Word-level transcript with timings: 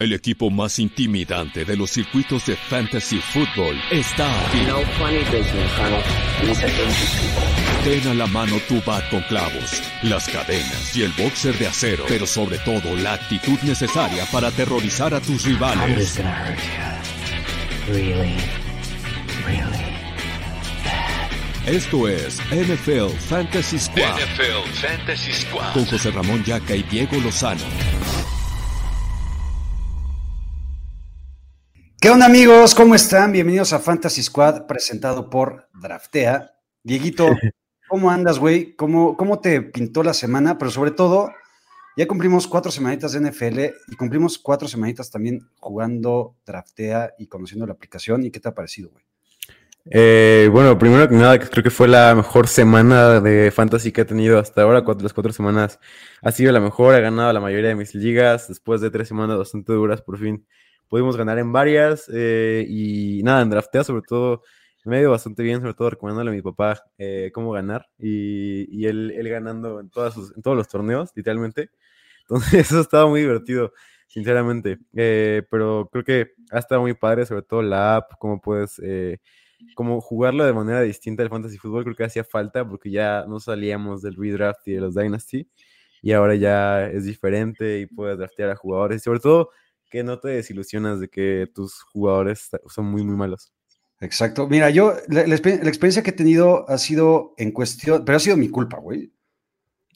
El 0.00 0.12
equipo 0.12 0.48
más 0.48 0.78
intimidante 0.78 1.64
de 1.64 1.76
los 1.76 1.90
circuitos 1.90 2.46
de 2.46 2.54
fantasy 2.54 3.18
football 3.18 3.76
está 3.90 4.46
aquí. 4.46 4.58
Ten 7.82 8.06
a 8.06 8.14
la 8.14 8.26
mano 8.28 8.60
tu 8.68 8.80
bat 8.86 9.10
con 9.10 9.22
clavos, 9.22 9.82
las 10.04 10.28
cadenas 10.28 10.96
y 10.96 11.02
el 11.02 11.10
boxer 11.12 11.58
de 11.58 11.66
acero, 11.66 12.04
pero 12.06 12.26
sobre 12.26 12.58
todo 12.58 12.94
la 12.94 13.14
actitud 13.14 13.58
necesaria 13.64 14.24
para 14.30 14.48
aterrorizar 14.48 15.14
a 15.14 15.20
tus 15.20 15.44
rivales. 15.44 16.20
Esto 21.70 22.08
es 22.08 22.40
NFL 22.50 23.10
Fantasy 23.28 23.78
Squad. 23.78 24.16
NFL 24.16 24.70
Fantasy 24.72 25.32
Squad. 25.34 25.74
Con 25.74 25.84
José 25.84 26.10
Ramón 26.10 26.42
Yaca 26.42 26.74
y 26.74 26.82
Diego 26.84 27.18
Lozano. 27.22 27.60
¿Qué 32.00 32.08
onda 32.08 32.24
amigos? 32.24 32.74
¿Cómo 32.74 32.94
están? 32.94 33.32
Bienvenidos 33.32 33.74
a 33.74 33.80
Fantasy 33.80 34.22
Squad 34.22 34.66
presentado 34.66 35.28
por 35.28 35.68
Draftea. 35.74 36.52
Dieguito, 36.82 37.26
¿cómo 37.88 38.10
andas, 38.10 38.38
güey? 38.38 38.74
¿Cómo, 38.74 39.14
¿Cómo 39.18 39.40
te 39.40 39.60
pintó 39.60 40.02
la 40.02 40.14
semana? 40.14 40.56
Pero 40.56 40.70
sobre 40.70 40.92
todo, 40.92 41.28
ya 41.98 42.08
cumplimos 42.08 42.48
cuatro 42.48 42.72
semanitas 42.72 43.12
de 43.12 43.30
NFL 43.30 43.58
y 43.88 43.96
cumplimos 43.96 44.38
cuatro 44.38 44.68
semanitas 44.68 45.10
también 45.10 45.50
jugando 45.60 46.34
Draftea 46.46 47.12
y 47.18 47.26
conociendo 47.26 47.66
la 47.66 47.74
aplicación. 47.74 48.24
¿Y 48.24 48.30
qué 48.30 48.40
te 48.40 48.48
ha 48.48 48.54
parecido, 48.54 48.88
güey? 48.88 49.07
Eh, 49.86 50.48
bueno, 50.52 50.78
primero 50.78 51.08
que 51.08 51.14
nada, 51.14 51.38
creo 51.38 51.62
que 51.62 51.70
fue 51.70 51.88
la 51.88 52.14
mejor 52.14 52.46
semana 52.46 53.20
de 53.20 53.50
fantasy 53.50 53.92
que 53.92 54.02
he 54.02 54.04
tenido 54.04 54.38
hasta 54.38 54.62
ahora. 54.62 54.84
Las 55.00 55.12
cuatro 55.12 55.32
semanas 55.32 55.78
ha 56.22 56.30
sido 56.32 56.52
la 56.52 56.60
mejor. 56.60 56.94
He 56.94 57.00
ganado 57.00 57.32
la 57.32 57.40
mayoría 57.40 57.70
de 57.70 57.74
mis 57.74 57.94
ligas 57.94 58.48
después 58.48 58.80
de 58.80 58.90
tres 58.90 59.08
semanas 59.08 59.38
bastante 59.38 59.72
duras. 59.72 60.02
Por 60.02 60.18
fin 60.18 60.46
pudimos 60.88 61.16
ganar 61.16 61.38
en 61.38 61.52
varias 61.52 62.10
eh, 62.12 62.64
y 62.68 63.22
nada, 63.22 63.42
en 63.42 63.50
draftea 63.50 63.84
sobre 63.84 64.02
todo 64.02 64.42
me 64.84 64.96
ha 64.96 65.00
ido 65.00 65.10
bastante 65.10 65.42
bien, 65.42 65.60
sobre 65.60 65.74
todo 65.74 65.90
recomendándole 65.90 66.30
a 66.30 66.34
mi 66.34 66.42
papá 66.42 66.82
eh, 66.96 67.30
cómo 67.34 67.52
ganar 67.52 67.88
y, 67.98 68.86
él, 68.86 69.12
ganando 69.28 69.80
en, 69.80 69.90
todas 69.90 70.16
en 70.34 70.40
todos 70.42 70.56
los 70.56 70.66
torneos, 70.66 71.10
literalmente. 71.14 71.70
Entonces 72.22 72.54
eso 72.72 72.80
estaba 72.80 73.06
muy 73.06 73.20
divertido, 73.20 73.72
sinceramente. 74.06 74.78
Pero 74.92 75.88
creo 75.92 76.04
que 76.04 76.32
ha 76.50 76.58
estado 76.58 76.80
muy 76.80 76.94
padre, 76.94 77.26
sobre 77.26 77.42
todo 77.42 77.62
la 77.62 77.96
app, 77.96 78.12
cómo 78.18 78.40
puedes... 78.40 78.80
como 79.74 80.00
jugarlo 80.00 80.44
de 80.44 80.52
manera 80.52 80.80
distinta 80.82 81.22
al 81.22 81.30
fantasy 81.30 81.58
fútbol 81.58 81.84
creo 81.84 81.96
que 81.96 82.04
hacía 82.04 82.24
falta 82.24 82.68
porque 82.68 82.90
ya 82.90 83.24
no 83.28 83.40
salíamos 83.40 84.02
del 84.02 84.14
redraft 84.14 84.66
y 84.68 84.72
de 84.72 84.80
los 84.80 84.94
dynasty 84.94 85.48
y 86.02 86.12
ahora 86.12 86.34
ya 86.34 86.86
es 86.86 87.04
diferente 87.04 87.80
y 87.80 87.86
puedes 87.86 88.18
draftear 88.18 88.50
a 88.50 88.56
jugadores 88.56 89.00
y 89.00 89.04
sobre 89.04 89.20
todo 89.20 89.50
que 89.90 90.04
no 90.04 90.18
te 90.20 90.28
desilusionas 90.28 91.00
de 91.00 91.08
que 91.08 91.48
tus 91.54 91.82
jugadores 91.82 92.50
son 92.66 92.86
muy, 92.86 93.04
muy 93.04 93.16
malos. 93.16 93.52
Exacto. 94.00 94.46
Mira, 94.46 94.70
yo, 94.70 94.94
la, 95.08 95.22
experiencia 95.22 96.02
que 96.02 96.10
he 96.10 96.14
tenido 96.14 96.68
ha 96.68 96.78
sido 96.78 97.34
en 97.36 97.50
cuestión, 97.50 98.04
pero 98.04 98.16
ha 98.16 98.20
sido 98.20 98.36
mi 98.36 98.48
culpa, 98.48 98.78
güey. 98.78 99.12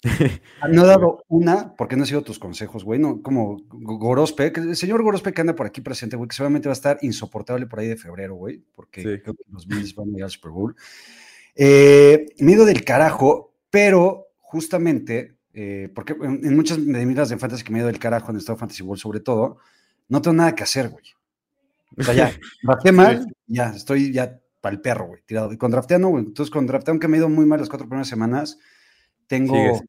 No 0.68 0.84
he 0.84 0.86
dado 0.86 1.24
una, 1.28 1.74
porque 1.76 1.96
no 1.96 2.02
han 2.02 2.06
sido 2.06 2.22
tus 2.22 2.38
consejos, 2.38 2.84
güey, 2.84 2.98
no, 2.98 3.22
como 3.22 3.62
Gorospe, 3.70 4.52
el 4.54 4.76
señor 4.76 5.02
Gorospe 5.02 5.32
que 5.32 5.40
anda 5.40 5.54
por 5.54 5.66
aquí 5.66 5.80
presente, 5.80 6.16
güey, 6.16 6.28
que 6.28 6.34
seguramente 6.34 6.68
va 6.68 6.72
a 6.72 6.74
estar 6.74 6.98
insoportable 7.02 7.66
por 7.66 7.80
ahí 7.80 7.88
de 7.88 7.96
febrero, 7.96 8.34
güey, 8.34 8.62
porque 8.74 9.22
los 9.50 9.66
Bills 9.66 9.94
van 9.94 10.14
a 10.14 10.18
ir 10.18 10.24
al 10.24 10.30
Super 10.30 10.50
Bowl. 10.50 10.76
Eh, 11.54 12.26
me 12.38 12.52
he 12.52 12.54
ido 12.54 12.64
del 12.64 12.84
carajo, 12.84 13.54
pero 13.70 14.28
justamente, 14.41 15.36
eh, 15.54 15.88
porque 15.94 16.16
en, 16.20 16.56
muchas 16.56 16.84
de 16.84 17.06
mis 17.06 17.28
de 17.28 17.38
fantasy 17.38 17.62
que 17.62 17.72
me 17.72 17.78
he 17.78 17.82
ido 17.82 17.88
del 17.88 17.98
carajo 17.98 18.30
en 18.30 18.38
estado 18.38 18.58
fantasy 18.58 18.82
World 18.82 19.00
sobre 19.00 19.20
todo, 19.20 19.58
no 20.08 20.20
tengo 20.20 20.34
nada 20.34 20.54
que 20.54 20.64
hacer, 20.64 20.88
güey. 20.88 21.04
O 21.96 22.02
sea, 22.02 22.14
ya, 22.14 22.32
bajé 22.64 22.91
mal, 22.91 23.26
ya, 23.46 23.68
estoy 23.68 24.12
ya 24.12 24.41
para 24.60 24.74
el 24.74 24.80
perro, 24.80 25.06
güey, 25.06 25.22
tirado. 25.26 25.52
Y 25.52 25.58
con 25.58 25.70
draftea 25.70 25.98
no, 25.98 26.08
güey. 26.08 26.24
Entonces, 26.24 26.50
con 26.50 26.66
draftea, 26.66 26.92
aunque 26.92 27.08
me 27.08 27.16
he 27.16 27.20
ido 27.20 27.28
muy 27.28 27.46
mal 27.46 27.60
las 27.60 27.68
cuatro 27.68 27.86
primeras 27.86 28.08
semanas, 28.08 28.58
tengo 29.26 29.82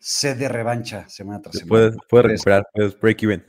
sed 0.00 0.36
de 0.38 0.48
revancha 0.48 1.08
semana 1.08 1.40
tras 1.40 1.58
semana. 1.58 1.96
Puedes, 2.08 2.32
recuperar, 2.32 2.66
puedes 2.74 2.98
break 2.98 3.22
even. 3.22 3.44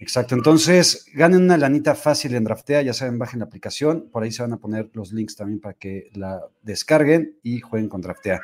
Exacto. 0.00 0.34
Entonces, 0.34 1.06
ganen 1.14 1.44
una 1.44 1.56
lanita 1.56 1.94
fácil 1.94 2.34
en 2.34 2.44
Draftea, 2.44 2.82
ya 2.82 2.92
saben, 2.92 3.18
bajen 3.18 3.38
la 3.38 3.46
aplicación. 3.46 4.10
Por 4.10 4.24
ahí 4.24 4.32
se 4.32 4.42
van 4.42 4.52
a 4.52 4.58
poner 4.58 4.90
los 4.92 5.12
links 5.12 5.36
también 5.36 5.60
para 5.60 5.74
que 5.74 6.10
la 6.14 6.42
descarguen 6.60 7.38
y 7.42 7.60
jueguen 7.60 7.88
con 7.88 8.02
Draftea. 8.02 8.42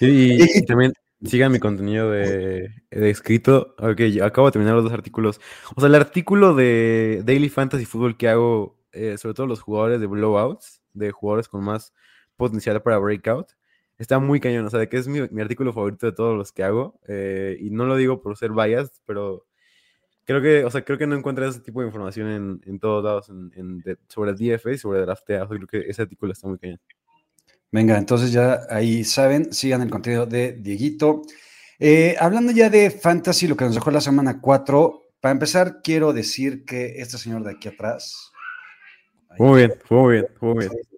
y 0.00 0.64
también 0.64 0.92
Sigan 1.22 1.52
mi 1.52 1.58
contenido 1.58 2.10
de, 2.10 2.70
escrito. 2.90 3.74
Ok, 3.78 4.00
yo 4.04 4.24
acabo 4.24 4.48
de 4.48 4.52
terminar 4.52 4.74
los 4.74 4.84
dos 4.84 4.92
artículos. 4.92 5.38
O 5.76 5.80
sea, 5.80 5.88
el 5.88 5.94
artículo 5.94 6.54
de 6.54 7.22
Daily 7.26 7.50
Fantasy 7.50 7.84
Football 7.84 8.16
que 8.16 8.28
hago, 8.28 8.78
eh, 8.92 9.18
sobre 9.18 9.34
todo 9.34 9.46
los 9.46 9.60
jugadores 9.60 10.00
de 10.00 10.06
blowouts, 10.06 10.80
de 10.94 11.10
jugadores 11.10 11.48
con 11.48 11.62
más 11.62 11.92
potencial 12.36 12.80
para 12.80 12.98
breakout, 12.98 13.50
está 14.00 14.18
muy 14.18 14.40
cañón. 14.40 14.66
O 14.66 14.70
sea, 14.70 14.80
de 14.80 14.88
que 14.88 14.96
es 14.96 15.06
mi, 15.06 15.20
artículo 15.40 15.72
favorito 15.72 16.06
de 16.06 16.12
todos 16.12 16.36
los 16.36 16.52
que 16.52 16.64
hago. 16.64 16.98
Eh, 17.06 17.58
y 17.60 17.70
no 17.70 17.84
lo 17.84 17.96
digo 17.96 18.20
por 18.22 18.36
ser 18.36 18.50
biased, 18.50 18.90
pero 19.06 19.46
creo 20.24 20.40
que, 20.42 20.64
o 20.64 20.70
sea, 20.70 20.84
creo 20.84 20.98
que 20.98 21.06
no 21.06 21.16
encuentras 21.16 21.50
ese 21.50 21.60
tipo 21.60 21.80
de 21.80 21.86
información 21.86 22.28
en, 22.28 22.60
en 22.66 22.80
todos 22.80 23.04
lados 23.04 23.28
en, 23.28 23.82
sobre 24.08 24.32
DFA 24.32 24.72
y 24.72 24.78
sobre 24.78 25.00
draftea. 25.00 25.44
O 25.44 25.48
sea, 25.48 25.56
creo 25.56 25.68
que 25.68 25.90
ese 25.90 26.02
artículo 26.02 26.32
está 26.32 26.48
muy 26.48 26.58
cañón. 26.58 26.80
Venga, 27.72 27.96
entonces 27.98 28.32
ya 28.32 28.60
ahí 28.68 29.04
saben, 29.04 29.52
sigan 29.52 29.82
el 29.82 29.90
contenido 29.90 30.26
de 30.26 30.54
Dieguito. 30.54 31.22
Eh, 31.78 32.16
hablando 32.18 32.52
ya 32.52 32.68
de 32.68 32.90
fantasy, 32.90 33.46
lo 33.46 33.56
que 33.56 33.64
nos 33.64 33.74
dejó 33.74 33.90
la 33.90 34.00
semana 34.00 34.40
4, 34.40 35.02
para 35.20 35.32
empezar 35.32 35.80
quiero 35.82 36.12
decir 36.12 36.64
que 36.64 37.00
este 37.00 37.16
señor 37.16 37.44
de 37.44 37.52
aquí 37.52 37.68
atrás... 37.68 38.32
Muy 39.38 39.58
bien, 39.58 39.74
muy 39.88 40.12
bien, 40.14 40.26
muy 40.40 40.58
bien. 40.58 40.89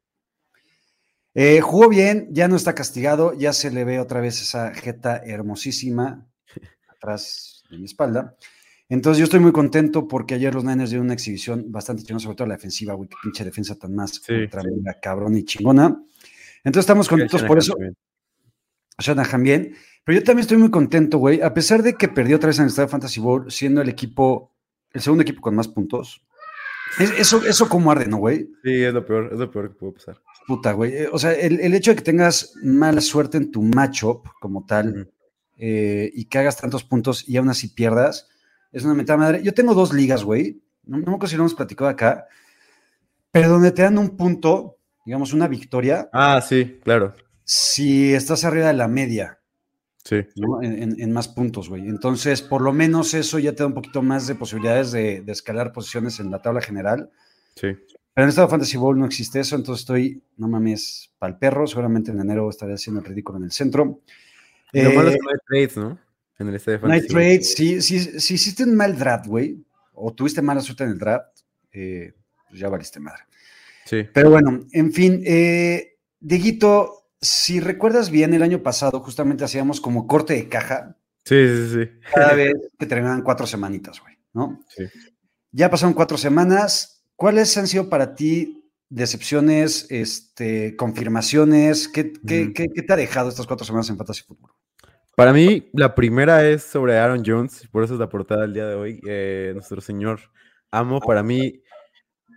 Eh, 1.35 1.61
jugó 1.61 1.89
bien, 1.89 2.29
ya 2.31 2.49
no 2.49 2.57
está 2.57 2.75
castigado, 2.75 3.33
ya 3.33 3.53
se 3.53 3.71
le 3.71 3.85
ve 3.85 3.99
otra 4.01 4.21
vez 4.21 4.41
esa 4.43 4.75
jeta 4.75 5.17
hermosísima 5.25 6.27
atrás 6.89 7.63
de 7.71 7.79
mi 7.79 7.85
espalda. 7.85 8.37
Entonces 8.89 9.19
yo 9.19 9.25
estoy 9.25 9.41
muy 9.41 9.53
contento 9.53 10.07
porque 10.07 10.35
ayer 10.35 10.55
los 10.55 10.65
Niners 10.65 10.91
dieron 10.91 11.07
una 11.07 11.15
exhibición 11.15 11.73
bastante 11.73 12.03
chingona, 12.03 12.23
sobre 12.23 12.37
todo 12.37 12.49
la 12.49 12.57
defensiva, 12.57 12.93
güey, 12.93 13.09
qué 13.09 13.17
pinche 13.23 13.45
defensa 13.45 13.79
tan 13.79 13.95
más 13.95 14.21
sí, 14.23 14.35
cabrón 15.01 15.37
y 15.37 15.45
chingona. 15.45 16.03
Entonces 16.65 16.83
estamos 16.83 17.09
contentos 17.09 17.43
por 17.45 17.59
eso. 17.59 17.75
Shanahan 18.99 19.43
bien. 19.43 19.75
Pero 20.05 20.19
yo 20.19 20.25
también 20.25 20.43
estoy 20.43 20.59
muy 20.59 20.71
contento, 20.71 21.19
güey. 21.19 21.41
A 21.41 21.55
pesar 21.55 21.83
de 21.83 21.95
que 21.95 22.09
perdió 22.09 22.37
otra 22.37 22.49
vez 22.49 22.59
en 22.59 22.65
el 22.65 22.69
Estadio 22.69 22.89
Fantasy 22.89 23.21
World, 23.21 23.51
siendo 23.51 23.81
el 23.81 23.89
equipo, 23.89 24.53
el 24.93 25.01
segundo 25.01 25.23
equipo 25.23 25.41
con 25.41 25.55
más 25.55 25.69
puntos. 25.69 26.23
eso, 26.99 27.43
eso 27.47 27.69
como 27.69 27.91
arde, 27.91 28.07
¿no, 28.07 28.19
güey? 28.19 28.51
Sí, 28.63 28.83
es 28.83 28.93
lo 28.93 29.07
peor, 29.07 29.31
es 29.33 29.39
lo 29.39 29.51
peor 29.51 29.71
que 29.71 29.77
puede 29.77 29.93
pasar. 29.93 30.21
Puta, 30.47 30.73
güey. 30.73 30.93
Eh, 30.93 31.09
o 31.13 31.19
sea, 31.19 31.33
el, 31.33 31.75
hecho 31.75 31.93
de 31.93 31.97
que 31.97 32.03
tengas 32.03 32.55
mala 32.63 33.01
suerte 33.01 33.39
en 33.39 33.51
tu 33.51 33.63
matchup 33.63 34.27
como 34.41 34.67
tal 34.67 35.11
eh, 35.57 36.11
y 36.15 36.25
que 36.27 36.39
hagas 36.39 36.57
tantos 36.57 36.85
puntos 36.85 37.29
y 37.29 37.37
aún 37.37 37.49
así 37.49 37.69
pierdas, 37.69 38.29
es 38.73 38.85
una 38.85 38.95
mentada 38.95 39.19
madre. 39.19 39.43
Yo 39.43 39.55
tengo 39.55 39.75
dos 39.75 39.93
ligas, 39.93 40.25
güey. 40.25 40.63
No, 40.85 40.99
no 40.99 41.05
me 41.05 41.15
acuerdo 41.15 41.29
si 41.29 41.37
lo 41.37 41.43
hemos 41.43 41.55
platicado 41.55 41.89
acá, 41.89 42.27
pero 43.31 43.51
donde 43.51 43.71
te 43.71 43.83
dan 43.83 43.99
un 43.99 44.17
punto 44.17 44.79
digamos, 45.05 45.33
una 45.33 45.49
victoria. 45.49 46.09
Ah, 46.13 46.41
sí, 46.41 46.81
claro. 46.83 47.15
Si 47.45 48.15
estás 48.15 48.45
arriba 48.45 48.69
de 48.69 48.75
la 48.75 48.89
media. 48.89 49.39
Sí. 50.05 50.17
En, 50.63 51.13
más 51.13 51.29
puntos, 51.29 51.69
güey. 51.69 51.89
Entonces, 51.89 52.43
por 52.43 52.61
lo 52.61 52.73
menos 52.73 53.15
eso 53.15 53.39
ya 53.39 53.53
te 53.53 53.63
da 53.63 53.69
un 53.69 53.75
poquito 53.75 54.03
más 54.03 54.27
de 54.27 54.35
posibilidades 54.35 54.91
de, 54.91 55.23
escalar 55.29 55.73
posiciones 55.73 56.19
en 56.19 56.31
la 56.31 56.43
tabla 56.43 56.61
general. 56.61 57.11
Sí. 57.55 57.69
Pero 58.15 58.25
en 58.25 58.29
estado 58.29 58.49
Fantasy 58.49 58.77
Bowl 58.77 58.99
no 58.99 59.07
existe 59.07 59.41
eso, 59.41 59.57
entonces 59.57 59.83
estoy, 59.83 60.23
no 60.37 60.49
mames, 60.49 61.11
para 61.19 61.33
el 61.33 61.39
perro. 61.39 61.67
Seguramente 61.67 62.11
en 62.11 62.21
enero 62.21 62.51
estaré 62.51 62.75
haciendo 62.75 63.01
el 63.01 63.07
ridículo 63.07 63.39
en 63.39 63.45
el 63.45 63.53
centro. 63.53 64.01
lo 64.73 64.93
malo 64.93 65.09
es 65.09 65.17
que 65.17 65.23
no 65.23 65.31
hay 65.31 65.39
trades, 65.47 65.77
¿no? 65.77 65.99
En 66.39 66.49
el 66.49 66.55
estadio 66.57 66.81
No 66.81 66.93
hay 66.93 67.07
trades. 67.07 67.55
Si, 67.55 67.81
si, 67.81 68.21
si, 68.21 68.35
hiciste 68.35 68.65
un 68.65 68.75
mal 68.75 68.99
draft, 68.99 69.27
güey, 69.27 69.65
o 69.95 70.13
tuviste 70.13 70.43
mala 70.43 70.61
suerte 70.61 70.85
en 70.85 70.91
el 70.91 70.99
draft, 70.99 71.41
eh, 71.73 72.13
pues 72.49 72.61
ya 72.61 72.69
valiste 72.69 73.01
madre. 73.01 73.23
Sí. 73.87 74.07
Pero 74.13 74.31
bueno, 74.31 74.61
en 74.73 74.93
fin, 74.93 75.23
eh, 75.25 75.97
Dieguito, 76.21 77.09
si 77.21 77.61
recuerdas 77.61 78.11
bien, 78.11 78.35
el 78.35 78.43
año 78.43 78.63
pasado 78.63 79.01
justamente 79.01 79.45
hacíamos 79.45 79.81
como 79.81 80.07
corte 80.07 80.35
de 80.35 80.49
caja. 80.49 80.97
Sí, 81.25 81.47
sí, 81.47 81.69
sí. 81.73 81.91
Cada 82.15 82.35
vez 82.35 82.53
que 82.79 82.87
terminaban 82.87 83.23
cuatro 83.23 83.47
semanitas, 83.47 84.01
güey, 84.01 84.19
¿no? 84.35 84.63
Sí. 84.69 84.85
Ya 85.51 85.71
pasaron 85.71 85.95
cuatro 85.95 86.19
semanas. 86.19 87.02
¿Cuáles 87.17 87.57
han 87.57 87.67
sido 87.67 87.89
para 87.89 88.15
ti 88.15 88.71
decepciones, 88.89 89.87
este, 89.91 90.77
confirmaciones? 90.77 91.89
¿Qué, 91.89 92.13
qué, 92.27 92.43
Ujú. 92.45 92.53
qué- 92.55 92.69
qué 92.75 92.83
te 92.83 92.93
ha 92.93 92.97
dejado 92.97 93.29
estas 93.29 93.47
cuatro 93.47 93.65
semanas 93.67 93.89
en 93.91 93.97
Fantasy 93.97 94.23
Football? 94.27 94.51
Para 95.17 95.33
mí, 95.33 95.69
la 95.75 95.95
primera 95.95 96.49
es 96.49 96.63
sobre 96.63 96.99
Aaron 96.99 97.23
Jones, 97.25 97.69
por 97.71 97.85
eso 97.85 97.95
es 97.95 98.01
la 98.01 98.09
portada 98.09 98.43
del 98.43 98.55
día 98.55 98.67
de 98.67 98.75
hoy. 98.75 99.01
eh, 99.07 99.51
nuestro 99.55 99.81
señor 99.81 100.21
amo. 100.71 101.01
Para 101.01 101.23
mí, 101.23 101.63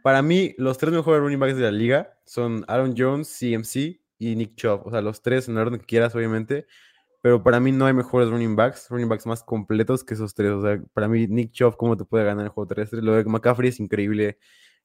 para 0.03 0.21
mí, 0.21 0.53
los 0.57 0.77
tres 0.77 0.93
mejores 0.93 1.21
running 1.21 1.39
backs 1.39 1.55
de 1.55 1.63
la 1.63 1.71
liga 1.71 2.19
son 2.25 2.63
Aaron 2.67 2.93
Jones, 2.97 3.27
CMC 3.29 4.01
y 4.19 4.35
Nick 4.35 4.55
Chubb. 4.55 4.85
O 4.85 4.91
sea, 4.91 5.01
los 5.01 5.21
tres 5.21 5.47
en 5.47 5.55
el 5.55 5.61
orden 5.61 5.79
que 5.79 5.85
quieras, 5.85 6.13
obviamente. 6.15 6.67
Pero 7.21 7.41
para 7.41 7.59
mí 7.59 7.71
no 7.71 7.85
hay 7.87 7.93
mejores 7.93 8.29
running 8.29 8.55
backs, 8.55 8.87
running 8.89 9.09
backs 9.09 9.25
más 9.25 9.41
completos 9.41 10.03
que 10.03 10.13
esos 10.13 10.35
tres. 10.35 10.51
O 10.51 10.61
sea, 10.61 10.79
para 10.93 11.07
mí, 11.07 11.27
Nick 11.27 11.51
Chubb, 11.53 11.75
¿cómo 11.77 11.97
te 11.97 12.05
puede 12.05 12.23
ganar 12.25 12.43
el 12.45 12.49
juego 12.49 12.67
terrestre? 12.67 13.01
Lo 13.01 13.13
de 13.13 13.23
McCaffrey 13.25 13.69
es 13.69 13.79
increíble. 13.79 14.37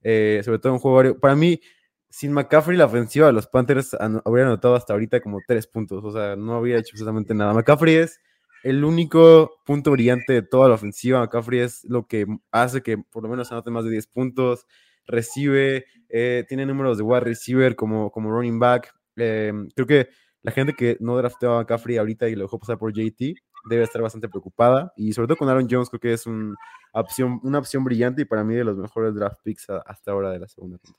Eh, 0.03 0.41
sobre 0.45 0.59
todo 0.59 0.73
en 0.75 0.79
juego. 0.79 1.19
Para 1.21 1.35
mí, 1.37 1.61
sin 2.09 2.33
McCaffrey, 2.33 2.77
la 2.77 2.87
ofensiva 2.87 3.27
de 3.29 3.33
los 3.33 3.47
Panthers 3.47 3.95
an- 3.95 4.21
habría 4.25 4.47
anotado 4.47 4.75
hasta 4.75 4.93
ahorita 4.93 5.21
como 5.21 5.39
tres 5.47 5.67
puntos. 5.67 6.05
O 6.05 6.11
sea, 6.13 6.37
no 6.37 6.55
habría 6.55 6.79
hecho 6.79 6.91
absolutamente 6.93 7.35
nada. 7.35 7.53
McCaffrey 7.55 7.95
es 7.97 8.21
el 8.63 8.85
único 8.85 9.53
punto 9.65 9.91
brillante 9.93 10.33
de 10.33 10.43
toda 10.43 10.69
la 10.69 10.75
ofensiva. 10.75 11.21
McCaffrey 11.21 11.61
es 11.61 11.85
lo 11.85 12.07
que 12.07 12.27
hace 12.51 12.83
que 12.83 12.99
por 12.99 13.23
lo 13.23 13.29
menos 13.29 13.51
anote 13.53 13.71
más 13.71 13.85
de 13.85 13.91
10 13.91 14.07
puntos. 14.07 14.67
Recibe, 15.07 15.87
eh, 16.09 16.45
tiene 16.49 16.67
números 16.67 16.99
de 16.99 17.05
wide 17.05 17.21
receiver 17.21 17.75
como, 17.77 18.11
como 18.11 18.31
running 18.31 18.59
back. 18.59 18.93
Eh, 19.17 19.53
creo 19.75 19.87
que 19.87 20.09
la 20.43 20.53
gente 20.53 20.75
que 20.75 20.97
no 21.01 21.17
drafteó 21.17 21.53
a 21.55 21.59
McCaffrey 21.61 21.97
ahorita 21.99 22.29
y 22.29 22.35
lo 22.35 22.43
dejó 22.43 22.59
pasar 22.59 22.79
por 22.79 22.93
JT 22.93 23.35
debe 23.69 23.85
estar 23.85 24.01
bastante 24.01 24.27
preocupada. 24.29 24.93
Y 24.97 25.13
sobre 25.13 25.29
todo 25.29 25.37
con 25.37 25.49
Aaron 25.51 25.69
Jones, 25.71 25.91
creo 25.91 26.01
que 26.01 26.13
es 26.15 26.27
un 26.27 26.57
opción, 26.93 27.41
una 27.43 27.59
opción 27.59 27.85
brillante 27.85 28.23
y 28.23 28.25
para 28.25 28.43
mí 28.43 28.55
de 28.55 28.65
los 28.65 28.77
mejores 28.79 29.15
draft 29.15 29.39
picks 29.45 29.69
a- 29.69 29.83
hasta 29.87 30.13
ahora 30.13 30.31
de 30.31 30.39
la 30.39 30.49
segunda 30.49 30.79
ronda. 30.83 30.99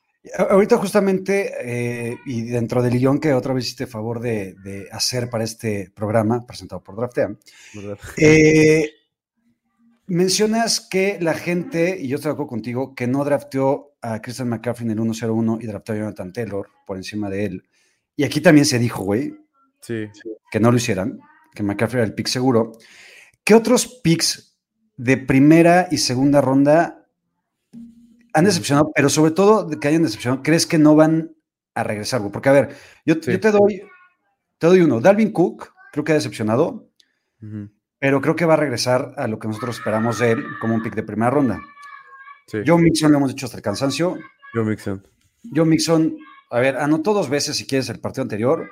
Ahorita 0.50 0.76
justamente, 0.76 1.52
eh, 1.60 2.16
y 2.24 2.42
dentro 2.42 2.80
del 2.80 2.96
guion 2.96 3.18
que 3.18 3.32
otra 3.34 3.52
vez 3.52 3.64
hiciste 3.64 3.88
favor 3.88 4.20
de, 4.20 4.54
de 4.62 4.86
hacer 4.92 5.28
para 5.28 5.42
este 5.42 5.90
programa, 5.96 6.46
presentado 6.46 6.80
por 6.80 6.94
Draftea, 6.94 7.34
eh, 8.18 8.88
mencionas 10.06 10.80
que 10.80 11.18
la 11.20 11.34
gente, 11.34 11.98
y 12.00 12.08
yo 12.08 12.16
estoy 12.16 12.30
de 12.30 12.32
acuerdo 12.34 12.50
contigo, 12.50 12.94
que 12.94 13.06
no 13.06 13.24
drafteó 13.24 13.94
a 14.02 14.20
Christian 14.20 14.48
McCaffrey 14.48 14.88
en 14.90 14.98
el 14.98 15.14
101 15.14 15.58
y 15.60 15.66
drafteó 15.66 15.94
a 15.94 15.98
Jonathan 15.98 16.32
Taylor 16.32 16.68
por 16.86 16.96
encima 16.96 17.30
de 17.30 17.44
él. 17.46 17.62
Y 18.16 18.24
aquí 18.24 18.40
también 18.40 18.66
se 18.66 18.78
dijo, 18.78 19.02
güey, 19.02 19.34
Sí, 19.80 20.08
que 20.52 20.60
no 20.60 20.70
lo 20.70 20.76
hicieran, 20.76 21.18
que 21.54 21.62
McCaffrey 21.64 22.00
era 22.02 22.06
el 22.08 22.14
pick 22.14 22.28
seguro. 22.28 22.72
¿Qué 23.42 23.54
otros 23.54 24.00
picks 24.02 24.56
de 24.96 25.16
primera 25.16 25.88
y 25.90 25.98
segunda 25.98 26.40
ronda 26.40 27.08
han 28.32 28.44
decepcionado, 28.44 28.92
pero 28.94 29.08
sobre 29.08 29.32
todo 29.32 29.68
que 29.68 29.88
hayan 29.88 30.04
decepcionado, 30.04 30.42
crees 30.42 30.66
que 30.66 30.78
no 30.78 30.94
van 30.94 31.34
a 31.74 31.82
regresar? 31.82 32.20
güey? 32.20 32.30
Porque, 32.32 32.48
a 32.48 32.52
ver, 32.52 32.76
yo, 33.04 33.14
Sí. 33.20 33.32
yo 33.32 33.40
te 33.40 33.50
doy 33.50 33.82
te 34.58 34.68
doy 34.68 34.80
uno. 34.80 35.00
Dalvin 35.00 35.32
Cook, 35.32 35.72
creo 35.90 36.04
que 36.04 36.12
ha 36.12 36.14
decepcionado, 36.14 36.88
pero 37.98 38.20
creo 38.20 38.36
que 38.36 38.44
va 38.44 38.54
a 38.54 38.58
regresar 38.58 39.12
a 39.16 39.26
lo 39.26 39.40
que 39.40 39.48
nosotros 39.48 39.76
esperamos 39.78 40.20
de 40.20 40.30
él 40.30 40.44
como 40.60 40.76
un 40.76 40.82
pick 40.84 40.94
de 40.94 41.02
primera 41.02 41.30
ronda. 41.30 41.60
sí. 42.46 42.58
Joe 42.64 42.80
Mixon 42.80 43.10
lo 43.10 43.18
hemos 43.18 43.30
dicho 43.30 43.46
hasta 43.46 43.56
el 43.58 43.62
cansancio. 43.64 44.16
Joe 44.54 44.64
Mixon. 44.64 45.04
Joe 45.52 45.64
Mixon, 45.66 46.16
a 46.52 46.60
ver, 46.60 46.76
anotó 46.76 47.14
dos 47.14 47.28
veces 47.30 47.56
si 47.56 47.66
quieres 47.66 47.88
el 47.88 48.00
partido 48.00 48.22
anterior, 48.22 48.70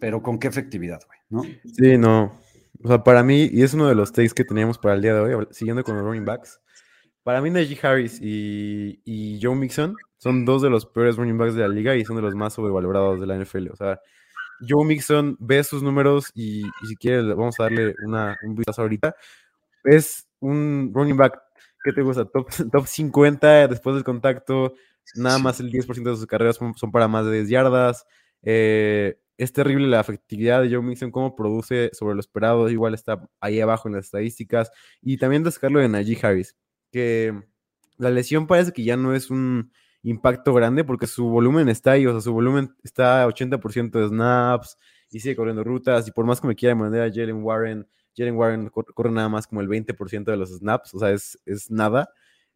pero 0.00 0.22
con 0.22 0.38
qué 0.38 0.48
efectividad, 0.48 1.00
güey, 1.06 1.18
¿no? 1.28 1.42
Sí, 1.74 1.98
no. 1.98 2.40
O 2.82 2.88
sea, 2.88 3.04
para 3.04 3.22
mí, 3.22 3.48
y 3.52 3.62
es 3.62 3.74
uno 3.74 3.88
de 3.88 3.94
los 3.94 4.12
takes 4.12 4.30
que 4.34 4.44
teníamos 4.44 4.78
para 4.78 4.94
el 4.94 5.02
día 5.02 5.14
de 5.14 5.34
hoy, 5.34 5.46
siguiendo 5.50 5.84
con 5.84 5.96
los 5.96 6.04
running 6.04 6.24
backs. 6.24 6.60
Para 7.22 7.42
mí, 7.42 7.50
Najee 7.50 7.78
Harris 7.82 8.18
y, 8.22 9.00
y 9.04 9.38
Joe 9.42 9.54
Mixon 9.54 9.94
son 10.18 10.44
dos 10.46 10.62
de 10.62 10.70
los 10.70 10.86
peores 10.86 11.16
running 11.16 11.36
backs 11.38 11.54
de 11.54 11.62
la 11.62 11.68
liga 11.68 11.94
y 11.96 12.04
son 12.04 12.16
de 12.16 12.22
los 12.22 12.34
más 12.34 12.54
sobrevalorados 12.54 13.20
de 13.20 13.26
la 13.26 13.36
NFL. 13.36 13.68
O 13.70 13.76
sea, 13.76 14.00
Joe 14.66 14.84
Mixon 14.86 15.36
ve 15.40 15.62
sus 15.64 15.82
números 15.82 16.30
y, 16.34 16.62
y 16.66 16.86
si 16.88 16.96
quieres, 16.96 17.24
le- 17.24 17.34
vamos 17.34 17.56
a 17.60 17.64
darle 17.64 17.94
una, 18.06 18.36
un 18.44 18.54
vistazo 18.56 18.82
ahorita. 18.82 19.14
Es 19.84 20.26
un 20.40 20.90
running 20.94 21.16
back 21.16 21.40
que 21.84 21.92
te 21.92 22.02
gusta, 22.02 22.24
top, 22.26 22.48
top 22.72 22.86
50 22.86 23.68
después 23.68 23.94
del 23.96 24.04
contacto. 24.04 24.74
Nada 25.16 25.38
más 25.38 25.60
el 25.60 25.70
10% 25.70 26.10
de 26.10 26.16
sus 26.16 26.26
carreras 26.26 26.56
son, 26.56 26.92
para 26.92 27.08
más 27.08 27.26
de 27.26 27.32
10 27.32 27.48
yardas. 27.48 28.06
Eh, 28.42 29.18
es 29.36 29.52
terrible 29.52 29.88
la 29.88 30.00
efectividad 30.00 30.62
de 30.62 30.70
Joe 30.70 30.82
Mixon, 30.82 31.10
cómo 31.10 31.34
produce 31.34 31.90
sobre 31.94 32.14
lo 32.14 32.20
esperado. 32.20 32.68
Igual 32.70 32.94
está 32.94 33.26
ahí 33.40 33.60
abajo 33.60 33.88
en 33.88 33.94
las 33.96 34.04
estadísticas. 34.06 34.70
Y 35.02 35.16
también 35.16 35.42
destacarlo 35.44 35.80
de 35.80 35.88
Najee 35.88 36.18
Harris, 36.22 36.56
que 36.92 37.34
la 37.96 38.10
lesión 38.10 38.46
parece 38.46 38.72
que 38.72 38.84
ya 38.84 38.96
no 38.96 39.14
es 39.14 39.30
un 39.30 39.72
impacto 40.02 40.54
grande 40.54 40.82
porque 40.84 41.06
su 41.06 41.28
volumen 41.28 41.68
está 41.68 41.92
ahí, 41.92 42.06
o 42.06 42.12
sea, 42.12 42.20
su 42.22 42.32
volumen 42.32 42.74
está 42.82 43.22
a 43.22 43.26
80% 43.28 43.98
de 43.98 44.08
snaps 44.08 44.78
y 45.10 45.20
sigue 45.20 45.36
corriendo 45.36 45.64
rutas. 45.64 46.06
Y 46.08 46.12
por 46.12 46.24
más 46.26 46.40
que 46.40 46.46
me 46.46 46.54
quiera 46.54 46.74
mandar 46.74 47.02
a 47.02 47.12
Jalen 47.12 47.42
Warren, 47.42 47.86
Jalen 48.16 48.36
Warren 48.36 48.68
cor- 48.68 48.92
corre 48.94 49.10
nada 49.10 49.28
más 49.28 49.46
como 49.46 49.60
el 49.60 49.68
20% 49.68 50.30
de 50.30 50.36
los 50.36 50.50
snaps, 50.50 50.94
o 50.94 50.98
sea, 50.98 51.10
es, 51.10 51.38
es 51.46 51.70
nada. 51.70 52.10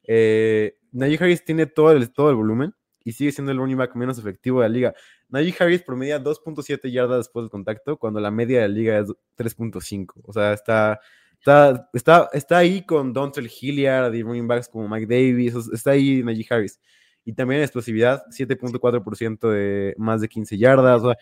Eh, 0.07 0.77
Najee 0.95 1.19
Harris 1.21 1.45
tiene 1.45 1.67
todo 1.67 1.91
el, 1.93 2.11
todo 2.13 2.31
el 2.31 2.37
volumen 2.37 2.75
y 3.05 3.13
sigue 3.13 3.33
siendo 3.33 3.53
el 3.53 3.59
running 3.59 3.77
back 3.77 3.95
menos 3.97 4.19
efectivo 4.19 4.63
de 4.63 4.69
la 4.69 4.73
liga. 4.73 4.95
Najee 5.29 5.55
Harris 5.59 5.83
promedia 5.83 6.23
2.7 6.23 6.91
yardas 6.91 7.19
después 7.19 7.45
del 7.45 7.51
contacto, 7.51 7.99
cuando 7.99 8.21
la 8.21 8.31
media 8.31 8.63
de 8.63 8.69
la 8.69 8.75
liga 8.75 8.99
es 8.99 9.09
3.5. 9.37 10.21
O 10.23 10.33
sea, 10.33 10.53
está, 10.53 11.01
está, 11.39 11.91
está, 11.93 12.31
está 12.33 12.59
ahí 12.59 12.87
con 12.87 13.13
Dontrell 13.13 13.51
Hilliard 13.51 14.15
y 14.15 14.23
running 14.23 14.47
backs 14.47 14.69
como 14.69 14.89
Mike 14.89 15.07
Davis. 15.07 15.55
está 15.73 15.91
ahí 15.91 16.23
Najee 16.23 16.47
Harris. 16.49 16.81
Y 17.25 17.33
también 17.33 17.63
explosividad, 17.63 18.23
7.4% 18.31 19.51
de 19.51 19.95
más 19.99 20.21
de 20.21 20.29
15 20.29 20.57
yardas. 20.57 21.03
O 21.03 21.13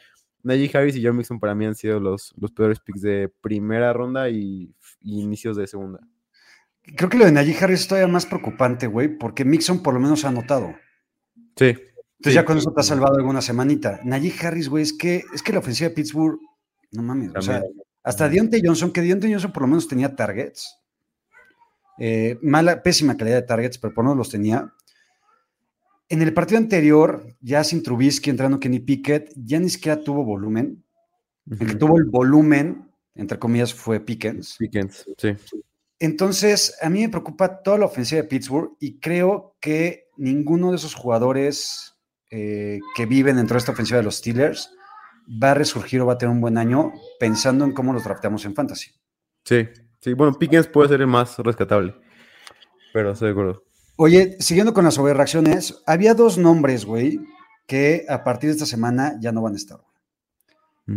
Najee 0.42 0.70
Harris 0.76 0.96
y 0.96 1.02
Joe 1.02 1.12
Mixon 1.12 1.40
para 1.40 1.54
mí 1.54 1.64
han 1.64 1.74
sido 1.74 1.98
los, 1.98 2.34
los 2.36 2.52
peores 2.52 2.78
picks 2.80 3.00
de 3.00 3.32
primera 3.40 3.92
ronda 3.92 4.28
y, 4.28 4.74
y 5.00 5.22
inicios 5.22 5.56
de 5.56 5.66
segunda. 5.66 6.00
Creo 6.96 7.08
que 7.08 7.16
lo 7.18 7.24
de 7.24 7.32
Najee 7.32 7.56
Harris 7.62 7.80
es 7.82 7.88
todavía 7.88 8.12
más 8.12 8.26
preocupante, 8.26 8.86
güey, 8.86 9.08
porque 9.16 9.44
Mixon 9.44 9.82
por 9.82 9.94
lo 9.94 10.00
menos 10.00 10.24
ha 10.24 10.28
anotado. 10.28 10.74
Sí. 11.56 11.66
Entonces 11.66 11.94
Sí. 12.24 12.32
ya 12.32 12.44
con 12.44 12.58
eso 12.58 12.72
te 12.72 12.80
ha 12.80 12.84
salvado 12.84 13.16
alguna 13.16 13.40
semanita. 13.42 14.00
Najee 14.04 14.34
Harris, 14.46 14.68
güey, 14.68 14.82
es 14.82 14.92
que, 14.92 15.24
es 15.34 15.42
que 15.42 15.52
la 15.52 15.58
ofensiva 15.60 15.88
de 15.88 15.94
Pittsburgh, 15.94 16.38
no 16.92 17.02
mames, 17.02 17.30
o 17.36 17.42
sea, 17.42 17.60
También. 17.60 17.82
hasta 18.02 18.28
Deontay 18.28 18.62
Johnson, 18.64 18.92
que 18.92 19.00
Deontay 19.00 19.30
Johnson 19.32 19.52
por 19.52 19.62
lo 19.62 19.68
menos 19.68 19.88
tenía 19.88 20.14
targets. 20.14 20.76
Eh, 21.98 22.38
mala, 22.42 22.82
pésima 22.82 23.16
calidad 23.16 23.36
de 23.36 23.46
targets, 23.46 23.78
pero 23.78 23.94
por 23.94 24.04
lo 24.04 24.10
menos 24.10 24.18
los 24.26 24.30
tenía. 24.30 24.72
En 26.08 26.20
el 26.22 26.34
partido 26.34 26.58
anterior, 26.58 27.26
ya 27.40 27.64
sin 27.64 27.82
Trubisky 27.82 28.30
entrando 28.30 28.58
Kenny 28.60 28.80
Pickett, 28.80 29.32
ya 29.36 29.58
ni 29.60 29.68
siquiera 29.70 30.02
tuvo 30.02 30.24
volumen. 30.24 30.84
El 31.50 31.58
que 31.58 31.74
tuvo 31.74 31.98
el 31.98 32.04
volumen, 32.04 32.88
entre 33.14 33.38
comillas, 33.38 33.72
fue 33.74 33.98
Pickens. 34.00 34.56
Pickens, 34.58 35.04
sí. 35.16 35.34
Entonces, 36.02 36.76
a 36.82 36.90
mí 36.90 37.00
me 37.02 37.08
preocupa 37.08 37.62
toda 37.62 37.78
la 37.78 37.86
ofensiva 37.86 38.20
de 38.22 38.26
Pittsburgh 38.26 38.72
y 38.80 38.98
creo 38.98 39.54
que 39.60 40.08
ninguno 40.16 40.70
de 40.70 40.76
esos 40.76 40.94
jugadores 40.94 41.94
eh, 42.28 42.80
que 42.96 43.06
viven 43.06 43.36
dentro 43.36 43.54
de 43.54 43.58
esta 43.60 43.70
ofensiva 43.70 43.98
de 43.98 44.02
los 44.02 44.16
Steelers 44.16 44.74
va 45.40 45.52
a 45.52 45.54
resurgir 45.54 46.00
o 46.00 46.06
va 46.06 46.14
a 46.14 46.18
tener 46.18 46.34
un 46.34 46.40
buen 46.40 46.58
año 46.58 46.92
pensando 47.20 47.64
en 47.64 47.70
cómo 47.70 47.92
los 47.92 48.02
drafteamos 48.02 48.44
en 48.44 48.54
fantasy. 48.56 48.90
Sí, 49.44 49.68
sí. 50.00 50.14
Bueno, 50.14 50.36
Pickens 50.36 50.66
puede 50.66 50.88
ser 50.88 51.02
el 51.02 51.06
más 51.06 51.38
rescatable. 51.38 51.94
Pero 52.92 53.12
estoy 53.12 53.28
de 53.28 53.32
acuerdo. 53.32 53.64
Oye, 53.94 54.36
siguiendo 54.40 54.74
con 54.74 54.84
las 54.84 54.94
sobrereacciones, 54.94 55.84
había 55.86 56.14
dos 56.14 56.36
nombres, 56.36 56.84
güey, 56.84 57.20
que 57.68 58.04
a 58.08 58.24
partir 58.24 58.48
de 58.50 58.54
esta 58.54 58.66
semana 58.66 59.14
ya 59.20 59.30
no 59.30 59.40
van 59.40 59.52
a 59.52 59.56
estar. 59.56 59.78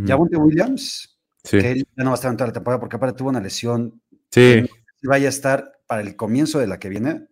Javonte 0.08 0.36
Williams, 0.38 1.12
Sí. 1.44 1.60
que 1.60 1.72
él 1.74 1.88
ya 1.96 2.04
no 2.04 2.10
va 2.10 2.16
a 2.16 2.16
estar 2.16 2.32
en 2.32 2.38
toda 2.38 2.48
la 2.48 2.54
temporada 2.54 2.80
porque 2.80 2.96
aparte 2.96 3.18
tuvo 3.20 3.30
una 3.30 3.40
lesión 3.40 4.02
Sí. 4.32 4.66
Vaya 5.06 5.28
a 5.28 5.30
estar 5.30 5.72
para 5.88 6.02
el 6.02 6.16
comienzo 6.16 6.60
de 6.60 6.68
la 6.68 6.80
que 6.80 6.90
viene. 6.90 7.28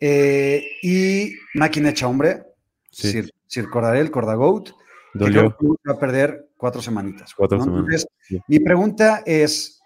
Eh, 0.00 0.64
y 0.82 1.34
máquina 1.54 1.90
hecha 1.90 2.06
hombre, 2.08 2.42
Sí. 2.90 3.10
Sir, 3.12 3.30
Sir 3.46 3.68
Cordarel, 3.68 4.10
que 4.10 5.24
creo 5.26 5.56
que 5.56 5.66
va 5.88 5.94
a 5.94 5.98
perder 5.98 6.48
cuatro 6.56 6.80
semanitas. 6.80 7.34
Cuatro 7.34 7.58
¿no? 7.58 7.64
semanas, 7.64 7.84
Entonces, 7.86 8.08
sí. 8.22 8.40
mi 8.48 8.58
pregunta 8.58 9.22
es, 9.26 9.80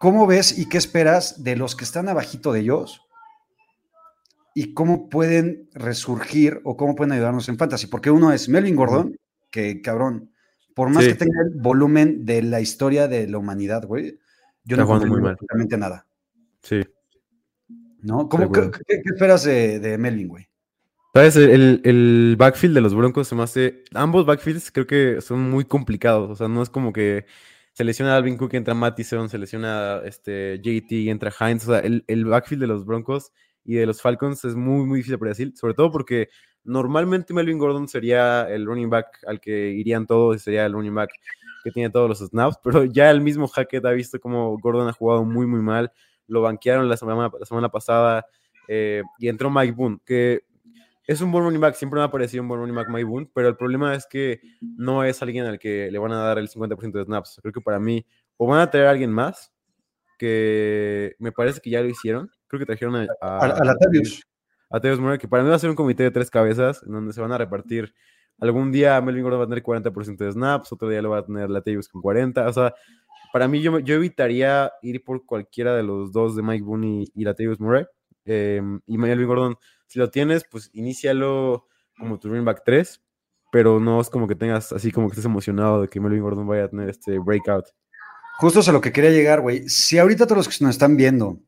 ¿cómo 0.00 0.26
ves 0.26 0.58
y 0.58 0.68
qué 0.68 0.78
esperas 0.78 1.42
de 1.44 1.56
los 1.56 1.76
que 1.76 1.84
están 1.84 2.08
abajito 2.08 2.52
de 2.52 2.60
ellos? 2.60 3.02
¿Y 4.54 4.72
cómo 4.72 5.08
pueden 5.08 5.68
resurgir 5.74 6.60
o 6.64 6.76
cómo 6.76 6.94
pueden 6.94 7.12
ayudarnos 7.12 7.48
en 7.48 7.58
fantasy? 7.58 7.86
Porque 7.86 8.10
uno 8.10 8.32
es 8.32 8.48
Melvin 8.48 8.76
Gordon, 8.76 9.16
que 9.50 9.82
cabrón, 9.82 10.30
por 10.74 10.88
más 10.90 11.04
Sí. 11.04 11.10
que 11.10 11.16
tenga 11.16 11.42
el 11.42 11.60
volumen 11.60 12.24
de 12.24 12.42
la 12.42 12.60
historia 12.60 13.08
de 13.08 13.28
la 13.28 13.38
humanidad, 13.38 13.84
güey, 13.84 14.18
yo 14.64 14.76
Está 14.76 14.82
no 14.82 14.86
jugando 14.86 15.06
muy 15.06 15.20
mal. 15.20 15.32
absolutamente 15.32 15.76
nada. 15.76 16.06
Sí. 16.62 16.82
¿No? 18.00 18.28
¿Cómo, 18.28 18.50
qué, 18.52 18.70
qué- 18.70 19.02
qué 19.02 19.10
esperas 19.14 19.44
de, 19.44 19.78
de 19.80 19.98
Melvin, 19.98 20.28
güey? 20.28 20.48
¿Sabes? 21.14 21.36
El, 21.36 21.80
el, 21.84 22.34
backfield 22.36 22.74
de 22.74 22.80
los 22.80 22.94
Broncos 22.94 23.28
se 23.28 23.34
me 23.34 23.42
hace. 23.44 23.84
Ambos 23.94 24.26
backfields 24.26 24.70
creo 24.72 24.86
que 24.86 25.20
son 25.20 25.48
muy 25.50 25.64
complicados. 25.64 26.30
O 26.30 26.34
sea, 26.34 26.48
no 26.48 26.60
es 26.62 26.68
como 26.70 26.92
que 26.92 27.26
se 27.72 27.84
lesiona 27.84 28.16
Alvin 28.16 28.36
Cook 28.36 28.50
y 28.54 28.56
entra 28.56 28.74
Mattison, 28.74 29.28
se 29.28 29.38
lesiona 29.38 30.00
este, 30.04 30.58
JT 30.60 30.90
y 30.92 31.10
entra 31.10 31.32
Hines. 31.40 31.68
O 31.68 31.72
sea, 31.72 31.80
el, 31.80 32.04
el, 32.08 32.24
backfield 32.24 32.62
de 32.62 32.66
los 32.66 32.84
Broncos 32.84 33.32
y 33.64 33.74
de 33.74 33.86
los 33.86 34.02
Falcons 34.02 34.44
es 34.44 34.54
muy, 34.56 34.84
muy 34.86 34.98
difícil 34.98 35.14
de 35.14 35.18
predecir. 35.18 35.52
Sobre 35.56 35.74
todo 35.74 35.92
porque 35.92 36.28
normalmente 36.64 37.32
Melvin 37.32 37.58
Gordon 37.58 37.86
sería 37.88 38.48
el 38.50 38.66
running 38.66 38.90
back 38.90 39.20
al 39.26 39.40
que 39.40 39.70
irían 39.70 40.06
todos 40.06 40.36
y 40.36 40.38
sería 40.40 40.66
el 40.66 40.72
running 40.72 40.94
back 40.94 41.10
que 41.64 41.70
tiene 41.70 41.90
todos 41.90 42.08
los 42.08 42.18
snaps. 42.18 42.58
Pero 42.62 42.84
ya 42.84 43.10
el 43.10 43.20
mismo 43.20 43.48
Hackett 43.48 43.84
ha 43.86 43.90
visto 43.90 44.20
como 44.20 44.56
Gordon 44.58 44.88
ha 44.88 44.92
jugado 44.92 45.24
muy, 45.24 45.46
muy 45.46 45.60
mal. 45.60 45.90
Lo 46.28 46.42
banquearon 46.42 46.88
la 46.88 46.96
semana, 46.96 47.30
la 47.38 47.46
semana 47.46 47.68
pasada. 47.70 48.24
Eh, 48.68 49.02
y 49.18 49.28
entró 49.28 49.50
Mike 49.50 49.72
Boone, 49.72 49.98
que 50.04 50.42
es 51.06 51.20
un 51.20 51.30
buen 51.30 51.44
running 51.44 51.60
back, 51.60 51.74
siempre 51.74 51.98
me 51.98 52.04
ha 52.04 52.10
parecido 52.10 52.42
un 52.42 52.48
buen 52.48 52.60
running 52.60 52.76
back 52.76 52.88
Mike 52.88 53.04
Boone, 53.04 53.30
pero 53.34 53.48
el 53.48 53.56
problema 53.56 53.94
es 53.94 54.06
que 54.06 54.40
no 54.60 55.04
es 55.04 55.20
alguien 55.20 55.44
al 55.44 55.58
que 55.58 55.90
le 55.90 55.98
van 55.98 56.12
a 56.12 56.16
dar 56.16 56.38
el 56.38 56.48
50% 56.48 56.92
de 56.92 57.04
snaps. 57.04 57.40
Creo 57.42 57.52
que 57.52 57.60
para 57.60 57.78
mí, 57.78 58.06
o 58.38 58.46
van 58.46 58.60
a 58.60 58.70
traer 58.70 58.86
a 58.86 58.90
alguien 58.90 59.10
más, 59.10 59.52
que 60.18 61.14
me 61.18 61.30
parece 61.30 61.60
que 61.60 61.68
ya 61.68 61.82
lo 61.82 61.88
hicieron. 61.88 62.30
Creo 62.46 62.60
que 62.60 62.66
trajeron 62.66 62.96
a, 62.96 63.06
a, 63.20 63.38
a, 63.38 63.44
a 63.44 63.64
Latavius 64.70 65.00
Murray, 65.00 65.18
que 65.18 65.28
para 65.28 65.42
mí 65.42 65.48
va 65.48 65.56
a 65.56 65.58
ser 65.58 65.70
un 65.70 65.76
comité 65.76 66.04
de 66.04 66.10
tres 66.10 66.30
cabezas, 66.30 66.82
en 66.84 66.92
donde 66.92 67.12
se 67.12 67.20
van 67.20 67.32
a 67.32 67.38
repartir. 67.38 67.94
Algún 68.40 68.72
día 68.72 69.00
Melvin 69.00 69.22
Gordon 69.22 69.40
va 69.40 69.44
a 69.44 69.48
tener 69.48 69.62
40% 69.62 70.16
de 70.16 70.32
snaps, 70.32 70.72
otro 70.72 70.88
día 70.88 71.00
lo 71.00 71.10
va 71.10 71.18
a 71.18 71.24
tener 71.24 71.50
Latavius 71.50 71.88
con 71.88 72.02
40%. 72.02 72.48
O 72.48 72.52
sea, 72.52 72.74
para 73.32 73.48
mí 73.48 73.62
yo, 73.62 73.78
yo 73.78 73.94
evitaría 73.94 74.72
ir 74.82 75.02
por 75.04 75.24
cualquiera 75.24 75.74
de 75.74 75.82
los 75.82 76.12
dos 76.12 76.36
de 76.36 76.42
Mike 76.42 76.64
Boone 76.64 77.02
y, 77.02 77.12
y 77.14 77.24
Latavius 77.24 77.60
Murray. 77.60 77.86
Eh, 78.26 78.62
y 78.86 78.98
Melvin 78.98 79.26
Gordon 79.26 79.56
si 79.94 80.00
lo 80.00 80.10
tienes, 80.10 80.44
pues 80.50 80.70
inícialo 80.72 81.68
como 81.98 82.18
tu 82.18 82.28
running 82.28 82.44
back 82.44 82.62
3, 82.64 83.00
pero 83.52 83.78
no 83.78 84.00
es 84.00 84.10
como 84.10 84.26
que 84.26 84.34
tengas 84.34 84.72
así 84.72 84.90
como 84.90 85.06
que 85.06 85.12
estés 85.12 85.26
emocionado 85.26 85.82
de 85.82 85.88
que 85.88 86.00
Melvin 86.00 86.20
Gordon 86.22 86.48
vaya 86.48 86.64
a 86.64 86.68
tener 86.68 86.88
este 86.88 87.18
breakout. 87.20 87.66
Justo 88.38 88.68
a 88.68 88.72
lo 88.72 88.80
que 88.80 88.92
quería 88.92 89.10
llegar, 89.10 89.40
güey. 89.40 89.68
Si 89.68 89.98
ahorita 89.98 90.26
todos 90.26 90.38
los 90.38 90.48
que 90.48 90.64
nos 90.64 90.74
están 90.74 90.96
viendo 90.96 91.38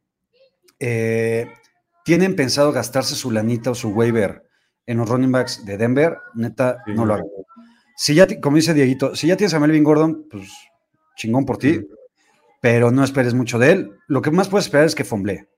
eh, 0.78 1.48
tienen 2.04 2.36
pensado 2.36 2.70
gastarse 2.70 3.16
su 3.16 3.32
lanita 3.32 3.72
o 3.72 3.74
su 3.74 3.88
waiver 3.88 4.45
en 4.86 4.98
los 4.98 5.08
running 5.08 5.32
backs 5.32 5.64
de 5.64 5.76
Denver, 5.76 6.18
neta, 6.34 6.82
no 6.86 7.04
lo 7.04 7.14
hagan. 7.14 7.26
Si 7.96 8.14
ya, 8.14 8.26
como 8.40 8.56
dice 8.56 8.74
Dieguito, 8.74 9.16
si 9.16 9.26
ya 9.26 9.36
tienes 9.36 9.54
a 9.54 9.60
Melvin 9.60 9.84
Gordon, 9.84 10.26
pues 10.30 10.48
chingón 11.16 11.44
por 11.46 11.58
ti, 11.58 11.80
pero 12.60 12.90
no 12.90 13.02
esperes 13.02 13.34
mucho 13.34 13.58
de 13.58 13.72
él. 13.72 13.90
Lo 14.06 14.22
que 14.22 14.30
más 14.30 14.48
puedes 14.48 14.66
esperar 14.66 14.86
es 14.86 14.94
que 14.94 15.04
fomble. 15.04 15.48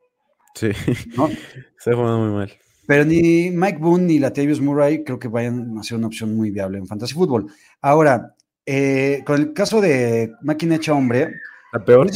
Sí, 0.55 0.71
¿no? 1.17 1.29
se 1.79 1.91
ha 1.91 1.95
jugado 1.95 2.19
muy 2.19 2.35
mal. 2.35 2.53
Pero 2.87 3.05
ni 3.05 3.51
Mike 3.51 3.79
Boone 3.79 4.05
ni 4.05 4.19
Latavius 4.19 4.61
Murray 4.61 5.05
creo 5.05 5.19
que 5.19 5.29
vayan 5.29 5.77
a 5.77 5.83
ser 5.83 5.99
una 5.99 6.07
opción 6.07 6.35
muy 6.35 6.51
viable 6.51 6.79
en 6.79 6.87
fantasy 6.87 7.13
fútbol. 7.13 7.53
Ahora, 7.83 8.35
eh, 8.65 9.23
con 9.27 9.41
el 9.41 9.53
caso 9.53 9.81
de 9.81 10.33
máquina 10.43 10.77
hecha 10.77 10.95
hombre. 10.95 11.35
¿Está 11.73 11.85
peor? 11.85 12.11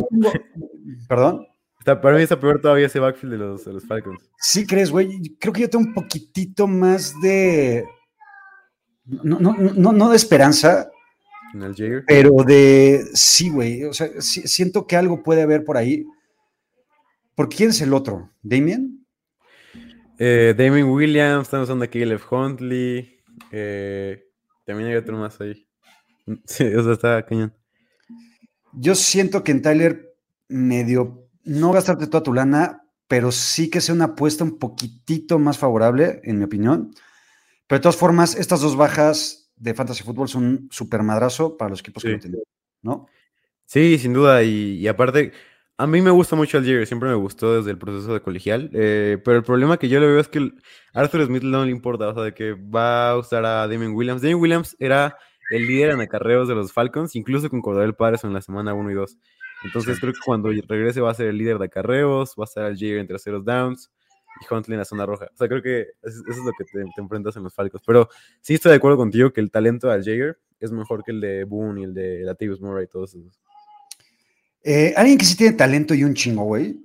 ¿Perdón? 1.08 1.46
Está, 1.82 2.00
para 2.00 2.16
mí 2.16 2.22
está 2.22 2.38
peor 2.38 2.60
todavía 2.60 2.86
ese 2.86 3.00
backfield 3.00 3.32
de 3.32 3.38
los, 3.38 3.64
de 3.64 3.72
los 3.72 3.84
Falcons. 3.84 4.20
Sí, 4.38 4.64
crees, 4.64 4.92
güey. 4.92 5.36
Creo 5.40 5.52
que 5.52 5.62
yo 5.62 5.68
tengo 5.68 5.84
un 5.84 5.92
poquitito 5.92 6.68
más 6.68 7.12
de. 7.20 7.84
No, 9.04 9.40
no, 9.40 9.56
no, 9.56 9.90
no 9.90 10.08
de 10.08 10.14
esperanza. 10.14 10.88
¿En 11.52 11.62
el 11.62 11.74
Jager? 11.74 12.04
Pero 12.06 12.30
de. 12.46 13.04
Sí, 13.14 13.50
güey. 13.50 13.82
O 13.82 13.92
sea, 13.92 14.08
siento 14.20 14.86
que 14.86 14.94
algo 14.94 15.24
puede 15.24 15.42
haber 15.42 15.64
por 15.64 15.76
ahí. 15.76 16.06
¿Por 17.34 17.48
quién 17.48 17.70
es 17.70 17.80
el 17.80 17.94
otro? 17.94 18.30
¿Damien? 18.42 19.04
Eh, 20.20 20.54
Damien 20.56 20.86
Williams, 20.86 21.48
estamos 21.48 21.68
hablando 21.68 21.90
de 21.90 21.90
Caleb 21.90 22.20
Huntley. 22.30 23.18
Eh, 23.50 24.22
también 24.64 24.90
hay 24.90 24.94
otro 24.94 25.18
más 25.18 25.40
ahí. 25.40 25.66
Sí, 26.44 26.62
o 26.62 26.84
sea, 26.84 26.92
está 26.92 27.26
cañón. 27.26 27.52
Yo 28.72 28.94
siento 28.94 29.42
que 29.42 29.50
en 29.50 29.62
Tyler 29.62 30.14
medio 30.46 31.21
no 31.44 31.72
gastarte 31.72 32.06
toda 32.06 32.22
tu 32.22 32.32
lana, 32.32 32.82
pero 33.08 33.32
sí 33.32 33.70
que 33.70 33.80
sea 33.80 33.94
una 33.94 34.06
apuesta 34.06 34.44
un 34.44 34.58
poquitito 34.58 35.38
más 35.38 35.58
favorable, 35.58 36.20
en 36.24 36.38
mi 36.38 36.44
opinión. 36.44 36.94
Pero 37.66 37.78
de 37.78 37.82
todas 37.82 37.96
formas, 37.96 38.34
estas 38.34 38.60
dos 38.60 38.76
bajas 38.76 39.52
de 39.56 39.74
Fantasy 39.74 40.02
Football 40.02 40.28
son 40.28 40.44
un 40.44 40.68
super 40.70 41.02
madrazo 41.02 41.56
para 41.56 41.70
los 41.70 41.80
equipos 41.80 42.02
que 42.02 42.10
lo 42.10 42.18
tienen, 42.18 42.42
¿no? 42.82 43.06
Sí, 43.64 43.98
sin 43.98 44.12
duda. 44.12 44.42
y 44.42 44.86
aparte, 44.88 45.32
a 45.82 45.86
mí 45.88 46.00
me 46.00 46.10
gusta 46.10 46.36
mucho 46.36 46.58
Algier, 46.58 46.86
siempre 46.86 47.08
me 47.08 47.16
gustó 47.16 47.56
desde 47.56 47.72
el 47.72 47.78
proceso 47.78 48.12
de 48.12 48.20
colegial, 48.20 48.70
eh, 48.72 49.18
pero 49.24 49.38
el 49.38 49.42
problema 49.42 49.78
que 49.78 49.88
yo 49.88 49.98
le 49.98 50.06
veo 50.06 50.20
es 50.20 50.28
que 50.28 50.52
Arthur 50.92 51.26
Smith 51.26 51.42
no 51.42 51.64
le 51.64 51.72
importa, 51.72 52.08
o 52.08 52.14
sea, 52.14 52.22
de 52.22 52.34
que 52.34 52.52
va 52.52 53.10
a 53.10 53.18
usar 53.18 53.44
a 53.44 53.66
Damien 53.66 53.92
Williams. 53.92 54.22
Damien 54.22 54.40
Williams 54.40 54.76
era 54.78 55.16
el 55.50 55.66
líder 55.66 55.90
en 55.90 56.00
acarreos 56.00 56.46
de 56.46 56.54
los 56.54 56.72
Falcons, 56.72 57.16
incluso 57.16 57.50
con 57.50 57.62
Cordell 57.62 57.94
Padres 57.94 58.22
en 58.22 58.32
la 58.32 58.42
semana 58.42 58.74
1 58.74 58.90
y 58.92 58.94
2. 58.94 59.18
Entonces 59.64 60.00
creo 60.00 60.12
que 60.12 60.20
cuando 60.24 60.50
regrese 60.50 61.00
va 61.00 61.10
a 61.10 61.14
ser 61.14 61.28
el 61.28 61.38
líder 61.38 61.58
de 61.58 61.66
acarreos, 61.66 62.34
va 62.38 62.44
a 62.44 62.46
estar 62.46 62.64
Algier 62.64 62.98
en 62.98 63.06
terceros 63.06 63.44
downs 63.44 63.90
y 64.40 64.52
Huntley 64.52 64.74
en 64.74 64.78
la 64.80 64.84
zona 64.84 65.06
roja. 65.06 65.26
O 65.32 65.36
sea, 65.36 65.48
creo 65.48 65.62
que 65.62 65.80
eso 66.02 66.22
es 66.28 66.36
lo 66.38 66.52
que 66.56 66.64
te, 66.64 67.00
enfrentas 67.00 67.36
en 67.36 67.44
los 67.44 67.54
Falcons. 67.54 67.82
Pero 67.86 68.08
sí 68.40 68.54
estoy 68.54 68.70
de 68.70 68.76
acuerdo 68.76 68.96
contigo 68.96 69.32
que 69.32 69.40
el 69.40 69.50
talento 69.50 69.88
de 69.88 69.94
Algier 69.94 70.38
es 70.58 70.72
mejor 70.72 71.04
que 71.04 71.12
el 71.12 71.20
de 71.20 71.44
Boone 71.44 71.80
y 71.80 71.84
el 71.84 71.94
de 71.94 72.20
Latavius 72.20 72.60
Murray 72.60 72.84
y 72.84 72.88
todos 72.88 73.14
esos. 73.14 73.40
Eh, 74.64 74.94
alguien 74.96 75.18
que 75.18 75.24
sí 75.24 75.36
tiene 75.36 75.56
talento 75.56 75.94
y 75.94 76.04
un 76.04 76.14
chingo, 76.14 76.44
güey. 76.44 76.80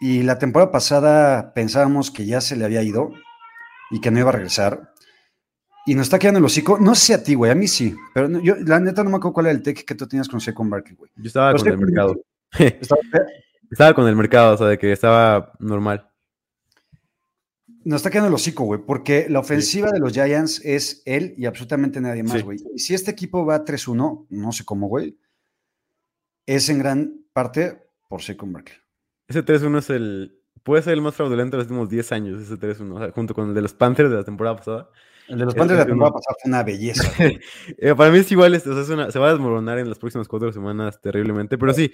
Y 0.00 0.22
la 0.22 0.38
temporada 0.38 0.72
pasada 0.72 1.52
pensábamos 1.54 2.10
que 2.10 2.26
ya 2.26 2.40
se 2.40 2.56
le 2.56 2.64
había 2.64 2.82
ido 2.82 3.12
y 3.90 4.00
que 4.00 4.10
no 4.10 4.18
iba 4.18 4.30
a 4.30 4.32
regresar. 4.32 4.89
Y 5.86 5.94
nos 5.94 6.04
está 6.04 6.18
quedando 6.18 6.38
el 6.38 6.44
hocico. 6.44 6.78
No 6.78 6.94
sé 6.94 7.14
a 7.14 7.22
ti, 7.22 7.34
güey, 7.34 7.50
a 7.50 7.54
mí 7.54 7.66
sí. 7.66 7.94
Pero 8.14 8.40
yo, 8.40 8.56
la 8.56 8.80
neta, 8.80 9.02
no 9.02 9.10
me 9.10 9.16
acuerdo 9.16 9.34
cuál 9.34 9.46
era 9.46 9.56
el 9.56 9.62
tech 9.62 9.84
que 9.84 9.94
tú 9.94 10.06
tenías 10.06 10.28
con 10.28 10.40
con 10.54 10.70
Barkley, 10.70 10.96
güey. 10.96 11.10
Yo 11.16 11.28
estaba 11.28 11.54
con 11.54 11.68
el 11.68 11.78
mercado. 11.78 12.20
¿Estaba? 13.70 13.94
con 13.94 14.08
el 14.08 14.16
mercado, 14.16 14.54
o 14.54 14.58
sea, 14.58 14.66
de 14.66 14.78
que 14.78 14.92
estaba 14.92 15.52
normal. 15.58 16.08
Nos 17.84 17.96
está 17.96 18.10
quedando 18.10 18.28
el 18.28 18.34
hocico, 18.34 18.64
güey, 18.64 18.80
porque 18.84 19.26
la 19.30 19.38
ofensiva 19.38 19.90
de 19.90 20.00
los 20.00 20.12
Giants 20.12 20.60
es 20.64 21.02
él 21.06 21.34
y 21.38 21.46
absolutamente 21.46 22.00
nadie 22.00 22.22
más, 22.22 22.42
güey. 22.42 22.58
Y 22.74 22.78
si 22.78 22.92
este 22.92 23.10
equipo 23.10 23.46
va 23.46 23.64
3-1, 23.64 24.26
no 24.28 24.52
sé 24.52 24.64
cómo, 24.64 24.88
güey 24.88 25.16
es 26.56 26.68
en 26.68 26.80
gran 26.80 27.24
parte 27.32 27.80
por 28.08 28.22
Saquon 28.22 28.52
Barkley. 28.52 28.76
Ese 29.28 29.44
3-1 29.44 29.78
es 29.78 29.90
el. 29.90 30.36
Puede 30.64 30.82
ser 30.82 30.94
el 30.94 31.02
más 31.02 31.14
fraudulento 31.14 31.56
de 31.56 31.62
los 31.62 31.70
últimos 31.70 31.88
10 31.88 32.12
años, 32.12 32.42
ese 32.42 32.54
3-1, 32.54 33.12
junto 33.12 33.34
con 33.34 33.48
el 33.48 33.54
de 33.54 33.62
los 33.62 33.72
Panthers 33.72 34.10
de 34.10 34.16
la 34.16 34.24
temporada 34.24 34.56
pasada. 34.56 34.90
El 35.30 35.38
de 35.38 35.44
los 35.46 35.54
Panthers 35.54 35.78
de 35.78 35.84
la 35.84 35.86
temporada 35.86 36.12
pasada 36.12 36.36
fue 36.40 36.48
una 36.48 36.62
belleza. 36.62 37.02
Eh, 37.78 37.94
para 37.94 38.10
mí 38.10 38.18
es 38.18 38.30
igual, 38.30 38.54
es, 38.54 38.62
se 38.62 39.18
va 39.18 39.28
a 39.28 39.32
desmoronar 39.32 39.78
en 39.78 39.88
las 39.88 39.98
próximas 39.98 40.28
cuatro 40.28 40.52
semanas 40.52 41.00
terriblemente, 41.00 41.56
pero 41.56 41.72
sí, 41.72 41.92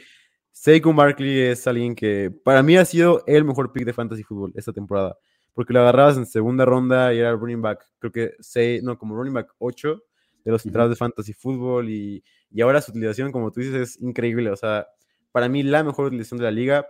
Saquon 0.52 0.96
Barkley 0.96 1.40
es 1.40 1.66
alguien 1.66 1.94
que 1.94 2.32
para 2.44 2.62
mí 2.62 2.76
ha 2.76 2.84
sido 2.84 3.22
el 3.26 3.44
mejor 3.44 3.72
pick 3.72 3.84
de 3.84 3.92
fantasy 3.92 4.22
fútbol 4.22 4.52
esta 4.56 4.72
temporada, 4.72 5.16
porque 5.54 5.72
lo 5.72 5.80
agarrabas 5.80 6.16
en 6.16 6.26
segunda 6.26 6.64
ronda 6.64 7.12
y 7.14 7.18
era 7.18 7.32
running 7.32 7.62
back, 7.62 7.84
creo 7.98 8.10
que 8.10 8.32
6, 8.40 8.82
no, 8.82 8.98
como 8.98 9.14
running 9.14 9.34
back 9.34 9.48
8 9.58 10.02
de 10.44 10.50
los 10.50 10.62
centrales 10.62 10.90
de 10.90 10.96
fantasy 10.96 11.32
fútbol 11.32 11.90
y 11.90 12.24
y 12.50 12.60
ahora 12.62 12.80
su 12.80 12.90
utilización, 12.90 13.32
como 13.32 13.50
tú 13.50 13.60
dices, 13.60 13.74
es 13.74 14.00
increíble. 14.00 14.50
O 14.50 14.56
sea, 14.56 14.86
para 15.32 15.48
mí 15.48 15.62
la 15.62 15.84
mejor 15.84 16.06
utilización 16.06 16.38
de 16.38 16.44
la 16.44 16.50
liga, 16.50 16.86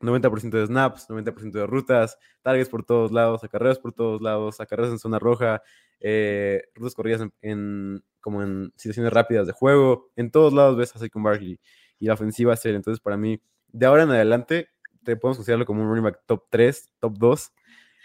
90% 0.00 0.50
de 0.50 0.66
snaps, 0.66 1.08
90% 1.08 1.52
de 1.52 1.66
rutas, 1.66 2.18
targets 2.42 2.68
por 2.68 2.84
todos 2.84 3.12
lados, 3.12 3.44
acarreos 3.44 3.78
por 3.78 3.92
todos 3.92 4.20
lados, 4.20 4.60
acarreos 4.60 4.90
en 4.90 4.98
zona 4.98 5.18
roja, 5.18 5.62
eh, 6.00 6.64
rutas 6.74 6.94
corridas 6.94 7.22
en, 7.42 8.04
como 8.20 8.42
en 8.42 8.72
situaciones 8.76 9.12
rápidas 9.12 9.46
de 9.46 9.52
juego. 9.52 10.10
En 10.16 10.30
todos 10.30 10.52
lados 10.52 10.76
ves 10.76 10.94
a 10.94 10.98
Saquon 10.98 11.22
Barkley 11.22 11.58
y 11.98 12.06
la 12.06 12.14
ofensiva 12.14 12.54
es 12.54 12.64
él. 12.66 12.74
Entonces, 12.74 13.00
para 13.00 13.16
mí, 13.16 13.40
de 13.68 13.86
ahora 13.86 14.02
en 14.02 14.10
adelante, 14.10 14.68
te 15.02 15.16
podemos 15.16 15.38
considerarlo 15.38 15.66
como 15.66 15.82
un 15.82 15.88
running 15.88 16.04
back 16.04 16.20
top 16.26 16.44
3, 16.50 16.90
top 17.00 17.18
2 17.18 17.52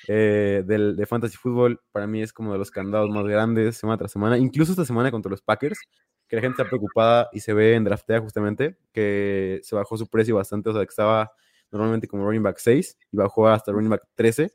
eh, 0.07 0.63
del, 0.65 0.95
de 0.95 1.05
fantasy 1.05 1.37
fútbol. 1.37 1.81
Para 1.91 2.07
mí 2.07 2.21
es 2.21 2.31
como 2.31 2.53
de 2.53 2.59
los 2.59 2.71
candados 2.71 3.09
más 3.09 3.25
grandes 3.25 3.77
semana 3.77 3.97
tras 3.97 4.11
semana. 4.11 4.37
Incluso 4.37 4.71
esta 4.71 4.85
semana 4.85 5.11
contra 5.11 5.29
los 5.29 5.41
Packers, 5.41 5.79
que 6.27 6.35
la 6.35 6.41
gente 6.41 6.61
está 6.61 6.69
preocupada 6.69 7.29
y 7.33 7.39
se 7.39 7.53
ve 7.53 7.75
en 7.75 7.83
draftea 7.83 8.21
justamente, 8.21 8.77
que 8.93 9.59
se 9.63 9.75
bajó 9.75 9.97
su 9.97 10.07
precio 10.07 10.35
bastante, 10.35 10.69
o 10.69 10.73
sea, 10.73 10.83
que 10.83 10.89
estaba 10.89 11.31
normalmente 11.71 12.07
como 12.07 12.25
running 12.25 12.43
back 12.43 12.57
6 12.57 12.97
y 13.11 13.17
bajó 13.17 13.47
hasta 13.47 13.71
running 13.71 13.89
back 13.89 14.03
13, 14.15 14.51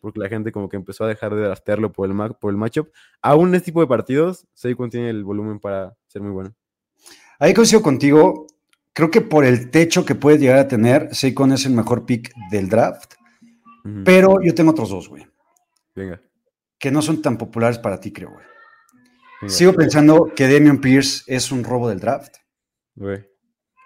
porque 0.00 0.20
la 0.20 0.28
gente 0.28 0.52
como 0.52 0.68
que 0.68 0.76
empezó 0.76 1.04
a 1.04 1.08
dejar 1.08 1.34
de 1.34 1.42
draftearlo 1.42 1.92
por 1.92 2.08
el, 2.08 2.34
por 2.36 2.50
el 2.50 2.56
matchup. 2.56 2.88
Aún 3.20 3.50
en 3.50 3.56
este 3.56 3.66
tipo 3.66 3.80
de 3.80 3.86
partidos, 3.86 4.46
Saquon 4.54 4.90
tiene 4.90 5.10
el 5.10 5.24
volumen 5.24 5.60
para 5.60 5.96
ser 6.06 6.22
muy 6.22 6.32
bueno. 6.32 6.54
Ahí 7.38 7.52
coincido 7.52 7.82
contigo. 7.82 8.46
Creo 8.92 9.10
que 9.10 9.20
por 9.20 9.44
el 9.44 9.70
techo 9.70 10.04
que 10.04 10.14
puede 10.14 10.38
llegar 10.38 10.58
a 10.58 10.68
tener, 10.68 11.14
Saquon 11.14 11.52
es 11.52 11.66
el 11.66 11.72
mejor 11.72 12.06
pick 12.06 12.32
del 12.50 12.68
draft. 12.68 13.14
Pero 14.04 14.40
yo 14.42 14.54
tengo 14.54 14.70
otros 14.70 14.88
dos, 14.88 15.10
güey. 15.10 15.26
Venga. 15.94 16.22
Que 16.78 16.90
no 16.90 17.02
son 17.02 17.20
tan 17.20 17.36
populares 17.36 17.78
para 17.78 18.00
ti, 18.00 18.12
creo, 18.12 18.30
güey. 18.30 18.44
Sigo 19.46 19.74
pensando 19.74 20.32
que 20.34 20.50
Damian 20.50 20.80
Pierce 20.80 21.22
es 21.26 21.52
un 21.52 21.64
robo 21.64 21.88
del 21.88 22.00
draft. 22.00 22.36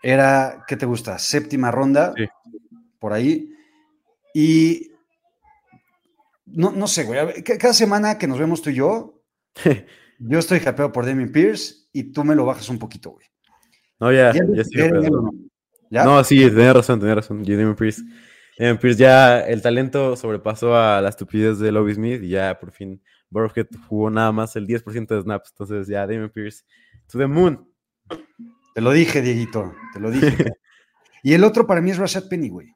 Era, 0.02 0.64
¿qué 0.68 0.76
te 0.76 0.86
gusta? 0.86 1.18
Séptima 1.18 1.70
ronda, 1.70 2.14
por 2.98 3.12
ahí. 3.12 3.52
Y 4.34 4.90
no, 6.46 6.72
no 6.72 6.86
sé, 6.86 7.04
güey. 7.04 7.42
Cada 7.42 7.74
semana 7.74 8.18
que 8.18 8.26
nos 8.26 8.38
vemos 8.38 8.62
tú 8.62 8.70
y 8.70 8.74
yo, 8.74 9.22
yo 10.18 10.38
estoy 10.38 10.58
hypeado 10.58 10.92
por 10.92 11.06
Damien 11.06 11.32
Pierce 11.32 11.88
y 11.92 12.12
tú 12.12 12.24
me 12.24 12.34
lo 12.34 12.44
bajas 12.44 12.68
un 12.68 12.78
poquito, 12.78 13.10
güey. 13.10 13.26
No, 14.00 14.12
ya, 14.12 14.32
ya, 14.32 14.64
sí. 14.64 14.76
No, 15.90 16.22
sí, 16.22 16.38
tenía 16.50 16.72
razón, 16.72 17.00
tenía 17.00 17.16
razón. 17.16 17.42
Damien 17.42 17.74
Pierce. 17.74 18.02
Damien 18.58 18.78
Pierce 18.78 18.98
ya 18.98 19.40
el 19.40 19.62
talento 19.62 20.16
sobrepasó 20.16 20.76
a 20.76 21.00
la 21.00 21.08
estupidez 21.08 21.58
de 21.58 21.72
Lobby 21.72 21.94
Smith 21.94 22.22
y 22.22 22.30
ya 22.30 22.58
por 22.58 22.72
fin 22.72 23.00
Burkhead 23.30 23.68
jugó 23.88 24.10
nada 24.10 24.32
más 24.32 24.56
el 24.56 24.66
10% 24.66 25.06
de 25.06 25.22
snaps. 25.22 25.50
Entonces 25.50 25.86
ya 25.86 26.06
Damien 26.06 26.30
Pierce 26.30 26.64
to 27.08 27.18
the 27.18 27.26
moon. 27.26 27.68
Te 28.74 28.80
lo 28.80 28.92
dije, 28.92 29.22
Dieguito, 29.22 29.74
te 29.92 30.00
lo 30.00 30.10
dije. 30.10 30.52
y 31.22 31.34
el 31.34 31.44
otro 31.44 31.66
para 31.66 31.80
mí 31.80 31.90
es 31.90 31.98
Rashad 31.98 32.28
Penny, 32.28 32.48
güey. 32.48 32.68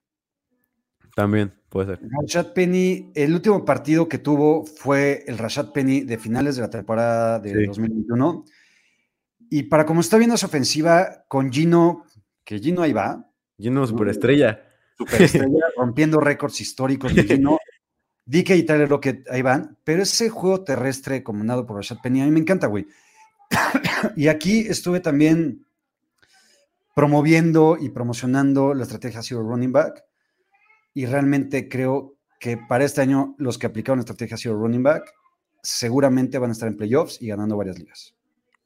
También 1.14 1.52
puede 1.68 1.96
ser. 1.96 2.08
Rashad 2.20 2.52
Penny, 2.52 3.10
el 3.14 3.34
último 3.34 3.64
partido 3.64 4.08
que 4.08 4.18
tuvo 4.18 4.64
fue 4.64 5.24
el 5.26 5.38
Rashad 5.38 5.72
Penny 5.72 6.00
de 6.00 6.18
finales 6.18 6.56
de 6.56 6.62
la 6.62 6.70
temporada 6.70 7.38
de 7.38 7.66
2021. 7.66 8.44
Y 9.50 9.64
para 9.64 9.84
como 9.84 10.00
está 10.00 10.16
viendo 10.16 10.36
su 10.36 10.46
ofensiva 10.46 11.24
con 11.28 11.52
Gino, 11.52 12.06
que 12.44 12.58
Gino 12.58 12.82
ahí 12.82 12.92
va. 12.92 13.28
Gino 13.58 13.86
superestrella. 13.86 14.62
Superestrella, 14.96 15.64
rompiendo 15.76 16.20
récords 16.20 16.60
históricos 16.60 17.14
de 17.14 17.24
Gino. 17.24 17.58
DK 18.24 18.50
y 18.50 18.62
Tyler 18.62 18.88
Rocket 18.88 19.28
ahí 19.30 19.42
van, 19.42 19.76
pero 19.84 20.02
ese 20.02 20.30
juego 20.30 20.62
terrestre 20.62 21.24
comandado 21.24 21.66
por 21.66 21.76
Rashad 21.76 21.98
Penny 22.02 22.22
a 22.22 22.24
mí 22.24 22.30
me 22.30 22.40
encanta, 22.40 22.68
güey. 22.68 22.86
y 24.16 24.28
aquí 24.28 24.60
estuve 24.60 25.00
también 25.00 25.66
promoviendo 26.94 27.76
y 27.78 27.90
promocionando 27.90 28.74
la 28.74 28.84
estrategia 28.84 29.22
Zero 29.22 29.42
Running 29.42 29.72
Back 29.72 30.04
y 30.94 31.06
realmente 31.06 31.68
creo 31.68 32.16
que 32.38 32.56
para 32.56 32.84
este 32.84 33.00
año 33.00 33.34
los 33.38 33.58
que 33.58 33.66
aplicaron 33.66 33.98
la 33.98 34.02
estrategia 34.02 34.36
Zero 34.36 34.58
Running 34.58 34.82
Back 34.82 35.12
seguramente 35.62 36.38
van 36.38 36.50
a 36.50 36.52
estar 36.52 36.68
en 36.68 36.76
playoffs 36.76 37.22
y 37.22 37.28
ganando 37.28 37.56
varias 37.56 37.78
ligas. 37.78 38.14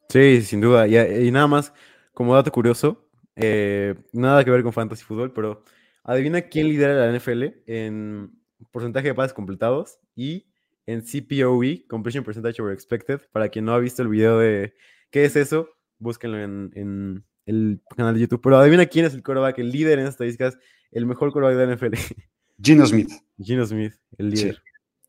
Sí, 0.08 0.42
sin 0.42 0.60
duda. 0.60 0.86
Y, 0.86 1.30
nada 1.30 1.46
más, 1.46 1.72
como 2.14 2.34
dato 2.34 2.50
curioso, 2.50 3.08
eh, 3.34 3.94
nada 4.12 4.44
que 4.44 4.50
ver 4.50 4.62
con 4.62 4.72
fantasy 4.72 5.04
fútbol, 5.04 5.32
pero 5.32 5.62
adivina 6.04 6.42
quién 6.42 6.68
lidera 6.68 6.94
la 6.94 7.18
NFL 7.18 7.44
en 7.66 8.32
porcentaje 8.70 9.08
de 9.08 9.14
pases 9.14 9.34
completados 9.34 9.98
y 10.14 10.46
en 10.86 11.02
CPOE, 11.02 11.84
Completion 11.88 12.24
Percentage 12.24 12.62
Over 12.62 12.72
Expected. 12.72 13.20
Para 13.32 13.48
quien 13.48 13.64
no 13.64 13.74
ha 13.74 13.78
visto 13.78 14.02
el 14.02 14.08
video 14.08 14.38
de 14.38 14.74
qué 15.10 15.24
es 15.24 15.36
eso, 15.36 15.68
búsquenlo 15.98 16.38
en, 16.40 17.24
el 17.44 17.80
canal 17.96 18.14
de 18.14 18.20
YouTube. 18.20 18.40
Pero 18.42 18.58
adivina 18.58 18.86
quién 18.86 19.04
es 19.04 19.14
el 19.14 19.22
quarterback, 19.22 19.58
el 19.58 19.70
líder 19.70 19.98
en 19.98 20.06
estadísticas, 20.06 20.58
el 20.96 21.06
mejor 21.06 21.32
quarterback 21.32 21.58
de 21.58 21.66
la 21.66 21.74
NFL. 21.74 22.14
Gino 22.62 22.86
Smith. 22.86 23.10
Gino 23.38 23.66
Smith, 23.66 23.94
el 24.16 24.30
líder. 24.30 24.62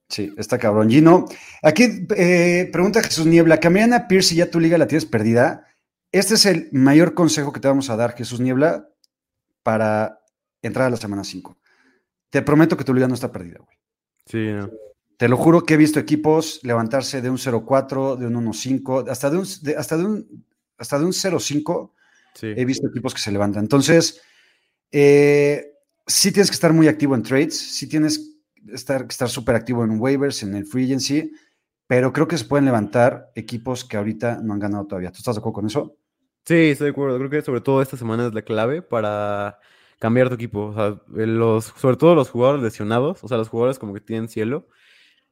Sí. 0.10 0.34
está 0.38 0.58
cabrón. 0.58 0.90
Gino, 0.90 1.26
aquí 1.64 2.06
eh, 2.16 2.70
pregunta 2.72 3.04
Jesús 3.04 3.26
Niebla, 3.26 3.60
¿cambiarían 3.60 3.94
a 3.94 4.08
Pierce 4.08 4.30
si 4.30 4.36
ya 4.36 4.52
tu 4.52 4.60
liga 4.60 4.78
la 4.78 4.88
tienes 4.88 5.06
perdida? 5.06 5.66
Este 6.12 6.36
es 6.36 6.46
el 6.46 6.70
mayor 6.72 7.14
consejo 7.14 7.52
que 7.52 7.60
te 7.60 7.68
vamos 7.68 7.90
a 7.90 7.96
dar, 7.96 8.16
Jesús 8.16 8.40
Niebla, 8.40 8.90
para 9.64 10.22
entrar 10.62 10.88
a 10.88 10.90
la 10.90 10.98
semana 10.98 11.24
5. 11.24 11.58
Te 12.30 12.42
prometo 12.42 12.78
que 12.78 12.84
tu 12.84 12.94
liga 12.94 13.08
no 13.08 13.14
está 13.14 13.32
perdida, 13.32 13.60
güey. 13.60 13.78
Sí, 14.26 14.52
no. 14.54 14.70
Te 15.18 15.28
lo 15.28 15.38
juro 15.38 15.64
que 15.64 15.74
he 15.74 15.78
visto 15.78 16.00
equipos 16.00 16.60
levantarse 16.64 17.22
de 17.22 17.30
un 17.30 17.38
0-4, 17.38 18.18
de 18.18 18.28
un 18.28 18.36
1-5, 18.46 19.10
hasta 19.10 19.30
de 19.30 19.38
un, 19.38 19.48
hasta 19.78 19.98
de 19.98 20.06
un, 20.06 20.46
hasta 20.78 21.00
de 21.00 21.06
un 21.06 21.12
0-5. 21.12 21.92
He 22.42 22.66
visto 22.66 22.88
equipos 22.88 23.16
que 23.16 23.20
se 23.20 23.32
levantan. 23.32 23.64
Entonces, 23.64 24.22
eh, 24.92 25.77
sí 26.08 26.32
tienes 26.32 26.50
que 26.50 26.56
estar 26.56 26.74
muy 26.74 26.88
activo 26.88 27.14
en 27.16 27.24
trades, 27.24 27.58
sí 27.58 27.88
tienes 27.88 28.18
que 28.20 28.74
estar 28.74 29.06
estar 29.08 29.30
súper 29.30 29.56
activo 29.56 29.84
en 29.84 30.00
waivers, 30.00 30.42
en 30.44 30.56
el 30.56 30.66
free 30.66 30.86
agency, 30.86 31.32
pero 31.86 32.12
creo 32.12 32.28
que 32.28 32.38
se 32.38 32.46
pueden 32.46 32.66
levantar 32.66 33.32
equipos 33.36 33.86
que 33.86 33.98
ahorita 33.98 34.40
no 34.42 34.54
han 34.54 34.60
ganado 34.60 34.86
todavía. 34.88 35.12
¿Tú 35.12 35.20
estás 35.20 35.36
de 35.36 35.40
acuerdo 35.40 35.54
con 35.56 35.66
eso? 35.68 35.98
Sí, 36.46 36.72
estoy 36.72 36.86
de 36.86 36.92
acuerdo. 36.92 37.18
Creo 37.18 37.30
que 37.30 37.42
sobre 37.42 37.62
todo 37.62 37.82
esta 37.82 37.98
semana 37.98 38.28
es 38.28 38.34
la 38.34 38.42
clave 38.42 38.82
para 38.82 39.60
cambiar 40.00 40.30
tu 40.30 40.36
equipo. 40.36 40.68
O 40.68 40.74
sea, 40.74 41.02
sobre 41.78 41.98
todo 41.98 42.16
los 42.16 42.30
jugadores 42.30 42.64
lesionados, 42.64 43.24
o 43.24 43.28
sea, 43.28 43.38
los 43.38 43.50
jugadores 43.50 43.80
como 43.80 43.94
que 43.94 44.02
tienen 44.02 44.30
cielo, 44.30 44.68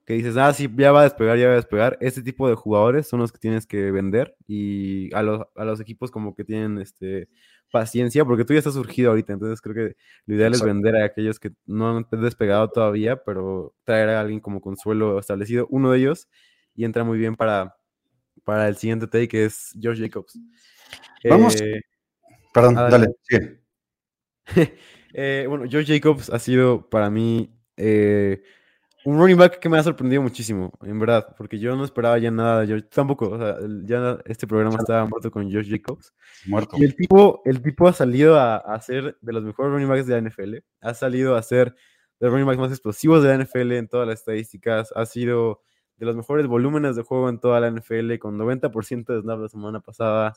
que 0.06 0.14
dices, 0.14 0.38
ah, 0.38 0.54
sí, 0.54 0.70
ya 0.78 0.92
va 0.92 1.02
a 1.02 1.04
despegar, 1.04 1.38
ya 1.38 1.48
va 1.48 1.54
a 1.54 1.58
despegar. 1.58 1.98
Este 2.02 2.22
tipo 2.22 2.48
de 2.48 2.56
jugadores 2.56 3.08
son 3.08 3.20
los 3.20 3.32
que 3.32 3.40
tienes 3.40 3.66
que 3.66 3.92
vender 3.92 4.36
y 4.48 5.14
a 5.16 5.24
los, 5.24 5.44
a 5.56 5.66
los 5.66 5.80
equipos 5.80 6.12
como 6.12 6.36
que 6.36 6.44
tienen 6.44 6.80
este, 6.80 7.30
paciencia, 7.72 8.24
porque 8.26 8.46
tú 8.46 8.54
ya 8.54 8.60
estás 8.60 8.76
surgido 8.76 9.10
ahorita, 9.10 9.34
entonces 9.34 9.62
creo 9.62 9.76
que 9.76 9.96
lo 10.26 10.36
ideal 10.36 10.54
es 10.54 10.62
vender 10.62 10.96
a 10.96 11.06
aquellos 11.06 11.40
que 11.40 11.52
no 11.66 11.90
han 11.90 12.08
despegado 12.22 12.70
todavía, 12.70 13.24
pero 13.24 13.74
traer 13.84 14.10
a 14.10 14.22
alguien 14.22 14.40
como 14.40 14.62
consuelo 14.62 15.20
establecido, 15.20 15.68
uno 15.70 15.92
de 15.92 16.00
ellos, 16.00 16.30
y 16.76 16.86
entra 16.86 17.04
muy 17.04 17.18
bien 17.18 17.36
para, 17.36 17.76
para 18.44 18.68
el 18.68 18.78
siguiente 18.78 19.08
take, 19.08 19.28
que 19.28 19.46
es 19.46 19.74
George 19.80 20.02
Jacobs. 20.02 20.40
Vamos. 21.30 21.60
Eh, 21.62 21.82
Perdón, 22.54 22.76
dale, 22.76 23.08
eh, 25.14 25.46
bueno, 25.50 25.66
George 25.68 25.94
Jacobs 25.94 26.30
ha 26.30 26.40
sido 26.40 26.90
para 26.90 27.10
mí... 27.10 27.52
Eh, 27.78 28.42
un 29.06 29.20
running 29.20 29.38
back 29.38 29.60
que 29.60 29.70
me 29.70 29.78
ha 29.78 29.84
sorprendido 29.84 30.22
muchísimo, 30.24 30.74
en 30.82 31.00
verdad, 31.00 31.36
porque 31.38 31.60
yo 31.60 31.76
no 31.76 31.86
esperaba 31.86 32.18
ya 32.18 32.32
nada 32.32 32.66
George, 32.66 32.88
tampoco, 32.90 33.30
o 33.30 33.38
sea, 33.38 33.58
ya 33.84 34.18
este 34.26 34.48
programa 34.48 34.78
estaba 34.80 35.06
muerto 35.06 35.30
con 35.30 35.50
George 35.50 35.70
Jacobs. 35.70 36.12
Muerto. 36.48 36.76
Y 36.80 36.86
el 36.86 36.96
tipo, 36.96 37.42
el 37.46 37.62
tipo 37.62 37.88
ha 37.88 37.94
salido 37.94 38.40
a, 38.40 38.58
a, 38.58 38.82
ser 38.82 39.16
de 39.22 39.34
los 39.34 39.44
mejores 39.44 39.72
running 39.72 39.88
backs 39.88 40.08
de 40.08 40.20
la 40.20 40.28
NFL, 40.28 40.56
ha 40.82 40.94
salido 40.96 41.36
a 41.36 41.42
ser 41.44 41.70
de 41.70 42.26
los 42.26 42.32
running 42.32 42.48
backs 42.48 42.60
más 42.60 42.72
explosivos 42.72 43.22
de 43.22 43.30
la 43.30 43.44
NFL 43.44 43.74
en 43.74 43.88
todas 43.88 44.08
las 44.08 44.20
estadísticas, 44.20 44.92
ha 44.96 45.06
sido 45.06 45.62
de 45.98 46.06
los 46.08 46.16
mejores 46.16 46.48
volúmenes 46.48 46.96
de 46.96 47.04
juego 47.04 47.30
en 47.30 47.40
toda 47.40 47.60
la 47.60 47.70
NFL, 47.70 48.18
con 48.18 48.40
90% 48.40 49.06
de 49.06 49.22
snap 49.22 49.40
la 49.40 49.50
semana 49.50 49.80
pasada, 49.82 50.34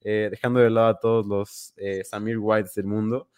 eh, 0.00 0.28
dejando 0.30 0.60
de 0.60 0.70
lado 0.70 0.88
a 0.88 1.00
todos 1.00 1.26
los 1.26 1.74
eh, 1.76 2.02
Samir 2.04 2.38
Whites 2.38 2.74
del 2.74 2.86
mundo. 2.86 3.28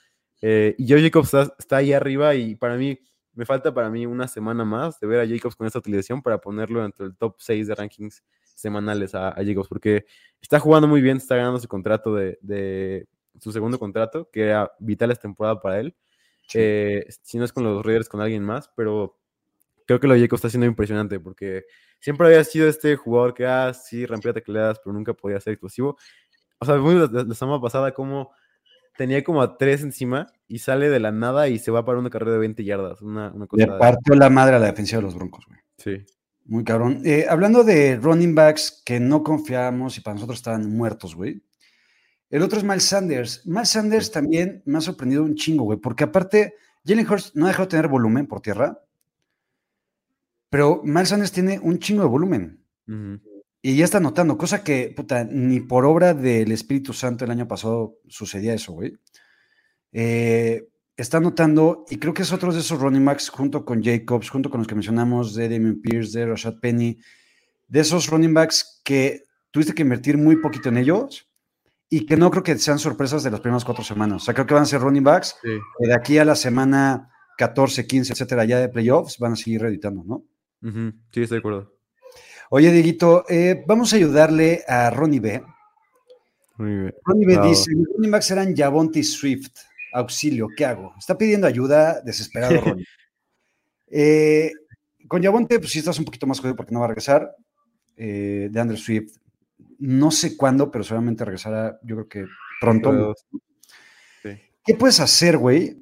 Eh, 0.42 0.74
y 0.76 0.86
George 0.86 1.06
Jacobs 1.06 1.32
está, 1.32 1.54
está 1.58 1.76
ahí 1.78 1.94
arriba 1.94 2.34
y 2.34 2.54
para 2.54 2.76
mí 2.76 2.98
me 3.34 3.44
falta 3.44 3.72
para 3.74 3.90
mí 3.90 4.06
una 4.06 4.28
semana 4.28 4.64
más 4.64 5.00
de 5.00 5.06
ver 5.06 5.20
a 5.20 5.26
Jacobs 5.26 5.56
con 5.56 5.66
esta 5.66 5.78
utilización 5.78 6.22
para 6.22 6.38
ponerlo 6.38 6.84
entre 6.84 7.06
el 7.06 7.16
top 7.16 7.36
6 7.38 7.66
de 7.66 7.74
rankings 7.74 8.22
semanales 8.54 9.14
a, 9.14 9.34
Jacobs, 9.36 9.68
porque 9.68 10.06
está 10.40 10.60
jugando 10.60 10.86
muy 10.86 11.00
bien, 11.00 11.16
está 11.16 11.36
ganando 11.36 11.58
su 11.58 11.68
contrato 11.68 12.14
de, 12.14 13.06
su 13.40 13.52
segundo 13.52 13.78
contrato, 13.78 14.30
que 14.30 14.44
era 14.44 14.72
vital 14.78 15.10
esta 15.10 15.22
temporada 15.22 15.60
para 15.60 15.80
él. 15.80 15.94
Eh, 16.52 17.06
si 17.22 17.38
no 17.38 17.44
es 17.44 17.52
con 17.52 17.64
los 17.64 17.84
Raiders, 17.84 18.08
con 18.08 18.20
alguien 18.20 18.44
más, 18.44 18.70
pero 18.76 19.18
creo 19.86 19.98
que 19.98 20.06
lo 20.06 20.14
de 20.14 20.20
Jacobs 20.20 20.40
está 20.40 20.50
siendo 20.50 20.66
impresionante 20.66 21.18
porque 21.18 21.64
siempre 22.00 22.26
había 22.26 22.44
sido 22.44 22.68
este 22.68 22.96
jugador 22.96 23.34
que, 23.34 23.46
ah, 23.46 23.72
sí, 23.74 24.06
rompía 24.06 24.32
tecleadas, 24.32 24.78
pero 24.78 24.92
nunca 24.92 25.14
podía 25.14 25.40
ser 25.40 25.54
explosivo. 25.54 25.96
O 26.58 26.64
sea, 26.64 26.76
muy 26.76 26.94
la, 26.94 27.24
la 27.24 27.34
semana 27.34 27.60
pasada, 27.60 27.92
como 27.92 28.32
tenía 28.96 29.24
como 29.24 29.42
a 29.42 29.56
tres 29.56 29.82
encima 29.82 30.32
y 30.46 30.58
sale 30.58 30.88
de 30.88 31.00
la 31.00 31.12
nada 31.12 31.48
y 31.48 31.58
se 31.58 31.70
va 31.70 31.84
para 31.84 31.98
una 31.98 32.10
carrera 32.10 32.32
de 32.32 32.38
20 32.38 32.64
yardas. 32.64 33.02
Una, 33.02 33.32
Le 33.52 33.66
partió 33.66 34.14
la 34.14 34.30
madre 34.30 34.56
a 34.56 34.58
la 34.58 34.66
defensiva 34.66 34.98
de 34.98 35.04
los 35.04 35.14
Broncos, 35.14 35.46
güey. 35.46 35.60
Sí. 35.78 36.04
Muy 36.46 36.62
cabrón. 36.64 37.00
Eh, 37.04 37.26
hablando 37.28 37.64
de 37.64 37.96
running 37.96 38.34
backs 38.34 38.82
que 38.84 39.00
no 39.00 39.22
confiábamos 39.22 39.96
y 39.96 40.00
para 40.00 40.14
nosotros 40.14 40.38
estaban 40.38 40.70
muertos, 40.70 41.14
güey. 41.14 41.42
El 42.28 42.42
otro 42.42 42.58
es 42.58 42.64
Miles 42.64 42.84
Sanders. 42.84 43.46
Miles 43.46 43.70
Sanders 43.70 44.10
también 44.10 44.62
me 44.66 44.78
ha 44.78 44.80
sorprendido 44.80 45.22
un 45.22 45.34
chingo, 45.36 45.64
güey, 45.64 45.78
porque 45.78 46.04
aparte, 46.04 46.54
Jalen 46.84 47.08
Hurst 47.08 47.34
no 47.34 47.46
ha 47.46 47.48
dejado 47.48 47.66
de 47.66 47.70
tener 47.70 47.88
volumen 47.88 48.26
por 48.26 48.40
tierra, 48.40 48.82
pero 50.50 50.82
Miles 50.84 51.08
Sanders 51.08 51.32
tiene 51.32 51.58
un 51.58 51.78
chingo 51.78 52.02
de 52.02 52.08
volumen. 52.08 52.64
Y 53.66 53.76
ya 53.76 53.86
está 53.86 53.98
notando, 53.98 54.36
cosa 54.36 54.62
que, 54.62 54.92
puta, 54.94 55.24
ni 55.24 55.58
por 55.60 55.86
obra 55.86 56.12
del 56.12 56.52
Espíritu 56.52 56.92
Santo 56.92 57.24
el 57.24 57.30
año 57.30 57.48
pasado 57.48 57.96
sucedía 58.08 58.52
eso, 58.52 58.74
güey. 58.74 58.92
Eh, 59.90 60.68
está 60.98 61.18
notando, 61.18 61.86
y 61.88 61.96
creo 61.96 62.12
que 62.12 62.20
es 62.20 62.32
otro 62.34 62.52
de 62.52 62.60
esos 62.60 62.78
running 62.78 63.06
backs, 63.06 63.30
junto 63.30 63.64
con 63.64 63.82
Jacobs, 63.82 64.28
junto 64.28 64.50
con 64.50 64.60
los 64.60 64.66
que 64.66 64.74
mencionamos, 64.74 65.34
de 65.34 65.48
Damien 65.48 65.80
Pierce, 65.80 66.18
de 66.18 66.26
Rashad 66.26 66.60
Penny, 66.60 66.98
de 67.66 67.80
esos 67.80 68.08
running 68.08 68.34
backs 68.34 68.82
que 68.84 69.24
tuviste 69.50 69.72
que 69.72 69.80
invertir 69.80 70.18
muy 70.18 70.36
poquito 70.36 70.68
en 70.68 70.76
ellos 70.76 71.26
y 71.88 72.04
que 72.04 72.18
no 72.18 72.30
creo 72.30 72.42
que 72.42 72.58
sean 72.58 72.78
sorpresas 72.78 73.22
de 73.22 73.30
las 73.30 73.40
primeras 73.40 73.64
cuatro 73.64 73.82
semanas. 73.82 74.20
O 74.20 74.24
sea, 74.26 74.34
creo 74.34 74.44
que 74.46 74.52
van 74.52 74.64
a 74.64 74.66
ser 74.66 74.82
running 74.82 75.04
backs 75.04 75.36
que 75.42 75.58
de 75.78 75.94
aquí 75.94 76.18
a 76.18 76.26
la 76.26 76.36
semana 76.36 77.08
14, 77.38 77.86
15, 77.86 78.12
etcétera, 78.12 78.44
ya 78.44 78.58
de 78.58 78.68
playoffs, 78.68 79.18
van 79.18 79.32
a 79.32 79.36
seguir 79.36 79.62
reeditando, 79.62 80.04
¿no? 80.04 80.22
Sí, 81.12 81.22
estoy 81.22 81.36
de 81.36 81.38
acuerdo. 81.38 81.73
Oye, 82.50 82.70
Dieguito, 82.70 83.24
eh, 83.28 83.64
vamos 83.66 83.92
a 83.92 83.96
ayudarle 83.96 84.64
a 84.68 84.90
Ronnie 84.90 85.20
B. 85.20 85.42
Ronnie 86.56 87.26
B, 87.26 87.40
dice: 87.48 87.74
Mis 87.74 87.88
running 87.94 88.10
backs 88.10 88.30
eran 88.30 88.54
Javonte 88.54 89.02
Swift. 89.02 89.52
Auxilio, 89.92 90.48
¿qué 90.56 90.64
hago? 90.64 90.92
Está 90.98 91.16
pidiendo 91.16 91.46
ayuda, 91.46 92.00
desesperado 92.00 92.60
Ronnie. 92.60 92.86
Eh, 93.86 94.52
con 95.06 95.22
Javonte, 95.22 95.58
pues 95.58 95.70
sí 95.70 95.78
estás 95.78 95.98
un 95.98 96.04
poquito 96.04 96.26
más 96.26 96.40
jodido 96.40 96.56
porque 96.56 96.72
no 96.72 96.80
va 96.80 96.86
a 96.86 96.88
regresar. 96.88 97.34
Eh, 97.96 98.48
de 98.50 98.60
Andrew 98.60 98.76
Swift, 98.76 99.18
no 99.78 100.10
sé 100.10 100.36
cuándo, 100.36 100.70
pero 100.70 100.82
seguramente 100.82 101.24
regresará, 101.24 101.78
yo 101.82 101.94
creo 101.96 102.08
que 102.08 102.24
pronto. 102.60 103.14
¿Qué 104.22 104.74
puedes 104.74 104.98
hacer, 104.98 105.36
güey? 105.38 105.78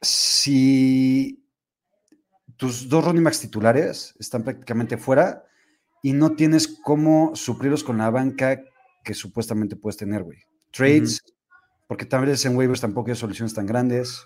Si 0.00 1.42
tus 2.56 2.88
dos 2.88 3.04
running 3.04 3.24
backs 3.24 3.40
titulares 3.40 4.14
están 4.18 4.44
prácticamente 4.44 4.96
fuera 4.96 5.45
y 6.06 6.12
no 6.12 6.36
tienes 6.36 6.68
cómo 6.84 7.34
suplirlos 7.34 7.82
con 7.82 7.98
la 7.98 8.10
banca 8.10 8.62
que 9.02 9.12
supuestamente 9.12 9.74
puedes 9.74 9.96
tener, 9.96 10.22
güey. 10.22 10.38
Trades, 10.70 11.20
porque 11.88 12.04
también 12.04 12.36
en 12.44 12.56
waivers 12.56 12.80
tampoco 12.80 13.10
hay 13.10 13.16
soluciones 13.16 13.54
tan 13.54 13.66
grandes. 13.66 14.24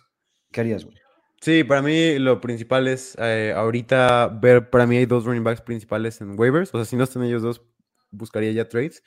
¿Qué 0.53 0.61
harías, 0.61 0.85
güey? 0.85 0.99
Sí, 1.41 1.65
para 1.65 1.81
mí 1.81 2.19
lo 2.19 2.39
principal 2.39 2.87
es 2.87 3.17
eh, 3.19 3.55
ahorita 3.57 4.29
ver, 4.43 4.69
para 4.69 4.87
mí 4.87 4.99
hay 4.99 5.07
dos 5.07 5.25
running 5.25 5.43
backs 5.43 5.63
principales 5.63 6.21
en 6.21 6.39
waivers, 6.39 6.69
o 6.75 6.77
sea, 6.77 6.85
si 6.85 6.97
no 6.97 7.05
están 7.05 7.25
ellos 7.25 7.41
dos, 7.41 7.63
buscaría 8.11 8.53
ya 8.53 8.69
trades. 8.69 9.03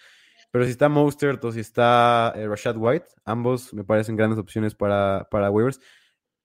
Pero 0.50 0.66
si 0.66 0.72
está 0.72 0.90
Mostert 0.90 1.46
o 1.46 1.52
si 1.52 1.60
está 1.60 2.34
eh, 2.36 2.48
Rashad 2.48 2.78
White, 2.78 3.06
ambos 3.24 3.72
me 3.76 3.84
parecen 3.84 4.16
grandes 4.16 4.40
opciones 4.40 4.74
para, 4.74 5.28
para 5.30 5.52
waivers. 5.52 5.80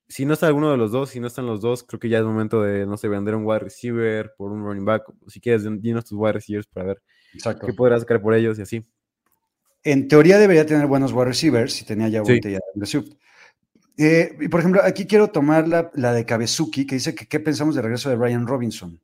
Si 0.08 0.24
no 0.24 0.34
está 0.34 0.46
alguno 0.46 0.70
de 0.70 0.78
los 0.78 0.90
dos, 0.90 1.10
si 1.10 1.20
no 1.20 1.26
están 1.26 1.46
los 1.46 1.60
dos, 1.60 1.84
creo 1.84 2.00
que 2.00 2.08
ya 2.08 2.18
es 2.18 2.24
momento 2.24 2.62
de, 2.62 2.86
no 2.86 2.96
sé, 2.96 3.08
vender 3.08 3.34
un 3.34 3.44
wide 3.44 3.58
receiver 3.60 4.32
por 4.36 4.50
un 4.50 4.64
running 4.64 4.84
back. 4.84 5.04
Si 5.26 5.40
quieres, 5.40 5.64
dinos 5.82 6.06
tus 6.06 6.18
wide 6.18 6.32
receivers 6.32 6.66
para 6.66 6.86
ver 6.86 7.02
qué 7.64 7.72
podrás 7.74 8.00
sacar 8.00 8.20
por 8.20 8.34
ellos 8.34 8.58
y 8.58 8.62
así. 8.62 8.86
En 9.84 10.08
teoría 10.08 10.38
debería 10.38 10.64
tener 10.64 10.86
buenos 10.86 11.12
wide 11.12 11.26
receivers 11.26 11.74
si 11.74 11.84
tenía 11.84 12.08
ya 12.08 12.24
sí. 12.24 12.40
ya 12.42 12.58
eh, 14.00 14.36
y 14.40 14.48
por 14.48 14.60
ejemplo, 14.60 14.80
aquí 14.84 15.06
quiero 15.06 15.28
tomar 15.28 15.66
la, 15.66 15.90
la, 15.94 16.12
de 16.12 16.24
Kabezuki, 16.24 16.86
que 16.86 16.94
dice 16.94 17.16
que 17.16 17.26
qué 17.26 17.40
pensamos 17.40 17.74
del 17.74 17.82
regreso 17.82 18.08
de 18.08 18.16
Brian 18.16 18.46
Robinson. 18.46 19.00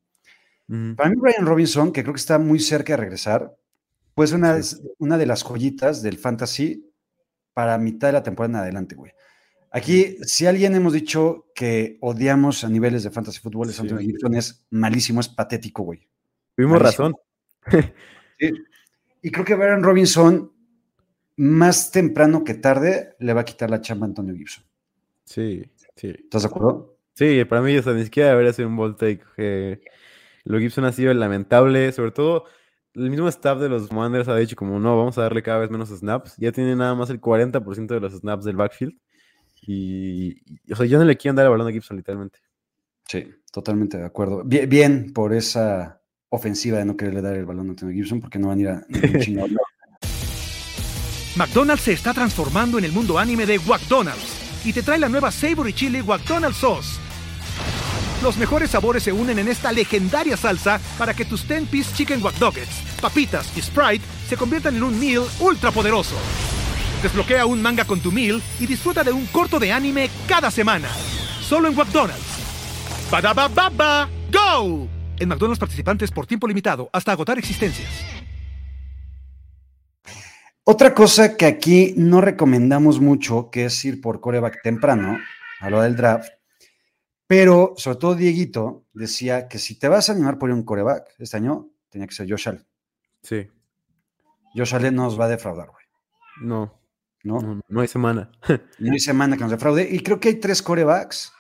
Para 0.97 1.11
mí, 1.11 1.17
Brian 1.17 1.45
Robinson, 1.45 1.93
que 1.93 2.03
creo 2.03 2.15
que 2.15 2.21
está 2.21 2.39
muy 2.39 2.59
cerca 2.59 2.95
de 2.95 2.99
regresar, 2.99 3.55
pues 4.15 4.33
una, 4.33 4.59
una 4.99 5.19
de 5.19 5.27
las 5.27 5.43
joyitas 5.43 6.01
del 6.01 6.17
fantasy 6.17 6.91
para 7.53 7.77
mitad 7.77 8.09
de 8.09 8.13
la 8.13 8.23
temporada 8.23 8.59
en 8.59 8.63
adelante, 8.63 8.95
güey. 8.95 9.13
Aquí, 9.77 10.19
si 10.23 10.47
alguien 10.47 10.77
hemos 10.77 10.93
dicho 10.93 11.47
que 11.53 11.99
odiamos 12.01 12.63
a 12.63 12.69
niveles 12.69 13.03
de 13.03 13.11
fantasy 13.11 13.41
fútbol, 13.41 13.71
es 13.71 13.81
Antonio 13.81 14.07
Gibson, 14.07 14.37
es 14.37 14.65
malísimo, 14.71 15.19
es 15.19 15.29
patético, 15.29 15.83
güey. 15.83 16.09
Tuvimos 16.55 16.81
razón. 16.81 17.17
sí. 18.39 18.53
Y 19.21 19.31
creo 19.33 19.45
que 19.45 19.57
Brian 19.57 19.83
Robinson, 19.83 20.53
más 21.39 21.91
temprano 21.91 22.45
que 22.45 22.55
tarde, 22.55 23.17
le 23.19 23.33
va 23.33 23.41
a 23.41 23.45
quitar 23.45 23.69
la 23.69 23.81
chamba 23.81 24.07
a 24.07 24.11
Antonio 24.11 24.37
Gibson. 24.37 24.65
Sí, 25.25 25.65
sí. 25.97 26.15
¿Estás 26.21 26.43
de 26.43 26.49
acuerdo? 26.49 26.97
Sí, 27.15 27.45
para 27.45 27.61
mí, 27.61 27.77
o 27.77 27.83
sea, 27.83 27.95
ni 27.95 28.05
siquiera 28.05 28.29
debería 28.29 28.53
ser 28.53 28.67
un 28.67 28.77
bold 28.77 28.97
take. 28.97 29.81
lo 30.45 30.59
Gibson 30.61 30.85
ha 30.85 30.93
sido 30.93 31.13
lamentable, 31.15 31.91
sobre 31.91 32.13
todo 32.13 32.45
el 32.95 33.11
mismo 33.11 33.27
staff 33.27 33.59
de 33.59 33.69
los 33.69 33.89
Commanders 33.89 34.29
ha 34.29 34.37
dicho 34.37 34.55
como 34.55 34.79
no, 34.79 34.97
vamos 34.97 35.19
a 35.19 35.23
darle 35.23 35.43
cada 35.43 35.59
vez 35.59 35.71
menos 35.71 35.89
snaps. 35.89 36.37
Ya 36.37 36.53
tiene 36.53 36.77
nada 36.77 36.95
más 36.95 37.11
el 37.11 37.21
40% 37.21 37.89
de 37.89 37.99
los 37.99 38.13
snaps 38.13 38.45
del 38.45 38.55
backfield. 38.55 38.97
Y, 39.67 40.73
o 40.73 40.77
sea, 40.77 40.87
yo 40.87 40.99
no 40.99 41.05
le 41.05 41.17
quiero 41.17 41.35
dar 41.35 41.47
el 41.47 41.53
balón 41.53 41.69
a 41.69 41.73
Gibson 41.73 41.97
literalmente. 41.97 42.39
Sí, 43.07 43.27
totalmente 43.51 43.99
de 43.99 44.05
acuerdo. 44.05 44.45
Bien, 44.45 44.69
bien, 44.69 45.13
por 45.13 45.33
esa 45.33 46.01
ofensiva 46.29 46.79
de 46.79 46.85
no 46.85 46.97
quererle 46.97 47.23
dar 47.23 47.37
el 47.37 47.47
balón 47.47 47.69
a 47.69 47.71
Antonio 47.71 47.95
Gibson 47.95 48.21
porque 48.21 48.39
no 48.39 48.49
van 48.49 48.59
a 48.59 48.63
ir 48.63 48.69
a 48.69 48.87
McDonald's 51.37 51.83
se 51.83 51.93
está 51.93 52.15
transformando 52.15 52.79
en 52.79 52.85
el 52.85 52.93
mundo 52.93 53.19
anime 53.19 53.47
de 53.47 53.59
McDonald's 53.59 54.65
y 54.65 54.73
te 54.73 54.83
trae 54.83 54.99
la 54.99 55.09
nueva 55.09 55.31
Savory 55.31 55.73
Chili 55.73 56.03
McDonald's 56.03 56.59
Sauce 56.59 57.05
los 58.25 58.39
mejores 58.39 58.71
sabores 58.71 59.03
se 59.03 59.13
unen 59.13 59.39
en 59.39 59.49
esta 59.49 59.71
legendaria 59.71 60.39
salsa 60.39 60.81
para 60.97 61.13
que 61.13 61.27
tus 61.27 61.47
10-piece 61.47 61.95
chicken 61.95 62.23
wack 62.23 62.35
papitas 62.99 63.55
y 63.55 63.61
Sprite 63.61 64.03
se 64.27 64.39
conviertan 64.39 64.77
en 64.77 64.83
un 64.83 64.99
meal 64.99 65.25
ultra 65.41 65.71
poderoso. 65.71 66.17
Desbloquea 67.05 67.45
un 67.45 67.61
manga 67.61 67.85
con 67.85 68.01
tu 68.01 68.11
meal 68.11 68.41
y 68.59 68.67
disfruta 68.67 69.05
de 69.05 69.13
un 69.13 69.27
corto 69.27 69.59
de 69.59 69.71
anime 69.71 70.09
cada 70.27 70.51
semana. 70.51 70.89
Solo 71.43 71.69
en 71.69 71.77
McDonald's. 71.77 73.11
baba 73.11 74.09
¡Go! 74.33 74.89
En 75.19 75.29
McDonald's 75.29 75.59
participantes 75.59 76.11
por 76.11 76.27
tiempo 76.27 76.49
limitado 76.49 76.89
hasta 76.95 77.13
agotar 77.13 77.39
existencias. 77.39 77.91
Otra 80.65 80.95
cosa 80.95 81.37
que 81.37 81.45
aquí 81.45 81.93
no 81.99 82.23
recomendamos 82.23 83.01
mucho, 83.01 83.51
que 83.51 83.67
es 83.67 83.85
ir 83.85 84.01
por 84.01 84.23
coreback 84.23 84.63
temprano, 84.63 85.19
a 85.61 85.69
lo 85.69 85.83
del 85.83 85.97
draft, 85.97 86.31
pero, 87.27 87.75
sobre 87.77 87.99
todo, 87.99 88.15
Dieguito 88.15 88.87
decía 88.95 89.47
que 89.47 89.59
si 89.59 89.79
te 89.79 89.89
vas 89.89 90.09
a 90.09 90.13
animar 90.13 90.39
por 90.39 90.51
un 90.51 90.63
coreback 90.63 91.17
este 91.19 91.37
año, 91.37 91.69
tenía 91.91 92.07
que 92.07 92.15
ser 92.15 92.31
Josh 92.31 92.49
Allen. 92.49 92.67
Sí. 93.23 93.47
Josh 94.55 94.75
Allen 94.75 94.95
nos 94.95 95.21
va 95.21 95.27
a 95.27 95.29
defraudar, 95.29 95.69
güey. 95.69 95.85
No. 96.41 96.84
No. 97.25 97.61
No, 97.69 97.81
hay 97.81 97.89
semana. 97.89 98.31
no 98.79 98.93
hay 98.93 99.01
semana 99.01 99.37
que 99.37 99.43
nos 99.43 99.51
defraude. 99.51 99.89
Y 99.91 100.01
creo 100.01 100.21
que 100.21 100.29
hay 100.29 100.35
tres 100.37 100.63
corebacks 100.63 101.33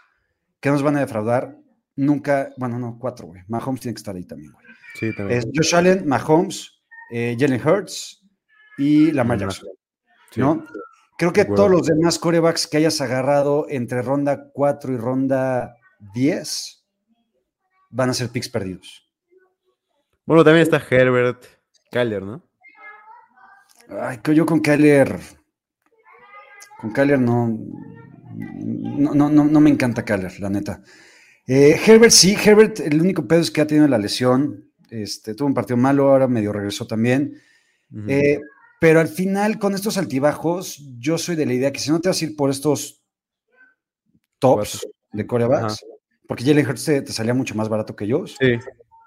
que 0.59 0.70
nos 0.70 0.83
van 0.83 0.97
a 0.97 1.01
defraudar. 1.01 1.57
Nunca, 1.97 2.51
bueno, 2.57 2.79
no, 2.79 2.99
cuatro, 2.99 3.29
güey. 3.29 3.42
Mahomes 3.47 3.81
tiene 3.83 3.94
que 3.94 4.01
estar 4.01 4.16
ahí 4.16 4.25
también, 4.25 4.51
güey. 4.53 4.66
Sí, 4.94 5.14
también. 5.14 5.38
Es 5.38 5.47
Josh 5.55 5.75
Allen, 5.77 6.09
Mahomes, 6.09 6.73
eh, 7.12 7.37
Jalen 7.38 7.64
Hurts 7.64 8.25
y 8.79 9.12
Lamar 9.12 9.38
Jackson. 9.38 9.68
¿No? 10.37 10.66
Creo 11.16 11.33
que 11.33 11.44
todos 11.44 11.70
los 11.70 11.87
demás 11.87 12.18
corebacks 12.18 12.66
que 12.66 12.79
hayas 12.79 13.01
agarrado 13.01 13.66
entre 13.68 14.03
ronda 14.03 14.51
4 14.53 14.94
y 14.94 14.97
ronda 14.97 15.77
10 16.14 16.85
van 17.90 18.11
a 18.11 18.14
ser 18.14 18.31
picks 18.31 18.49
perdidos. 18.49 19.09
Bueno, 20.27 20.42
también 20.42 20.62
está 20.62 20.83
Herbert, 20.90 21.44
Kyler, 21.92 22.23
¿no? 22.23 22.42
Ay, 24.01 24.18
yo 24.35 24.44
con 24.47 24.61
Kyler. 24.61 25.20
Con 26.85 26.92
Kyler 26.92 27.18
no. 27.18 27.49
No, 28.37 29.14
no, 29.14 29.31
no, 29.31 29.61
me 29.61 29.70
encanta 29.70 30.05
Kyler, 30.05 30.38
la 30.38 30.51
neta. 30.51 30.83
Eh, 31.47 31.81
Herbert 31.87 32.12
sí, 32.12 32.37
Herbert, 32.37 32.81
el 32.81 33.01
único 33.01 33.27
pedo 33.27 33.40
es 33.40 33.51
que 33.51 33.62
ha 33.62 33.66
tenido 33.66 33.88
la 33.88 33.97
lesión. 33.97 34.70
Este, 34.90 35.35
tuvo 35.35 35.49
un 35.49 35.55
partido 35.55 35.79
malo, 35.79 36.11
ahora 36.11 36.29
medio 36.29 36.53
regresó 36.53 36.87
también. 36.87 37.40
eh, 38.07 38.38
pero 38.83 39.01
al 39.01 39.09
final, 39.09 39.59
con 39.59 39.73
estos 39.73 39.97
altibajos, 39.97 40.85
yo 40.99 41.16
soy 41.16 41.37
de 41.37 41.47
la 41.47 41.55
idea 41.55 41.73
que 41.73 41.81
si 41.81 41.90
no 41.90 42.01
te 42.03 42.11
vas 42.11 42.20
a 42.20 42.25
ir 42.27 42.37
por 42.37 42.51
estos 42.51 43.03
tops 44.38 44.87
de 45.11 45.27
corebacks, 45.27 45.87
porque 46.29 46.44
Jalen 46.44 46.68
Hurts 46.68 46.85
te, 46.85 47.12
salía 47.12 47.33
mucho 47.33 47.55
más 47.55 47.70
barato 47.70 47.97
que 47.97 48.05
ellos, 48.05 48.37
sí. 48.38 48.59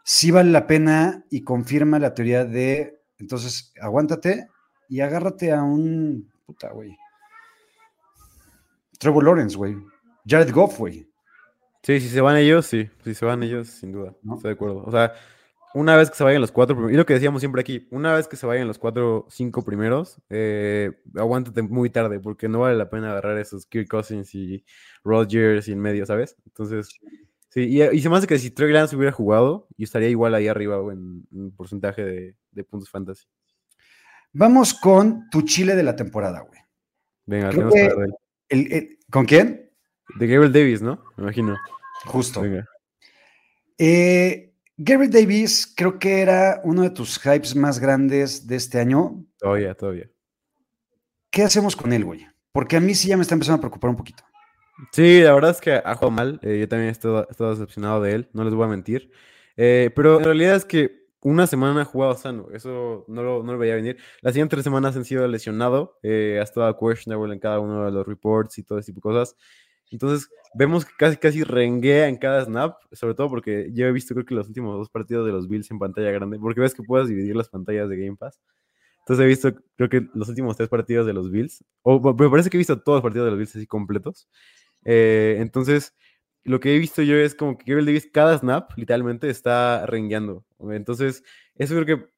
sí 0.04 0.32
vale 0.32 0.50
la 0.50 0.66
pena 0.66 1.26
y 1.30 1.42
confirma 1.42 2.00
la 2.00 2.16
teoría 2.16 2.44
de, 2.44 3.04
entonces, 3.20 3.72
aguántate 3.80 4.48
y 4.90 5.02
agárrate 5.02 5.52
a 5.52 5.62
un, 5.62 6.32
puta, 6.44 6.72
güey. 6.72 6.98
Trevor 8.98 9.24
Lawrence, 9.24 9.56
güey. 9.56 9.78
Jared 10.26 10.52
Goff, 10.52 10.80
güey. 10.80 11.08
Sí, 11.84 12.00
si 12.00 12.10
se 12.10 12.22
van 12.22 12.38
ellos, 12.38 12.66
sí. 12.66 12.90
Si 13.04 13.14
se 13.14 13.26
van 13.26 13.44
ellos, 13.44 13.70
sin 13.70 13.92
duda. 13.92 14.14
¿No? 14.22 14.36
Estoy 14.36 14.50
de 14.50 14.56
acuerdo. 14.56 14.84
O 14.86 14.92
sea, 14.92 15.14
una 15.74 15.96
vez 15.96 16.10
que 16.10 16.18
se 16.18 16.24
vayan 16.24 16.42
los 16.42 16.52
cuatro, 16.52 16.90
y 16.90 16.96
lo 16.96 17.06
que 17.06 17.14
decíamos 17.14 17.42
siempre 17.42 17.62
aquí, 17.62 17.88
una 17.92 18.14
vez 18.14 18.28
que 18.28 18.36
se 18.36 18.46
vayan 18.46 18.68
los 18.68 18.80
cuatro, 18.80 19.28
cinco 19.30 19.64
primeros, 19.64 20.22
eh, 20.30 20.92
aguántate 21.16 21.62
muy 21.62 21.90
tarde, 21.90 22.20
porque 22.20 22.50
no 22.50 22.60
vale 22.60 22.76
la 22.76 22.90
pena 22.90 23.12
agarrar 23.12 23.38
esos 23.38 23.66
Kirk 23.66 23.88
Cousins 23.88 24.34
y 24.34 24.66
Rodgers 25.04 25.68
y 25.68 25.74
en 25.74 25.80
medio, 25.80 26.06
¿sabes? 26.06 26.36
Entonces, 26.46 26.90
sí, 27.50 27.82
y, 27.82 28.02
se 28.02 28.10
me 28.10 28.18
hace 28.18 28.28
que 28.28 28.40
si 28.40 28.52
Trey 28.52 28.72
Lance 28.72 28.96
hubiera 28.96 29.12
jugado, 29.12 29.68
y 29.78 29.84
estaría 29.84 30.10
igual 30.10 30.34
ahí 30.36 30.48
arriba 30.48 30.78
en, 30.92 31.28
en 31.32 31.52
porcentaje 31.52 32.36
de, 32.52 32.64
puntos 32.64 32.90
fantasy. 32.90 33.28
Vamos 34.34 34.74
con 34.74 35.30
tu 35.30 35.44
chile 35.44 35.76
de 35.76 35.84
la 35.84 35.96
temporada, 35.96 36.42
güey. 36.42 36.60
Venga, 37.26 37.50
tenemos 37.50 37.74
que 37.74 37.86
hablar 37.86 38.10
de 38.50 38.78
él. 38.78 39.00
¿Con 39.12 39.26
quién? 39.26 39.70
De 40.18 40.28
Gabriel 40.28 40.54
Davis, 40.54 40.82
¿no? 40.82 41.04
Me 41.18 41.24
imagino. 41.24 41.58
Justo. 42.06 42.44
Eh, 43.78 44.54
Gary 44.78 45.08
Davis 45.08 45.74
creo 45.76 45.98
que 45.98 46.22
era 46.22 46.62
uno 46.64 46.84
de 46.84 46.92
tus 46.92 47.20
hypes 47.20 47.56
más 47.56 47.80
grandes 47.80 48.48
de 48.48 48.56
este 48.56 48.80
año. 48.80 49.26
Todavía, 49.38 49.74
todavía. 49.74 50.10
¿Qué 51.32 51.44
hacemos 51.44 51.76
con 51.76 51.94
él, 51.94 52.06
güey? 52.06 52.28
Porque 52.52 52.78
a 52.78 52.80
mí 52.80 52.96
sí 52.96 53.08
ya 53.08 53.18
me 53.18 53.24
está 53.24 53.36
empezando 53.36 53.58
a 53.58 53.62
preocupar 53.62 53.90
un 53.90 53.98
poquito. 53.98 54.24
Sí, 54.92 55.22
la 55.22 55.34
verdad 55.34 55.52
es 55.52 55.62
que 55.62 55.74
ha 55.74 55.96
jugado 55.96 56.12
mal. 56.12 56.40
Eh, 56.44 56.60
yo 56.60 56.68
también 56.68 56.90
he 56.90 56.92
estado, 56.92 57.28
decepcionado 57.28 58.02
de 58.02 58.14
él, 58.14 58.30
no 58.34 58.44
les 58.44 58.54
voy 58.54 58.66
a 58.66 58.70
mentir. 58.70 59.12
Eh, 59.56 59.92
pero 59.96 60.20
en 60.20 60.26
realidad 60.26 60.56
es 60.56 60.66
que 60.66 61.07
una 61.28 61.46
semana 61.46 61.82
ha 61.82 61.86
jugado 61.86 62.16
sano, 62.16 62.48
eso 62.54 63.04
no 63.10 63.22
lo, 63.22 63.44
no 63.44 63.52
lo 63.52 63.60
veía 63.60 63.76
venir. 63.76 63.98
Las 64.22 64.34
siguientes 64.34 64.56
tres 64.56 64.64
semanas 64.64 64.96
han 64.96 65.04
sido 65.04 65.28
lesionado, 65.28 66.00
eh, 66.02 66.38
ha 66.40 66.44
estado 66.44 66.74
questionable 66.80 67.34
en 67.34 67.42
cada 67.42 67.60
uno 67.60 67.84
de 67.84 67.92
los 67.92 68.08
reports 68.08 68.58
y 68.60 68.64
todo 68.64 68.80
ese 68.80 68.94
tipo 68.94 69.10
de 69.10 69.16
cosas. 69.16 69.36
Entonces, 69.92 70.30
vemos 70.54 70.86
que 70.86 70.94
casi, 70.98 71.18
casi 71.18 71.44
renguea 71.44 72.08
en 72.08 72.16
cada 72.16 72.46
snap, 72.46 72.78
sobre 72.94 73.14
todo 73.14 73.30
porque 73.30 73.70
yo 73.74 73.86
he 73.86 73.92
visto, 73.92 74.14
creo 74.14 74.26
que 74.26 74.36
los 74.36 74.48
últimos 74.48 74.78
dos 74.78 74.90
partidos 74.90 75.26
de 75.26 75.34
los 75.34 75.50
Bills 75.50 75.70
en 75.70 75.80
pantalla 75.80 76.12
grande, 76.12 76.40
porque 76.40 76.62
ves 76.62 76.74
que 76.74 76.84
puedes 76.84 77.10
dividir 77.10 77.36
las 77.36 77.50
pantallas 77.50 77.90
de 77.90 77.98
Game 77.98 78.16
Pass. 78.16 78.40
Entonces, 79.00 79.26
he 79.26 79.28
visto, 79.28 79.54
creo 79.76 79.90
que 79.90 80.08
los 80.14 80.30
últimos 80.30 80.56
tres 80.56 80.70
partidos 80.70 81.06
de 81.06 81.12
los 81.12 81.30
Bills, 81.30 81.62
o 81.82 82.00
me 82.14 82.30
parece 82.30 82.50
que 82.50 82.56
he 82.56 82.60
visto 82.60 82.82
todos 82.82 82.98
los 82.98 83.04
partidos 83.04 83.26
de 83.26 83.32
los 83.32 83.38
Bills 83.38 83.54
así 83.54 83.68
completos. 83.68 84.30
Eh, 84.86 85.38
entonces, 85.40 85.94
lo 86.48 86.62
que 86.62 86.74
he 86.74 86.80
visto 86.80 87.02
yo 87.02 87.18
es 87.18 87.36
como 87.36 87.58
que 87.58 87.66
Gabriel 87.68 87.88
Davis, 87.88 88.10
cada 88.12 88.38
snap, 88.38 88.72
literalmente, 88.78 89.30
está 89.30 89.86
rengueando. 89.86 90.46
Entonces, 90.60 91.22
eso 91.56 91.76
creo 91.76 91.86
que 91.86 92.10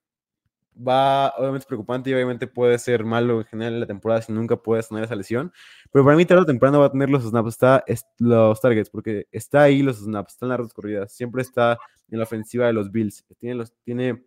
va, 0.88 1.34
obviamente 1.36 1.64
es 1.64 1.66
preocupante 1.66 2.12
y 2.12 2.14
obviamente 2.14 2.46
puede 2.46 2.78
ser 2.78 3.04
malo 3.04 3.40
en 3.40 3.46
general 3.46 3.74
en 3.74 3.80
la 3.80 3.88
temporada 3.88 4.22
si 4.22 4.32
nunca 4.32 4.56
puedes 4.56 4.88
tener 4.88 5.04
esa 5.04 5.16
lesión. 5.16 5.52
Pero 5.92 6.06
para 6.06 6.16
mí 6.16 6.26
tarde 6.26 6.44
o 6.44 6.46
temprano 6.46 6.80
va 6.80 6.86
a 6.86 6.92
tener 6.92 7.10
los 7.10 7.24
snaps, 7.24 7.50
está 7.50 7.84
los 8.20 8.62
targets, 8.62 8.92
porque 8.92 9.28
está 9.32 9.64
ahí 9.64 9.82
los 9.82 9.98
snaps, 9.98 10.34
están 10.34 10.50
las 10.50 10.74
corridas, 10.76 11.12
siempre 11.12 11.42
está 11.42 11.80
en 12.10 12.20
la 12.20 12.26
ofensiva 12.26 12.68
de 12.68 12.74
los 12.74 12.92
Bills, 12.92 13.26
tiene, 13.40 13.56
los, 13.56 13.74
tiene 13.84 14.24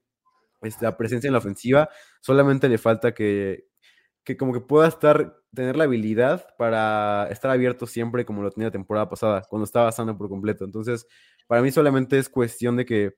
esta 0.62 0.96
presencia 0.96 1.28
en 1.28 1.32
la 1.32 1.38
ofensiva, 1.38 1.88
solamente 2.20 2.68
le 2.68 2.78
falta 2.78 3.14
que, 3.14 3.66
que 4.24 4.36
como 4.36 4.52
que 4.52 4.60
pueda 4.60 4.88
estar, 4.88 5.41
tener 5.54 5.76
la 5.76 5.84
habilidad 5.84 6.46
para 6.56 7.28
estar 7.30 7.50
abierto 7.50 7.86
siempre 7.86 8.24
como 8.24 8.42
lo 8.42 8.50
tenía 8.50 8.68
la 8.68 8.72
temporada 8.72 9.08
pasada, 9.08 9.42
cuando 9.48 9.64
estaba 9.64 9.92
sano 9.92 10.16
por 10.16 10.28
completo. 10.28 10.64
Entonces, 10.64 11.06
para 11.46 11.62
mí 11.62 11.70
solamente 11.70 12.18
es 12.18 12.28
cuestión 12.28 12.76
de 12.76 12.84
que 12.84 13.14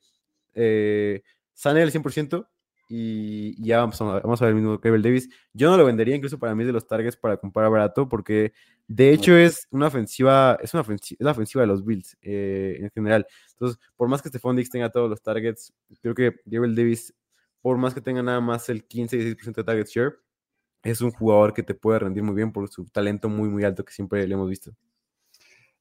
eh, 0.54 1.22
sane 1.52 1.82
el 1.82 1.92
100% 1.92 2.46
y 2.88 3.62
ya 3.64 3.78
vamos 3.78 4.00
a, 4.00 4.04
vamos 4.04 4.42
a 4.42 4.44
ver 4.46 4.54
el 4.54 4.60
mismo 4.60 4.80
Cable 4.80 5.02
Davis. 5.02 5.28
Yo 5.52 5.70
no 5.70 5.76
lo 5.76 5.84
vendería 5.84 6.16
incluso 6.16 6.38
para 6.38 6.54
mí 6.54 6.64
de 6.64 6.72
los 6.72 6.86
targets 6.86 7.16
para 7.16 7.36
comprar 7.36 7.70
barato 7.70 8.08
porque 8.08 8.52
de 8.86 9.12
hecho 9.12 9.36
es 9.36 9.66
una 9.70 9.86
ofensiva, 9.86 10.58
es 10.62 10.74
una 10.74 10.82
ofensiva, 10.82 11.16
es 11.18 11.24
la 11.24 11.30
ofensiva 11.30 11.62
de 11.62 11.68
los 11.68 11.84
Bills 11.84 12.16
eh, 12.20 12.78
en 12.80 12.90
general. 12.90 13.26
Entonces, 13.52 13.78
por 13.96 14.08
más 14.08 14.20
que 14.20 14.28
Stephon 14.28 14.56
Dix 14.56 14.70
tenga 14.70 14.90
todos 14.90 15.08
los 15.08 15.22
targets, 15.22 15.72
creo 16.02 16.14
que 16.14 16.34
Gabriel 16.44 16.74
Davis, 16.74 17.14
por 17.62 17.78
más 17.78 17.94
que 17.94 18.00
tenga 18.00 18.22
nada 18.22 18.40
más 18.40 18.68
el 18.68 18.86
15-16% 18.86 19.54
de 19.54 19.64
target 19.64 19.86
share, 19.86 20.23
es 20.84 21.00
un 21.00 21.10
jugador 21.10 21.54
que 21.54 21.62
te 21.62 21.74
puede 21.74 21.98
rendir 21.98 22.22
muy 22.22 22.34
bien 22.34 22.52
por 22.52 22.68
su 22.68 22.84
talento 22.84 23.28
muy, 23.28 23.48
muy 23.48 23.64
alto 23.64 23.84
que 23.84 23.92
siempre 23.92 24.26
le 24.26 24.34
hemos 24.34 24.48
visto. 24.48 24.72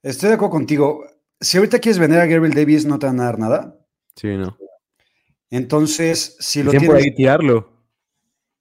Estoy 0.01 0.29
de 0.29 0.35
acuerdo 0.35 0.51
contigo. 0.51 1.05
Si 1.39 1.57
ahorita 1.57 1.79
quieres 1.79 1.99
vender 1.99 2.19
a 2.19 2.25
Gabriel 2.25 2.53
Davis, 2.53 2.85
no 2.85 2.99
te 2.99 3.05
van 3.05 3.19
a 3.19 3.25
dar 3.25 3.39
nada. 3.39 3.79
Sí, 4.15 4.35
no. 4.37 4.57
Entonces, 5.49 6.37
si 6.39 6.63
lo 6.63 6.71
tienes. 6.71 6.89
hay 6.89 7.03
que 7.03 7.11
tirarlo. 7.11 7.71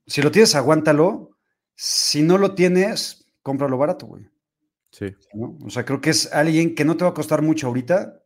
Si 0.07 0.21
lo 0.21 0.31
tienes, 0.31 0.55
aguántalo. 0.55 1.39
Si 1.75 2.23
no 2.23 2.39
lo 2.39 2.55
tienes, 2.55 3.27
cómpralo 3.43 3.79
barato, 3.79 4.07
güey. 4.07 4.29
Sí. 4.91 5.07
¿no? 5.33 5.57
O 5.65 5.71
sea, 5.71 5.85
creo 5.85 6.01
que 6.01 6.11
es 6.11 6.33
alguien 6.33 6.75
que 6.75 6.85
no 6.85 6.97
te 6.97 7.05
va 7.05 7.11
a 7.11 7.15
costar 7.15 7.41
mucho 7.41 7.69
ahorita 7.69 8.23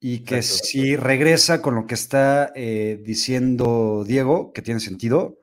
y 0.00 0.20
que 0.20 0.36
Exacto. 0.36 0.64
si 0.66 0.96
regresa 0.96 1.62
con 1.62 1.74
lo 1.74 1.86
que 1.86 1.94
está 1.94 2.52
eh, 2.54 3.00
diciendo 3.02 4.04
Diego, 4.06 4.52
que 4.52 4.62
tiene 4.62 4.80
sentido, 4.80 5.40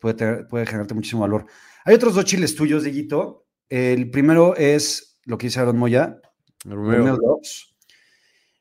puede, 0.00 0.14
tener- 0.14 0.48
puede 0.48 0.66
generarte 0.66 0.94
muchísimo 0.94 1.22
valor. 1.22 1.46
Hay 1.84 1.94
otros 1.94 2.14
dos 2.14 2.24
chiles 2.24 2.54
tuyos, 2.54 2.84
Dieguito. 2.84 3.46
El 3.68 4.10
primero 4.10 4.54
es 4.56 5.18
lo 5.24 5.38
que 5.38 5.46
dice 5.48 5.60
Aaron 5.60 5.78
Moya, 5.78 6.20
Romeo. 6.64 7.16
Dobbs. 7.16 7.74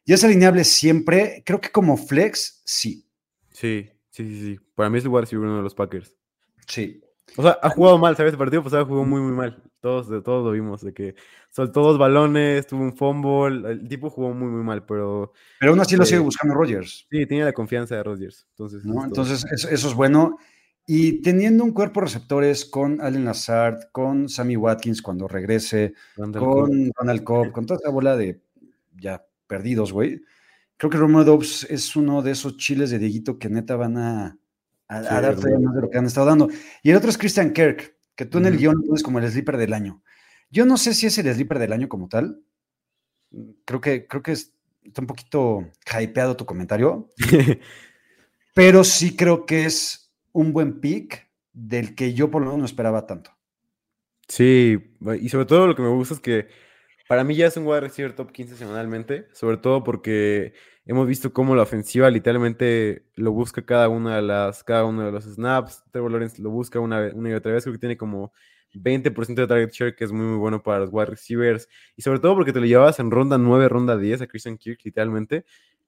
Y 0.05 0.13
es 0.13 0.23
alineable 0.23 0.63
siempre. 0.63 1.43
Creo 1.45 1.59
que 1.59 1.69
como 1.71 1.97
flex, 1.97 2.61
sí. 2.65 3.07
Sí, 3.51 3.89
sí, 4.09 4.23
sí, 4.29 4.41
sí. 4.41 4.59
Para 4.75 4.89
mí 4.89 4.97
es 4.99 5.03
el 5.03 5.09
wide 5.09 5.21
receiver 5.21 5.47
uno 5.47 5.57
de 5.57 5.63
los 5.63 5.73
Packers. 5.75 6.13
Sí. 6.67 7.01
O 7.37 7.41
sea, 7.41 7.57
ha 7.61 7.69
jugado 7.69 7.97
mal, 7.97 8.15
¿sabes? 8.15 8.33
El 8.33 8.37
partido 8.37 8.63
pasado 8.63 8.85
jugó 8.85 9.03
muy, 9.03 9.19
muy 9.21 9.31
mal. 9.33 9.61
Todos, 9.81 10.09
de 10.09 10.21
todos 10.21 10.43
lo 10.45 10.51
vimos, 10.51 10.81
de 10.81 10.93
que 10.93 11.15
soltó 11.51 11.81
dos 11.81 11.97
balones, 11.99 12.65
tuvo 12.65 12.81
un 12.83 12.95
fumble. 12.95 13.71
El 13.71 13.87
tipo 13.87 14.09
jugó 14.09 14.33
muy, 14.33 14.47
muy 14.47 14.63
mal, 14.63 14.85
pero 14.85 15.33
Pero 15.59 15.71
aún 15.71 15.79
así 15.79 15.95
lo 15.95 16.03
Eh, 16.03 16.05
sigue 16.07 16.19
buscando 16.19 16.55
Rogers. 16.55 17.05
sí, 17.09 17.25
tiene 17.27 17.45
la 17.45 17.53
confianza 17.53 17.95
de 17.95 18.03
Rodgers. 18.03 18.47
Entonces, 18.51 18.83
¿no? 18.85 19.03
Entonces, 19.03 19.45
eso, 19.51 19.69
eso 19.69 19.87
es 19.87 19.93
bueno. 19.93 20.37
Y 20.87 21.21
teniendo 21.21 21.63
un 21.63 21.71
cuerpo 21.71 21.99
de 21.99 22.05
receptores 22.05 22.63
con 22.65 23.01
Allen 23.01 23.25
Lazard, 23.25 23.89
con 23.91 24.29
Sammy 24.29 24.55
Watkins 24.55 25.01
cuando 25.01 25.27
regrese, 25.27 25.93
Randall 26.15 26.43
con 26.43 26.91
Ronald 26.95 27.23
Cobb, 27.23 27.51
con 27.51 27.65
toda 27.65 27.79
esa 27.79 27.89
bola 27.89 28.15
de 28.15 28.41
ya 28.95 29.25
perdidos, 29.47 29.91
güey. 29.91 30.21
Creo 30.77 30.89
que 30.91 30.97
Romeo 30.97 31.23
Dobbs 31.23 31.65
es 31.69 31.95
uno 31.95 32.21
de 32.21 32.31
esos 32.31 32.57
chiles 32.57 32.91
de 32.91 32.99
Dieguito 32.99 33.39
que 33.39 33.49
neta 33.49 33.75
van 33.75 33.97
a, 33.97 34.37
a, 34.87 35.01
dar 35.01 35.35
todavía 35.35 35.59
más 35.59 35.75
de 35.75 35.81
lo 35.81 35.89
que 35.89 35.97
han 35.97 36.05
estado 36.05 36.27
dando. 36.27 36.49
Y 36.83 36.91
el 36.91 36.97
otro 36.97 37.09
es 37.09 37.17
Christian 37.17 37.53
Kirk, 37.53 37.95
que 38.15 38.25
tú 38.25 38.37
en 38.37 38.45
el 38.45 38.57
guion 38.57 38.83
pones 38.83 39.01
como 39.01 39.19
el 39.19 39.29
sleeper 39.29 39.57
del 39.57 39.73
año. 39.73 40.03
Yo 40.51 40.65
no 40.65 40.77
sé 40.77 40.93
si 40.93 41.07
es 41.07 41.17
el 41.17 41.33
sleeper 41.33 41.59
del 41.59 41.73
año 41.73 41.89
como 41.89 42.09
tal. 42.09 42.41
Creo 43.65 43.81
que, 43.81 44.05
creo 44.05 44.21
que 44.21 44.33
es- 44.33 44.53
está 44.83 45.01
un 45.01 45.07
poquito 45.07 45.67
hypeado 45.99 46.37
tu 46.37 46.45
comentario, 46.45 47.09
pero 48.53 48.83
sí 48.83 49.15
creo 49.15 49.45
que 49.45 49.65
es 49.65 50.04
un 50.35 50.51
buen 50.51 50.81
pick 50.81 51.29
del 51.53 51.95
que 51.95 52.13
yo 52.13 52.29
por 52.29 52.41
lo 52.41 52.47
menos 52.47 52.59
no 52.59 52.65
esperaba 52.65 53.07
tanto. 53.07 53.31
Sí, 54.27 54.77
y 55.21 55.29
sobre 55.29 55.45
todo 55.45 55.67
lo 55.67 55.75
que 55.75 55.81
me 55.81 55.89
gusta 55.89 56.15
es 56.15 56.19
que 56.19 56.47
para 57.07 57.23
mí 57.23 57.35
ya 57.35 57.47
es 57.47 57.55
un 57.55 57.65
wide 57.65 57.81
receiver 57.81 58.13
top 58.13 58.31
15 58.31 58.57
semanalmente, 58.57 59.27
sobre 59.31 59.57
todo 59.57 59.83
porque 59.83 60.53
hemos 60.85 61.07
visto 61.07 61.31
cómo 61.31 61.55
la 61.55 61.61
ofensiva 61.63 62.09
literalmente 62.09 63.05
lo 63.15 63.31
busca 63.31 63.65
cada 63.65 63.87
una 63.87 64.17
de 64.17 64.23
las, 64.23 64.63
cada 64.63 64.83
uno 64.83 65.05
de 65.05 65.11
los 65.11 65.23
snaps. 65.23 65.83
Trevor 65.91 66.11
Lawrence 66.11 66.41
lo 66.41 66.49
busca 66.49 66.79
una, 66.79 67.11
una 67.13 67.29
y 67.29 67.33
otra 67.33 67.53
vez, 67.53 67.63
creo 67.63 67.73
que 67.73 67.79
tiene 67.79 67.95
como 67.95 68.33
20% 68.73 69.35
de 69.35 69.47
target 69.47 69.71
share, 69.71 69.95
que 69.95 70.03
es 70.03 70.11
muy, 70.11 70.25
muy 70.25 70.37
bueno 70.37 70.61
para 70.61 70.79
los 70.79 70.89
wide 70.91 71.05
receivers. 71.05 71.69
Y 71.95 72.01
sobre 72.01 72.19
todo 72.19 72.35
porque 72.35 72.51
te 72.51 72.59
lo 72.59 72.65
llevabas 72.65 72.99
en 72.99 73.09
ronda 73.09 73.37
9, 73.37 73.69
ronda 73.69 73.97
10 73.97 74.21
a 74.21 74.27
Christian 74.27 74.57
Kirk, 74.57 74.79
literalmente. 74.83 75.45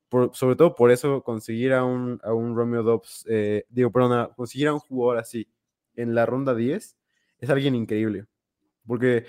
Por- 0.09 0.33
sobre 0.35 0.55
todo 0.55 0.73
por 0.75 0.91
eso, 0.91 1.21
conseguir 1.23 1.73
a 1.73 1.83
un, 1.83 2.19
a 2.23 2.33
un 2.33 2.55
Romeo 2.55 2.83
Dobbs, 2.83 3.25
eh, 3.29 3.65
digo, 3.69 3.91
perdón, 3.91 4.13
a- 4.13 4.29
conseguir 4.35 4.67
a 4.69 4.73
un 4.73 4.79
jugador 4.79 5.17
así 5.19 5.47
en 5.95 6.15
la 6.15 6.25
ronda 6.25 6.55
10 6.55 6.97
es 7.39 7.49
alguien 7.49 7.75
increíble. 7.75 8.25
Porque 8.85 9.25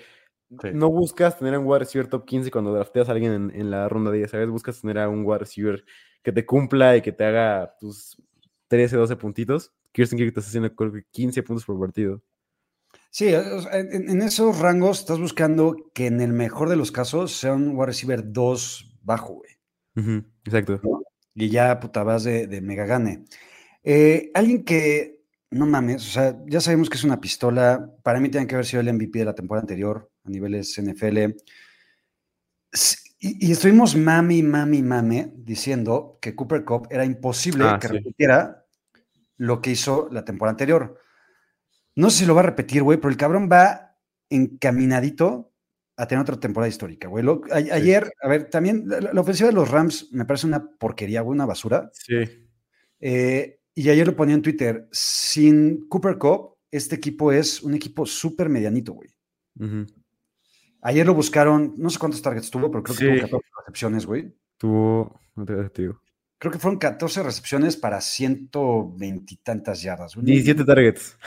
Sí. 0.61 0.69
no 0.73 0.89
buscas 0.89 1.37
tener 1.37 1.53
a 1.53 1.59
un 1.59 1.67
wide 1.67 1.79
receiver 1.79 2.07
top 2.07 2.25
15 2.25 2.49
cuando 2.49 2.73
drafteas 2.73 3.07
a 3.07 3.11
alguien 3.11 3.33
en, 3.33 3.51
en 3.53 3.69
la 3.69 3.87
ronda 3.87 4.11
10, 4.11 4.31
¿sabes? 4.31 4.49
Buscas 4.49 4.81
tener 4.81 4.97
a 4.97 5.07
un 5.09 5.23
wide 5.25 5.39
receiver 5.39 5.83
que 6.23 6.31
te 6.31 6.45
cumpla 6.45 6.97
y 6.97 7.01
que 7.01 7.11
te 7.11 7.23
haga 7.23 7.75
tus 7.79 8.19
13, 8.67 8.95
12 8.97 9.15
puntitos. 9.15 9.73
Kirsten 9.91 10.17
Kirk 10.17 10.33
te 10.33 10.39
está 10.39 10.49
haciendo 10.49 10.73
creo 10.75 10.91
que 10.91 11.03
15 11.11 11.43
puntos 11.43 11.65
por 11.65 11.79
partido. 11.79 12.23
Sí, 13.11 13.29
sea, 13.29 13.79
en, 13.79 14.09
en 14.09 14.21
esos 14.23 14.57
rangos 14.59 14.99
estás 14.99 15.19
buscando 15.19 15.75
que 15.93 16.07
en 16.07 16.19
el 16.21 16.31
mejor 16.33 16.69
de 16.69 16.75
los 16.77 16.91
casos 16.91 17.31
sea 17.33 17.53
un 17.53 17.75
wide 17.75 17.87
receiver 17.87 18.23
2 18.31 18.97
bajo, 19.03 19.33
güey. 19.35 19.51
Ujú, 19.97 20.23
exacto. 20.49 20.81
Y 21.35 21.49
ya, 21.49 21.79
puta, 21.79 22.03
vas 22.03 22.23
de, 22.23 22.47
de 22.47 22.61
mega 22.61 22.85
gane. 22.85 23.25
Eh, 23.83 24.31
alguien 24.33 24.63
que, 24.63 25.23
no 25.51 25.65
mames, 25.65 26.05
o 26.07 26.11
sea, 26.11 26.37
ya 26.47 26.61
sabemos 26.61 26.89
que 26.89 26.97
es 26.97 27.03
una 27.03 27.21
pistola. 27.21 27.91
Para 28.03 28.19
mí 28.19 28.29
tiene 28.29 28.45
que 28.47 28.55
haber 28.55 28.65
sido 28.65 28.81
el 28.81 28.93
MVP 28.93 29.19
de 29.19 29.25
la 29.25 29.35
temporada 29.35 29.61
anterior 29.63 30.11
a 30.25 30.29
niveles 30.29 30.77
NFL. 30.77 31.17
Y, 33.19 33.47
y 33.47 33.51
estuvimos 33.51 33.95
mami, 33.95 34.43
mami, 34.43 34.81
mame 34.81 35.33
diciendo 35.35 36.17
que 36.21 36.35
Cooper 36.35 36.63
Cup 36.63 36.87
era 36.89 37.03
imposible 37.05 37.65
Ah, 37.67 37.77
que 37.81 37.87
sí. 37.87 37.93
repitiera 37.93 38.65
lo 39.37 39.61
que 39.61 39.71
hizo 39.71 40.07
la 40.11 40.23
temporada 40.23 40.51
anterior. 40.51 40.99
No 41.95 42.09
sé 42.09 42.19
si 42.19 42.25
lo 42.25 42.35
va 42.35 42.41
a 42.41 42.45
repetir, 42.45 42.83
güey, 42.83 42.97
pero 42.97 43.09
el 43.09 43.17
cabrón 43.17 43.49
va 43.51 43.97
encaminadito 44.29 45.48
a 46.01 46.07
tener 46.07 46.21
otra 46.21 46.39
temporada 46.39 46.69
histórica, 46.69 47.07
güey. 47.07 47.23
Lo- 47.23 47.41
a- 47.51 47.55
ayer, 47.75 48.11
a 48.21 48.27
ver, 48.29 48.49
también 48.49 48.83
la, 48.87 48.99
la 49.13 49.21
ofensiva 49.21 49.49
de 49.49 49.55
los 49.55 49.69
Rams 49.69 50.09
me 50.11 50.25
parece 50.25 50.47
una 50.47 50.65
porquería, 50.77 51.21
güey, 51.21 51.35
una 51.35 51.45
basura. 51.45 51.89
Sí. 51.93 52.15
Eh, 52.99 53.59
y 53.75 53.89
ayer 53.89 54.07
lo 54.07 54.15
ponía 54.15 54.35
en 54.35 54.41
Twitter, 54.41 54.87
sin 54.91 55.87
Cooper 55.87 56.17
Cup, 56.17 56.55
este 56.71 56.95
equipo 56.95 57.31
es 57.31 57.61
un 57.63 57.73
equipo 57.73 58.05
súper 58.05 58.49
medianito, 58.49 58.93
güey. 58.93 59.09
Ayer 60.81 61.05
lo 61.05 61.13
buscaron, 61.13 61.73
no 61.77 61.89
sé 61.89 61.99
cuántos 61.99 62.21
targets 62.21 62.49
tuvo, 62.49 62.71
pero 62.71 62.83
creo 62.83 62.95
que 62.97 63.03
Sí. 63.05 63.09
tuvo 63.11 63.21
14 63.21 63.47
recepciones, 63.59 64.05
güey. 64.05 64.33
Tuvo. 64.57 65.19
No 65.35 65.45
te, 65.45 65.69
te 65.69 65.81
digo. 65.81 66.01
Creo 66.37 66.51
que 66.53 66.59
fueron 66.59 66.79
14 66.79 67.21
recepciones 67.23 67.75
para 67.75 67.99
120 67.99 69.33
y 69.33 69.37
tantas 69.37 69.81
yardas. 69.81 70.15
güey. 70.15 70.25
17 70.27 70.63
targets. 70.63 71.17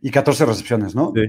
Y 0.00 0.10
14 0.10 0.44
recepciones, 0.44 0.94
¿no? 0.94 1.12
Sí. 1.14 1.22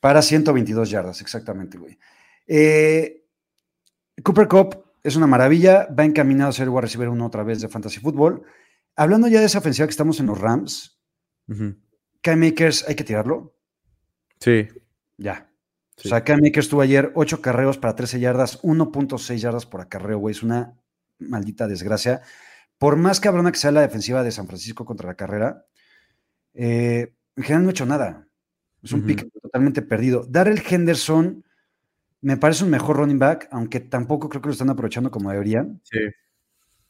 Para 0.00 0.22
122 0.22 0.90
yardas, 0.90 1.20
exactamente, 1.20 1.78
güey. 1.78 1.98
Eh, 2.46 3.24
Cooper 4.22 4.48
Cup 4.48 4.84
es 5.02 5.16
una 5.16 5.26
maravilla, 5.26 5.86
va 5.96 6.04
encaminado 6.04 6.50
a 6.50 6.52
ser 6.52 6.68
wide 6.68 6.82
receiver 6.82 7.08
uno 7.08 7.26
otra 7.26 7.42
vez 7.42 7.60
de 7.60 7.68
Fantasy 7.68 8.00
Football. 8.00 8.42
Hablando 8.96 9.28
ya 9.28 9.40
de 9.40 9.46
esa 9.46 9.58
ofensiva 9.58 9.86
que 9.86 9.92
estamos 9.92 10.20
en 10.20 10.26
los 10.26 10.38
Rams, 10.40 10.98
Ujú. 11.48 11.76
Kai 12.22 12.36
Makers, 12.36 12.84
hay 12.88 12.94
que 12.94 13.04
tirarlo. 13.04 13.56
Sí. 14.40 14.68
Ya. 15.16 15.50
sí. 15.96 16.08
O 16.08 16.10
sea, 16.10 16.22
Kai 16.22 16.40
Makers 16.40 16.68
tuvo 16.68 16.82
ayer 16.82 17.12
8 17.14 17.40
carreos 17.40 17.76
para 17.78 17.96
13 17.96 18.20
yardas, 18.20 18.62
1.6 18.62 19.36
yardas 19.40 19.66
por 19.66 19.80
acarreo, 19.80 20.18
güey. 20.18 20.32
Es 20.34 20.42
una 20.42 20.74
maldita 21.18 21.66
desgracia. 21.66 22.22
Por 22.78 22.96
más 22.96 23.20
cabrona 23.20 23.52
que 23.52 23.58
sea 23.58 23.72
la 23.72 23.80
defensiva 23.82 24.22
de 24.22 24.30
San 24.32 24.46
Francisco 24.46 24.84
contra 24.84 25.08
la 25.08 25.14
carrera, 25.14 25.66
eh, 26.54 27.14
en 27.36 27.42
general 27.42 27.62
no 27.64 27.68
ha 27.68 27.72
hecho 27.72 27.86
nada. 27.86 28.26
Es 28.82 28.92
un 28.92 29.00
Ujú. 29.00 29.08
pick 29.08 29.28
totalmente 29.50 29.82
perdido. 29.82 30.24
Darrell 30.28 30.62
Henderson 30.68 31.44
me 32.22 32.36
parece 32.36 32.64
un 32.64 32.70
mejor 32.70 32.96
running 32.98 33.18
back, 33.18 33.48
aunque 33.50 33.80
tampoco 33.80 34.28
creo 34.28 34.42
que 34.42 34.48
lo 34.48 34.52
están 34.52 34.70
aprovechando 34.70 35.10
como 35.10 35.30
deberían, 35.30 35.80
sí. 35.84 35.98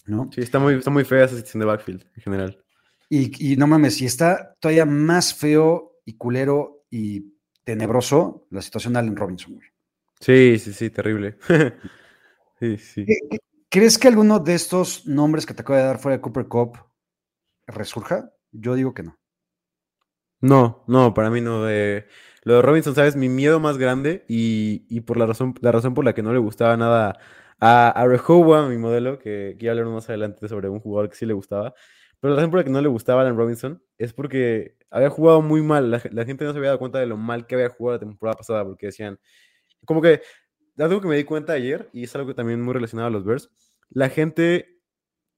¿no? 0.07 0.31
Sí, 0.33 0.41
está 0.41 0.59
muy, 0.59 0.75
está 0.75 0.91
muy 0.91 1.05
fea 1.05 1.25
esa 1.25 1.37
sección 1.37 1.61
de 1.61 1.67
backfield 1.67 2.05
en 2.17 2.23
general. 2.23 2.65
Y, 3.09 3.53
y 3.53 3.57
no 3.57 3.67
mames, 3.67 4.01
y 4.03 4.07
está 4.07 4.55
todavía 4.61 4.85
más 4.87 5.35
feo 5.35 6.01
y 6.05 6.15
culero 6.15 6.85
y 6.91 7.33
tenebroso 7.65 8.47
la 8.51 8.63
situación 8.63 8.93
de 8.93 8.99
Allen 9.01 9.17
Robinson. 9.17 9.59
Sí, 10.21 10.59
sí, 10.59 10.73
sí, 10.73 10.91
terrible. 10.91 11.39
sí, 12.61 12.77
sí. 12.79 13.05
¿Qué- 13.07 13.19
qué- 13.31 13.39
¿Crees 13.73 13.99
que 13.99 14.09
alguno 14.09 14.41
de 14.41 14.55
estos 14.55 15.07
nombres 15.07 15.47
que 15.47 15.55
te 15.55 15.63
acabo 15.63 15.79
de 15.79 15.85
dar 15.85 16.01
fuera 16.01 16.17
de 16.17 16.21
Cooper 16.21 16.47
Cup 16.47 16.77
resurja? 17.69 18.33
Yo 18.51 18.75
digo 18.75 18.93
que 18.93 19.05
no. 19.05 19.17
No, 20.41 20.85
no, 20.89 21.13
para 21.15 21.31
mí 21.31 21.41
no. 21.41 21.69
Eh, 21.69 22.07
lo 22.43 22.55
de 22.55 22.63
Robinson, 22.63 22.95
¿sabes? 22.95 23.17
Mi 23.17 23.29
miedo 23.29 23.61
más 23.61 23.79
grande 23.79 24.25
y, 24.29 24.85
y, 24.89 25.01
por 25.03 25.17
la 25.17 25.27
razón, 25.27 25.55
la 25.61 25.73
razón 25.73 25.95
por 25.95 26.05
la 26.05 26.15
que 26.15 26.23
no 26.23 26.33
le 26.33 26.39
gustaba 26.39 26.77
nada 26.77 27.19
a, 27.61 27.89
a 27.91 28.07
Rehoboam, 28.07 28.71
mi 28.71 28.79
modelo, 28.79 29.19
que, 29.19 29.57
que 29.59 29.67
ya 29.67 29.73
hablar 29.73 29.87
más 29.87 30.09
adelante 30.09 30.49
sobre 30.49 30.69
un 30.69 30.81
jugador 30.81 31.11
que 31.11 31.17
sí 31.17 31.27
le 31.27 31.35
gustaba, 31.35 31.75
pero 32.21 32.35
la 32.35 32.37
razón 32.37 32.51
por 32.51 32.61
la 32.61 32.65
que 32.65 32.71
no 32.71 32.81
le 32.81 32.89
gustaba 32.89 33.21
a 33.21 33.25
Alan 33.25 33.37
Robinson 33.37 33.83
es 33.99 34.13
porque 34.13 34.77
había 34.91 35.11
jugado 35.11 35.43
muy 35.43 35.63
mal. 35.63 35.91
La, 35.91 36.03
la, 36.13 36.25
gente 36.25 36.45
no 36.45 36.53
se 36.53 36.59
había 36.59 36.71
dado 36.71 36.79
cuenta 36.79 36.99
de 36.99 37.07
lo 37.07 37.17
mal 37.17 37.47
que 37.47 37.55
había 37.55 37.71
jugado 37.71 37.97
la 37.97 38.01
temporada 38.01 38.37
pasada, 38.37 38.65
porque 38.65 38.87
decían, 38.87 39.19
como 39.85 40.03
que, 40.03 40.23
algo 40.79 41.01
que 41.01 41.09
me 41.09 41.17
di 41.17 41.25
cuenta 41.25 41.53
ayer, 41.55 41.89
y 41.93 42.05
es 42.05 42.15
algo 42.15 42.29
que 42.29 42.35
también 42.35 42.63
muy 42.63 42.75
relacionado 42.75 43.09
a 43.09 43.11
los 43.11 43.25
Bears, 43.25 43.51
la 43.91 44.09
gente 44.09 44.81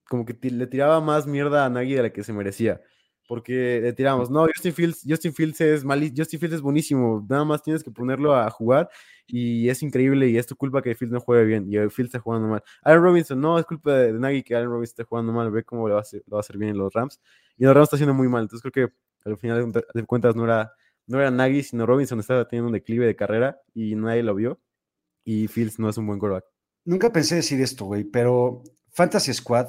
como 0.09 0.25
que 0.25 0.37
le 0.51 0.67
tiraba 0.67 1.01
más 1.01 1.27
mierda 1.27 1.65
a 1.65 1.71
Nagy 1.71 1.95
de 1.95 2.03
la 2.03 2.11
que 2.11 2.23
se 2.23 2.33
merecía 2.33 2.83
porque 3.29 3.81
le 3.81 3.93
tiramos, 3.93 4.31
no, 4.31 4.47
Justin 4.47 4.73
Fields, 4.73 5.05
Justin 5.09 5.33
Fields 5.33 5.61
es 5.61 5.85
mal, 5.85 6.01
Justin 6.17 6.41
Fields 6.41 6.57
es 6.57 6.61
buenísimo, 6.61 7.25
nada 7.29 7.45
más 7.45 7.63
tienes 7.63 7.83
que 7.83 7.91
ponerlo 7.91 8.35
a 8.35 8.51
jugar 8.51 8.89
y 9.27 9.69
es 9.69 9.83
increíble 9.83 10.29
y 10.29 10.37
es 10.37 10.47
tu 10.47 10.57
culpa 10.57 10.83
que 10.83 10.95
Fields 10.95 11.13
no 11.13 11.21
juegue 11.21 11.45
bien 11.45 11.67
y 11.69 11.77
Fields 11.91 12.11
está 12.11 12.19
jugando 12.19 12.49
mal. 12.49 12.63
Allen 12.83 13.03
Robinson, 13.03 13.41
no, 13.41 13.59
es 13.59 13.65
culpa 13.65 13.95
de, 13.95 14.13
Nagy 14.13 14.43
que 14.43 14.55
Allen 14.55 14.69
Robinson 14.69 14.93
esté 14.93 15.05
jugando 15.05 15.33
mal, 15.33 15.51
ve 15.51 15.65
cómo 15.65 15.89
lo 15.89 15.95
va, 15.95 16.01
a 16.01 16.03
hacer, 16.03 16.23
lo 16.27 16.37
va 16.37 16.39
a 16.39 16.41
hacer 16.41 16.59
bien 16.59 16.73
en 16.73 16.79
los 16.79 16.93
Rams 16.93 17.21
y 17.57 17.65
los 17.65 17.75
Rams 17.75 17.87
está 17.87 17.97
haciendo 17.97 18.15
muy 18.15 18.29
mal, 18.29 18.43
entonces 18.43 18.71
creo 18.71 18.89
que 18.89 18.95
al 19.25 19.39
final 19.39 19.73
de 19.73 20.05
cuentas 20.05 20.35
no 20.35 20.45
era, 20.45 20.73
no 21.07 21.21
era 21.21 21.31
Nagy, 21.31 21.63
sino 21.63 21.87
Robinson 21.87 22.19
estaba 22.21 22.47
teniendo 22.49 22.69
un 22.69 22.73
declive 22.73 23.07
de 23.07 23.17
carrera 23.17 23.61
y 23.73 23.95
nadie 23.95 24.23
lo 24.23 24.35
vio 24.35 24.61
y 25.25 25.49
Fields 25.49 25.79
no 25.79 25.89
es 25.89 25.97
un 25.97 26.07
buen 26.07 26.19
quarterback. 26.19 26.45
Nunca 26.85 27.13
pensé 27.13 27.37
decir 27.37 27.61
esto, 27.61 27.85
güey, 27.85 28.03
pero 28.05 28.65
Fantasy 28.91 29.33
Squad 29.33 29.69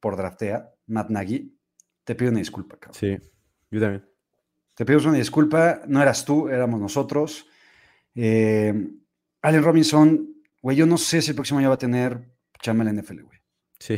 por 0.00 0.16
draftea, 0.16 0.72
Matt 0.86 1.10
Nagy, 1.10 1.57
te 2.08 2.14
pido 2.14 2.30
una 2.30 2.38
disculpa, 2.38 2.78
cabrón. 2.78 2.98
Sí, 2.98 3.18
yo 3.70 3.80
también. 3.80 4.02
Te 4.74 4.86
pido 4.86 4.98
una 5.00 5.18
disculpa, 5.18 5.82
no 5.88 6.00
eras 6.00 6.24
tú, 6.24 6.48
éramos 6.48 6.80
nosotros. 6.80 7.46
Eh, 8.14 8.72
Allen 9.42 9.62
Robinson, 9.62 10.36
güey, 10.62 10.74
yo 10.74 10.86
no 10.86 10.96
sé 10.96 11.20
si 11.20 11.32
el 11.32 11.34
próximo 11.34 11.58
año 11.58 11.68
va 11.68 11.74
a 11.74 11.78
tener 11.78 12.30
chamba 12.62 12.82
en 12.82 12.96
la 12.96 13.02
NFL, 13.02 13.20
güey. 13.24 13.38
Sí. 13.78 13.96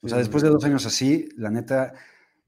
O 0.00 0.08
sea, 0.08 0.16
después 0.16 0.42
de 0.42 0.48
dos 0.48 0.64
años 0.64 0.86
así, 0.86 1.28
la 1.36 1.50
neta 1.50 1.92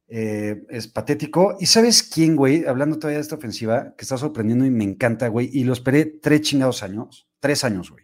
eh, 0.09 0.65
es 0.71 0.89
patético. 0.89 1.59
¿Y 1.61 1.67
sabes 1.67 2.03
quién, 2.03 2.35
güey? 2.35 2.65
Hablando 2.65 2.99
todavía 2.99 3.19
de 3.19 3.25
esta 3.25 3.37
ofensiva, 3.37 3.95
que 3.99 4.07
está 4.07 4.17
sorprendiendo 4.17 4.65
y 4.65 4.71
me 4.71 4.85
encanta, 4.85 5.29
güey, 5.29 5.51
y 5.53 5.65
lo 5.65 5.75
esperé 5.75 6.07
tres 6.07 6.41
chingados 6.41 6.83
años, 6.83 7.29
tres 7.41 7.63
años, 7.63 7.91
güey. 7.91 8.04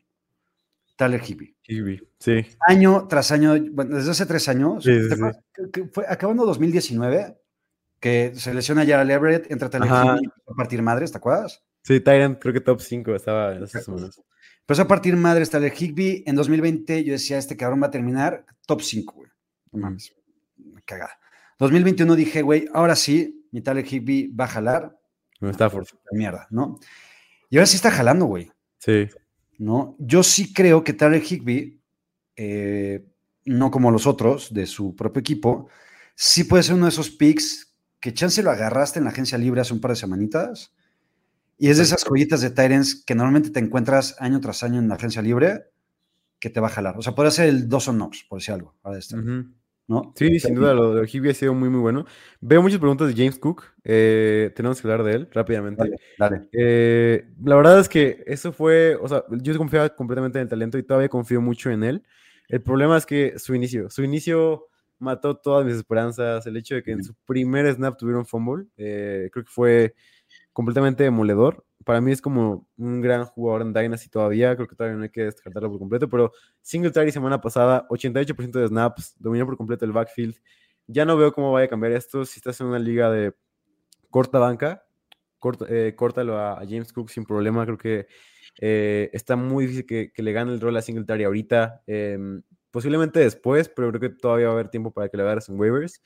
Tyler 1.01 1.23
Higby. 1.27 1.57
Higby, 1.67 2.09
sí. 2.19 2.45
Año 2.69 3.07
tras 3.09 3.33
año, 3.33 3.55
bueno, 3.73 3.97
desde 3.97 4.11
hace 4.11 4.27
tres 4.27 4.47
años, 4.51 4.85
Sí, 4.85 4.93
sí, 5.01 5.09
¿te 5.09 5.17
sí. 5.83 5.89
fue 5.95 6.05
acabando 6.07 6.45
2019, 6.45 7.39
que 7.99 8.33
se 8.35 8.53
lesiona 8.53 8.85
ya 8.85 9.01
al 9.01 9.11
Everett, 9.11 9.51
entra 9.51 9.71
Tyler 9.71 9.89
Ajá. 9.91 10.17
Higby 10.17 10.29
a 10.47 10.55
partir 10.55 10.83
madres, 10.83 11.11
¿te 11.11 11.17
acuerdas? 11.17 11.65
Sí, 11.85 12.01
Tyrant 12.01 12.39
creo 12.39 12.53
que 12.53 12.61
top 12.61 12.83
5 12.83 13.15
estaba 13.15 13.55
en 13.57 13.63
esas 13.65 13.83
semanas. 13.87 14.21
Empezó 14.61 14.83
a 14.83 14.89
partir 14.89 15.17
madres 15.17 15.49
Tyler 15.49 15.73
Higby, 15.75 16.23
en 16.27 16.37
2020 16.37 17.03
yo 17.03 17.13
decía, 17.15 17.39
este 17.39 17.57
cabrón 17.57 17.81
va 17.83 17.87
a 17.87 17.91
terminar 17.91 18.45
top 18.67 18.83
5, 18.83 19.15
güey. 19.15 19.31
No 19.73 19.81
mames, 19.81 20.15
cagada. 20.85 21.19
2021 21.59 22.15
dije, 22.15 22.43
güey, 22.43 22.69
ahora 22.75 22.95
sí, 22.95 23.49
mi 23.53 23.63
Tyler 23.63 23.87
Higby 23.91 24.29
va 24.29 24.45
a 24.45 24.49
jalar, 24.49 24.99
Con 25.39 25.49
Stafford. 25.49 25.87
mierda, 26.13 26.47
¿no? 26.51 26.79
Y 27.49 27.57
ahora 27.57 27.67
sí 27.67 27.77
está 27.77 27.91
jalando, 27.91 28.27
güey. 28.27 28.53
Sí. 28.79 29.09
¿No? 29.61 29.95
Yo 29.99 30.23
sí 30.23 30.55
creo 30.55 30.83
que 30.83 30.95
Tyler 30.95 31.23
Higby, 31.23 31.83
eh, 32.35 33.07
no 33.45 33.71
como 33.71 33.91
los 33.91 34.07
otros 34.07 34.55
de 34.55 34.67
su 34.67 34.97
propio 34.97 35.21
equipo, 35.21 35.69
sí 36.15 36.45
puede 36.45 36.63
ser 36.63 36.77
uno 36.77 36.87
de 36.87 36.91
esos 36.91 37.11
picks 37.11 37.77
que 38.01 38.15
chance 38.15 38.43
lo 38.43 38.51
agarraste 38.51 38.99
en 38.99 39.05
la 39.05 39.11
agencia 39.11 39.37
libre 39.37 39.61
hace 39.61 39.75
un 39.75 39.81
par 39.81 39.91
de 39.91 39.97
semanitas. 39.97 40.75
Y 41.59 41.69
es 41.69 41.77
de 41.77 41.83
esas 41.83 42.05
joyitas 42.05 42.41
de 42.41 42.49
Tyrants 42.49 43.05
que 43.05 43.15
normalmente 43.15 43.51
te 43.51 43.61
encuentras 43.61 44.17
año 44.19 44.41
tras 44.41 44.63
año 44.63 44.79
en 44.79 44.89
la 44.89 44.95
agencia 44.95 45.21
libre 45.21 45.67
que 46.39 46.49
te 46.49 46.59
va 46.59 46.69
a 46.69 46.71
jalar. 46.71 46.97
O 46.97 47.03
sea, 47.03 47.15
podría 47.15 47.31
ser 47.31 47.51
el 47.51 47.69
Dawson 47.69 47.97
Knox, 47.97 48.25
por 48.31 48.39
decir 48.39 48.55
algo. 48.55 48.75
ahora. 48.83 48.99
¿No? 49.91 50.13
Sí, 50.15 50.39
sin 50.39 50.55
duda, 50.55 50.73
lo 50.73 50.95
de 50.95 51.09
Higby 51.09 51.31
ha 51.31 51.35
sido 51.35 51.53
muy, 51.53 51.69
muy 51.69 51.81
bueno. 51.81 52.07
Veo 52.41 52.63
muchas 52.63 52.79
preguntas 52.79 53.09
de 53.09 53.15
James 53.15 53.39
Cook. 53.39 53.65
eh, 53.83 54.53
tenemos 54.55 54.81
que 54.81 54.87
hablar 54.87 55.05
de 55.05 55.15
él 55.15 55.29
rápidamente. 55.33 55.83
Dale, 55.83 55.97
dale. 56.17 56.49
Eh, 56.53 57.27
la 57.43 57.57
verdad 57.57 57.81
es 57.81 57.89
que 57.89 58.23
eso 58.27 58.53
fue, 58.53 58.95
o 58.95 59.09
sea, 59.09 59.25
yo 59.31 59.59
confiaba 59.59 59.89
completamente 59.89 60.39
en 60.39 60.45
el 60.45 60.49
talento 60.49 60.79
y 60.79 60.85
todavía 60.85 61.09
confío 61.09 61.41
mucho 61.41 61.71
en 61.71 61.83
él. 61.83 62.03
El 62.49 62.63
problema 62.63 62.97
es 62.97 63.05
que 63.05 63.37
su 63.39 63.53
inicio, 63.53 63.91
su 63.91 64.05
inicio 64.05 64.69
mató 65.01 65.37
todas 65.37 65.67
mis 65.67 65.75
esperanzas. 65.75 66.47
El 66.47 66.57
hecho 66.57 66.77
de 66.77 66.85
que 66.85 66.93
en 66.93 67.03
su 67.03 67.15
primer 67.27 67.73
snap 67.75 67.99
tuviera 67.99 68.21
un 68.21 68.27
fumble, 68.27 68.67
eh, 68.77 69.29
creo 69.33 69.45
que 69.45 69.51
fue 69.51 69.95
completamente 70.53 71.03
demoledor. 71.03 71.65
Para 71.91 72.01
mí 72.01 72.13
es 72.13 72.23
como 72.23 72.69
un 72.77 73.01
gran 73.01 73.25
jugador 73.25 73.63
en 73.63 73.73
Dynasty 73.73 74.09
todavía, 74.09 74.55
creo 74.55 74.69
que 74.69 74.77
todavía 74.77 74.97
no 74.97 75.03
hay 75.03 75.09
que 75.09 75.25
descartarlo 75.25 75.71
por 75.71 75.81
completo, 75.81 76.09
pero 76.09 76.31
Singletary 76.63 77.11
semana 77.11 77.41
pasada, 77.41 77.85
88% 77.89 78.61
de 78.61 78.69
snaps, 78.69 79.17
dominó 79.19 79.45
por 79.45 79.57
completo 79.57 79.85
el 79.87 79.91
backfield. 79.91 80.37
Ya 80.87 81.05
no 81.05 81.17
veo 81.17 81.33
cómo 81.33 81.51
vaya 81.51 81.65
a 81.67 81.69
cambiar 81.69 81.91
esto. 81.91 82.25
Si 82.25 82.39
estás 82.39 82.61
en 82.61 82.69
una 82.69 82.79
liga 82.79 83.11
de 83.11 83.35
corta 84.09 84.39
banca, 84.39 84.85
corta, 85.41 85.67
eh, 85.69 85.97
córtalo 85.97 86.39
a, 86.39 86.59
James 86.59 86.93
Cook 86.93 87.11
sin 87.11 87.25
problema. 87.25 87.65
Creo 87.65 87.77
que 87.77 88.07
eh, 88.61 89.11
está 89.13 89.35
muy 89.35 89.67
difícil 89.67 89.85
que, 89.85 90.23
le 90.23 90.33
gane 90.33 90.53
el 90.53 90.61
rol 90.61 90.77
a 90.77 90.83
Singletary 90.83 91.25
ahorita. 91.25 91.83
eh, 91.89 92.17
posiblemente 92.71 93.19
después, 93.19 93.69
pero 93.69 93.89
creo 93.89 94.01
que 94.01 94.11
todavía 94.11 94.47
va 94.47 94.53
a 94.53 94.55
haber 94.55 94.69
tiempo 94.69 94.93
para 94.93 95.09
que 95.09 95.17
le 95.17 95.25
agarres 95.25 95.49
en 95.49 95.59
waivers. 95.59 96.01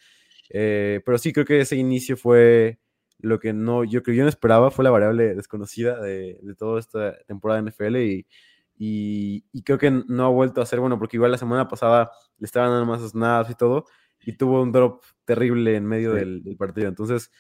Eh, 0.49 1.03
pero 1.05 1.19
sí, 1.19 1.31
creo 1.31 1.45
que 1.45 1.61
ese 1.61 1.77
inicio 1.77 2.17
fue 2.17 2.79
lo 3.19 3.39
que 3.41 3.53
no, 3.53 3.85
yo 3.85 4.03
creo 4.03 4.17
yo 4.17 4.23
no 4.25 4.29
esperaba, 4.29 4.71
fue 4.71 4.85
la 4.85 4.91
variable 4.91 5.35
desconocida 5.35 6.01
de, 6.01 6.39
de 6.43 6.55
toda 6.55 6.79
esta 6.81 7.17
temporada 7.27 7.61
de 7.63 7.71
NFL 7.71 7.97
y, 7.97 8.27
y, 8.77 9.45
y 9.53 9.63
creo 9.63 9.79
que 9.79 9.91
no 9.91 10.25
ha 10.27 10.29
vuelto 10.29 10.61
a 10.61 10.67
ser 10.67 10.81
bueno, 10.81 10.99
porque 10.99 11.17
igual 11.17 11.31
la 11.31 11.39
semana 11.39 11.69
pasada 11.69 12.11
le 12.39 12.45
estaban 12.47 12.71
dando 12.71 12.87
más 12.87 13.03
snaps 13.09 13.51
y 13.51 13.55
todo, 13.55 13.85
y 14.27 14.33
tuvo 14.37 14.63
un 14.63 14.73
drop 14.73 15.03
terrible 15.25 15.77
en 15.77 15.85
medio 15.87 16.13
Sí. 16.13 16.19
del, 16.19 16.43
del 16.43 16.57
partido. 16.57 16.89
Entonces, 16.89 17.31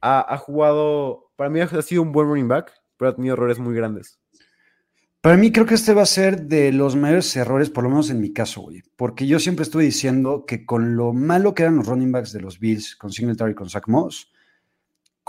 ha, 0.00 0.34
ha 0.34 0.36
jugado, 0.38 1.30
para 1.36 1.50
mí 1.50 1.60
ha 1.60 1.82
sido 1.82 2.02
un 2.02 2.12
buen 2.12 2.28
running 2.28 2.48
back, 2.48 2.72
pero 2.96 3.10
ha 3.10 3.14
tenido 3.14 3.34
errores 3.34 3.58
muy 3.58 3.74
grandes. 3.74 4.18
Para 5.20 5.36
mí 5.36 5.52
creo 5.52 5.66
que 5.66 5.74
este 5.74 5.92
va 5.92 6.00
a 6.02 6.06
ser 6.06 6.44
de 6.46 6.72
los 6.72 6.96
mayores 6.96 7.36
errores, 7.36 7.68
por 7.68 7.84
lo 7.84 7.90
menos 7.90 8.08
en 8.08 8.20
mi 8.22 8.32
caso, 8.32 8.62
güey. 8.62 8.82
Porque 8.96 9.26
yo 9.26 9.38
siempre 9.38 9.64
estuve 9.64 9.84
diciendo 9.84 10.44
que 10.46 10.64
con 10.64 10.96
lo 10.96 11.12
malo 11.12 11.54
que 11.54 11.62
eran 11.62 11.76
los 11.76 11.86
running 11.86 12.10
backs 12.10 12.32
de 12.32 12.40
los 12.40 12.58
Bills, 12.58 12.96
con 12.96 13.12
Singletary 13.12 13.52
y 13.52 13.54
con 13.54 13.68
Zach 13.68 13.86
Moss, 13.86 14.32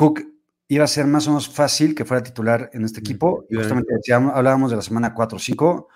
Cook 0.01 0.21
iba 0.67 0.83
a 0.83 0.87
ser 0.87 1.05
más 1.05 1.27
o 1.27 1.31
menos 1.31 1.47
fácil 1.49 1.93
que 1.93 2.05
fuera 2.05 2.23
titular 2.23 2.69
en 2.73 2.83
este 2.85 2.99
equipo. 3.01 3.45
Y 3.49 3.55
justamente 3.55 3.93
decíamos- 3.93 4.33
hablábamos 4.35 4.71
de 4.71 4.77
la 4.77 4.81
semana 4.81 5.13
4 5.13 5.35
o 5.35 5.39
5, 5.39 5.87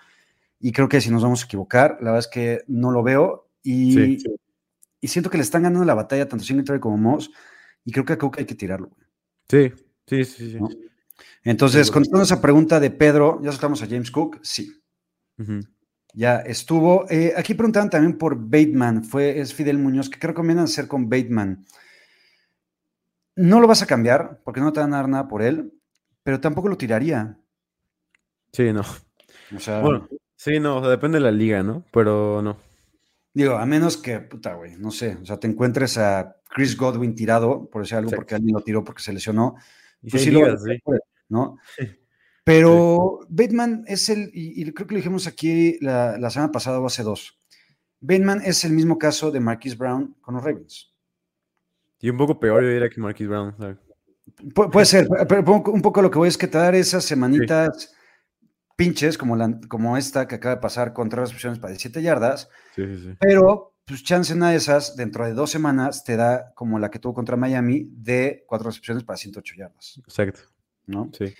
y 0.60 0.70
creo 0.72 0.88
que 0.88 1.00
si 1.00 1.10
nos 1.10 1.22
vamos 1.22 1.42
a 1.42 1.46
equivocar, 1.46 1.92
la 2.00 2.12
verdad 2.12 2.18
es 2.20 2.28
que 2.28 2.62
no 2.68 2.90
lo 2.90 3.02
veo. 3.02 3.48
Y, 3.62 4.18
Sí. 4.18 4.24
y 5.00 5.08
siento 5.08 5.28
que 5.30 5.38
le 5.38 5.42
están 5.42 5.62
ganando 5.62 5.84
la 5.84 5.94
batalla 5.94 6.28
tanto 6.28 6.44
Singletary 6.44 6.78
como 6.78 6.96
Moss, 6.98 7.30
y 7.84 7.90
creo 7.92 8.04
que 8.04 8.12
a 8.12 8.18
Cook 8.18 8.36
hay 8.38 8.44
que 8.44 8.54
tirarlo. 8.54 8.90
Sí, 9.48 9.72
sí, 10.06 10.24
sí, 10.24 10.50
sí. 10.52 10.56
¿no? 10.60 10.68
Entonces, 11.42 11.90
contestando 11.90 12.24
esa 12.24 12.40
pregunta 12.40 12.78
de 12.80 12.90
Pedro, 12.90 13.40
¿ya 13.42 13.50
soltamos 13.52 13.82
a 13.82 13.86
James 13.86 14.10
Cook? 14.10 14.38
Sí. 14.42 14.72
Ya 16.14 16.38
estuvo. 16.40 17.06
Eh, 17.10 17.32
aquí 17.36 17.54
preguntaban 17.54 17.90
también 17.90 18.16
por 18.18 18.36
Bateman. 18.36 19.04
Fue, 19.04 19.38
es 19.40 19.52
Fidel 19.54 19.78
Muñoz. 19.78 20.08
¿Qué 20.10 20.26
recomiendan 20.26 20.64
hacer 20.64 20.86
con 20.88 21.08
Bateman? 21.08 21.64
No 23.36 23.60
lo 23.60 23.68
vas 23.68 23.82
a 23.82 23.86
cambiar 23.86 24.40
porque 24.44 24.60
no 24.60 24.72
te 24.72 24.80
van 24.80 24.94
a 24.94 24.96
dar 24.96 25.08
nada 25.08 25.28
por 25.28 25.42
él, 25.42 25.72
pero 26.22 26.40
tampoco 26.40 26.68
lo 26.68 26.76
tiraría. 26.76 27.38
Sí, 28.52 28.72
no. 28.72 28.82
O 29.54 29.60
sea, 29.60 29.80
Bueno, 29.80 30.08
sí, 30.34 30.58
no, 30.58 30.78
o 30.78 30.80
sea, 30.80 30.90
depende 30.90 31.18
de 31.18 31.24
la 31.24 31.30
liga, 31.30 31.62
¿no? 31.62 31.84
Pero 31.92 32.42
no. 32.42 32.56
digo, 33.34 33.56
a 33.56 33.66
menos 33.66 33.96
que, 33.96 34.18
puta, 34.20 34.54
güey, 34.54 34.76
no 34.76 34.90
sé. 34.90 35.18
O 35.22 35.24
sea, 35.26 35.38
te 35.38 35.46
encuentres 35.46 35.98
a 35.98 36.36
Chris 36.48 36.76
Godwin 36.76 37.14
tirado, 37.14 37.68
por 37.70 37.82
decir 37.82 37.98
algo, 37.98 38.10
porque 38.10 38.34
alguien 38.34 38.54
lo 38.54 38.62
tiró 38.62 38.82
porque 38.82 39.02
se 39.02 39.12
lesionó. 39.12 39.56
Y 40.02 40.10
Pues 40.10 40.22
sí 40.22 40.30
lo 40.30 40.40
ligas, 40.40 40.62
a 40.62 40.64
sí. 40.64 40.80
¿no? 41.28 41.58
Pero 42.44 43.20
Bateman 43.28 43.84
es 43.86 44.08
el, 44.08 44.30
y, 44.32 44.62
y 44.62 44.72
creo 44.72 44.86
que 44.86 44.94
lo 44.94 44.98
dijimos 44.98 45.26
aquí 45.26 45.78
la, 45.80 46.16
la 46.16 46.30
semana 46.30 46.52
pasada 46.52 46.80
o 46.80 46.86
hace 46.86 47.02
dos. 47.02 47.38
Bateman 48.00 48.40
es 48.44 48.64
el 48.64 48.72
mismo 48.72 48.98
caso 48.98 49.30
de 49.30 49.40
Marquise 49.40 49.76
Brown 49.76 50.16
con 50.20 50.34
los 50.34 50.44
Ravens. 50.44 50.94
Y 52.00 52.10
un 52.10 52.16
poco 52.16 52.38
peor, 52.38 52.62
yo 52.62 52.68
diría 52.70 52.88
que 52.90 53.00
Marquis 53.00 53.28
Brown. 53.28 53.54
Pu- 54.54 54.70
puede 54.70 54.86
ser, 54.86 55.08
pero 55.28 55.40
un 55.72 55.82
poco- 55.82 56.02
lo 56.02 56.10
que 56.10 56.18
voy 56.18 56.28
es 56.28 56.36
que 56.38 56.46
te 56.48 56.58
dar 56.58 56.74
esas 56.74 57.04
semanitas 57.04 57.94
pinches 58.76 59.16
como, 59.16 59.36
la, 59.36 59.58
como 59.68 59.96
esta 59.96 60.28
que 60.28 60.34
acaba 60.34 60.56
de 60.56 60.60
pasar 60.60 60.92
con 60.92 61.08
tres 61.08 61.22
recepciones 61.28 61.58
para 61.58 61.70
17 61.70 62.02
yardas, 62.02 62.48
sí, 62.74 62.84
sí, 62.86 63.02
sí. 63.04 63.16
pero 63.18 63.72
pues 63.86 64.02
chance 64.02 64.34
una 64.34 64.50
de 64.50 64.56
esas 64.56 64.96
dentro 64.96 65.24
de 65.24 65.32
dos 65.32 65.50
semanas 65.50 66.04
te 66.04 66.16
da 66.16 66.52
como 66.54 66.78
la 66.78 66.90
que 66.90 66.98
tuvo 66.98 67.14
contra 67.14 67.36
Miami 67.36 67.88
de 67.92 68.44
cuatro 68.46 68.68
recepciones 68.68 69.04
para 69.04 69.16
108 69.16 69.54
yardas, 69.56 70.00
Exacto. 70.06 70.40
¿no? 70.86 71.10
Sí. 71.16 71.32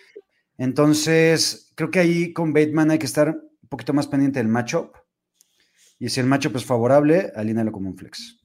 Entonces, 0.57 1.73
creo 1.75 1.91
que 1.91 1.99
ahí 1.99 2.33
con 2.33 2.53
Bateman 2.55 2.91
hay 2.93 2.99
que 2.99 3.07
estar 3.07 3.29
un 3.29 3.69
poquito 3.69 3.93
más 3.93 4.07
pendiente 4.07 4.39
del 4.39 4.49
matchup. 4.49 4.95
Y 5.99 6.09
si 6.09 6.21
el 6.21 6.27
matchup 6.27 6.57
es 6.57 6.65
favorable, 6.65 7.31
alínalo 7.35 7.73
como 7.73 7.91
un 7.91 7.97
flex. 7.97 8.41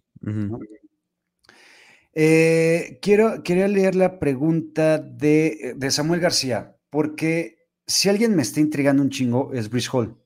Eh, 2.14 3.00
quiero, 3.02 3.42
quería 3.44 3.68
leer 3.68 3.96
la 3.96 4.20
pregunta 4.20 4.98
de, 4.98 5.74
de, 5.78 5.92
Samuel 5.92 6.20
García, 6.20 6.76
porque 6.90 7.68
si 7.88 8.10
alguien 8.10 8.36
me 8.36 8.42
está 8.42 8.60
intrigando 8.60 9.02
un 9.02 9.10
chingo 9.10 9.52
es 9.54 9.70
Brice 9.70 9.90
Hall. 9.94 10.18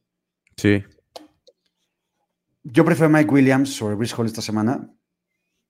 Sí. 0.57 0.83
Yo 2.63 2.83
prefiero 2.83 3.07
a 3.07 3.17
Mike 3.19 3.31
Williams 3.31 3.69
sobre 3.69 3.95
Brice 3.95 4.15
Hall 4.15 4.25
esta 4.25 4.41
semana. 4.41 4.91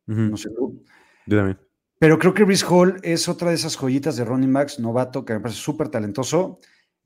No 0.06 0.38
sé 0.38 0.50
tú. 0.52 0.84
Yo 1.26 1.38
también. 1.38 1.60
Pero 2.00 2.20
creo 2.20 2.34
que 2.34 2.44
Brice 2.44 2.66
Hall 2.66 3.00
es 3.04 3.28
otra 3.28 3.50
de 3.50 3.56
esas 3.56 3.76
joyitas 3.76 4.16
de 4.18 4.26
running 4.26 4.54
backs, 4.54 4.80
novato, 4.80 5.26
que 5.26 5.34
me 5.34 5.40
parece 5.40 5.60
súper 5.60 5.90
talentoso, 5.90 6.60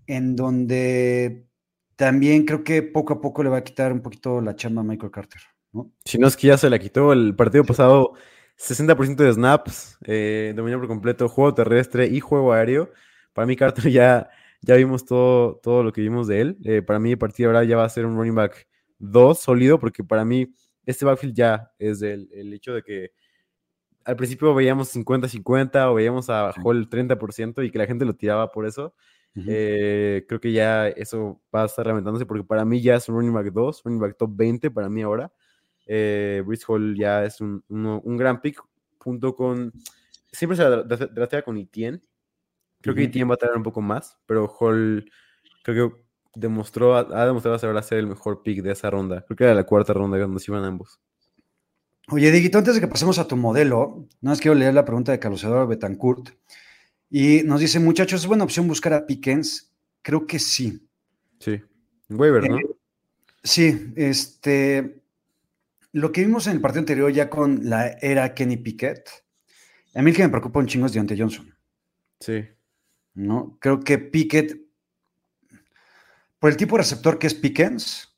en 0.07 0.35
donde 0.35 1.47
también 1.95 2.45
creo 2.45 2.63
que 2.63 2.81
poco 2.81 3.13
a 3.13 3.21
poco 3.21 3.43
le 3.43 3.49
va 3.49 3.57
a 3.57 3.63
quitar 3.63 3.91
un 3.91 4.01
poquito 4.01 4.41
la 4.41 4.55
chamba 4.55 4.81
a 4.81 4.85
Michael 4.85 5.11
Carter. 5.11 5.41
¿no? 5.71 5.91
Si 6.03 6.17
no 6.17 6.27
es 6.27 6.35
que 6.35 6.47
ya 6.47 6.57
se 6.57 6.69
la 6.69 6.79
quitó 6.79 7.13
el 7.13 7.35
partido 7.35 7.63
pasado, 7.63 8.13
60% 8.59 9.23
de 9.23 9.33
snaps, 9.33 9.97
eh, 10.05 10.53
dominio 10.55 10.79
por 10.79 10.87
completo, 10.87 11.29
juego 11.29 11.53
terrestre 11.53 12.07
y 12.07 12.19
juego 12.19 12.53
aéreo. 12.53 12.91
Para 13.33 13.45
mí, 13.45 13.55
Carter 13.55 13.85
ya, 13.91 14.29
ya 14.61 14.75
vimos 14.75 15.05
todo, 15.05 15.55
todo 15.63 15.83
lo 15.83 15.93
que 15.93 16.01
vimos 16.01 16.27
de 16.27 16.41
él. 16.41 16.57
Eh, 16.65 16.81
para 16.81 16.99
mí, 16.99 17.11
el 17.11 17.17
partido 17.17 17.49
ahora 17.49 17.63
ya 17.63 17.77
va 17.77 17.85
a 17.85 17.89
ser 17.89 18.05
un 18.05 18.15
running 18.17 18.35
back 18.35 18.67
2 18.99 19.39
sólido, 19.39 19.79
porque 19.79 20.03
para 20.03 20.25
mí 20.25 20.53
este 20.85 21.05
backfield 21.05 21.35
ya 21.35 21.71
es 21.79 22.01
el, 22.01 22.29
el 22.33 22.53
hecho 22.53 22.73
de 22.73 22.83
que 22.83 23.11
al 24.05 24.15
principio 24.15 24.53
veíamos 24.53 24.89
50-50 24.89 25.91
o 25.91 25.93
veíamos 25.93 26.29
a 26.29 26.51
Hall 26.63 26.89
30% 26.89 27.63
y 27.63 27.71
que 27.71 27.77
la 27.77 27.85
gente 27.85 28.05
lo 28.05 28.15
tiraba 28.15 28.51
por 28.51 28.65
eso. 28.65 28.93
Eh, 29.35 30.25
creo 30.27 30.41
que 30.41 30.51
ya 30.51 30.87
eso 30.89 31.39
va 31.55 31.63
a 31.63 31.65
estar 31.67 31.85
reventándose 31.85 32.25
porque 32.25 32.43
para 32.43 32.65
mí 32.65 32.81
ya 32.81 32.95
es 32.95 33.07
un 33.07 33.15
running 33.15 33.33
back 33.33 33.53
2, 33.53 33.83
running 33.85 33.99
back 33.99 34.17
top 34.17 34.31
20 34.35 34.71
para 34.71 34.89
mí 34.89 35.01
ahora. 35.01 35.31
Eh, 35.91 36.43
Hall 36.67 36.95
ya 36.95 37.25
es 37.25 37.41
un, 37.41 37.63
un, 37.67 38.17
gran 38.17 38.41
pick 38.41 38.61
junto 38.99 39.35
con... 39.35 39.73
Siempre 40.31 40.55
se 40.55 40.63
draftea 40.63 41.41
con 41.41 41.57
Etienne. 41.57 41.99
Creo 42.81 42.93
que 42.93 43.05
Etienne 43.05 43.27
va 43.27 43.33
a 43.33 43.37
traer 43.37 43.57
un 43.57 43.63
poco 43.63 43.81
más, 43.81 44.19
pero 44.27 44.47
Hall 44.47 45.11
creo 45.63 45.89
que 45.89 46.03
demostró, 46.35 46.95
ha 46.95 47.25
demostrado 47.25 47.57
saber 47.57 47.83
ser 47.83 47.97
el 47.97 48.07
mejor 48.07 48.43
pick 48.43 48.61
de 48.61 48.71
esa 48.71 48.91
ronda. 48.91 49.25
Creo 49.25 49.35
que 49.35 49.43
era 49.45 49.55
la 49.55 49.65
cuarta 49.65 49.93
ronda 49.93 50.19
donde 50.19 50.39
se 50.39 50.51
iban 50.51 50.63
ambos. 50.63 50.99
Oye, 52.09 52.31
Digito, 52.31 52.59
antes 52.59 52.75
de 52.75 52.81
que 52.81 52.87
pasemos 52.87 53.17
a 53.17 53.27
tu 53.27 53.35
modelo, 53.35 54.07
nada 54.21 54.33
más 54.33 54.41
quiero 54.41 54.55
leer 54.55 54.75
la 54.75 54.85
pregunta 54.85 55.11
de 55.11 55.19
Carlos 55.19 55.43
Eduardo 55.43 55.67
Betancourt. 55.67 56.29
Y 57.09 57.41
nos 57.45 57.59
dice, 57.59 57.79
muchachos, 57.79 58.21
¿es 58.21 58.27
buena 58.27 58.43
opción 58.43 58.67
buscar 58.67 58.93
a 58.93 59.07
Pickens? 59.07 59.73
Creo 60.03 60.27
que 60.27 60.37
sí. 60.37 60.87
Sí. 61.39 61.61
Waiver, 62.09 62.47
¿no? 62.47 62.59
Eh, 62.59 62.75
sí, 63.43 63.91
este. 63.95 64.98
Lo 65.91 66.11
que 66.11 66.21
vimos 66.21 66.47
en 66.47 66.53
el 66.53 66.61
partido 66.61 66.81
anterior 66.81 67.11
ya 67.11 67.29
con 67.29 67.69
la 67.69 67.87
era 68.01 68.33
Kenny 68.33 68.57
Pickett, 68.57 69.09
a 69.95 70.01
mí 70.01 70.11
el 70.11 70.15
que 70.15 70.23
me 70.23 70.29
preocupa 70.29 70.59
un 70.59 70.67
chingo 70.67 70.85
es 70.85 70.93
Deontay 70.93 71.19
Johnson. 71.19 71.55
Sí. 72.19 72.45
¿No? 73.15 73.57
Creo 73.59 73.79
que 73.79 73.97
Pickett, 73.97 74.61
por 76.37 76.51
el 76.51 76.57
tipo 76.57 76.75
de 76.75 76.83
receptor 76.83 77.17
que 77.17 77.27
es 77.27 77.33
Pickens, 77.33 78.15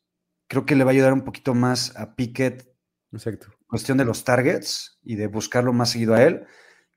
creo 0.48 0.66
que 0.66 0.76
le 0.76 0.84
va 0.84 0.92
a 0.92 0.94
ayudar 0.94 1.14
un 1.14 1.24
poquito 1.24 1.54
más 1.54 1.96
a 1.96 2.16
Pickett 2.16 2.72
Exacto. 3.12 3.48
Cuestión 3.68 3.98
de 3.98 4.06
los 4.06 4.24
targets 4.24 5.00
y 5.04 5.16
de 5.16 5.28
buscarlo 5.28 5.74
más 5.74 5.92
seguido 5.92 6.14
a 6.14 6.24
él 6.24 6.46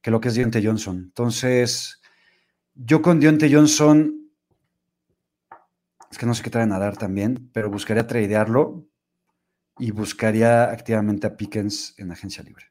que 0.00 0.10
lo 0.10 0.20
que 0.20 0.28
es 0.28 0.34
Dionte 0.34 0.64
Johnson. 0.64 0.96
Entonces, 0.96 2.00
yo 2.74 3.00
con 3.00 3.20
Dionte 3.20 3.52
Johnson, 3.52 4.30
es 6.10 6.18
que 6.18 6.26
no 6.26 6.34
sé 6.34 6.42
qué 6.42 6.50
traen 6.50 6.72
a 6.72 6.78
dar 6.78 6.96
también, 6.96 7.50
pero 7.52 7.70
buscaría 7.70 8.06
tradearlo 8.06 8.86
y 9.78 9.90
buscaría 9.90 10.64
activamente 10.64 11.26
a 11.26 11.36
Pickens 11.36 11.94
en 11.98 12.12
agencia 12.12 12.42
libre. 12.42 12.66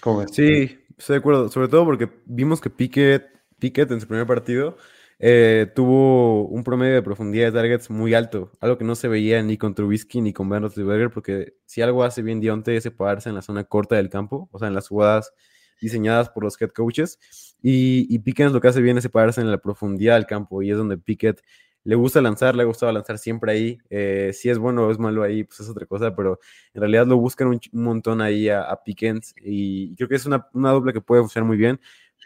¿Cómo 0.00 0.26
Sí, 0.28 0.78
estoy 0.96 1.14
de 1.14 1.18
acuerdo. 1.18 1.48
Sobre 1.48 1.68
todo 1.68 1.84
porque 1.84 2.10
vimos 2.24 2.60
que 2.60 2.70
Pickett, 2.70 3.30
en 3.62 4.00
su 4.00 4.06
primer 4.06 4.26
partido 4.26 4.76
eh, 5.18 5.70
tuvo 5.74 6.46
un 6.48 6.64
promedio 6.64 6.94
de 6.94 7.02
profundidad 7.02 7.46
de 7.46 7.52
targets 7.52 7.90
muy 7.90 8.14
alto, 8.14 8.50
algo 8.60 8.78
que 8.78 8.84
no 8.84 8.94
se 8.94 9.06
veía 9.06 9.42
ni 9.42 9.58
con 9.58 9.74
Trubisky 9.74 10.22
ni 10.22 10.32
con 10.32 10.48
Ben 10.48 10.62
Roethlisberger, 10.62 11.10
porque 11.10 11.56
si 11.66 11.82
algo 11.82 12.02
hace 12.04 12.22
bien 12.22 12.40
Dionte 12.40 12.76
es 12.76 12.84
separarse 12.84 13.28
en 13.28 13.34
la 13.34 13.42
zona 13.42 13.64
corta 13.64 13.96
del 13.96 14.08
campo, 14.08 14.48
o 14.50 14.58
sea, 14.58 14.68
en 14.68 14.74
las 14.74 14.88
jugadas 14.88 15.34
diseñadas 15.78 16.30
por 16.30 16.44
los 16.44 16.60
head 16.60 16.70
coaches, 16.70 17.18
y, 17.60 18.06
y 18.08 18.18
Pickens 18.20 18.52
lo 18.52 18.62
que 18.62 18.68
hace 18.68 18.80
bien 18.80 18.96
es 18.96 19.02
separarse 19.02 19.42
en 19.42 19.50
la 19.50 19.58
profundidad 19.58 20.14
del 20.14 20.24
campo, 20.24 20.62
y 20.62 20.70
es 20.70 20.78
donde 20.78 20.96
Pickett 20.96 21.42
le 21.84 21.94
gusta 21.94 22.20
lanzar, 22.20 22.54
le 22.54 22.62
ha 22.62 22.66
gustado 22.66 22.92
lanzar 22.92 23.18
siempre 23.18 23.52
ahí. 23.52 23.78
Eh, 23.88 24.32
si 24.34 24.50
es 24.50 24.58
bueno 24.58 24.86
o 24.86 24.90
es 24.90 24.98
malo 24.98 25.22
ahí, 25.22 25.44
pues 25.44 25.60
es 25.60 25.68
otra 25.68 25.86
cosa, 25.86 26.14
pero 26.14 26.38
en 26.74 26.80
realidad 26.80 27.06
lo 27.06 27.16
buscan 27.16 27.48
un, 27.48 27.60
montón 27.72 28.20
ahí 28.20 28.48
a, 28.48 28.62
a, 28.62 28.82
Pickens 28.82 29.34
y 29.42 29.94
creo 29.96 30.08
que 30.08 30.16
es 30.16 30.26
una, 30.26 30.48
una 30.52 30.70
doble 30.70 30.92
que 30.92 31.00
puede 31.00 31.22
funcionar 31.22 31.46
muy 31.46 31.56
bien. 31.56 31.80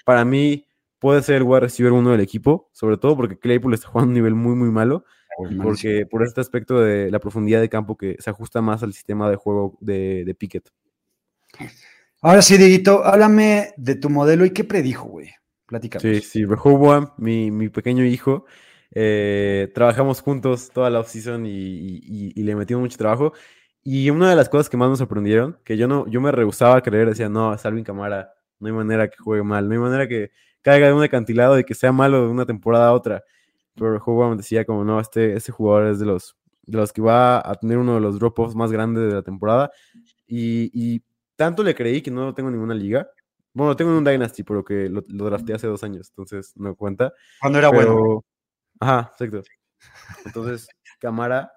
Para 0.04 0.24
mí, 0.24 0.66
puede 1.04 1.22
ser 1.22 1.36
el 1.36 1.42
wide 1.42 1.60
receiver 1.60 1.92
uno 1.92 2.12
del 2.12 2.20
equipo, 2.20 2.70
sobre 2.72 2.96
todo 2.96 3.14
porque 3.14 3.38
Claypool 3.38 3.74
está 3.74 3.88
jugando 3.88 4.08
a 4.08 4.10
un 4.10 4.14
nivel 4.14 4.34
muy, 4.34 4.54
muy 4.54 4.70
malo. 4.70 5.04
porque 5.62 6.06
por 6.06 6.22
este 6.22 6.40
aspecto 6.40 6.80
de 6.80 7.10
la 7.10 7.18
profundidad 7.18 7.60
de 7.60 7.68
campo 7.68 7.98
que 7.98 8.16
se 8.20 8.30
ajusta 8.30 8.62
más 8.62 8.82
al 8.82 8.94
sistema 8.94 9.28
de 9.28 9.36
juego 9.36 9.76
de, 9.82 10.24
de 10.24 10.34
Pickett. 10.34 10.70
Ahora 12.22 12.40
sí, 12.40 12.56
Dieguito, 12.56 13.04
háblame 13.04 13.74
de 13.76 13.96
tu 13.96 14.08
modelo 14.08 14.46
y 14.46 14.50
qué 14.52 14.64
predijo, 14.64 15.04
güey. 15.04 15.28
Platícame. 15.66 16.00
Sí, 16.00 16.20
sí, 16.22 16.44
Rehoboam, 16.46 17.10
mi, 17.18 17.50
mi 17.50 17.68
pequeño 17.68 18.02
hijo, 18.06 18.46
eh, 18.94 19.70
trabajamos 19.74 20.20
juntos 20.20 20.70
toda 20.72 20.90
la 20.90 21.00
offseason 21.00 21.46
y, 21.46 21.50
y, 21.50 22.32
y, 22.34 22.42
le 22.42 22.56
metimos 22.56 22.82
mucho 22.82 22.96
trabajo. 22.96 23.32
Y 23.82 24.10
una 24.10 24.30
de 24.30 24.36
las 24.36 24.48
cosas 24.48 24.70
que 24.70 24.76
más 24.76 24.88
nos 24.88 24.98
sorprendieron, 24.98 25.58
que 25.64 25.76
yo 25.76 25.86
no, 25.88 26.06
yo 26.08 26.20
me 26.20 26.32
rehusaba 26.32 26.76
a 26.76 26.82
creer, 26.82 27.08
decía, 27.08 27.28
no, 27.28 27.56
Salvin 27.58 27.84
Camara, 27.84 28.32
no 28.60 28.68
hay 28.68 28.72
manera 28.72 29.08
que 29.08 29.16
juegue 29.18 29.42
mal, 29.42 29.68
no 29.68 29.74
hay 29.74 29.80
manera 29.80 30.08
que, 30.08 30.30
caiga 30.64 30.86
de 30.86 30.94
un 30.94 31.02
acantilado 31.02 31.58
y 31.58 31.64
que 31.64 31.74
sea 31.74 31.92
malo 31.92 32.22
de 32.22 32.28
una 32.28 32.46
temporada 32.46 32.88
a 32.88 32.92
otra. 32.94 33.22
Pero 33.74 33.96
el 33.96 34.36
decía 34.36 34.64
como, 34.64 34.82
no, 34.82 34.98
este, 34.98 35.34
este 35.34 35.52
jugador 35.52 35.88
es 35.88 35.98
de 35.98 36.06
los, 36.06 36.36
de 36.62 36.78
los 36.78 36.92
que 36.92 37.02
va 37.02 37.38
a 37.38 37.54
tener 37.56 37.76
uno 37.76 37.94
de 37.94 38.00
los 38.00 38.18
drop-offs 38.18 38.56
más 38.56 38.72
grandes 38.72 39.08
de 39.08 39.14
la 39.14 39.22
temporada. 39.22 39.70
Y, 40.26 41.02
tanto 41.36 41.64
le 41.64 41.74
creí 41.74 42.00
que 42.00 42.12
no 42.12 42.26
lo 42.26 42.34
tengo 42.34 42.48
en 42.48 42.54
ninguna 42.54 42.74
liga. 42.74 43.08
Bueno, 43.52 43.70
lo 43.70 43.76
tengo 43.76 43.90
en 43.90 43.98
un 43.98 44.04
Dynasty, 44.04 44.44
pero 44.44 44.64
que 44.64 44.88
lo, 44.88 45.02
lo 45.08 45.24
drafté 45.26 45.52
hace 45.52 45.66
dos 45.66 45.82
años, 45.82 46.08
entonces 46.10 46.52
no 46.56 46.74
cuenta. 46.76 47.12
Cuando 47.40 47.58
era 47.58 47.68
bueno. 47.70 48.24
Ajá, 48.80 49.10
exacto. 49.12 49.42
Entonces, 50.24 50.68
Camara, 50.98 51.52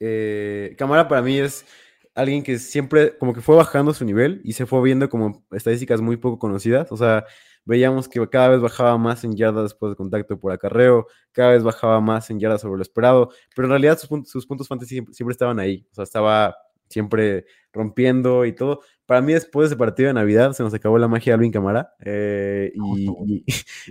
eh, 0.00 0.74
Camara 0.78 1.08
para 1.08 1.22
mí 1.22 1.38
es 1.38 1.64
alguien 2.14 2.42
que 2.42 2.58
siempre 2.58 3.16
como 3.18 3.32
que 3.32 3.40
fue 3.40 3.56
bajando 3.56 3.94
su 3.94 4.04
nivel 4.04 4.40
y 4.44 4.52
se 4.52 4.66
fue 4.66 4.82
viendo 4.82 5.08
como 5.08 5.44
estadísticas 5.52 6.00
muy 6.00 6.16
poco 6.16 6.38
conocidas. 6.38 6.92
O 6.92 6.96
sea, 6.96 7.24
veíamos 7.64 8.08
que 8.08 8.26
cada 8.28 8.48
vez 8.48 8.60
bajaba 8.60 8.98
más 8.98 9.24
en 9.24 9.36
yardas 9.36 9.64
después 9.64 9.92
de 9.92 9.96
contacto 9.96 10.38
por 10.38 10.52
acarreo, 10.52 11.06
cada 11.32 11.52
vez 11.52 11.62
bajaba 11.62 12.00
más 12.00 12.30
en 12.30 12.40
yardas 12.40 12.60
sobre 12.60 12.76
lo 12.76 12.82
esperado, 12.82 13.30
pero 13.54 13.66
en 13.66 13.70
realidad 13.70 13.98
sus, 13.98 14.08
puntos, 14.08 14.30
sus 14.30 14.46
puntos 14.46 14.68
fantasy 14.68 15.04
siempre, 15.12 15.32
estaban 15.32 15.58
ahí, 15.58 15.86
o 15.92 15.94
sea, 15.94 16.04
estaba 16.04 16.56
siempre 16.88 17.46
rompiendo 17.72 18.44
y 18.44 18.52
todo. 18.52 18.80
Para 19.06 19.22
mí, 19.22 19.32
después 19.32 19.68
de 19.68 19.74
ese 19.74 19.78
partido 19.78 20.08
de 20.08 20.14
Navidad, 20.14 20.52
se 20.52 20.62
nos 20.62 20.74
acabó 20.74 20.98
la 20.98 21.08
magia 21.08 21.32
de 21.32 21.34
Alvin 21.34 21.52
Camara 21.52 21.94
eh, 22.04 22.72
y, 22.74 23.44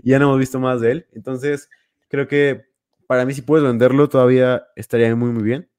ya 0.04 0.20
no 0.20 0.26
hemos 0.26 0.40
visto 0.40 0.60
más 0.60 0.82
de 0.82 0.92
él. 0.92 1.08
Entonces, 1.14 1.70
creo 2.12 2.28
que 2.28 2.66
para 3.08 3.26
mí, 3.26 3.34
si 3.34 3.42
puedes 3.42 3.66
venderlo, 3.66 4.10
todavía 4.10 4.68
estaría 4.76 5.16
muy, 5.16 5.32
muy 5.32 5.44
bien, 5.44 5.70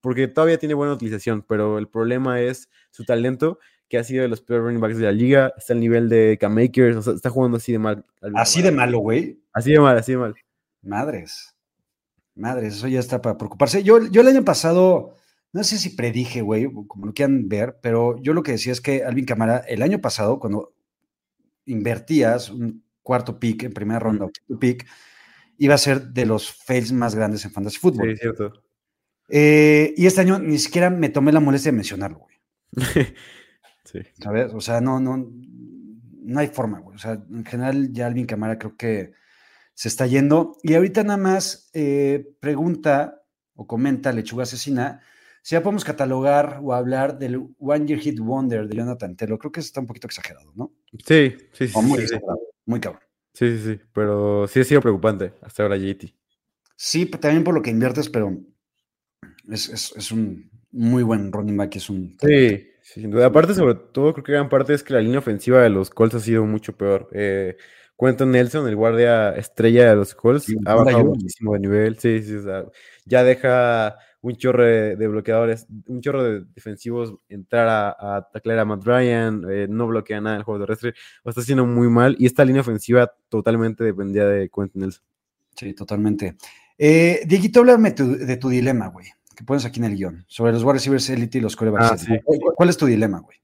porque 0.00 0.28
todavía 0.28 0.58
tiene 0.58 0.74
buena 0.74 0.94
utilización, 0.94 1.44
pero 1.46 1.78
el 1.78 1.88
problema 1.88 2.40
es 2.40 2.68
su 2.90 3.04
talento 3.04 3.58
que 3.88 3.98
ha 3.98 4.04
sido 4.04 4.22
de 4.22 4.28
los 4.28 4.40
peores 4.40 4.64
running 4.64 4.80
backs 4.80 4.96
de 4.96 5.04
la 5.04 5.12
liga, 5.12 5.52
está 5.56 5.74
al 5.74 5.80
nivel 5.80 6.08
de 6.08 6.38
K-Makers, 6.40 6.96
o 6.96 7.02
sea, 7.02 7.12
está 7.12 7.30
jugando 7.30 7.58
así 7.58 7.72
de 7.72 7.78
mal. 7.78 8.04
Así 8.34 8.62
de 8.62 8.72
malo, 8.72 8.98
güey. 8.98 9.42
Así 9.52 9.72
de 9.72 9.80
mal, 9.80 9.96
así 9.96 10.12
de 10.12 10.18
mal. 10.18 10.34
Madres. 10.82 11.54
Madres, 12.34 12.76
eso 12.76 12.88
ya 12.88 12.98
está 12.98 13.20
para 13.20 13.36
preocuparse. 13.36 13.82
Yo, 13.82 14.06
yo 14.10 14.22
el 14.22 14.28
año 14.28 14.44
pasado, 14.44 15.14
no 15.52 15.64
sé 15.64 15.78
si 15.78 15.90
predije, 15.90 16.40
güey, 16.40 16.66
como 16.88 17.06
lo 17.06 17.12
quieran 17.12 17.48
ver, 17.48 17.78
pero 17.82 18.20
yo 18.22 18.32
lo 18.32 18.42
que 18.42 18.52
decía 18.52 18.72
es 18.72 18.80
que 18.80 19.04
Alvin 19.04 19.26
Camara, 19.26 19.58
el 19.58 19.82
año 19.82 20.00
pasado, 20.00 20.40
cuando 20.40 20.74
invertías 21.66 22.50
un 22.50 22.84
cuarto 23.02 23.38
pick 23.38 23.64
en 23.64 23.72
primera 23.72 24.00
ronda, 24.00 24.24
o 24.24 24.58
pick, 24.58 24.86
iba 25.58 25.74
a 25.74 25.78
ser 25.78 26.08
de 26.08 26.26
los 26.26 26.52
fails 26.52 26.92
más 26.92 27.14
grandes 27.14 27.44
en 27.44 27.50
fantasy 27.50 27.78
football. 27.78 28.10
Sí, 28.12 28.16
cierto. 28.20 28.52
Eh, 29.28 29.94
y 29.96 30.06
este 30.06 30.20
año 30.20 30.38
ni 30.38 30.58
siquiera 30.58 30.90
me 30.90 31.08
tomé 31.08 31.32
la 31.32 31.40
molestia 31.40 31.70
de 31.70 31.76
mencionarlo, 31.76 32.18
güey. 32.18 32.36
¿Sabes? 34.20 34.52
O 34.52 34.60
sea, 34.60 34.80
no, 34.80 34.98
no, 35.00 35.30
no 36.24 36.40
hay 36.40 36.48
forma, 36.48 36.80
güey. 36.80 36.96
O 36.96 36.98
sea, 36.98 37.12
en 37.30 37.44
general 37.44 37.92
ya 37.92 38.06
Alvin 38.06 38.26
Camara 38.26 38.58
creo 38.58 38.76
que 38.76 39.12
se 39.74 39.88
está 39.88 40.06
yendo. 40.06 40.56
Y 40.62 40.74
ahorita 40.74 41.04
nada 41.04 41.16
más 41.16 41.70
eh, 41.74 42.34
pregunta 42.40 43.22
o 43.54 43.66
comenta 43.66 44.12
Lechuga 44.12 44.42
Asesina 44.42 45.00
si 45.42 45.54
ya 45.54 45.62
podemos 45.62 45.84
catalogar 45.84 46.60
o 46.62 46.72
hablar 46.72 47.18
del 47.18 47.36
One 47.58 47.86
Year 47.86 48.00
Hit 48.00 48.18
Wonder 48.18 48.66
de 48.66 48.76
Jonathan 48.76 49.14
Telo. 49.14 49.38
Creo 49.38 49.52
que 49.52 49.60
está 49.60 49.78
un 49.78 49.86
poquito 49.86 50.06
exagerado, 50.06 50.50
¿no? 50.54 50.72
Sí, 51.06 51.36
sí, 51.52 51.68
sí. 51.68 51.78
muy, 51.82 52.08
sí, 52.08 52.16
muy 52.64 52.80
cabrón. 52.80 53.02
Sí, 53.34 53.58
sí, 53.58 53.74
sí. 53.74 53.80
Pero 53.92 54.46
sí 54.48 54.60
ha 54.60 54.64
sido 54.64 54.80
preocupante 54.80 55.34
hasta 55.42 55.62
ahora 55.62 55.76
JT. 55.76 56.14
Sí, 56.76 57.06
también 57.06 57.44
por 57.44 57.54
lo 57.54 57.62
que 57.62 57.70
inviertes, 57.70 58.08
pero 58.08 58.36
es, 59.50 59.68
es, 59.68 59.92
es 59.96 60.10
un 60.10 60.50
muy 60.72 61.02
buen 61.02 61.30
running 61.30 61.56
back. 61.56 61.76
Es 61.76 61.90
un... 61.90 62.16
Sí, 62.20 62.70
Sí, 62.84 63.00
sin 63.00 63.10
duda. 63.10 63.26
Aparte, 63.26 63.54
sobre 63.54 63.76
todo, 63.76 64.12
creo 64.12 64.24
que 64.24 64.32
gran 64.32 64.50
parte 64.50 64.74
es 64.74 64.82
que 64.82 64.92
la 64.92 65.00
línea 65.00 65.18
ofensiva 65.18 65.62
de 65.62 65.70
los 65.70 65.88
Colts 65.88 66.16
ha 66.16 66.20
sido 66.20 66.44
mucho 66.44 66.76
peor. 66.76 67.08
Eh, 67.12 67.56
Quentin 67.98 68.30
Nelson, 68.30 68.68
el 68.68 68.76
guardia 68.76 69.30
estrella 69.30 69.88
de 69.88 69.96
los 69.96 70.14
Colts, 70.14 70.44
Sí, 70.44 70.56
ha 70.66 70.74
bajado 70.74 71.04
muchísimo 71.06 71.54
de 71.54 71.60
nivel. 71.60 71.98
Sí, 71.98 72.22
sí, 72.22 72.34
o 72.34 72.42
sea, 72.42 72.64
ya 73.06 73.24
deja 73.24 73.96
un 74.24 74.36
chorro 74.36 74.64
de, 74.64 74.96
de 74.96 75.06
bloqueadores, 75.08 75.66
un 75.86 76.00
chorro 76.00 76.22
de 76.24 76.44
defensivos 76.54 77.14
entrar 77.28 77.68
a, 77.68 78.16
a 78.16 78.30
taclear 78.30 78.58
a 78.60 78.64
Matt 78.64 78.84
Ryan, 78.84 79.42
eh, 79.50 79.66
no 79.68 79.86
bloquea 79.86 80.20
nada 80.20 80.36
el 80.38 80.42
juego 80.44 80.60
terrestre, 80.64 80.94
lo 81.22 81.28
está 81.28 81.42
haciendo 81.42 81.66
muy 81.66 81.88
mal. 81.88 82.16
Y 82.18 82.24
esta 82.24 82.44
línea 82.44 82.62
ofensiva 82.62 83.12
totalmente 83.28 83.84
dependía 83.84 84.26
de 84.26 84.48
Quentin 84.48 84.80
Nelson. 84.80 85.04
Sí, 85.54 85.74
totalmente. 85.74 86.36
Eh, 86.78 87.20
Dieguito, 87.26 87.60
háblame 87.60 87.90
tu- 87.92 88.16
de 88.16 88.36
tu 88.38 88.48
dilema, 88.48 88.88
güey, 88.88 89.06
que 89.36 89.44
pones 89.44 89.66
aquí 89.66 89.78
en 89.80 89.84
el 89.86 89.94
guion, 89.96 90.24
sobre 90.26 90.52
los 90.52 90.62
wide 90.62 90.72
receivers 90.74 91.10
elite 91.10 91.36
y 91.38 91.40
los 91.42 91.54
corebacks. 91.54 91.92
Ah, 91.92 91.98
sí. 91.98 92.18
¿Cuál, 92.24 92.38
cuál 92.56 92.68
es 92.70 92.78
tu 92.78 92.86
dilema, 92.86 93.20
güey? 93.20 93.36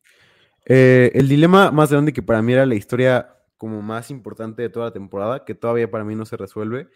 Eh, 0.64 1.10
el 1.14 1.28
dilema 1.28 1.70
más 1.70 1.90
grande 1.92 2.12
que 2.14 2.22
para 2.22 2.40
mí 2.40 2.54
era 2.54 2.64
la 2.64 2.74
historia 2.74 3.34
como 3.58 3.82
más 3.82 4.10
importante 4.10 4.62
de 4.62 4.70
toda 4.70 4.86
la 4.86 4.92
temporada, 4.92 5.44
que 5.44 5.54
todavía 5.54 5.90
para 5.90 6.04
mí 6.04 6.14
no 6.14 6.24
se 6.24 6.38
resuelve, 6.38 6.88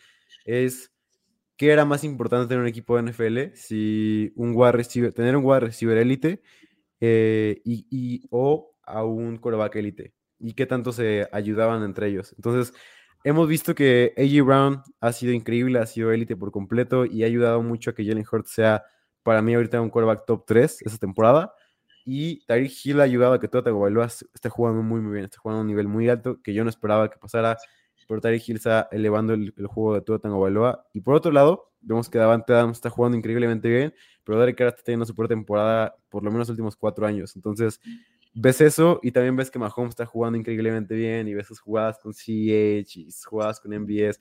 es 0.47 0.91
qué 1.57 1.71
era 1.73 1.85
más 1.85 2.05
importante 2.05 2.55
en 2.55 2.61
un 2.61 2.67
equipo 2.67 2.95
de 2.97 3.01
NFL, 3.01 3.53
si 3.57 4.33
un 4.37 4.53
wide 4.57 4.73
receiver, 4.73 5.13
tener 5.13 5.37
un 5.37 5.45
wide 5.45 5.61
receiver 5.61 5.99
élite 5.99 6.43
eh, 7.01 7.61
y, 7.65 7.87
y- 7.91 8.23
o 8.31 8.75
a 8.85 9.05
un 9.05 9.39
quarterback 9.39 9.77
élite, 9.77 10.15
y 10.39 10.55
qué 10.55 10.67
tanto 10.67 10.93
se 10.93 11.29
ayudaban 11.33 11.83
entre 11.85 12.09
ellos. 12.09 12.35
Entonces, 12.37 12.75
hemos 13.25 13.49
visto 13.49 13.75
que 13.75 14.13
AJ 14.17 14.45
Brown 14.47 14.83
ha 15.01 15.13
sido 15.13 15.33
increíble, 15.33 15.79
ha 15.79 15.87
sido 15.87 16.13
élite 16.13 16.37
por 16.37 16.51
completo 16.53 17.07
y 17.07 17.23
ha 17.23 17.27
ayudado 17.27 17.63
mucho 17.63 17.91
a 17.91 17.95
que 17.95 18.05
Jalen 18.07 18.25
Hurts 18.31 18.51
sea 18.53 18.85
para 19.23 19.43
mí 19.43 19.55
ahorita 19.55 19.81
un 19.81 19.91
quarterback 19.91 20.27
top 20.27 20.45
3 20.47 20.83
esa 20.83 20.99
temporada. 20.99 21.55
Y 22.07 22.45
Tyreek 22.47 22.73
Hill 22.85 23.01
ha 23.01 23.05
ayudado 23.05 23.33
a 23.35 23.41
que 23.41 23.49
Tua 23.49 23.63
Tagovailoa 23.63 24.07
esté 24.07 24.49
jugando 24.51 24.83
muy, 24.83 25.01
muy 25.01 25.13
bien, 25.15 25.25
está 25.25 25.39
jugando 25.39 25.61
a 25.61 25.63
un 25.63 25.69
nivel 25.69 25.89
muy 25.89 26.09
alto 26.11 26.41
que 26.43 26.53
yo 26.53 26.63
no 26.65 26.69
esperaba 26.71 27.09
que 27.11 27.19
pasara, 27.19 27.57
pero 28.07 28.21
Tyreek 28.21 28.49
Hill 28.49 28.57
está 28.57 28.89
elevando 28.93 29.35
el, 29.35 29.55
el 29.57 29.67
juego 29.67 29.95
de 29.95 30.01
Tua 30.01 30.19
Tagovailoa. 30.19 30.87
Y 30.93 31.01
por 31.01 31.15
otro 31.15 31.33
lado, 31.33 31.73
vemos 31.81 32.09
que 32.09 32.19
Davante 32.19 32.53
Adams 32.53 32.79
está 32.79 32.91
jugando 32.91 33.17
increíblemente 33.17 33.69
bien, 33.69 33.95
pero 34.25 34.39
Derek 34.41 34.57
Carr 34.57 34.69
está 34.69 34.83
teniendo 34.83 35.07
su 35.07 35.15
peor 35.15 35.29
temporada 35.29 35.97
por 36.09 36.25
lo 36.25 36.31
menos 36.31 36.49
los 36.49 36.51
últimos 36.51 36.77
cuatro 36.77 37.07
años. 37.07 37.37
Entonces, 37.37 37.81
ves 38.35 38.61
eso 38.61 39.01
y 39.03 39.13
también 39.13 39.37
ves 39.37 39.51
que 39.51 39.59
Mahomes 39.59 39.91
está 39.91 40.07
jugando 40.07 40.39
increíblemente 40.39 40.95
bien 40.95 41.29
y 41.29 41.35
ves 41.35 41.47
sus 41.47 41.61
jugadas 41.61 41.99
con 41.99 42.13
CH 42.13 42.97
y 42.97 43.11
sus 43.11 43.25
jugadas 43.27 43.61
con 43.61 43.73
MBS 43.73 44.19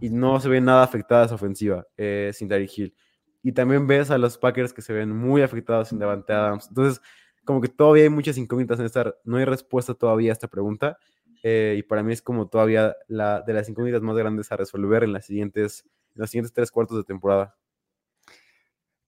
y 0.00 0.10
no 0.10 0.38
se 0.40 0.48
ve 0.48 0.60
nada 0.60 0.82
afectada 0.82 1.24
esa 1.24 1.34
ofensiva 1.36 1.86
eh, 1.96 2.30
sin 2.34 2.48
Tyreek 2.48 2.78
Hill. 2.78 2.94
Y 3.42 3.52
también 3.52 3.86
ves 3.86 4.10
a 4.10 4.18
los 4.18 4.36
Packers 4.36 4.72
que 4.72 4.82
se 4.82 4.92
ven 4.92 5.16
muy 5.16 5.42
afectados 5.42 5.88
sin 5.88 5.98
Davante 5.98 6.32
Adams. 6.32 6.66
Entonces, 6.68 7.00
como 7.44 7.60
que 7.60 7.68
todavía 7.68 8.02
hay 8.02 8.10
muchas 8.10 8.36
incógnitas 8.36 8.78
en 8.80 8.86
esta, 8.86 9.14
no 9.24 9.36
hay 9.36 9.44
respuesta 9.44 9.94
todavía 9.94 10.32
a 10.32 10.34
esta 10.34 10.48
pregunta. 10.48 10.98
Eh, 11.42 11.76
y 11.78 11.82
para 11.82 12.02
mí 12.02 12.12
es 12.12 12.22
como 12.22 12.48
todavía 12.48 12.96
la 13.08 13.42
de 13.42 13.52
las 13.52 13.68
incógnitas 13.68 14.02
más 14.02 14.16
grandes 14.16 14.50
a 14.52 14.56
resolver 14.56 15.04
en 15.04 15.12
las 15.12 15.26
siguientes, 15.26 15.84
en 16.14 16.20
los 16.20 16.30
siguientes 16.30 16.52
tres 16.52 16.70
cuartos 16.70 16.98
de 16.98 17.04
temporada. 17.04 17.56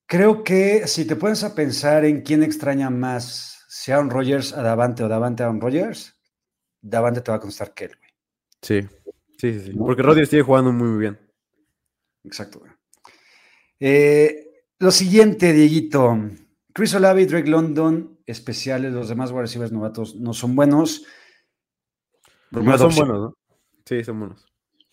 Creo 0.06 0.42
que 0.42 0.86
si 0.86 1.06
te 1.06 1.16
pones 1.16 1.44
a 1.44 1.54
pensar 1.54 2.04
en 2.04 2.22
quién 2.22 2.42
extraña 2.42 2.88
más, 2.90 3.64
si 3.68 3.92
Aaron 3.92 4.10
Rodgers 4.10 4.52
a 4.52 4.62
Davante 4.62 5.02
o 5.04 5.08
Davante 5.08 5.42
a 5.42 5.46
Aaron 5.46 5.60
Rodgers, 5.60 6.18
Davante 6.80 7.20
te 7.20 7.30
va 7.30 7.36
a 7.36 7.40
contestar 7.40 7.74
que 7.74 7.84
él, 7.84 7.96
güey. 7.98 8.10
Sí, 8.62 8.82
sí, 9.38 9.52
sí. 9.54 9.60
sí. 9.60 9.72
¿No? 9.74 9.84
Porque 9.84 10.02
Rodgers 10.02 10.30
sigue 10.30 10.42
jugando 10.42 10.72
muy, 10.72 10.88
muy 10.88 10.98
bien. 10.98 11.18
Exacto. 12.24 12.62
Eh, 13.80 14.64
lo 14.78 14.90
siguiente, 14.90 15.52
Dieguito. 15.52 16.16
Chris 16.72 16.94
Olave 16.94 17.22
y 17.22 17.26
Drake 17.26 17.48
London, 17.48 18.20
especiales, 18.26 18.92
los 18.92 19.08
demás 19.08 19.30
wide 19.30 19.42
receivers 19.42 19.72
novatos 19.72 20.14
no 20.16 20.32
son 20.32 20.54
buenos. 20.54 21.04
No 22.50 22.78
son 22.78 22.94
buenos, 22.94 23.18
¿no? 23.20 23.34
Sí, 23.84 24.04
son 24.04 24.18
buenos. 24.20 24.46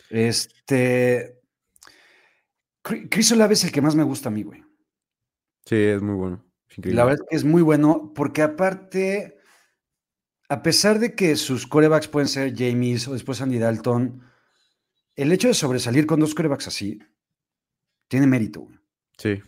Este. 0.10 1.40
Chri- 2.84 3.08
Chris 3.10 3.32
Olave 3.32 3.54
es 3.54 3.64
el 3.64 3.72
que 3.72 3.82
más 3.82 3.96
me 3.96 4.04
gusta 4.04 4.30
a 4.30 4.32
mí, 4.32 4.44
güey. 4.44 4.64
Sí, 5.66 5.76
es 5.76 6.02
muy 6.02 6.16
bueno. 6.16 6.46
Es. 6.70 6.94
La 6.94 7.06
verdad 7.06 7.20
es 7.24 7.30
que 7.30 7.36
es 7.38 7.44
muy 7.44 7.62
bueno 7.62 8.12
porque 8.14 8.42
aparte, 8.42 9.38
a 10.50 10.62
pesar 10.62 11.00
de 11.00 11.16
que 11.16 11.36
sus 11.36 11.66
corebacks 11.68 12.08
pueden 12.08 12.28
ser 12.28 12.54
James 12.56 13.08
o 13.08 13.14
después 13.14 13.42
Andy 13.42 13.58
Dalton, 13.60 14.22
el 15.16 15.32
hecho 15.32 15.48
de 15.48 15.54
sobresalir 15.54 16.06
con 16.06 16.20
dos 16.20 16.36
corebacks 16.36 16.68
así 16.68 17.00
tiene 18.08 18.28
mérito. 18.28 18.62
güey. 18.62 18.78
Sí, 19.18 19.42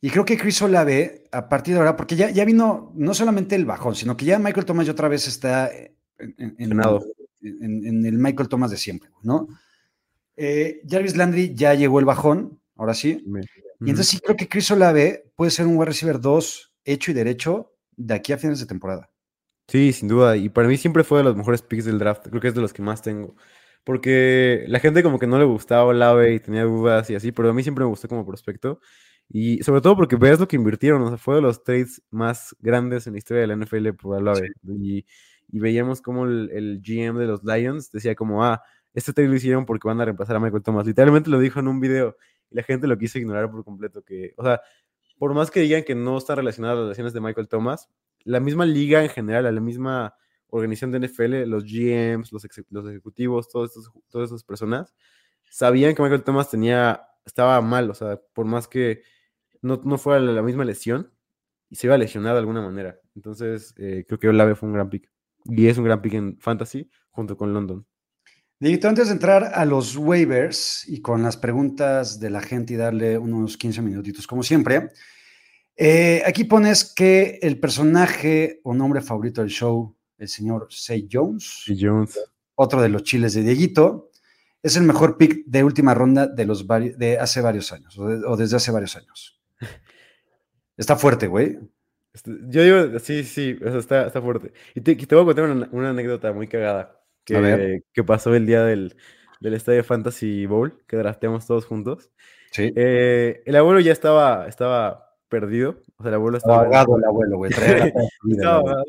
Y 0.00 0.10
creo 0.10 0.24
que 0.24 0.38
Chris 0.38 0.60
Olave, 0.62 1.24
a 1.30 1.48
partir 1.48 1.74
de 1.74 1.80
ahora, 1.80 1.94
porque 1.96 2.16
ya, 2.16 2.30
ya 2.30 2.44
vino 2.44 2.90
no 2.96 3.14
solamente 3.14 3.54
el 3.54 3.66
bajón, 3.66 3.94
sino 3.94 4.16
que 4.16 4.24
ya 4.24 4.38
Michael 4.38 4.66
Thomas 4.66 4.86
ya 4.86 4.92
otra 4.92 5.08
vez 5.08 5.28
está 5.28 5.70
en, 5.72 5.94
en- 6.38 6.56
en-. 6.58 6.70
En- 7.44 7.86
en 7.86 8.06
el 8.06 8.18
Michael 8.18 8.48
Thomas 8.48 8.70
de 8.70 8.76
siempre, 8.76 9.10
¿no? 9.22 9.48
Eh, 10.36 10.80
Jarvis 10.88 11.16
Landry 11.16 11.54
ya 11.54 11.74
llegó 11.74 11.98
el 12.00 12.04
bajón, 12.04 12.60
ahora 12.76 12.94
sí. 12.94 13.22
Y 13.80 13.90
entonces 13.90 14.08
sí 14.08 14.18
creo 14.20 14.36
que 14.36 14.48
Chris 14.48 14.70
Olave 14.70 15.30
puede 15.36 15.50
ser 15.50 15.66
un 15.66 15.76
wide 15.76 15.86
receiver 15.86 16.20
2 16.20 16.72
hecho 16.84 17.10
y 17.10 17.14
derecho 17.14 17.72
de 17.96 18.14
aquí 18.14 18.32
a 18.32 18.38
fines 18.38 18.60
de 18.60 18.66
temporada. 18.66 19.10
Sí, 19.68 19.92
sin 19.92 20.08
duda. 20.08 20.36
Y 20.36 20.48
para 20.48 20.68
mí 20.68 20.76
siempre 20.76 21.04
fue 21.04 21.18
de 21.18 21.24
los 21.24 21.36
mejores 21.36 21.62
picks 21.62 21.84
del 21.84 21.98
draft. 21.98 22.26
Creo 22.28 22.40
que 22.40 22.48
es 22.48 22.54
de 22.54 22.60
los 22.60 22.72
que 22.72 22.82
más 22.82 23.00
tengo. 23.02 23.36
Porque 23.84 24.64
la 24.68 24.80
gente 24.80 25.02
como 25.02 25.18
que 25.18 25.26
no 25.26 25.38
le 25.38 25.44
gustaba 25.44 25.84
Olave 25.84 26.34
y 26.34 26.40
tenía 26.40 26.64
dudas 26.64 27.08
y 27.10 27.14
así, 27.14 27.32
pero 27.32 27.50
a 27.50 27.54
mí 27.54 27.62
siempre 27.62 27.84
me 27.84 27.90
gustó 27.90 28.08
como 28.08 28.26
prospecto. 28.26 28.80
Y 29.28 29.62
sobre 29.62 29.80
todo 29.80 29.96
porque 29.96 30.16
ves 30.16 30.38
lo 30.40 30.48
que 30.48 30.56
invirtieron. 30.56 31.02
O 31.02 31.08
sea, 31.08 31.18
fue 31.18 31.36
de 31.36 31.42
los 31.42 31.62
trades 31.64 32.02
más 32.10 32.56
grandes 32.60 33.06
en 33.06 33.14
la 33.14 33.18
historia 33.18 33.42
de 33.42 33.46
la 33.48 33.54
NFL 33.56 33.92
por 33.94 34.16
Olave. 34.16 34.50
Y, 34.82 35.04
y 35.48 35.60
veíamos 35.60 36.00
como 36.02 36.24
el, 36.26 36.50
el 36.52 36.80
GM 36.82 37.18
de 37.18 37.26
los 37.26 37.44
Lions 37.44 37.90
decía 37.92 38.14
como, 38.14 38.44
ah, 38.44 38.62
este 38.94 39.12
trade 39.12 39.28
lo 39.28 39.34
hicieron 39.36 39.66
porque 39.66 39.88
van 39.88 40.00
a 40.00 40.04
reemplazar 40.04 40.36
a 40.36 40.40
Michael 40.40 40.62
Thomas. 40.62 40.86
Literalmente 40.86 41.30
lo 41.30 41.38
dijo 41.40 41.60
en 41.60 41.68
un 41.68 41.80
video 41.80 42.16
y 42.50 42.56
la 42.56 42.62
gente 42.62 42.86
lo 42.86 42.96
quiso 42.98 43.18
ignorar 43.18 43.50
por 43.50 43.64
completo. 43.64 44.02
Que, 44.02 44.34
o 44.36 44.44
sea, 44.44 44.60
por 45.18 45.34
más 45.34 45.50
que 45.50 45.60
digan 45.60 45.82
que 45.84 45.94
no 45.94 46.16
están 46.18 46.36
relacionadas 46.36 46.78
las 46.78 46.88
lesiones 46.90 47.12
de 47.12 47.20
Michael 47.20 47.48
Thomas, 47.48 47.88
la 48.24 48.40
misma 48.40 48.64
liga 48.66 49.02
en 49.02 49.08
general, 49.10 49.52
la 49.54 49.60
misma 49.60 50.14
organización 50.48 50.92
de 50.92 50.98
NFL, 51.00 51.44
los 51.46 51.64
GMs, 51.64 52.32
los, 52.32 52.44
exe- 52.44 52.66
los 52.70 52.88
ejecutivos, 52.88 53.48
todos 53.48 53.90
todas 54.08 54.30
esas 54.30 54.44
personas, 54.44 54.94
sabían 55.50 55.94
que 55.94 56.02
Michael 56.02 56.22
Thomas 56.22 56.50
tenía, 56.50 57.02
estaba 57.24 57.60
mal, 57.60 57.90
o 57.90 57.94
sea, 57.94 58.20
por 58.32 58.46
más 58.46 58.68
que 58.68 59.02
no, 59.62 59.80
no 59.84 59.98
fuera 59.98 60.20
la 60.20 60.42
misma 60.42 60.64
lesión, 60.64 61.10
y 61.70 61.76
se 61.76 61.86
iba 61.88 61.94
a 61.96 61.98
lesionar 61.98 62.34
de 62.34 62.38
alguna 62.40 62.60
manera. 62.62 62.98
Entonces, 63.16 63.74
eh, 63.78 64.04
creo 64.06 64.18
que 64.20 64.28
Olave 64.28 64.54
fue 64.54 64.68
un 64.68 64.74
gran 64.74 64.90
pick. 64.90 65.10
Y 65.44 65.66
es 65.66 65.78
un 65.78 65.84
gran 65.84 66.00
pick 66.02 66.14
en 66.14 66.38
Fantasy, 66.38 66.88
junto 67.10 67.36
con 67.36 67.52
London. 67.52 67.86
Dieguito, 68.60 68.88
antes 68.88 69.08
de 69.08 69.12
entrar 69.14 69.50
a 69.54 69.64
los 69.64 69.96
waivers 69.96 70.88
y 70.88 71.00
con 71.02 71.22
las 71.22 71.36
preguntas 71.36 72.18
de 72.20 72.30
la 72.30 72.40
gente 72.40 72.74
y 72.74 72.76
darle 72.76 73.18
unos 73.18 73.56
15 73.58 73.82
minutitos, 73.82 74.26
como 74.26 74.42
siempre, 74.42 74.90
eh, 75.76 76.22
aquí 76.24 76.44
pones 76.44 76.92
que 76.94 77.38
el 77.42 77.58
personaje 77.60 78.60
o 78.62 78.72
nombre 78.74 79.00
favorito 79.02 79.40
del 79.42 79.50
show, 79.50 79.96
el 80.18 80.28
señor 80.28 80.68
Say 80.70 81.08
Jones, 81.12 81.64
Y 81.66 81.76
Jones. 81.84 82.18
otro 82.54 82.80
de 82.80 82.88
los 82.88 83.02
chiles 83.02 83.34
de 83.34 83.42
Dieguito, 83.42 84.10
es 84.62 84.76
el 84.76 84.84
mejor 84.84 85.18
pick 85.18 85.44
de 85.46 85.62
última 85.64 85.92
ronda 85.92 86.26
de, 86.26 86.46
los 86.46 86.66
de 86.66 87.18
hace 87.20 87.40
varios 87.42 87.70
años, 87.72 87.98
o, 87.98 88.06
de- 88.06 88.24
o 88.24 88.36
desde 88.36 88.56
hace 88.56 88.70
varios 88.70 88.96
años. 88.96 89.42
Está 90.76 90.96
fuerte, 90.96 91.26
güey. 91.26 91.58
Este, 92.14 92.30
Yo 92.48 92.62
digo, 92.62 92.98
sí, 93.00 93.24
sí, 93.24 93.58
o 93.64 93.68
sea, 93.68 93.78
está, 93.78 94.06
está 94.06 94.22
fuerte. 94.22 94.52
Y 94.74 94.80
te, 94.80 94.94
te 94.94 95.14
voy 95.14 95.22
a 95.22 95.26
contar 95.26 95.50
una, 95.50 95.68
una 95.72 95.90
anécdota 95.90 96.32
muy 96.32 96.46
cagada 96.46 97.00
que, 97.24 97.82
que 97.92 98.04
pasó 98.04 98.34
el 98.34 98.46
día 98.46 98.62
del, 98.64 98.96
del 99.40 99.54
Estadio 99.54 99.84
Fantasy 99.84 100.46
Bowl, 100.46 100.82
que 100.86 100.96
drafteamos 100.96 101.46
todos 101.46 101.66
juntos. 101.66 102.10
Sí. 102.52 102.72
Eh, 102.76 103.42
el 103.44 103.56
abuelo 103.56 103.80
ya 103.80 103.92
estaba, 103.92 104.46
estaba 104.46 105.16
perdido, 105.28 105.82
o 105.96 106.02
sea, 106.02 106.10
el 106.10 106.14
abuelo 106.14 106.38
estaba, 106.38 106.62
Ahogado 106.62 106.96
el 106.96 107.04
abuelo, 107.04 107.36
güey. 107.36 107.50
estaba 108.30 108.84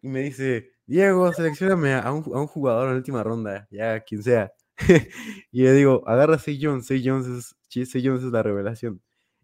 y 0.00 0.08
me 0.08 0.20
dice, 0.20 0.72
Diego, 0.86 1.32
seleccioname 1.32 1.94
a 1.94 2.12
un, 2.12 2.24
a 2.34 2.40
un 2.40 2.46
jugador 2.46 2.84
en 2.84 2.90
la 2.94 2.96
última 2.96 3.22
ronda, 3.22 3.68
ya 3.70 4.00
quien 4.00 4.22
sea. 4.22 4.52
y 5.52 5.62
le 5.62 5.72
digo, 5.72 6.02
agarra 6.06 6.36
a 6.36 6.38
Say 6.38 6.58
Jones, 6.60 6.86
Say 6.86 7.02
Jones 7.04 7.26
es, 7.26 7.88
Say 7.88 8.04
Jones 8.04 8.24
es 8.24 8.32
la 8.32 8.42
revelación. 8.42 9.00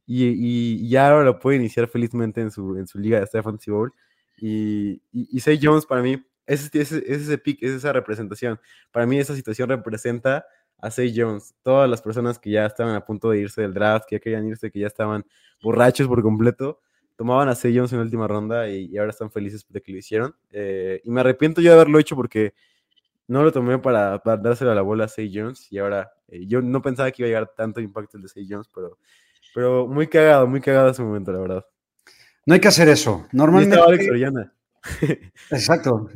Y, 0.09 0.25
y- 0.25 0.89
ya 0.89 1.11
ahora 1.11 1.23
lo 1.23 1.39
puede 1.39 1.59
iniciar 1.59 1.87
felizmente 1.87 2.41
en 2.41 2.51
su, 2.51 2.77
en 2.79 2.87
su 2.89 2.99
liga 2.99 3.21
de 3.21 3.27
Fantasy 3.27 3.71
Bowl. 3.71 3.93
Y, 4.39 5.03
y, 5.13 5.29
y 5.37 5.41
Say 5.41 5.61
Jones 5.63 5.85
para 5.85 6.01
mí, 6.01 6.25
es, 6.47 6.75
ese, 6.75 6.99
es 6.99 7.23
ese 7.23 7.37
pick, 7.37 7.63
es 7.63 7.73
esa 7.73 7.93
representación. 7.93 8.59
Para 8.91 9.05
mí 9.07 9.19
esa 9.19 9.37
situación 9.37 9.69
representa 9.69 10.47
a 10.79 10.91
Say 10.91 11.13
Jones. 11.15 11.55
Todas 11.63 11.91
las 11.91 12.01
personas 12.01 12.39
que 12.39 12.51
ya 12.51 12.65
estaban 12.65 12.95
a 12.95 13.05
punto 13.05 13.31
de 13.31 13.41
irse 13.41 13.61
del 13.61 13.75
draft, 13.75 14.07
que 14.09 14.17
ya 14.17 14.21
querían 14.21 14.47
irse, 14.49 14.71
que 14.71 14.79
ya 14.81 14.87
estaban 14.87 15.27
borrachos 15.63 16.09
por 16.09 16.23
completo, 16.23 16.81
tomaban 17.17 17.51
a 17.51 17.55
Say 17.55 17.77
Jones 17.77 17.93
en 17.93 17.99
la 17.99 18.05
última 18.05 18.27
ronda 18.27 18.67
y, 18.71 18.97
ahora 18.97 19.11
están 19.11 19.31
felices 19.31 19.67
de 19.69 19.83
que 19.83 19.93
lo 19.93 19.99
hicieron. 19.99 20.35
Eh, 20.51 21.03
y 21.05 21.11
me 21.11 21.21
arrepiento 21.21 21.61
yo 21.61 21.69
de 21.71 21.75
haberlo 21.75 21.99
hecho 21.99 22.17
porque 22.17 22.55
no 23.27 23.43
lo 23.43 23.53
tomé 23.53 23.79
para, 23.79 24.23
para 24.23 24.39
dárselo 24.39 24.71
a 24.71 24.75
la 24.75 24.81
bola 24.81 25.05
a 25.05 25.09
Say 25.09 25.31
Jones 25.35 25.71
y 25.71 25.77
ahora 25.79 26.11
eh, 26.29 26.47
yo 26.47 26.63
no 26.63 26.81
pensaba 26.81 27.11
que 27.11 27.23
iba 27.23 27.27
a 27.27 27.29
llegar 27.29 27.53
tanto 27.55 27.81
impacto 27.81 28.17
el 28.17 28.23
de 28.23 28.29
Say 28.31 28.47
Jones, 28.49 28.71
pero, 28.75 28.99
pero 29.59 29.89
muy 29.89 30.07
cagado, 30.07 30.47
muy 30.47 30.61
cagado 30.61 30.89
ese 30.89 31.03
momento, 31.03 31.33
la 31.33 31.41
verdad. 31.41 31.67
No 32.47 32.55
hay 32.55 32.61
que 32.61 32.69
hacer 32.69 32.89
eso. 32.89 33.27
Normalmente. 33.33 33.75
Alex 33.77 34.09
Orellana. 34.09 34.55
Exacto. 35.51 36.09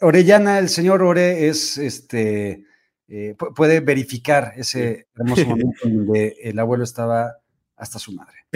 Orellana, 0.00 0.60
el 0.60 0.68
señor 0.68 1.02
Ore 1.02 1.48
es 1.48 1.76
este. 1.76 2.64
Eh, 3.08 3.34
puede 3.56 3.80
verificar 3.80 4.52
ese 4.54 5.08
hermoso 5.16 5.44
momento 5.48 5.88
donde 5.88 6.36
el 6.40 6.56
abuelo 6.56 6.84
estaba 6.84 7.34
hasta 7.74 7.98
su 7.98 8.12
madre. 8.12 8.46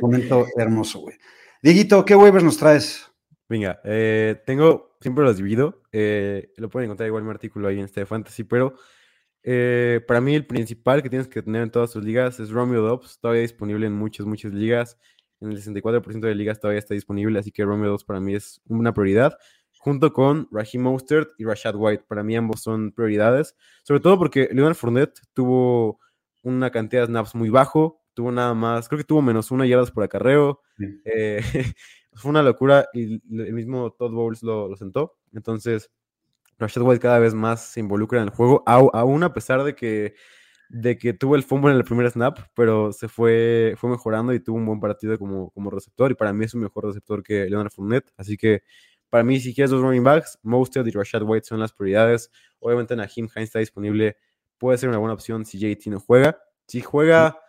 momento 0.00 0.44
hermoso, 0.56 0.98
güey. 0.98 1.16
Dieguito, 1.62 2.04
¿qué 2.04 2.16
waivers 2.16 2.42
nos 2.42 2.58
traes? 2.58 3.06
Venga, 3.48 3.80
eh, 3.84 4.42
tengo, 4.44 4.96
siempre 5.00 5.22
los 5.22 5.36
divido. 5.36 5.82
Eh, 5.92 6.50
lo 6.56 6.68
pueden 6.68 6.86
encontrar 6.86 7.06
igual 7.06 7.20
en 7.20 7.28
mi 7.28 7.32
artículo 7.32 7.68
ahí 7.68 7.78
en 7.78 7.84
este 7.84 8.04
Fantasy, 8.06 8.42
pero 8.42 8.74
para 10.06 10.20
mí 10.20 10.34
el 10.34 10.46
principal 10.46 11.02
que 11.02 11.10
tienes 11.10 11.28
que 11.28 11.42
tener 11.42 11.62
en 11.62 11.70
todas 11.70 11.92
tus 11.92 12.04
ligas 12.04 12.40
es 12.40 12.50
Romeo 12.50 12.82
Dobbs, 12.82 13.18
todavía 13.20 13.42
disponible 13.42 13.86
en 13.86 13.94
muchas, 13.94 14.26
muchas 14.26 14.52
ligas 14.52 14.98
en 15.40 15.52
el 15.52 15.62
64% 15.62 16.20
de 16.20 16.34
ligas 16.34 16.60
todavía 16.60 16.78
está 16.78 16.94
disponible, 16.94 17.38
así 17.38 17.52
que 17.52 17.64
Romeo 17.64 17.90
2 17.90 18.04
para 18.04 18.20
mí 18.20 18.34
es 18.34 18.60
una 18.66 18.92
prioridad, 18.92 19.38
junto 19.78 20.12
con 20.12 20.48
Raheem 20.50 20.82
Mostert 20.82 21.30
y 21.38 21.44
Rashad 21.44 21.76
White. 21.76 22.04
Para 22.08 22.22
mí 22.22 22.36
ambos 22.36 22.60
son 22.60 22.92
prioridades, 22.92 23.56
sobre 23.84 24.00
todo 24.00 24.18
porque 24.18 24.48
Leonard 24.52 24.74
Fournette 24.74 25.20
tuvo 25.34 26.00
una 26.42 26.70
cantidad 26.70 27.02
de 27.02 27.06
snaps 27.08 27.34
muy 27.34 27.50
bajo, 27.50 28.02
tuvo 28.14 28.32
nada 28.32 28.54
más, 28.54 28.88
creo 28.88 28.98
que 28.98 29.04
tuvo 29.04 29.22
menos 29.22 29.50
una 29.50 29.66
yardas 29.66 29.90
por 29.90 30.04
acarreo. 30.04 30.60
Eh, 31.04 31.40
fue 32.14 32.30
una 32.30 32.42
locura 32.42 32.88
y 32.92 33.20
el 33.30 33.52
mismo 33.52 33.92
Todd 33.92 34.12
Bowles 34.12 34.42
lo, 34.42 34.74
sentó. 34.76 35.18
Entonces, 35.32 35.90
Rashad 36.58 36.82
White 36.82 37.00
cada 37.00 37.18
vez 37.18 37.34
más 37.34 37.64
se 37.64 37.80
involucra 37.80 38.20
en 38.20 38.28
el 38.28 38.34
juego, 38.34 38.62
aún 38.66 39.22
a 39.22 39.32
pesar 39.32 39.64
de 39.64 39.74
que 39.74 40.14
de 40.68 40.98
que 40.98 41.14
tuvo 41.14 41.34
el 41.34 41.42
fumble 41.42 41.70
en 41.70 41.78
el 41.78 41.84
primer 41.84 42.10
snap, 42.10 42.38
pero 42.54 42.92
se 42.92 43.08
fue, 43.08 43.74
fue 43.78 43.90
mejorando 43.90 44.34
y 44.34 44.40
tuvo 44.40 44.58
un 44.58 44.66
buen 44.66 44.80
partido 44.80 45.18
como, 45.18 45.50
como 45.50 45.70
receptor. 45.70 46.10
Y 46.10 46.14
para 46.14 46.32
mí 46.32 46.44
es 46.44 46.54
un 46.54 46.60
mejor 46.60 46.84
receptor 46.84 47.22
que 47.22 47.48
Leonard 47.48 47.70
Fournette. 47.72 48.12
Así 48.16 48.36
que 48.36 48.62
para 49.08 49.24
mí, 49.24 49.40
si 49.40 49.54
quieres 49.54 49.70
dos 49.70 49.80
running 49.80 50.04
backs, 50.04 50.38
Mostert 50.42 50.86
y 50.86 50.90
Rashad 50.90 51.22
White 51.22 51.46
son 51.46 51.60
las 51.60 51.72
prioridades. 51.72 52.30
Obviamente, 52.58 52.94
Nahim 52.94 53.28
Hines 53.34 53.48
está 53.48 53.60
disponible. 53.60 54.16
Puede 54.58 54.76
ser 54.76 54.90
una 54.90 54.98
buena 54.98 55.14
opción 55.14 55.46
si 55.46 55.58
JT 55.58 55.90
no 55.90 56.00
juega. 56.00 56.38
Si 56.66 56.82
juega, 56.82 57.40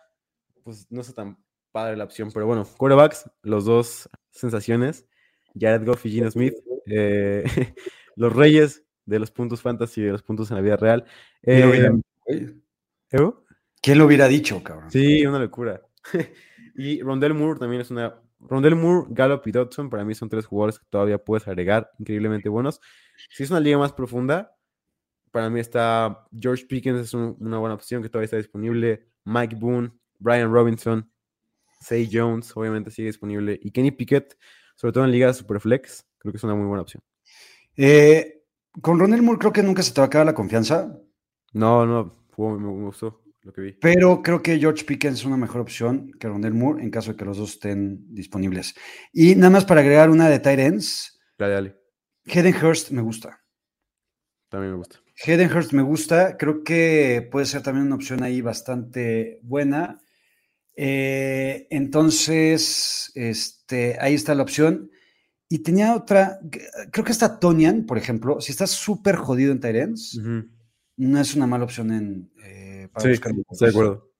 pues 0.64 0.86
no 0.90 1.02
está 1.02 1.12
tan 1.12 1.38
padre 1.72 1.96
la 1.96 2.04
opción. 2.04 2.30
Pero 2.32 2.46
bueno, 2.46 2.66
quarterbacks, 2.78 3.30
los 3.42 3.66
dos 3.66 4.08
sensaciones. 4.30 5.06
Jared 5.58 5.84
Goff 5.84 6.06
y 6.06 6.10
Gino 6.10 6.30
Smith. 6.30 6.54
Eh, 6.86 7.44
los 8.16 8.34
reyes 8.34 8.82
de 9.06 9.18
los 9.18 9.30
puntos 9.30 9.60
fantasy 9.62 10.00
y 10.00 10.04
de 10.04 10.12
los 10.12 10.22
puntos 10.22 10.50
en 10.50 10.56
la 10.56 10.62
vida 10.62 10.76
real. 10.76 11.04
Eh, 11.42 11.90
¿Quién 13.82 13.98
lo 13.98 14.06
hubiera 14.06 14.28
dicho, 14.28 14.62
cabrón? 14.62 14.90
Sí, 14.90 15.24
una 15.24 15.38
locura. 15.38 15.80
y 16.76 17.02
Rondell 17.02 17.34
Moore 17.34 17.58
también 17.58 17.82
es 17.82 17.90
una. 17.90 18.20
Rondell 18.38 18.76
Moore, 18.76 19.08
Gallup 19.10 19.46
y 19.46 19.52
Dodson, 19.52 19.90
para 19.90 20.04
mí 20.04 20.14
son 20.14 20.30
tres 20.30 20.46
jugadores 20.46 20.78
que 20.78 20.86
todavía 20.88 21.18
puedes 21.18 21.46
agregar, 21.46 21.90
increíblemente 21.98 22.48
buenos. 22.48 22.80
Si 23.28 23.42
es 23.42 23.50
una 23.50 23.60
liga 23.60 23.76
más 23.76 23.92
profunda, 23.92 24.56
para 25.30 25.50
mí 25.50 25.60
está 25.60 26.26
George 26.32 26.64
Pickens, 26.66 27.00
es 27.00 27.14
una 27.14 27.58
buena 27.58 27.74
opción 27.74 28.02
que 28.02 28.08
todavía 28.08 28.24
está 28.24 28.38
disponible. 28.38 29.08
Mike 29.24 29.56
Boone, 29.56 29.92
Brian 30.18 30.50
Robinson, 30.50 31.10
Say 31.80 32.08
Jones, 32.10 32.56
obviamente 32.56 32.90
sigue 32.90 33.08
disponible. 33.08 33.58
Y 33.62 33.70
Kenny 33.70 33.90
Pickett, 33.90 34.38
sobre 34.74 34.92
todo 34.92 35.04
en 35.04 35.12
ligas 35.12 35.36
Superflex, 35.36 36.06
creo 36.18 36.32
que 36.32 36.38
es 36.38 36.44
una 36.44 36.54
muy 36.54 36.66
buena 36.66 36.82
opción. 36.82 37.02
Eh, 37.76 38.39
con 38.80 38.98
Rondell 38.98 39.22
Moore 39.22 39.38
creo 39.38 39.52
que 39.52 39.62
nunca 39.62 39.82
se 39.82 39.92
te 39.92 40.00
va 40.00 40.04
a 40.04 40.06
acabar 40.06 40.26
la 40.26 40.34
confianza. 40.34 40.98
No, 41.52 41.86
no, 41.86 42.26
me 42.36 42.84
gustó 42.84 43.22
lo 43.42 43.52
que 43.52 43.60
vi. 43.60 43.72
Pero 43.72 44.22
creo 44.22 44.42
que 44.42 44.58
George 44.58 44.84
Pickens 44.84 45.20
es 45.20 45.24
una 45.24 45.36
mejor 45.36 45.60
opción 45.60 46.12
que 46.18 46.28
Rondell 46.28 46.54
Moore 46.54 46.82
en 46.82 46.90
caso 46.90 47.12
de 47.12 47.16
que 47.16 47.24
los 47.24 47.38
dos 47.38 47.54
estén 47.54 48.14
disponibles. 48.14 48.74
Y 49.12 49.34
nada 49.34 49.50
más 49.50 49.64
para 49.64 49.80
agregar 49.80 50.10
una 50.10 50.28
de 50.28 50.38
Tyrants. 50.38 51.20
Dale, 51.38 51.54
dale. 51.54 51.76
Hedenhurst 52.26 52.90
me 52.90 53.02
gusta. 53.02 53.40
También 54.48 54.72
me 54.72 54.78
gusta. 54.78 55.00
Hedenhurst 55.24 55.72
me 55.72 55.82
gusta. 55.82 56.36
Creo 56.36 56.62
que 56.64 57.28
puede 57.30 57.46
ser 57.46 57.62
también 57.62 57.86
una 57.86 57.96
opción 57.96 58.22
ahí 58.22 58.40
bastante 58.40 59.40
buena. 59.42 60.00
Eh, 60.76 61.66
entonces, 61.70 63.12
este, 63.14 63.96
ahí 64.00 64.14
está 64.14 64.34
la 64.34 64.42
opción. 64.42 64.90
Y 65.52 65.58
tenía 65.58 65.96
otra, 65.96 66.38
creo 66.92 67.04
que 67.04 67.10
está 67.10 67.40
Tonian, 67.40 67.84
por 67.84 67.98
ejemplo. 67.98 68.40
Si 68.40 68.52
estás 68.52 68.70
súper 68.70 69.16
jodido 69.16 69.50
en 69.50 69.58
Tyrants, 69.58 70.16
no 70.96 71.20
es 71.20 71.34
una 71.34 71.48
mala 71.48 71.64
opción 71.64 71.90
en, 71.90 72.30
eh, 72.44 72.88
para 72.92 73.02
sí, 73.02 73.08
buscar. 73.10 73.32
Estoy 73.50 73.66
de 73.66 73.70
acuerdo. 73.70 74.10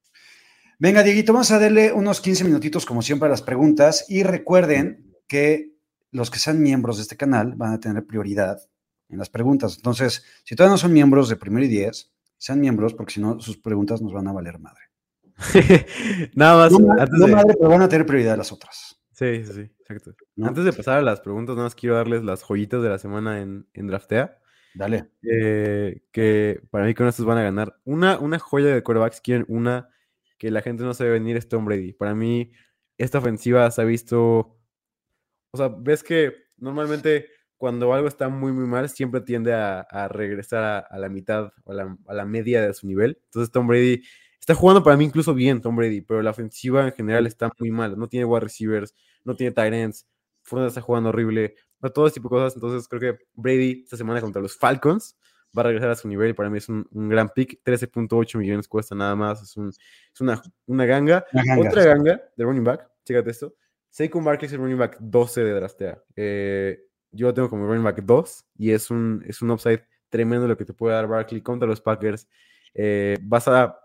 Venga, 0.80 1.04
Dieguito, 1.04 1.32
vamos 1.32 1.52
a 1.52 1.60
darle 1.60 1.92
unos 1.92 2.20
15 2.20 2.42
minutitos, 2.42 2.84
como 2.84 3.00
siempre, 3.00 3.26
a 3.28 3.30
las 3.30 3.42
preguntas. 3.42 4.06
Y 4.08 4.24
recuerden 4.24 5.14
que 5.28 5.76
los 6.10 6.32
que 6.32 6.40
sean 6.40 6.60
miembros 6.60 6.96
de 6.96 7.02
este 7.02 7.16
canal 7.16 7.54
van 7.54 7.74
a 7.74 7.78
tener 7.78 8.04
prioridad 8.04 8.60
en 9.08 9.18
las 9.18 9.30
preguntas. 9.30 9.76
Entonces, 9.76 10.24
si 10.42 10.56
todavía 10.56 10.72
no 10.72 10.78
son 10.78 10.92
miembros 10.92 11.28
de 11.28 11.36
primero 11.36 11.64
y 11.64 11.68
diez, 11.68 12.10
sean 12.38 12.58
miembros, 12.58 12.92
porque 12.94 13.12
si 13.12 13.20
no, 13.20 13.38
sus 13.38 13.56
preguntas 13.56 14.02
nos 14.02 14.12
van 14.12 14.26
a 14.26 14.32
valer 14.32 14.58
madre. 14.58 14.82
nada 16.34 16.56
más. 16.56 16.72
No, 16.72 17.28
madre, 17.28 17.54
pero 17.56 17.70
van 17.70 17.82
a 17.82 17.88
tener 17.88 18.04
prioridad 18.04 18.36
las 18.36 18.50
otras. 18.50 18.99
Sí, 19.20 19.44
sí, 19.44 19.52
sí, 19.52 19.60
exacto. 19.80 20.14
Antes 20.42 20.64
de 20.64 20.72
pasar 20.72 20.96
a 20.96 21.02
las 21.02 21.20
preguntas, 21.20 21.54
nada 21.54 21.66
más 21.66 21.74
quiero 21.74 21.94
darles 21.94 22.24
las 22.24 22.42
joyitas 22.42 22.82
de 22.82 22.88
la 22.88 22.98
semana 22.98 23.42
en, 23.42 23.66
en 23.74 23.86
Draftea. 23.86 24.38
Dale. 24.74 25.10
Eh, 25.22 26.04
que 26.10 26.62
para 26.70 26.86
mí 26.86 26.94
con 26.94 27.06
estos 27.06 27.26
van 27.26 27.36
a 27.36 27.42
ganar. 27.42 27.78
Una, 27.84 28.18
una 28.18 28.38
joya 28.38 28.74
de 28.74 28.82
quarterbacks 28.82 29.20
quieren 29.20 29.44
una 29.48 29.90
que 30.38 30.50
la 30.50 30.62
gente 30.62 30.84
no 30.84 30.94
sabe 30.94 31.10
venir 31.10 31.36
es 31.36 31.50
Tom 31.50 31.66
Brady. 31.66 31.92
Para 31.92 32.14
mí, 32.14 32.50
esta 32.96 33.18
ofensiva 33.18 33.70
se 33.70 33.82
ha 33.82 33.84
visto. 33.84 34.58
O 35.50 35.58
sea, 35.58 35.68
ves 35.68 36.02
que 36.02 36.32
normalmente 36.56 37.26
cuando 37.58 37.92
algo 37.92 38.08
está 38.08 38.30
muy, 38.30 38.52
muy 38.52 38.66
mal, 38.66 38.88
siempre 38.88 39.20
tiende 39.20 39.52
a, 39.52 40.08
regresar 40.08 40.86
a, 40.88 40.98
la 40.98 41.10
mitad 41.10 41.52
o 41.64 41.72
a 41.72 42.14
la, 42.14 42.24
media 42.24 42.62
de 42.62 42.72
su 42.72 42.86
nivel. 42.86 43.20
Entonces, 43.26 43.52
Tom 43.52 43.66
Brady 43.66 44.02
está 44.40 44.54
jugando 44.54 44.82
para 44.82 44.96
mí 44.96 45.04
incluso 45.04 45.34
bien, 45.34 45.60
Tom 45.60 45.76
Brady, 45.76 46.00
pero 46.00 46.22
la 46.22 46.30
ofensiva 46.30 46.86
en 46.86 46.92
general 46.92 47.26
está 47.26 47.52
muy 47.58 47.70
mal. 47.70 47.96
No 47.98 48.08
tiene 48.08 48.24
wide 48.24 48.40
receivers, 48.40 48.94
no 49.24 49.36
tiene 49.36 49.52
tight 49.52 49.72
ends. 49.72 50.06
Fournette 50.42 50.68
está 50.68 50.80
jugando 50.80 51.10
horrible 51.10 51.54
todo 51.94 52.06
ese 52.06 52.14
tipo 52.14 52.28
de 52.28 52.40
cosas. 52.40 52.54
Entonces 52.54 52.88
creo 52.88 53.00
que 53.00 53.24
Brady 53.34 53.82
esta 53.84 53.96
semana 53.96 54.20
contra 54.20 54.42
los 54.42 54.56
Falcons 54.56 55.16
va 55.56 55.62
a 55.62 55.64
regresar 55.66 55.90
a 55.90 55.96
su 55.96 56.08
nivel 56.08 56.30
y 56.30 56.32
para 56.32 56.50
mí 56.50 56.58
es 56.58 56.68
un, 56.68 56.86
gran 56.92 57.28
pick. 57.28 57.60
13.8 57.64 58.38
millones 58.38 58.68
cuesta 58.68 58.94
nada 58.94 59.14
más. 59.14 59.42
Es, 59.42 59.56
un, 59.56 59.68
es 59.68 60.20
una, 60.20 60.42
una, 60.66 60.86
ganga. 60.86 61.24
Otra 61.58 61.84
ganga 61.84 62.20
de 62.36 62.44
running 62.44 62.64
back. 62.64 62.88
Chécate 63.04 63.30
esto. 63.30 63.54
Saquon 63.88 64.24
Barkley 64.24 64.46
es 64.46 64.52
el 64.52 64.60
running 64.60 64.78
back 64.78 64.98
12 65.00 65.44
de 65.44 65.52
Draftea. 65.52 66.02
Eh, 66.16 66.84
yo 67.12 67.26
lo 67.28 67.34
tengo 67.34 67.48
como 67.48 67.66
running 67.66 67.82
back 67.82 68.02
2 68.02 68.46
y 68.58 68.70
es 68.70 68.90
un, 68.90 69.24
es 69.26 69.42
un 69.42 69.50
upside 69.50 69.84
tremendo 70.08 70.46
lo 70.46 70.56
que 70.56 70.64
te 70.64 70.72
puede 70.72 70.94
dar 70.94 71.08
Barkley 71.08 71.40
contra 71.40 71.66
los 71.66 71.80
Packers. 71.80 72.28
Eh, 72.74 73.16
vas 73.22 73.48
a 73.48 73.79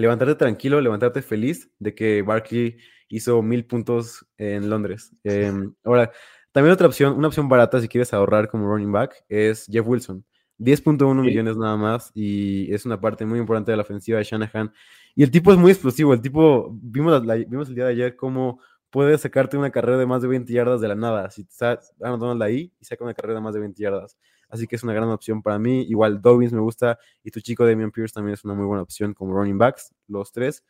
levantarte 0.00 0.34
tranquilo, 0.34 0.80
levantarte 0.80 1.22
feliz 1.22 1.70
de 1.78 1.94
que 1.94 2.22
Barkley 2.22 2.78
hizo 3.08 3.42
mil 3.42 3.66
puntos 3.66 4.26
en 4.38 4.68
Londres. 4.68 5.14
Em, 5.24 5.74
ahora, 5.84 6.12
también 6.52 6.72
otra 6.72 6.86
opción, 6.86 7.16
una 7.16 7.28
opción 7.28 7.48
barata 7.48 7.80
si 7.80 7.88
quieres 7.88 8.12
ahorrar 8.12 8.48
como 8.48 8.66
running 8.66 8.92
back, 8.92 9.24
es 9.28 9.66
Jeff 9.70 9.86
Wilson. 9.86 10.24
10.1 10.58 11.22
millones 11.22 11.58
nada 11.58 11.76
más 11.76 12.10
y 12.14 12.72
es 12.72 12.86
una 12.86 12.98
parte 12.98 13.26
muy 13.26 13.38
importante 13.38 13.72
de 13.72 13.76
la 13.76 13.82
ofensiva 13.82 14.18
de 14.18 14.24
Shanahan. 14.24 14.72
Y 15.14 15.22
el 15.22 15.30
tipo 15.30 15.52
es 15.52 15.58
muy 15.58 15.70
explosivo. 15.70 16.14
El 16.14 16.22
tipo, 16.22 16.70
vimos, 16.80 17.22
vimos 17.46 17.68
el 17.68 17.74
día 17.74 17.84
de 17.84 17.90
ayer 17.90 18.16
cómo 18.16 18.60
puede 18.88 19.18
sacarte 19.18 19.58
una 19.58 19.70
carrera 19.70 19.98
de 19.98 20.06
más 20.06 20.22
de 20.22 20.28
20 20.28 20.50
yardas 20.50 20.80
de 20.80 20.88
la 20.88 20.94
nada. 20.94 21.30
Si 21.30 21.42
estás 21.42 21.92
anotando 22.00 22.42
ahí 22.42 22.72
y 22.80 22.84
saca 22.84 23.04
una 23.04 23.12
carrera 23.12 23.34
de 23.34 23.40
más 23.42 23.52
de 23.52 23.60
20 23.60 23.82
yardas. 23.82 24.16
Así 24.48 24.66
que 24.66 24.76
es 24.76 24.82
una 24.82 24.94
gran 24.94 25.08
opción 25.08 25.42
para 25.42 25.58
mí. 25.58 25.82
Igual 25.82 26.20
Dobbins 26.20 26.52
me 26.52 26.60
gusta 26.60 26.98
y 27.22 27.30
tu 27.30 27.40
chico 27.40 27.66
Damian 27.66 27.90
Pierce 27.90 28.14
también 28.14 28.34
es 28.34 28.44
una 28.44 28.54
muy 28.54 28.66
buena 28.66 28.82
opción 28.82 29.14
como 29.14 29.34
running 29.34 29.58
backs, 29.58 29.94
los 30.08 30.32
tres. 30.32 30.64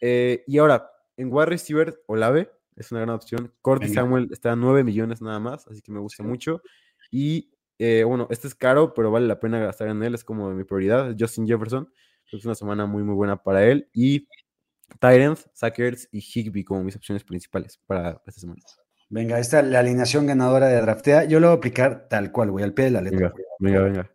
Eh, 0.00 0.44
y 0.46 0.58
ahora, 0.58 0.90
en 1.16 1.32
wide 1.32 1.46
receiver, 1.46 2.02
Olave, 2.06 2.50
es 2.76 2.90
una 2.92 3.00
gran 3.00 3.14
opción. 3.14 3.52
Cordy 3.60 3.88
Samuel 3.88 4.28
está 4.32 4.52
a 4.52 4.56
9 4.56 4.84
millones 4.84 5.20
nada 5.20 5.38
más, 5.38 5.66
así 5.68 5.82
que 5.82 5.92
me 5.92 6.00
gusta 6.00 6.22
mucho. 6.22 6.62
Y 7.10 7.52
eh, 7.78 8.04
bueno, 8.04 8.26
este 8.30 8.48
es 8.48 8.54
caro, 8.54 8.94
pero 8.94 9.10
vale 9.10 9.26
la 9.26 9.38
pena 9.38 9.58
gastar 9.58 9.88
en 9.88 10.02
él, 10.02 10.14
es 10.14 10.24
como 10.24 10.50
mi 10.50 10.64
prioridad. 10.64 11.14
Justin 11.18 11.46
Jefferson, 11.46 11.92
es 12.30 12.44
una 12.44 12.54
semana 12.54 12.86
muy, 12.86 13.02
muy 13.02 13.14
buena 13.14 13.42
para 13.42 13.64
él. 13.66 13.88
Y 13.92 14.28
Tyrants, 14.98 15.48
Sackers 15.52 16.08
y 16.10 16.20
Higby 16.20 16.64
como 16.64 16.82
mis 16.82 16.96
opciones 16.96 17.24
principales 17.24 17.78
para 17.86 18.22
esta 18.26 18.40
semana. 18.40 18.62
Venga, 19.12 19.40
esta 19.40 19.60
la 19.62 19.80
alineación 19.80 20.24
ganadora 20.24 20.68
de 20.68 20.80
Draftea. 20.80 21.24
Yo 21.24 21.40
lo 21.40 21.48
voy 21.48 21.54
a 21.54 21.58
aplicar 21.58 22.06
tal 22.08 22.30
cual, 22.30 22.52
voy 22.52 22.62
al 22.62 22.72
pie 22.72 22.84
de 22.86 22.90
la 22.92 23.00
letra. 23.00 23.32
Venga, 23.58 23.82
venga, 23.82 24.10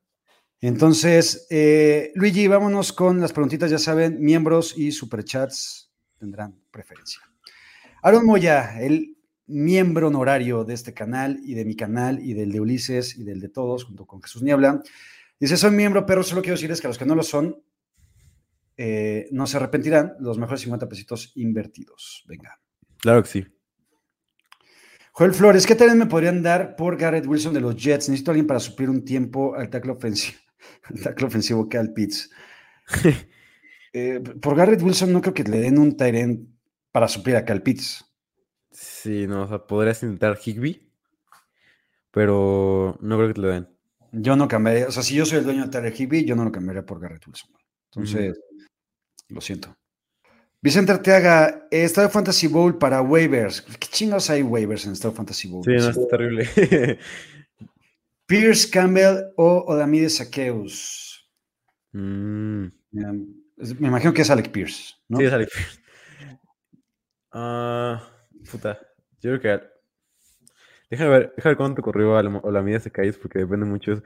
Entonces, 0.61 1.47
eh, 1.49 2.13
Luigi, 2.15 2.47
vámonos 2.47 2.93
con 2.93 3.19
las 3.19 3.33
preguntitas. 3.33 3.69
Ya 3.69 3.77
saben, 3.77 4.21
miembros 4.21 4.77
y 4.77 4.93
superchats 4.93 5.91
tendrán 6.17 6.57
preferencia. 6.71 7.21
Aaron 8.03 8.25
Moya, 8.25 8.79
el 8.79 9.17
miembro 9.47 10.07
honorario 10.07 10.63
de 10.63 10.73
este 10.73 10.93
canal 10.93 11.39
y 11.43 11.55
de 11.55 11.65
mi 11.65 11.75
canal 11.75 12.19
y 12.19 12.33
del 12.33 12.53
de 12.53 12.61
Ulises 12.61 13.17
y 13.17 13.25
del 13.25 13.41
de 13.41 13.49
todos, 13.49 13.83
junto 13.83 14.05
con 14.05 14.21
Jesús 14.21 14.43
Niebla, 14.43 14.81
dice, 15.37 15.57
soy 15.57 15.71
miembro, 15.71 16.05
pero 16.05 16.23
solo 16.23 16.41
quiero 16.41 16.55
decirles 16.55 16.79
que 16.79 16.87
a 16.87 16.89
los 16.89 16.97
que 16.97 17.05
no 17.05 17.15
lo 17.15 17.23
son, 17.23 17.61
eh, 18.77 19.27
no 19.31 19.45
se 19.45 19.57
arrepentirán 19.57 20.13
los 20.19 20.37
mejores 20.37 20.61
50 20.61 20.87
pesitos 20.87 21.33
invertidos. 21.35 22.23
Venga. 22.29 22.61
Claro 22.97 23.21
que 23.21 23.29
sí. 23.29 23.54
Joel 25.17 25.33
Flores, 25.33 25.65
¿qué 25.65 25.75
tal 25.75 25.95
me 25.95 26.07
podrían 26.07 26.43
dar 26.43 26.75
por 26.75 26.97
Garrett 26.97 27.25
Wilson 27.25 27.53
de 27.53 27.61
los 27.61 27.77
Jets? 27.77 28.09
Necesito 28.09 28.31
a 28.31 28.33
alguien 28.33 28.47
para 28.47 28.59
suplir 28.59 28.89
un 28.89 29.05
tiempo 29.05 29.55
al 29.55 29.69
tackle 29.69 29.93
ofensivo, 29.93 30.37
al 30.83 31.01
tackle 31.01 31.27
ofensivo 31.27 31.69
que 31.69 31.77
al 31.77 31.93
Pitts. 31.93 32.29
Eh, 33.97 34.19
por 34.19 34.57
Garrett 34.57 34.81
Wilson 34.81 35.13
no 35.13 35.21
creo 35.21 35.33
que 35.33 35.45
le 35.45 35.57
den 35.57 35.77
un 35.79 35.95
Tyrant 35.95 36.49
para 36.91 37.07
suplir 37.07 37.37
a 37.37 37.45
Cal 37.45 37.61
Pitts. 37.63 38.03
Sí, 38.69 39.25
no, 39.25 39.43
o 39.43 39.47
sea, 39.47 39.65
podrías 39.65 40.03
intentar 40.03 40.37
Higby, 40.37 40.91
pero 42.11 42.97
no 42.99 43.15
creo 43.15 43.29
que 43.29 43.33
te 43.35 43.39
lo 43.39 43.47
den. 43.47 43.69
Yo 44.11 44.35
no 44.35 44.49
cambiaría, 44.49 44.89
o 44.89 44.91
sea, 44.91 45.01
si 45.01 45.15
yo 45.15 45.25
soy 45.25 45.37
el 45.37 45.45
dueño 45.45 45.63
de 45.63 45.69
Tyler 45.69 45.93
Higby, 45.97 46.25
yo 46.25 46.35
no 46.35 46.43
lo 46.43 46.51
cambiaría 46.51 46.85
por 46.85 46.99
Garrett 46.99 47.25
Wilson. 47.25 47.51
Entonces, 47.85 48.37
lo 49.29 49.39
siento. 49.39 49.77
Vicente 50.65 50.91
Arteaga, 50.91 51.67
eh, 51.69 51.83
Estado 51.83 52.09
Fantasy 52.09 52.47
Bowl 52.47 52.79
para 52.79 52.99
waivers. 52.99 53.61
¿Qué 53.61 53.87
chingos 53.87 54.31
hay 54.31 54.41
waivers 54.41 54.87
en 54.87 54.93
Estado 54.93 55.13
Fantasy 55.13 55.47
Bowl? 55.47 55.63
Sí, 55.63 55.69
no, 55.69 55.89
es 55.89 56.07
terrible. 56.07 56.49
Pierce 58.25 58.67
Campbell 58.71 59.25
o 59.35 59.63
Odamides 59.67 60.17
Saqueus. 60.17 61.29
Mm. 61.91 62.65
Me 62.89 63.87
imagino 63.87 64.11
que 64.11 64.23
es 64.23 64.29
Alec 64.31 64.49
Pierce, 64.49 64.95
¿no? 65.07 65.19
Sí, 65.19 65.25
es 65.25 65.33
Alec 65.33 65.51
Pierce. 65.53 65.79
Ah, 67.31 68.01
puta, 68.49 68.79
yo 69.21 69.37
creo 69.37 69.59
que... 69.59 69.65
Déjame 70.89 71.11
ver, 71.11 71.33
déjame 71.37 71.51
ver 71.51 71.57
cuánto 71.57 71.83
corrió 71.83 72.17
a 72.17 72.21
Olamides 72.41 72.81
Saqueus 72.85 73.19
porque 73.19 73.37
depende 73.37 73.67
mucho 73.67 73.91
de 73.91 73.97
eso. 73.97 74.05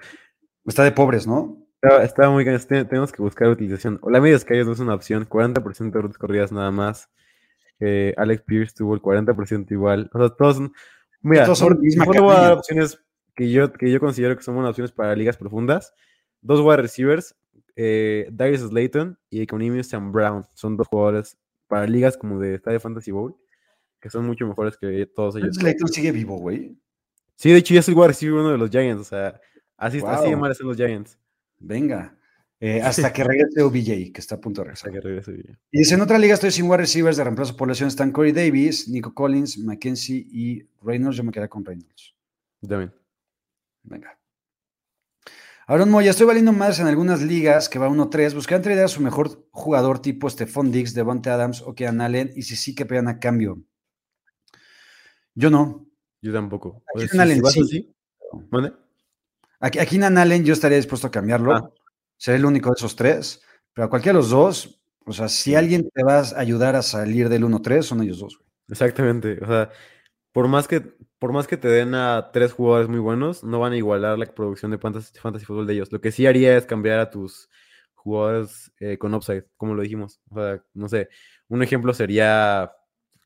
Está 0.65 0.83
de 0.83 0.91
pobres, 0.91 1.25
¿no? 1.25 1.68
Estaba, 1.81 2.31
muy 2.31 2.43
bien, 2.43 2.59
tenemos 2.67 3.11
que 3.11 3.21
buscar 3.21 3.47
utilización. 3.47 3.99
O 4.01 4.09
la 4.09 4.19
media 4.19 4.37
calles 4.39 4.65
no 4.65 4.73
es 4.73 4.79
una 4.79 4.93
opción, 4.93 5.27
40% 5.27 5.91
de 5.91 6.01
rutas 6.01 6.17
corridas 6.17 6.51
nada 6.51 6.71
más. 6.71 7.09
Eh, 7.79 8.13
Alex 8.17 8.43
Pierce 8.43 8.75
tuvo 8.75 8.93
el 8.93 9.01
40% 9.01 9.71
igual. 9.71 10.09
O 10.13 10.19
sea, 10.19 10.29
todos 10.29 10.57
son. 10.57 10.73
Mira, 11.21 11.45
todos 11.45 11.59
son 11.59 11.79
opciones 12.51 12.99
que 13.35 13.49
yo, 13.49 13.71
que 13.71 13.89
yo 13.89 13.99
considero 13.99 14.35
que 14.35 14.43
son 14.43 14.55
buenas 14.55 14.71
opciones 14.71 14.91
para 14.91 15.15
ligas 15.15 15.37
profundas. 15.37 15.93
Dos 16.41 16.59
wide 16.61 16.77
receivers, 16.77 17.35
eh, 17.75 18.27
Darius 18.31 18.61
Slayton 18.61 19.17
y 19.29 19.41
Economius 19.41 19.87
Sam 19.87 20.11
Brown. 20.11 20.45
Son 20.53 20.75
dos 20.75 20.87
jugadores 20.87 21.37
para 21.67 21.87
ligas 21.87 22.17
como 22.17 22.39
de 22.39 22.55
Estadio 22.55 22.79
Fantasy 22.81 23.11
Bowl, 23.11 23.37
que 24.01 24.09
son 24.09 24.25
mucho 24.25 24.45
mejores 24.45 24.77
que 24.77 25.05
todos 25.05 25.37
ellos. 25.37 25.55
Slayton 25.55 25.87
sigue 25.87 26.11
vivo, 26.11 26.37
güey. 26.37 26.77
Sí, 27.35 27.51
de 27.51 27.59
hecho 27.59 27.73
ya 27.73 27.79
es 27.79 27.87
el 27.87 27.95
wide 27.95 28.09
receiver 28.09 28.39
uno 28.39 28.51
de 28.51 28.57
los 28.57 28.69
Giants. 28.69 29.01
O 29.01 29.05
sea, 29.05 29.39
así, 29.77 30.01
así 30.05 30.29
de 30.29 30.35
mal 30.35 30.51
están 30.51 30.67
los 30.67 30.75
Giants. 30.75 31.17
Venga. 31.59 32.17
Eh, 32.59 32.81
hasta 32.83 33.13
que 33.13 33.23
regrese 33.23 33.61
OBJ, 33.61 34.11
que 34.11 34.19
está 34.19 34.35
a 34.35 34.41
punto 34.41 34.61
de 34.61 34.65
regresar. 34.65 34.91
que 34.91 35.01
regrese 35.01 35.31
Y 35.71 35.79
dice, 35.79 35.95
en 35.95 36.01
otra 36.01 36.17
liga 36.17 36.33
estoy 36.33 36.51
sin 36.51 36.65
wide 36.65 36.77
receivers 36.77 37.17
de 37.17 37.23
reemplazo 37.23 37.55
por 37.55 37.67
lesión. 37.67 37.87
Están 37.87 38.11
Corey 38.11 38.31
Davis, 38.31 38.89
Nico 38.89 39.13
Collins, 39.13 39.57
McKenzie 39.59 40.27
y 40.31 40.67
Reynolds. 40.81 41.17
Yo 41.17 41.23
me 41.23 41.31
quedé 41.31 41.47
con 41.47 41.63
Reynolds. 41.63 42.15
También. 42.67 42.93
Venga. 43.83 44.17
Aaron 45.67 45.91
Moya, 45.91 46.09
estoy 46.09 46.25
valiendo 46.25 46.51
más 46.51 46.79
en 46.79 46.87
algunas 46.87 47.21
ligas 47.21 47.69
que 47.69 47.77
va 47.77 47.87
1-3. 47.87 48.33
Busqué 48.33 48.55
entre 48.55 48.73
ideas 48.73 48.89
su 48.89 49.01
mejor 49.01 49.47
jugador 49.51 50.01
tipo 50.01 50.27
Stephon 50.27 50.71
Diggs, 50.71 50.95
Devonte 50.95 51.29
Adams 51.29 51.61
o 51.61 51.75
Kean 51.75 52.01
Allen. 52.01 52.31
Y 52.35 52.41
si 52.41 52.55
sí, 52.55 52.73
que 52.73 52.87
pegan 52.87 53.07
a 53.07 53.19
cambio. 53.19 53.61
Yo 55.35 55.49
no. 55.51 55.87
Yo 56.21 56.33
tampoco. 56.33 56.83
Allen, 57.17 57.45
sí. 57.45 57.93
Aquí, 59.59 59.79
aquí 59.79 59.97
Nan 59.97 60.17
Allen 60.17 60.45
yo 60.45 60.53
estaría 60.53 60.77
dispuesto 60.77 61.07
a 61.07 61.11
cambiarlo. 61.11 61.53
Ah. 61.53 61.71
Seré 62.17 62.37
el 62.37 62.45
único 62.45 62.69
de 62.69 62.75
esos 62.77 62.95
tres. 62.95 63.41
Pero 63.73 63.85
a 63.85 63.89
cualquiera 63.89 64.17
de 64.17 64.21
los 64.23 64.29
dos, 64.29 64.81
o 65.05 65.13
sea, 65.13 65.29
si 65.29 65.55
alguien 65.55 65.89
te 65.89 66.03
va 66.03 66.19
a 66.19 66.39
ayudar 66.39 66.75
a 66.75 66.81
salir 66.81 67.29
del 67.29 67.43
1-3, 67.43 67.81
son 67.87 68.01
ellos 68.01 68.19
dos. 68.19 68.39
Exactamente. 68.67 69.39
O 69.41 69.47
sea, 69.47 69.69
por 70.31 70.47
más 70.47 70.67
que 70.67 70.81
por 71.19 71.33
más 71.33 71.47
que 71.47 71.57
te 71.57 71.67
den 71.67 71.93
a 71.95 72.31
tres 72.31 72.53
jugadores 72.53 72.87
muy 72.87 72.99
buenos, 72.99 73.43
no 73.43 73.59
van 73.59 73.73
a 73.73 73.77
igualar 73.77 74.17
la 74.17 74.25
producción 74.25 74.71
de 74.71 74.77
fantasy, 74.77 75.11
fantasy 75.19 75.45
fútbol 75.45 75.67
de 75.67 75.73
ellos. 75.73 75.91
Lo 75.91 75.99
que 75.99 76.11
sí 76.11 76.25
haría 76.25 76.57
es 76.57 76.65
cambiar 76.65 76.99
a 76.99 77.09
tus 77.09 77.49
jugadores 77.93 78.71
eh, 78.79 78.97
con 78.97 79.13
upside, 79.13 79.45
como 79.57 79.75
lo 79.75 79.81
dijimos. 79.81 80.21
O 80.31 80.35
sea, 80.35 80.63
no 80.73 80.87
sé, 80.87 81.09
un 81.49 81.61
ejemplo 81.61 81.93
sería, 81.93 82.71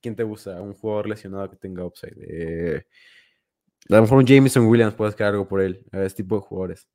¿quién 0.02 0.16
te 0.16 0.24
gusta? 0.24 0.60
Un 0.60 0.74
jugador 0.74 1.08
lesionado 1.08 1.50
que 1.52 1.56
tenga 1.58 1.86
upside. 1.86 2.16
Eh, 2.20 2.88
a 3.90 3.96
lo 3.96 4.02
mejor 4.02 4.18
un 4.18 4.26
Jameson 4.26 4.66
Williams 4.66 4.96
puedes 4.96 5.16
quedar 5.16 5.34
algo 5.34 5.48
por 5.48 5.62
él, 5.62 5.86
a 5.92 6.04
este 6.04 6.24
tipo 6.24 6.36
de 6.36 6.42
jugadores. 6.42 6.88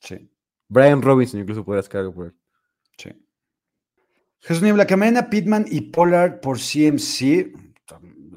Sí. 0.00 0.30
Brian 0.68 1.02
Robinson 1.02 1.40
incluso 1.40 1.64
podrías 1.64 1.88
quedar 1.88 2.02
algo 2.02 2.14
por 2.14 2.26
él. 2.26 2.34
Sí. 2.96 3.10
Jesús 4.40 4.62
Niebla, 4.62 4.86
Camena, 4.86 5.28
Pittman 5.28 5.66
y 5.68 5.80
Pollard 5.80 6.40
por 6.40 6.58
CMC. 6.58 7.52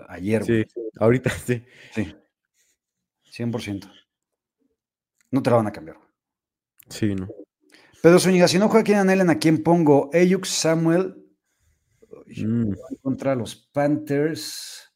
Ayer. 0.08 0.44
Sí, 0.44 0.66
ahorita 1.00 1.30
sí. 1.46 1.64
Sí. 1.94 2.16
100%. 3.32 3.92
No 5.32 5.42
te 5.42 5.50
la 5.50 5.56
van 5.58 5.68
a 5.68 5.72
cambiar. 5.72 5.98
Sí, 6.90 7.16
no. 7.16 7.30
Pedro 8.02 8.20
Zúñiga, 8.20 8.48
si 8.48 8.58
no 8.58 8.68
juega 8.68 8.84
Keenan 8.84 9.10
Allen, 9.10 9.30
¿a 9.30 9.38
quién 9.38 9.64
pongo? 9.64 10.10
Eyuk 10.12 10.46
Samuel 10.46 11.16
mm. 12.28 12.74
contra 13.02 13.36
los 13.36 13.56
Panthers. 13.56 14.92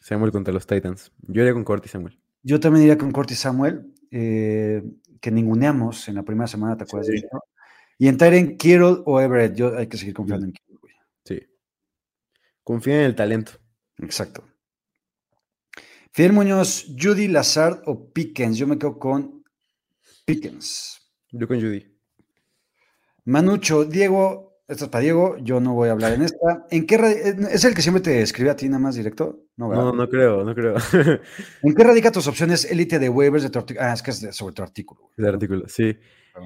Samuel 0.00 0.30
contra 0.30 0.52
los 0.52 0.66
Titans. 0.66 1.10
Yo 1.22 1.40
iría 1.40 1.54
con 1.54 1.64
Corty 1.64 1.88
Samuel. 1.88 2.20
Yo 2.44 2.60
también 2.60 2.84
iría 2.84 2.98
con 2.98 3.10
Corty 3.10 3.34
Samuel, 3.34 3.92
eh, 4.10 4.82
que 5.20 5.30
ninguneamos 5.30 6.08
en 6.08 6.16
la 6.16 6.22
primera 6.22 6.46
semana, 6.46 6.76
¿te 6.76 6.84
acuerdas 6.84 7.08
de 7.08 7.16
eso? 7.16 7.42
Y 7.98 8.06
en 8.06 8.18
Tyren, 8.18 8.58
Kittle 8.58 8.98
o 9.06 9.20
Everett, 9.20 9.56
yo 9.56 9.76
hay 9.76 9.86
que 9.86 9.96
seguir 9.96 10.14
confiando 10.14 10.44
en 10.46 10.52
Kittle, 10.52 10.76
güey. 10.80 10.94
Sí. 11.24 11.40
Confía 12.62 12.96
en 12.96 13.06
el 13.06 13.14
talento. 13.14 13.52
Exacto. 13.98 14.44
Fidel 16.12 16.34
Muñoz, 16.34 16.86
Judy, 17.00 17.28
Lazard 17.28 17.82
o 17.86 18.12
Pickens. 18.12 18.58
Yo 18.58 18.66
me 18.66 18.78
quedo 18.78 18.98
con 18.98 19.42
Pickens. 20.26 21.00
Yo 21.32 21.48
con 21.48 21.60
Judy. 21.60 21.98
Manucho, 23.24 23.86
Diego, 23.86 24.53
esto 24.66 24.84
es 24.86 24.90
para 24.90 25.02
Diego, 25.02 25.36
yo 25.38 25.60
no 25.60 25.74
voy 25.74 25.90
a 25.90 25.92
hablar 25.92 26.14
en 26.14 26.22
esta. 26.22 26.66
¿En 26.70 26.86
qué 26.86 26.94
¿Es 27.50 27.64
el 27.64 27.74
que 27.74 27.82
siempre 27.82 28.02
te 28.02 28.22
escribe 28.22 28.50
a 28.50 28.56
ti 28.56 28.66
nada 28.66 28.78
más 28.78 28.94
directo? 28.94 29.44
No, 29.56 29.92
no, 29.92 30.08
creo, 30.08 30.42
no 30.42 30.54
creo. 30.54 30.74
¿En 31.62 31.74
qué 31.74 31.84
radica 31.84 32.10
tus 32.10 32.26
opciones 32.26 32.64
élite 32.70 32.98
de 32.98 33.10
waivers 33.10 33.42
de 33.42 33.50
tu 33.50 33.58
artículo? 33.58 33.86
Ah, 33.86 33.92
es 33.92 34.02
que 34.02 34.10
es 34.10 34.34
sobre 34.34 34.54
tu 34.54 34.62
artículo. 34.62 35.10
De 35.16 35.28
artículo, 35.28 35.68
sí. 35.68 35.96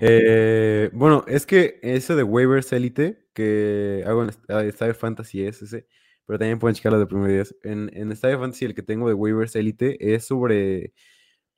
Eh, 0.01 0.91
bueno, 0.93 1.25
es 1.29 1.47
que 1.47 1.79
ese 1.83 2.15
de 2.15 2.25
waivers 2.25 2.73
élite 2.73 3.27
que 3.33 4.03
hago 4.07 4.25
en 4.25 4.31
Star 4.69 4.95
Fantasy 4.95 5.45
es 5.45 5.63
ese, 5.63 5.87
pero 6.27 6.41
también 6.41 6.59
pueden 6.59 6.75
checarlo 6.75 6.99
de 6.99 7.07
primer 7.07 7.31
día. 7.31 7.45
En, 7.63 7.89
en 7.95 8.11
Star 8.13 8.37
Fantasy 8.39 8.65
el 8.65 8.75
que 8.75 8.83
tengo 8.83 9.09
de 9.09 9.15
waivers 9.15 9.55
élite 9.55 10.15
es 10.15 10.27
sobre, 10.27 10.93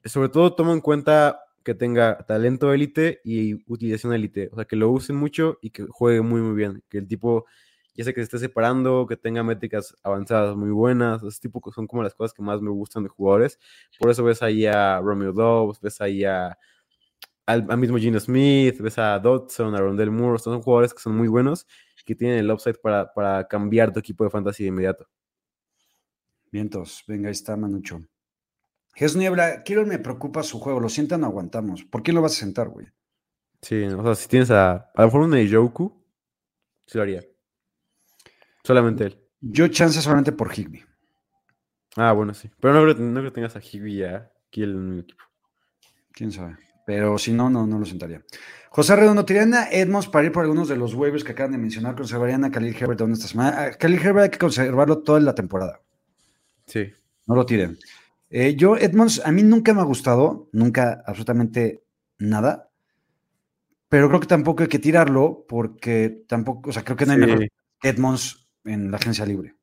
sobre 0.05 0.29
todo 0.29 0.55
tomo 0.55 0.75
en 0.75 0.81
cuenta 0.81 1.41
que 1.65 1.75
tenga 1.75 2.19
talento 2.27 2.73
élite 2.73 3.21
y 3.25 3.55
utilización 3.71 4.13
élite. 4.13 4.49
O 4.53 4.57
sea, 4.57 4.65
que 4.65 4.77
lo 4.77 4.91
usen 4.91 5.17
mucho 5.17 5.59
y 5.61 5.71
que 5.71 5.85
juegue 5.89 6.23
muy, 6.23 6.41
muy 6.41 6.55
bien. 6.55 6.83
Que 6.89 6.99
el 6.99 7.07
tipo, 7.07 7.47
ya 7.95 8.05
sé 8.05 8.15
que 8.15 8.21
se 8.21 8.25
esté 8.25 8.39
separando, 8.39 9.07
que 9.07 9.17
tenga 9.17 9.43
métricas 9.43 9.97
avanzadas 10.03 10.57
muy 10.57 10.71
buenas. 10.71 11.23
Ese 11.23 11.41
tipo 11.41 11.61
son 11.73 11.87
como 11.87 12.03
las 12.03 12.15
cosas 12.15 12.33
que 12.33 12.43
más 12.43 12.61
me 12.63 12.71
gustan 12.71 13.03
de 13.05 13.09
jugadores. 13.11 13.59
Por 13.99 14.11
eso 14.11 14.25
ves 14.25 14.43
ahí 14.43 14.67
a 14.67 15.01
Romeo 15.01 15.33
Dobbs, 15.33 15.81
ves 15.81 16.01
ahí 16.01 16.25
a, 16.25 16.57
al, 17.47 17.79
mismo 17.79 17.99
Gino 17.99 18.21
Smith, 18.21 18.81
ves 18.81 18.99
a 18.99 19.19
Dodson, 19.19 19.75
a 19.75 19.79
Rondell 19.79 20.11
Moore. 20.11 20.39
Son 20.39 20.61
jugadores 20.63 20.95
que 20.95 21.01
son 21.01 21.17
muy 21.17 21.29
buenos, 21.29 21.67
que 22.05 22.15
tienen 22.15 22.39
el 22.39 22.51
upside 22.51 22.79
para, 22.83 23.13
para 23.13 23.47
cambiar 23.47 23.93
tu 23.93 24.01
equipo 24.01 24.25
de 24.25 24.31
fantasy 24.31 24.65
de 24.65 24.69
inmediato. 24.69 25.07
Vientos, 26.51 27.05
venga, 27.07 27.29
ahí 27.29 27.33
está 27.33 27.57
Manucho. 27.57 28.10
Jesús 28.95 29.17
Niebla, 29.17 29.63
quiero 29.63 29.87
me 29.87 29.99
preocupa 29.99 30.43
su 30.43 30.59
juego, 30.61 30.81
lo 30.81 30.89
sientan, 30.89 31.21
no 31.21 31.27
aguantamos. 31.27 31.85
¿Por 31.85 32.03
qué 32.03 32.13
lo 32.13 32.23
vas 32.23 32.33
a 32.33 32.41
sentar, 32.41 32.69
güey? 32.69 32.87
Sí, 33.63 33.85
o 33.85 34.03
sea, 34.03 34.15
si 34.15 34.29
tienes 34.29 34.51
a, 34.51 34.73
a 34.73 35.01
lo 35.03 35.07
mejor 35.07 35.21
un 35.23 35.31
Nejoku, 35.31 36.03
sí 36.87 36.99
lo 36.99 37.03
haría. 37.03 37.25
Solamente 38.63 39.05
él. 39.05 39.19
Yo 39.41 39.69
chance 39.69 40.01
solamente 40.01 40.33
por 40.33 40.53
Higby. 40.53 40.83
Ah, 41.97 42.13
bueno, 42.13 42.35
sí. 42.35 42.51
Pero 42.61 42.75
no 42.75 42.95
creo, 43.13 43.25
que 43.25 43.31
tengas 43.31 43.57
a 43.57 43.61
Higby 43.61 43.97
ya 43.97 44.31
aquí 44.49 44.63
en 44.63 44.93
el 44.93 45.01
equipo. 45.01 45.25
Quién 46.13 46.33
sabe. 46.33 46.57
Pero 46.87 47.19
si 47.19 47.33
no, 47.33 47.51
no, 47.51 47.67
no 47.67 47.79
lo 47.79 47.85
sentaría. 47.85 48.23
José 48.71 48.97
Redondo, 48.97 49.25
¿tirarían 49.25 49.55
a 49.55 49.71
Edmonds 49.71 50.09
para 50.09 50.27
ir 50.27 50.33
por 50.33 50.45
algunos 50.45 50.69
de 50.69 50.77
los 50.77 50.95
waivers 50.95 51.25
que 51.25 51.33
acaban 51.33 51.53
de 51.53 51.59
mencionar? 51.59 51.97
¿Conservarían 51.97 52.45
a 52.45 52.51
Khalil 52.51 52.77
Herbert 52.79 53.01
esta 53.01 53.29
semana? 53.29 53.63
A 53.63 53.71
Khalil 53.73 53.99
Herbert 53.99 54.25
hay 54.25 54.31
que 54.31 54.39
conservarlo 54.39 54.99
toda 54.99 55.21
la 55.21 55.35
temporada. 55.35 55.81
Sí. 56.67 56.93
No 57.27 57.35
lo 57.35 57.47
tiren. 57.47 57.79
Eh, 58.31 58.55
yo, 58.55 58.77
Edmonds, 58.77 59.21
a 59.25 59.33
mí 59.33 59.43
nunca 59.43 59.75
me 59.75 59.81
ha 59.81 59.85
gustado, 59.85 60.49
nunca, 60.53 61.03
absolutamente 61.05 61.83
nada. 62.19 62.71
Pero 63.89 64.09
creo 64.09 64.21
que 64.21 64.29
tampoco 64.29 64.63
hay 64.63 64.69
que 64.69 64.79
tirarlo 64.79 65.45
porque 65.49 66.25
tampoco, 66.29 66.71
o 66.71 66.73
sea, 66.73 66.85
creo 66.85 66.97
que 66.97 67.07
no 67.07 67.13
hay 67.13 67.19
mejor 67.19 67.49
Edmonds 67.83 68.49
en 68.65 68.93
la 68.93 68.99
agencia 68.99 69.27
libre. 69.27 69.57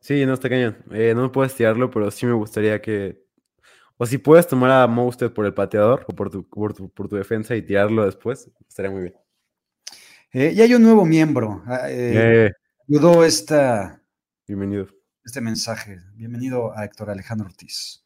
Sí, 0.00 0.24
no 0.24 0.34
está 0.34 0.48
cañón. 0.48 0.78
Eh, 0.92 1.14
no 1.16 1.32
puedes 1.32 1.54
tirarlo, 1.56 1.90
pero 1.90 2.10
sí 2.12 2.26
me 2.26 2.32
gustaría 2.32 2.80
que. 2.80 3.24
O 3.96 4.06
si 4.06 4.18
puedes 4.18 4.46
tomar 4.46 4.70
a 4.70 4.86
Mosted 4.86 5.32
por 5.32 5.44
el 5.44 5.52
pateador 5.52 6.06
o 6.08 6.14
por 6.14 6.30
tu, 6.30 6.48
por 6.48 6.72
tu, 7.08 7.16
defensa 7.16 7.56
y 7.56 7.62
tirarlo 7.62 8.06
después, 8.06 8.50
estaría 8.68 8.90
muy 8.90 9.02
bien. 9.02 9.14
Eh, 10.32 10.52
y 10.54 10.62
hay 10.62 10.72
un 10.74 10.82
nuevo 10.82 11.04
miembro. 11.04 11.62
Ah, 11.66 11.88
ayudó 12.88 13.24
esta. 13.24 14.00
Bienvenido 14.46 14.99
este 15.30 15.40
mensaje. 15.40 16.00
Bienvenido 16.16 16.76
a 16.76 16.84
Héctor 16.84 17.08
Alejandro 17.08 17.46
Ortiz. 17.46 18.02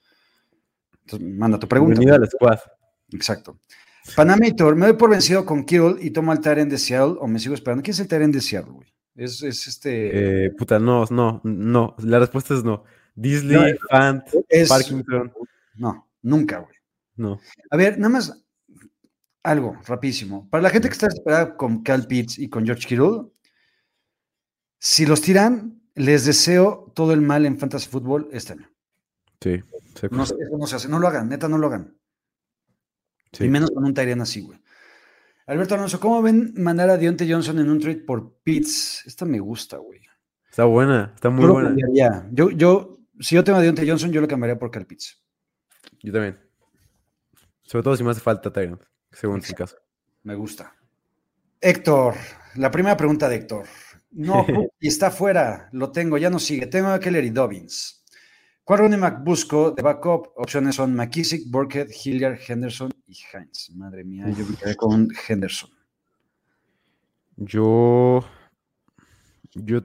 Entonces, 1.07 1.27
manda 1.27 1.59
tu 1.59 1.66
pregunta. 1.66 1.99
Bienvenido 1.99 2.22
al 2.22 2.31
squad. 2.31 2.59
Exacto. 3.12 3.59
Panamator, 4.14 4.77
¿me 4.77 4.89
doy 4.89 4.97
por 4.97 5.09
vencido 5.09 5.47
con 5.47 5.64
Kittle 5.64 5.97
y 6.03 6.11
tomo 6.11 6.33
al 6.33 6.41
Tyrant 6.41 6.70
de 6.70 6.77
Seattle 6.77 7.16
o 7.18 7.27
me 7.27 7.39
sigo 7.39 7.55
esperando? 7.55 7.83
¿Quién 7.83 7.93
es 7.95 8.01
el 8.01 8.09
Tyrant 8.09 8.35
de 8.35 8.43
Seattle, 8.43 8.72
güey? 8.75 8.93
Es, 9.14 9.43
es 9.43 9.66
este. 9.66 10.45
Eh, 10.47 10.51
puta, 10.51 10.79
no, 10.79 11.07
no, 11.09 11.41
no. 11.45 11.97
La 12.01 12.18
respuesta 12.18 12.53
es 12.53 12.62
no. 12.62 12.85
Disley, 13.14 13.72
No, 13.72 13.79
Fant, 13.89 14.22
es- 14.51 14.68
Parkinson. 14.68 15.33
No, 15.77 16.07
nunca, 16.20 16.59
güey. 16.59 16.77
No. 17.16 17.41
A 17.70 17.77
ver, 17.79 17.97
nada 17.97 18.11
más 18.11 18.45
algo 19.43 19.79
rapidísimo. 19.87 20.47
Para 20.51 20.62
la 20.62 20.68
gente 20.68 20.89
que 20.89 20.93
está 20.93 21.07
esperada 21.07 21.57
con 21.57 21.83
Cal 21.83 22.07
Pitts 22.07 22.39
y 22.39 22.51
con 22.51 22.66
George 22.66 22.87
Kittle, 22.87 23.31
si 24.79 25.07
los 25.07 25.22
tiran, 25.22 25.81
les 25.95 26.24
deseo 26.24 26.92
todo 26.95 27.12
el 27.12 27.20
mal 27.20 27.47
en 27.47 27.59
Fantasy 27.59 27.88
Football 27.88 28.28
este 28.32 28.55
año. 28.55 28.70
Sí. 29.40 29.61
No, 30.11 30.26
se- 30.26 30.34
eso 30.34 30.59
no 30.59 30.66
se 30.66 30.76
hace, 30.76 30.88
no 30.88 30.99
lo 30.99 31.07
hagan, 31.09 31.28
neta, 31.28 31.49
no 31.49 31.59
lo 31.59 31.66
hagan. 31.68 31.97
sí. 33.32 33.45
Y 33.45 33.49
menos 33.49 33.70
con 33.70 33.84
un 33.84 33.95
Tyrion 33.95 34.20
así, 34.20 34.40
güey. 34.42 34.59
Alberto 35.47 35.74
Alonso, 35.74 36.01
¿cómo 36.01 36.22
ven 36.22 36.55
mandar 36.57 36.88
a 36.88 36.97
Deontay 36.97 37.30
Johnson 37.30 37.59
en 37.59 37.68
un 37.68 37.78
trade 37.78 37.99
por 37.99 38.38
Pitts? 38.42 39.03
Esta 39.07 39.24
me 39.26 39.38
gusta, 39.40 39.76
güey. 39.76 40.01
Está 40.49 40.64
buena, 40.64 41.12
está 41.14 41.28
muy 41.30 41.42
Yo 41.45 41.53
buena. 41.53 41.68
cambiaría. 41.68 42.28
Yo, 42.32 42.51
yo, 42.51 43.01
si 43.20 43.34
yo 43.34 43.45
tengo 43.45 43.59
a 43.59 43.62
Deontay 43.62 43.88
Johnson, 43.88 44.11
yo 44.12 44.20
lo 44.22 44.28
cambiaría 44.28 44.59
por 44.59 44.70
Cal 44.70 44.86
Pitts. 44.86 45.22
Yo 46.03 46.12
también. 46.12 46.38
Sobre 47.62 47.82
todo 47.82 47.97
si 47.97 48.05
me 48.05 48.11
hace 48.11 48.20
falta 48.20 48.53
Tyrant, 48.53 48.82
según 49.12 49.42
su 49.42 49.53
caso. 49.55 49.76
Me 50.22 50.34
gusta. 50.34 50.74
Héctor, 51.61 52.14
la 52.57 52.70
primera 52.70 52.97
pregunta 52.97 53.28
de 53.28 53.36
Héctor. 53.36 53.66
No, 54.15 54.47
y 54.81 54.89
está 54.89 55.11
fuera, 55.11 55.69
lo 55.73 55.91
tengo, 55.93 56.17
ya 56.19 56.31
no 56.31 56.39
sigue. 56.39 56.67
Tengo 56.67 56.89
a 56.89 57.01
Keller 57.01 57.25
y 57.25 57.31
Dobbins. 57.31 58.05
¿Cuál 58.65 58.81
running 58.81 59.01
back 59.01 59.23
busco 59.23 59.73
de 59.73 59.83
backup? 59.83 60.29
Opciones 60.37 60.77
son 60.77 60.95
McKissick, 60.95 61.51
Burkhead, 61.51 61.89
Hilliard, 61.91 62.39
Henderson 62.49 62.91
y 63.07 63.12
Hines. 63.12 63.71
Madre 63.75 64.05
mía, 64.05 64.25
yo 64.31 64.47
me 64.47 64.57
quedé 64.57 64.75
con 64.75 65.09
Henderson. 65.29 65.71
Yo. 67.37 68.25
Yo. 69.55 69.81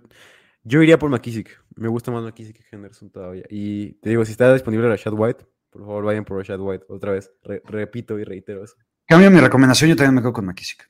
Yo 0.63 0.81
iría 0.83 0.99
por 0.99 1.09
McKissick. 1.09 1.49
Me 1.75 1.87
gusta 1.87 2.11
más 2.11 2.23
McKissick 2.23 2.57
que 2.57 2.75
Henderson 2.75 3.09
todavía. 3.09 3.43
Y 3.49 3.93
te 3.95 4.09
digo, 4.09 4.23
si 4.25 4.31
está 4.31 4.53
disponible 4.53 4.87
Rashad 4.87 5.13
White, 5.13 5.45
por 5.69 5.81
favor 5.81 6.03
vayan 6.05 6.25
por 6.25 6.37
Rashad 6.37 6.59
White. 6.59 6.85
Otra 6.89 7.11
vez. 7.13 7.31
Re- 7.43 7.61
repito 7.65 8.19
y 8.19 8.23
reitero 8.23 8.63
eso. 8.63 8.75
Cambio 9.07 9.31
mi 9.31 9.39
recomendación, 9.39 9.89
yo 9.89 9.95
también 9.95 10.15
me 10.15 10.21
quedo 10.21 10.33
con 10.33 10.45
McKissick. 10.45 10.89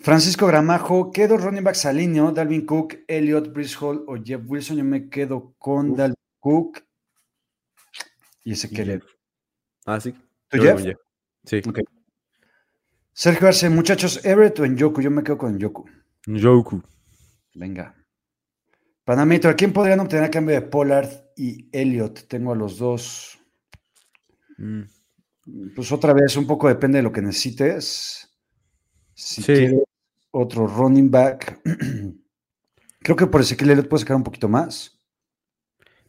Francisco 0.00 0.46
Gramajo, 0.46 1.10
¿qué 1.10 1.28
dos 1.28 1.42
running 1.42 1.62
backs 1.62 1.84
alineo? 1.84 2.32
Dalvin 2.32 2.64
Cook, 2.64 3.04
Elliot, 3.06 3.52
Brice 3.52 3.76
Hall 3.80 4.04
o 4.08 4.16
Jeff 4.22 4.40
Wilson. 4.46 4.78
Yo 4.78 4.84
me 4.84 5.08
quedo 5.10 5.54
con 5.58 5.90
Uf. 5.90 5.98
Dalvin 5.98 6.16
Cook 6.38 6.82
y 8.44 8.52
ese 8.52 8.70
que 8.70 8.84
Jeff. 8.84 9.04
Ah, 9.84 10.00
sí. 10.00 10.12
¿Tú, 10.48 10.56
Yo 10.56 10.62
Jeff? 10.62 10.82
con 10.82 10.94
Sí. 11.44 11.62
Ok. 11.68 11.78
Sergio 13.12 13.48
Arce, 13.48 13.68
muchachos, 13.68 14.24
Everett 14.24 14.58
o 14.60 14.64
Yoku, 14.64 15.02
yo 15.02 15.10
me 15.10 15.22
quedo 15.22 15.36
con 15.36 15.58
Yoku. 15.58 15.84
Joku. 16.26 16.82
Venga. 17.54 17.94
Panameter, 19.04 19.54
¿quién 19.56 19.72
podrían 19.72 20.00
obtener 20.00 20.24
a 20.24 20.30
cambio 20.30 20.54
de 20.54 20.62
Pollard 20.62 21.10
y 21.36 21.68
Elliot? 21.72 22.26
Tengo 22.28 22.52
a 22.52 22.56
los 22.56 22.78
dos. 22.78 23.38
Mm. 24.56 24.82
Pues 25.74 25.92
otra 25.92 26.14
vez, 26.14 26.36
un 26.36 26.46
poco 26.46 26.68
depende 26.68 26.98
de 26.98 27.02
lo 27.02 27.12
que 27.12 27.20
necesites. 27.20 28.30
Si 29.14 29.42
Sí. 29.42 29.52
quieres 29.52 29.82
otro 30.32 30.66
running 30.66 31.10
back. 31.10 31.60
Creo 33.02 33.16
que 33.16 33.26
por 33.26 33.40
Ezequiel 33.40 33.70
Elliott 33.70 33.88
puede 33.88 34.02
sacar 34.02 34.16
un 34.16 34.24
poquito 34.24 34.48
más. 34.48 34.98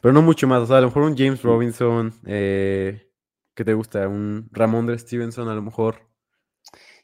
Pero 0.01 0.13
no 0.13 0.21
mucho 0.21 0.47
más. 0.47 0.61
O 0.61 0.65
sea, 0.65 0.77
a 0.77 0.81
lo 0.81 0.87
mejor 0.87 1.03
un 1.03 1.17
James 1.17 1.41
Robinson. 1.41 2.13
Eh, 2.25 3.09
¿Qué 3.55 3.63
te 3.63 3.73
gusta? 3.73 4.07
Un 4.07 4.49
Ramondre 4.51 4.97
Stevenson, 4.97 5.47
a 5.47 5.55
lo 5.55 5.61
mejor. 5.61 6.09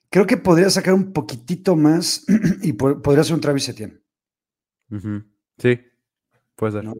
Creo 0.10 0.26
que 0.26 0.38
podría 0.38 0.70
sacar 0.70 0.94
un 0.94 1.14
poquitito 1.14 1.76
más 1.76 2.26
y 2.62 2.74
po- 2.74 3.02
podría 3.02 3.24
ser 3.24 3.36
un 3.36 3.42
Travis 3.42 3.70
Etienne. 3.70 4.02
Sí. 5.58 5.80
Puede 6.56 6.74
ser. 6.74 6.84
No. 6.86 6.94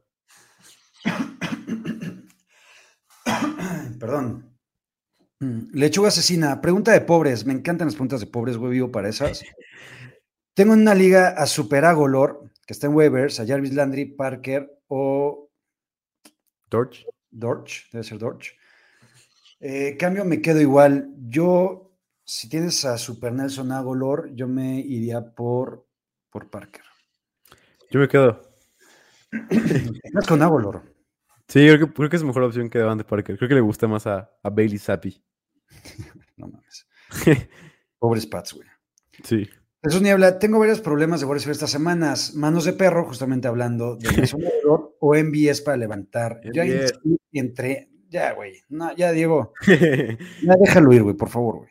Perdón. 3.98 4.54
Mm, 5.40 5.68
Lechuga 5.72 6.08
asesina. 6.08 6.60
Pregunta 6.60 6.92
de 6.92 7.00
pobres. 7.00 7.44
Me 7.46 7.52
encantan 7.52 7.86
las 7.88 7.94
preguntas 7.94 8.20
de 8.20 8.26
pobres, 8.26 8.56
güey. 8.56 8.72
Vivo 8.72 8.90
para 8.90 9.08
esas. 9.08 9.42
Tengo 10.58 10.74
en 10.74 10.80
una 10.80 10.94
liga 10.96 11.28
a 11.28 11.46
Super 11.46 11.84
Agolor, 11.84 12.50
que 12.66 12.72
está 12.72 12.88
en 12.88 12.94
waivers, 12.96 13.38
a 13.38 13.46
Jarvis 13.46 13.74
Landry, 13.74 14.06
Parker 14.06 14.68
o 14.88 15.52
Torch. 16.68 17.06
Dorch. 17.30 17.88
Debe 17.92 18.02
ser 18.02 18.18
Dorch. 18.18 18.58
Eh, 19.60 19.96
cambio, 19.96 20.24
me 20.24 20.42
quedo 20.42 20.60
igual. 20.60 21.14
Yo, 21.28 21.92
si 22.24 22.48
tienes 22.48 22.84
a 22.84 22.98
Super 22.98 23.32
Nelson 23.32 23.70
Agolor, 23.70 24.34
yo 24.34 24.48
me 24.48 24.80
iría 24.80 25.32
por, 25.32 25.86
por 26.28 26.50
Parker. 26.50 26.82
Yo 27.92 28.00
me 28.00 28.08
quedo. 28.08 28.42
Más 30.12 30.26
con 30.26 30.42
Agolor. 30.42 30.92
Sí, 31.46 31.60
creo 31.68 31.86
que, 31.86 31.94
creo 31.94 32.10
que 32.10 32.16
es 32.16 32.24
mejor 32.24 32.42
opción 32.42 32.68
que 32.68 32.78
Devante 32.78 33.04
Parker. 33.04 33.38
Creo 33.38 33.48
que 33.48 33.54
le 33.54 33.60
gusta 33.60 33.86
más 33.86 34.08
a, 34.08 34.28
a 34.42 34.50
Bailey 34.50 34.78
Zappi. 34.78 35.22
No 36.36 36.48
mames. 36.48 36.84
Pobres 38.00 38.26
Pats, 38.26 38.54
güey. 38.54 38.66
sí. 39.22 39.48
Jesús 39.82 40.02
Niebla, 40.02 40.38
tengo 40.38 40.58
varios 40.58 40.80
problemas 40.80 41.20
de 41.20 41.26
Boris 41.26 41.46
estas 41.46 41.70
semanas. 41.70 42.34
Manos 42.34 42.64
de 42.64 42.72
perro, 42.72 43.04
justamente 43.04 43.46
hablando 43.46 43.96
de 43.96 44.08
Aguilar, 44.08 44.28
o 45.00 45.14
MBS 45.14 45.60
para 45.62 45.76
levantar. 45.76 46.40
Ya 46.52 46.64
MVS. 46.64 46.98
entre. 47.32 47.88
Ya, 48.08 48.32
güey. 48.32 48.54
No, 48.68 48.94
ya, 48.96 49.12
Diego. 49.12 49.52
Ya 50.42 50.54
déjalo 50.60 50.92
ir, 50.92 51.02
güey, 51.02 51.14
por 51.16 51.28
favor, 51.28 51.58
güey. 51.58 51.70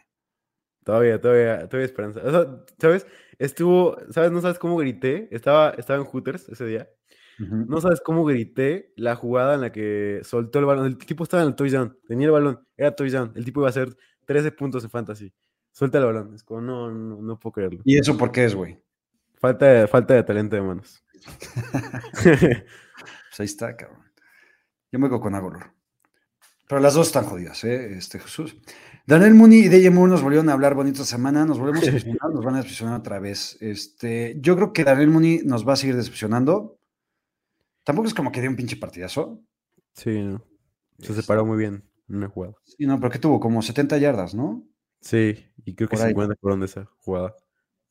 todavía, 0.83 1.19
todavía, 1.19 1.67
todavía 1.67 1.85
esperanza. 1.85 2.21
O 2.23 2.31
sea, 2.31 2.63
¿sabes? 2.79 3.07
Estuvo, 3.39 3.97
¿sabes? 4.11 4.31
No 4.31 4.41
sabes 4.41 4.57
cómo 4.59 4.77
grité. 4.77 5.27
Estaba, 5.31 5.71
estaba 5.71 5.99
en 5.99 6.05
Hooters 6.05 6.47
ese 6.49 6.65
día. 6.65 6.89
No 7.39 7.81
sabes 7.81 8.01
cómo 8.01 8.25
grité 8.25 8.93
la 8.95 9.15
jugada 9.15 9.53
en 9.55 9.61
la 9.61 9.71
que 9.71 10.21
soltó 10.23 10.57
el 10.57 10.65
balón. 10.65 10.87
El 10.87 10.97
tipo 10.97 11.23
estaba 11.23 11.43
en 11.43 11.49
el 11.49 11.55
touchdown. 11.55 11.95
Tenía 12.07 12.25
el 12.27 12.31
balón. 12.31 12.65
Era 12.75 12.95
touchdown. 12.95 13.33
El 13.35 13.45
tipo 13.45 13.59
iba 13.59 13.67
a 13.67 13.69
hacer 13.69 13.95
13 14.25 14.51
puntos 14.53 14.83
en 14.83 14.89
fantasy. 14.89 15.33
Suelta 15.77 15.99
el 15.99 16.05
balón. 16.05 16.33
Es 16.33 16.43
como, 16.43 16.59
no, 16.59 16.89
no, 16.89 17.21
no 17.21 17.39
puedo 17.39 17.53
creerlo. 17.53 17.81
¿Y 17.85 17.99
eso 17.99 18.17
por 18.17 18.31
qué 18.31 18.45
es, 18.45 18.55
güey? 18.55 18.81
Falta 19.35 19.67
de, 19.67 19.87
falta 19.87 20.15
de 20.15 20.23
talento 20.23 20.55
de 20.55 20.61
manos. 20.63 21.03
Pues 22.23 23.41
ahí 23.41 23.45
está, 23.45 23.77
cabrón. 23.77 24.01
Yo 24.91 24.97
me 24.97 25.07
quedo 25.07 25.19
con 25.19 25.35
Agolor. 25.35 25.71
Pero 26.67 26.81
las 26.81 26.95
dos 26.95 27.05
están 27.05 27.25
jodidas, 27.25 27.63
¿eh? 27.63 27.93
Este 27.95 28.17
Jesús. 28.17 28.57
Daniel 29.05 29.35
Mooney 29.35 29.65
y 29.65 29.67
DJ 29.67 29.91
Moore 29.91 30.13
nos 30.13 30.23
volvieron 30.23 30.49
a 30.49 30.53
hablar 30.53 30.73
bonita 30.73 31.03
semana. 31.03 31.45
Nos 31.45 31.59
volvemos 31.59 31.83
a 31.83 31.85
decepcionar, 31.91 32.33
nos 32.33 32.43
van 32.43 32.55
a 32.55 32.63
decepcionar 32.63 32.99
otra 32.99 33.19
vez. 33.19 33.55
Este, 33.61 34.35
yo 34.39 34.55
creo 34.55 34.73
que 34.73 34.83
Daniel 34.83 35.11
Mooney 35.11 35.41
nos 35.45 35.67
va 35.67 35.73
a 35.73 35.75
seguir 35.75 35.95
decepcionando. 35.95 36.79
Tampoco 37.83 38.07
es 38.07 38.15
como 38.15 38.31
que 38.31 38.41
dio 38.41 38.49
un 38.49 38.55
pinche 38.55 38.77
partidazo. 38.77 39.43
sí, 39.93 40.23
no. 40.23 40.43
Se 40.97 41.13
separó 41.13 41.45
muy 41.45 41.59
bien 41.59 41.83
en 42.09 42.15
una 42.15 42.29
jugada. 42.29 42.55
Sí, 42.63 42.87
no, 42.87 42.99
pero 42.99 43.11
que 43.11 43.19
tuvo 43.19 43.39
como 43.39 43.61
70 43.61 43.99
yardas, 43.99 44.33
¿no? 44.33 44.67
Sí, 45.01 45.46
y 45.69 45.75
creo 45.75 45.89
que 45.89 45.97
Por 45.97 46.05
ahí. 46.05 46.11
50 46.11 46.35
fueron 46.39 46.59
de 46.61 46.65
esa 46.67 46.89
jugada. 46.99 47.35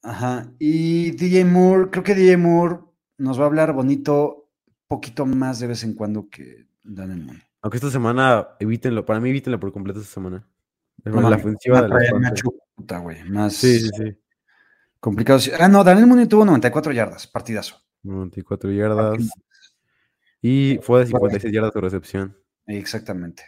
Ajá. 0.02 0.50
Y 0.58 1.10
DJ 1.12 1.44
Moore, 1.44 1.90
creo 1.90 2.02
que 2.02 2.14
DJ 2.14 2.36
Moore 2.36 2.78
nos 3.18 3.38
va 3.38 3.44
a 3.44 3.46
hablar 3.46 3.72
bonito 3.72 4.48
poquito 4.88 5.26
más 5.26 5.58
de 5.60 5.66
vez 5.66 5.82
en 5.84 5.94
cuando 5.94 6.28
que 6.28 6.66
Daniel 6.82 7.24
Mooney. 7.24 7.42
Aunque 7.62 7.76
esta 7.78 7.90
semana, 7.90 8.48
evítenlo. 8.60 9.04
Para 9.04 9.20
mí, 9.20 9.28
evítenlo 9.30 9.58
por 9.60 9.72
completo 9.72 10.00
esta 10.00 10.14
semana. 10.14 10.46
Es 11.04 11.12
No 11.12 11.28
la 11.28 11.36
ofensiva 11.36 11.82
de 11.82 11.88
Panthers. 11.88 12.40
chuputa, 12.42 12.98
güey, 12.98 13.22
Más 13.24 13.54
Sí, 13.54 13.80
sí, 13.80 13.90
sí. 13.96 14.16
complicado. 15.00 15.38
Ah, 15.58 15.68
no, 15.68 15.82
Daniel 15.84 16.06
Mooney 16.06 16.26
tuvo 16.26 16.44
94 16.44 16.92
yardas, 16.92 17.26
partidazo. 17.26 17.76
94 18.02 18.70
yardas. 18.72 19.18
Y 20.40 20.78
fue 20.82 21.00
de 21.00 21.06
56 21.06 21.52
yardas 21.52 21.74
de 21.74 21.80
recepción. 21.80 22.36
Exactamente. 22.66 23.42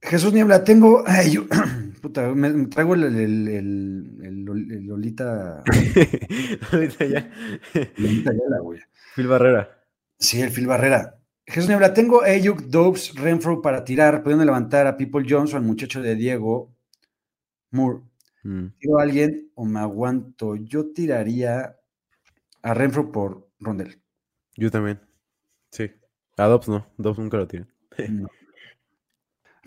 Jesús 0.00 0.32
Niebla, 0.32 0.62
tengo. 0.62 1.02
Ay, 1.06 1.32
yo- 1.32 1.46
puta, 1.98 2.34
me, 2.34 2.50
me 2.50 2.66
traigo 2.66 2.94
el, 2.94 3.04
el, 3.04 4.44
Lolita. 4.86 5.62
Ahorita 6.72 7.04
ya. 7.06 7.30
Lolita 7.96 8.30
Ayala, 8.30 8.60
güey. 8.62 8.80
Phil 9.14 9.26
Barrera. 9.26 9.84
Sí, 10.18 10.40
el 10.40 10.50
Phil 10.50 10.66
Barrera. 10.66 11.18
Jesús 11.46 11.68
Niebla, 11.68 11.94
tengo 11.94 12.22
Ayuk, 12.22 12.60
Dobbs, 12.62 13.14
Renfro 13.14 13.62
para 13.62 13.82
tirar, 13.82 14.22
pudiendo 14.22 14.44
levantar 14.44 14.86
a 14.86 14.96
People 14.96 15.24
Jones 15.26 15.54
o 15.54 15.56
al 15.56 15.62
muchacho 15.62 16.02
de 16.02 16.14
Diego 16.14 16.74
Moore. 17.70 18.02
Mm. 18.42 18.66
¿Tiro 18.78 18.98
a 18.98 19.02
alguien 19.02 19.50
o 19.54 19.64
me 19.64 19.80
aguanto? 19.80 20.56
Yo 20.56 20.92
tiraría 20.92 21.76
a 22.62 22.74
Renfro 22.74 23.10
por 23.10 23.48
Rondel. 23.60 24.00
Yo 24.56 24.70
también. 24.70 25.00
Sí. 25.70 25.90
A 26.36 26.44
Dobbs 26.46 26.68
no. 26.68 26.86
Dobbs 26.98 27.18
nunca 27.18 27.38
lo 27.38 27.48
tiene. 27.48 27.66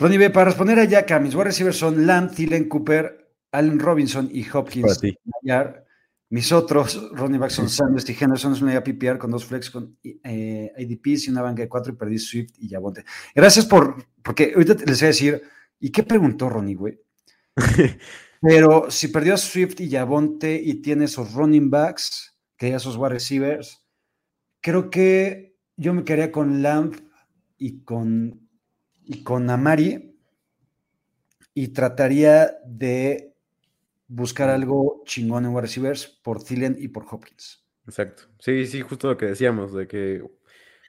Ronnie 0.01 0.17
B, 0.17 0.31
para 0.31 0.45
responder 0.45 0.79
a 0.79 0.85
Yaka, 0.85 1.19
mis 1.19 1.35
wide 1.35 1.43
receivers 1.43 1.77
son 1.77 2.07
Lamb, 2.07 2.31
Thielen, 2.31 2.67
Cooper, 2.67 3.35
Allen 3.51 3.77
Robinson 3.77 4.27
y 4.33 4.43
Hopkins. 4.51 4.99
Mayar. 5.43 5.85
Mis 6.29 6.51
otros, 6.51 7.11
Ronnie 7.11 7.37
Baxon, 7.37 7.69
Sanders 7.69 8.09
y 8.09 8.17
Henderson, 8.19 8.53
es 8.53 8.61
una 8.63 8.83
PPR 8.83 9.19
con 9.19 9.29
dos 9.29 9.45
flex 9.45 9.69
con 9.69 9.99
eh, 10.03 10.71
ADPs 10.75 11.27
y 11.27 11.29
una 11.29 11.43
banca 11.43 11.61
de 11.61 11.69
cuatro 11.69 11.93
y 11.93 11.97
perdí 11.97 12.17
Swift 12.17 12.53
y 12.57 12.67
Yabonte. 12.69 13.05
Gracias 13.35 13.67
por, 13.67 14.03
porque 14.23 14.53
ahorita 14.55 14.73
les 14.85 15.01
voy 15.01 15.05
a 15.05 15.07
decir, 15.09 15.43
¿y 15.79 15.91
qué 15.91 16.01
preguntó 16.01 16.49
Ronnie, 16.49 16.73
güey? 16.73 16.99
Pero 18.41 18.89
si 18.89 19.09
perdió 19.09 19.35
a 19.35 19.37
Swift 19.37 19.81
y 19.81 19.89
Yabonte 19.89 20.59
y 20.59 20.81
tiene 20.81 21.05
esos 21.05 21.33
running 21.33 21.69
backs, 21.69 22.35
que 22.57 22.73
esos 22.73 22.97
wide 22.97 23.09
receivers, 23.09 23.85
creo 24.61 24.89
que 24.89 25.59
yo 25.77 25.93
me 25.93 26.03
quedaría 26.03 26.31
con 26.31 26.63
Lamp 26.63 26.95
y 27.59 27.83
con, 27.83 28.40
y 29.05 29.23
con 29.23 29.49
Amari 29.49 30.15
y 31.53 31.69
trataría 31.69 32.57
de 32.65 33.35
buscar 34.07 34.49
algo 34.49 35.03
chingón 35.05 35.45
en 35.45 35.51
wide 35.51 35.61
receivers 35.61 36.07
por 36.07 36.43
Thielen 36.43 36.75
y 36.79 36.89
por 36.89 37.05
Hopkins. 37.09 37.65
Exacto. 37.87 38.23
Sí, 38.39 38.65
sí, 38.67 38.81
justo 38.81 39.07
lo 39.07 39.17
que 39.17 39.27
decíamos, 39.27 39.73
de 39.73 39.87
que 39.87 40.23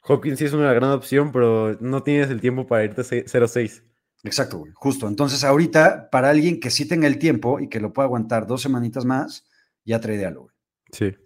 Hopkins 0.05 0.39
sí 0.39 0.45
es 0.45 0.53
una 0.53 0.73
gran 0.73 0.91
opción, 0.91 1.33
pero 1.33 1.77
no 1.81 2.03
tienes 2.03 2.31
el 2.31 2.41
tiempo 2.41 2.67
para 2.67 2.85
irte 2.85 3.03
0-6. 3.03 3.85
Exacto, 4.25 4.59
güey, 4.59 4.73
justo. 4.75 5.09
Entonces, 5.09 5.43
ahorita, 5.43 6.11
para 6.11 6.31
alguien 6.31 6.61
que 6.61 6.71
sí 6.71 6.87
tenga 6.87 7.07
el 7.07 7.19
tiempo 7.19 7.61
y 7.61 7.69
que 7.69 7.81
lo 7.81 7.93
pueda 7.93 8.07
aguantar 8.07 8.47
dos 8.47 8.63
semanitas 8.63 9.05
más, 9.05 9.45
ya 9.85 10.01
tradealo, 10.01 10.43
güey. 10.43 10.55
Sí. 10.93 11.17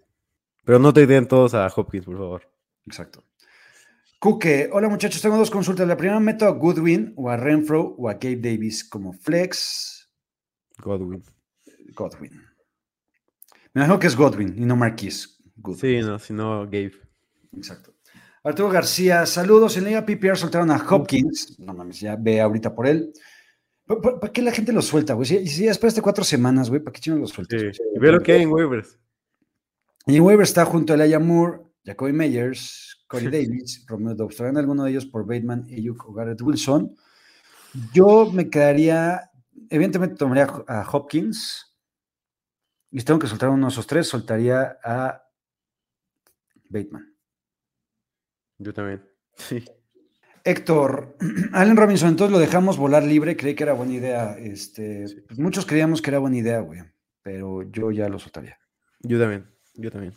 Pero 0.63 0.79
no 0.79 0.93
te 0.93 1.05
den 1.05 1.27
todos 1.27 1.53
a 1.53 1.67
Hopkins, 1.67 2.05
por 2.05 2.17
favor. 2.17 2.51
Exacto. 2.85 3.23
Cuque, 4.19 4.67
hola 4.73 4.89
muchachos, 4.89 5.21
tengo 5.21 5.37
dos 5.37 5.51
consultas. 5.51 5.87
La 5.87 5.95
primera, 5.95 6.19
meto 6.19 6.45
a 6.47 6.49
Goodwin 6.49 7.13
o 7.15 7.29
a 7.29 7.37
Renfro 7.37 7.95
o 7.99 8.09
a 8.09 8.13
Gabe 8.13 8.37
Davis 8.37 8.83
como 8.83 9.13
flex. 9.13 10.09
Godwin. 10.79 11.23
Godwin. 11.93 12.31
Me 13.73 13.81
imagino 13.81 13.99
que 13.99 14.07
es 14.07 14.15
Godwin 14.15 14.55
y 14.57 14.65
no 14.65 14.75
Marquis. 14.75 15.37
Sí, 15.79 15.99
no, 16.01 16.17
sino 16.17 16.65
Gabe. 16.65 16.93
Exacto. 17.55 17.93
Arturo 18.43 18.69
García, 18.69 19.23
saludos. 19.27 19.77
En 19.77 19.85
Liga 19.85 20.03
PPR 20.03 20.35
soltaron 20.35 20.71
a 20.71 20.77
Hopkins. 20.77 21.59
No 21.59 21.75
mames, 21.75 21.99
ya 21.99 22.15
ve 22.15 22.41
ahorita 22.41 22.73
por 22.73 22.87
él. 22.87 23.13
¿Para, 23.85 24.31
qué 24.33 24.41
la 24.41 24.51
gente 24.51 24.73
lo 24.73 24.81
suelta, 24.81 25.13
güey? 25.13 25.27
Si, 25.27 25.45
si 25.47 25.67
esperaste 25.67 26.01
cuatro 26.01 26.23
semanas, 26.23 26.69
güey, 26.69 26.81
¿para 26.81 26.91
qué 26.91 27.01
chino 27.01 27.17
lo 27.17 27.27
sueltas? 27.27 27.61
Sí. 27.61 27.83
Ve 27.99 28.11
lo 28.11 28.19
que 28.21 28.31
hay 28.31 28.41
en 28.41 28.49
waivers. 28.49 28.97
Y 30.07 30.15
en 30.15 30.23
waivers 30.23 30.49
está 30.49 30.65
junto 30.65 30.93
a 30.93 30.95
Elijah 30.95 31.19
Moore, 31.19 31.61
Jacoby 31.85 32.13
Meyers, 32.13 32.96
Corey 33.07 33.25
Davis, 33.25 33.85
Romeo 33.87 34.15
Dobbs. 34.15 34.35
¿Traen 34.35 34.57
alguno 34.57 34.83
de 34.83 34.91
ellos 34.91 35.05
por 35.05 35.25
Bateman, 35.25 35.67
Ayuk 35.71 36.09
o 36.09 36.13
Garrett 36.13 36.41
Wilson? 36.41 36.95
Yo 37.93 38.31
me 38.31 38.49
quedaría, 38.49 39.31
evidentemente 39.69 40.15
tomaría 40.15 40.47
a 40.67 40.87
Hopkins. 40.91 41.75
Y 42.91 43.01
tengo 43.01 43.19
que 43.19 43.27
soltar 43.27 43.49
uno 43.49 43.67
de 43.67 43.71
esos 43.71 43.87
tres, 43.87 44.07
soltaría 44.07 44.77
a 44.83 45.23
Bateman. 46.69 47.15
Yo 48.57 48.73
también. 48.73 49.03
Sí. 49.37 49.63
Héctor, 50.43 51.15
Allen 51.51 51.77
Robinson, 51.77 52.09
entonces 52.09 52.31
lo 52.31 52.39
dejamos 52.39 52.77
volar 52.77 53.03
libre, 53.03 53.37
creí 53.37 53.53
que 53.53 53.63
era 53.63 53.73
buena 53.73 53.93
idea. 53.93 54.35
Este, 54.39 55.05
pues 55.27 55.37
muchos 55.37 55.65
creíamos 55.65 56.01
que 56.01 56.09
era 56.09 56.19
buena 56.19 56.37
idea, 56.37 56.61
güey, 56.61 56.79
pero 57.21 57.69
yo 57.69 57.91
ya 57.91 58.09
lo 58.09 58.17
soltaría. 58.17 58.57
Yo 59.01 59.19
también, 59.19 59.45
yo 59.75 59.91
también. 59.91 60.13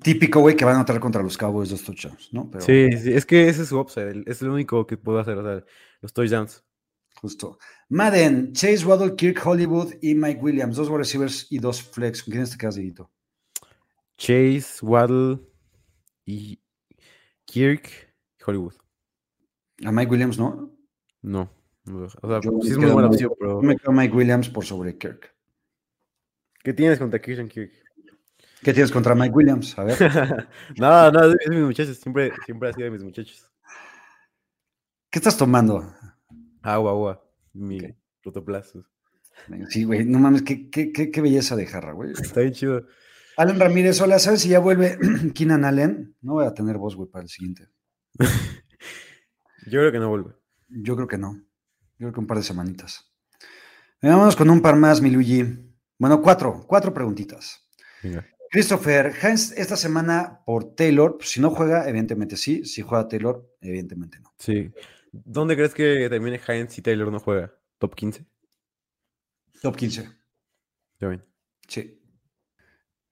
Típico, 0.00 0.40
güey, 0.40 0.56
que 0.56 0.64
van 0.64 0.74
a 0.74 0.76
anotar 0.78 1.00
contra 1.00 1.22
los 1.22 1.36
Cowboys 1.36 1.70
dos 1.70 1.82
touchdowns, 1.82 2.32
¿no? 2.32 2.50
Sí, 2.58 2.88
sí, 2.96 3.12
es 3.12 3.26
que 3.26 3.48
ese 3.48 3.62
es 3.62 3.68
su 3.68 3.78
upside, 3.78 4.22
es 4.26 4.40
lo 4.40 4.54
único 4.54 4.86
que 4.86 4.96
puedo 4.96 5.18
hacer, 5.18 5.36
o 5.36 5.42
sea, 5.42 5.64
los 6.00 6.12
touchdowns. 6.12 6.64
Justo. 7.20 7.58
Madden, 7.88 8.52
Chase 8.52 8.84
Waddle, 8.84 9.14
Kirk 9.14 9.40
Hollywood 9.46 9.94
y 10.00 10.14
Mike 10.14 10.40
Williams. 10.40 10.76
Dos 10.76 10.88
wide 10.88 10.98
receivers 10.98 11.46
y 11.50 11.58
dos 11.58 11.80
flex. 11.80 12.22
¿Con 12.22 12.32
quién 12.32 12.44
te 12.44 12.56
quedas, 12.56 12.74
Dieguito? 12.74 13.10
Chase, 14.16 14.84
Waddle 14.84 15.38
y 16.24 16.58
Kirk 17.44 18.12
Hollywood. 18.44 18.74
¿A 19.84 19.92
Mike 19.92 20.10
Williams 20.10 20.38
no? 20.38 20.76
No. 21.22 21.50
O 21.86 22.08
sea, 22.28 22.40
sí 22.40 22.70
es 22.70 22.78
muy 22.78 22.90
buena 22.90 23.08
opción, 23.08 23.32
pero. 23.38 23.60
me 23.60 23.76
quedo 23.76 23.92
Mike 23.92 24.14
Williams 24.14 24.48
por 24.48 24.64
sobre 24.64 24.96
Kirk. 24.96 25.34
¿Qué 26.62 26.72
tienes 26.72 26.98
contra 26.98 27.20
Kirk 27.20 27.48
Kirk? 27.48 27.72
¿Qué 28.62 28.72
tienes 28.72 28.92
contra 28.92 29.14
Mike 29.14 29.34
Williams? 29.34 29.76
A 29.76 29.84
ver. 29.84 29.98
no, 30.78 31.10
no, 31.10 31.24
es 31.24 31.36
de 31.36 31.50
mis 31.50 31.64
muchachos. 31.64 31.96
Siempre, 31.96 32.32
siempre 32.44 32.68
ha 32.68 32.72
sido 32.72 32.84
de 32.84 32.90
mis 32.92 33.02
muchachos. 33.02 33.50
¿Qué 35.10 35.18
estás 35.18 35.36
tomando? 35.36 35.92
Agua, 36.62 36.92
agua. 36.92 37.24
Mi 37.52 37.78
okay. 37.78 37.96
Sí, 39.68 39.84
güey, 39.84 40.04
no 40.04 40.18
mames, 40.18 40.42
qué, 40.42 40.70
qué, 40.70 40.92
qué, 40.92 41.20
belleza 41.20 41.56
de 41.56 41.66
jarra, 41.66 41.92
güey. 41.92 42.12
Está 42.12 42.40
bien 42.40 42.52
chido. 42.52 42.86
Alan 43.36 43.58
Ramírez, 43.58 44.00
hola, 44.00 44.18
¿sabes 44.18 44.42
si 44.42 44.50
ya 44.50 44.60
vuelve 44.60 44.96
Keenan 45.34 45.64
Allen? 45.64 46.16
No 46.20 46.34
voy 46.34 46.46
a 46.46 46.54
tener 46.54 46.78
voz, 46.78 46.94
güey, 46.94 47.10
para 47.10 47.24
el 47.24 47.28
siguiente. 47.28 47.68
Yo 49.66 49.80
creo 49.80 49.92
que 49.92 49.98
no 49.98 50.08
vuelve. 50.08 50.34
Yo 50.68 50.94
creo 50.94 51.08
que 51.08 51.18
no. 51.18 51.34
Yo 51.34 51.98
creo 51.98 52.12
que 52.12 52.20
un 52.20 52.26
par 52.26 52.36
de 52.36 52.44
semanitas. 52.44 53.12
Vámonos 54.00 54.36
con 54.36 54.50
un 54.50 54.60
par 54.60 54.76
más, 54.76 55.00
mi 55.00 55.10
Luigi. 55.10 55.44
Bueno, 55.98 56.22
cuatro, 56.22 56.64
cuatro 56.66 56.92
preguntitas. 56.94 57.68
Venga. 58.02 58.26
Christopher, 58.52 59.14
Heinz 59.22 59.52
esta 59.52 59.78
semana 59.78 60.42
por 60.44 60.74
Taylor, 60.74 61.16
pues, 61.16 61.30
si 61.30 61.40
no 61.40 61.48
juega, 61.48 61.88
evidentemente 61.88 62.36
sí. 62.36 62.66
Si 62.66 62.82
juega 62.82 63.08
Taylor, 63.08 63.50
evidentemente 63.62 64.20
no. 64.20 64.34
Sí. 64.38 64.70
¿Dónde 65.10 65.56
crees 65.56 65.72
que 65.72 66.06
termine 66.10 66.38
Heinz 66.46 66.74
si 66.74 66.82
Taylor 66.82 67.10
no 67.10 67.18
juega? 67.18 67.50
¿Top 67.78 67.94
15? 67.94 68.26
Top 69.62 69.74
15. 69.74 70.06
Ya 71.00 71.08
bien. 71.08 71.24
Sí. 71.66 71.98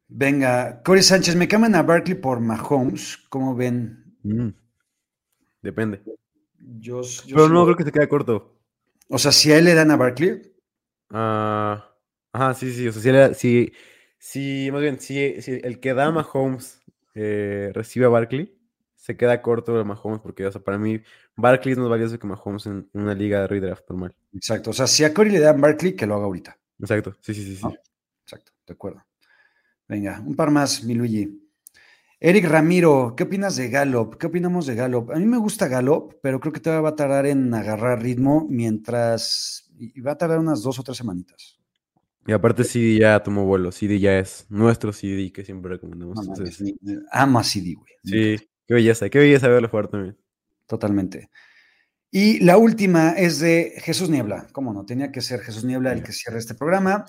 Venga, 0.08 0.82
Corey 0.82 1.02
Sánchez, 1.02 1.34
me 1.36 1.48
cambian 1.48 1.74
a 1.74 1.84
Barkley 1.84 2.16
por 2.16 2.38
Mahomes. 2.40 3.16
¿Cómo 3.30 3.56
ven? 3.56 4.18
Mm. 4.22 4.50
Depende. 5.62 6.02
Yo, 6.58 7.00
Pero 7.26 7.48
no 7.48 7.64
creo 7.64 7.76
que 7.76 7.84
se 7.84 7.92
quede 7.92 8.08
corto. 8.08 8.60
O 9.08 9.16
sea, 9.18 9.32
si 9.32 9.50
a 9.52 9.56
él 9.56 9.64
le 9.64 9.72
dan 9.72 9.90
a 9.90 9.96
Barkley. 9.96 10.52
Ah, 11.08 11.96
ajá, 12.30 12.52
sí, 12.52 12.74
sí. 12.74 12.88
O 12.88 12.92
sea, 12.92 13.32
si, 13.32 13.40
si, 13.40 13.72
más 14.70 14.82
bien, 14.82 15.00
si, 15.00 15.40
si 15.42 15.52
el 15.62 15.80
que 15.80 15.94
da 15.94 16.06
a 16.06 16.10
Mahomes 16.10 16.80
eh, 17.14 17.70
recibe 17.74 18.06
a 18.06 18.10
Barkley, 18.10 18.56
se 18.94 19.16
queda 19.16 19.40
corto 19.40 19.76
de 19.76 19.84
Mahomes 19.84 20.20
porque, 20.20 20.46
o 20.46 20.52
sea, 20.52 20.62
para 20.62 20.78
mí, 20.78 21.00
Barkley 21.36 21.72
es 21.72 21.78
más 21.78 21.88
valioso 21.88 22.18
que 22.18 22.26
Mahomes 22.26 22.66
en, 22.66 22.88
una 22.92 23.14
liga 23.14 23.40
de 23.40 23.46
redraft 23.46 23.88
normal. 23.88 24.14
Exacto. 24.34 24.70
O 24.70 24.72
sea, 24.72 24.86
si 24.86 25.04
a 25.04 25.14
Corey 25.14 25.32
le 25.32 25.40
dan 25.40 25.60
Barkley, 25.60 25.94
que 25.94 26.06
lo 26.06 26.16
haga 26.16 26.24
ahorita. 26.24 26.58
Exacto. 26.78 27.16
Sí, 27.20 27.34
sí, 27.34 27.44
sí. 27.44 27.56
sí. 27.56 27.66
Exacto. 28.24 28.52
De 28.66 28.74
acuerdo. 28.74 29.02
Venga, 29.88 30.22
un 30.24 30.36
par 30.36 30.50
más, 30.50 30.84
mi 30.84 30.94
Luigi. 30.94 31.40
Eric 32.20 32.44
Ramiro, 32.44 33.14
¿qué 33.16 33.22
opinas 33.22 33.56
de 33.56 33.70
Gallup? 33.70 34.18
¿Qué 34.18 34.26
opinamos 34.26 34.66
de 34.66 34.74
Gallup? 34.74 35.10
A 35.10 35.16
mí 35.16 35.24
me 35.24 35.38
gusta 35.38 35.66
Gallup, 35.66 36.16
pero 36.22 36.38
creo 36.38 36.52
que 36.52 36.60
todavía 36.60 36.82
va 36.82 36.90
a 36.90 36.96
tardar 36.96 37.24
en 37.24 37.52
agarrar 37.54 38.02
ritmo 38.02 38.46
mientras. 38.50 39.70
Y 39.78 39.98
va 40.02 40.12
a 40.12 40.18
tardar 40.18 40.38
unas 40.38 40.62
dos 40.62 40.78
o 40.78 40.82
tres 40.82 40.98
semanitas. 40.98 41.59
Y 42.26 42.32
aparte 42.32 42.64
CD 42.64 42.98
ya 42.98 43.22
tomó 43.22 43.44
vuelo, 43.44 43.72
CD 43.72 43.98
ya 43.98 44.18
es 44.18 44.46
nuestro 44.50 44.92
CD 44.92 45.32
que 45.32 45.44
siempre 45.44 45.72
recomendamos. 45.72 46.16
No, 46.16 46.22
entonces... 46.22 46.74
Amo 47.10 47.38
a 47.38 47.44
CD, 47.44 47.74
güey. 47.74 47.92
Sí, 48.04 48.46
Qué 48.70 48.74
belleza, 48.74 49.10
qué 49.10 49.18
belleza 49.18 49.48
verlo 49.48 49.68
jugar 49.68 49.88
también. 49.88 50.16
Totalmente. 50.68 51.28
Y 52.08 52.38
la 52.44 52.56
última 52.56 53.10
es 53.10 53.40
de 53.40 53.72
Jesús 53.78 54.08
Niebla. 54.08 54.46
¿Cómo 54.52 54.72
no? 54.72 54.86
Tenía 54.86 55.10
que 55.10 55.20
ser 55.20 55.40
Jesús 55.40 55.64
Niebla 55.64 55.92
el 55.92 56.04
que 56.04 56.12
cierre 56.12 56.38
este 56.38 56.54
programa. 56.54 57.04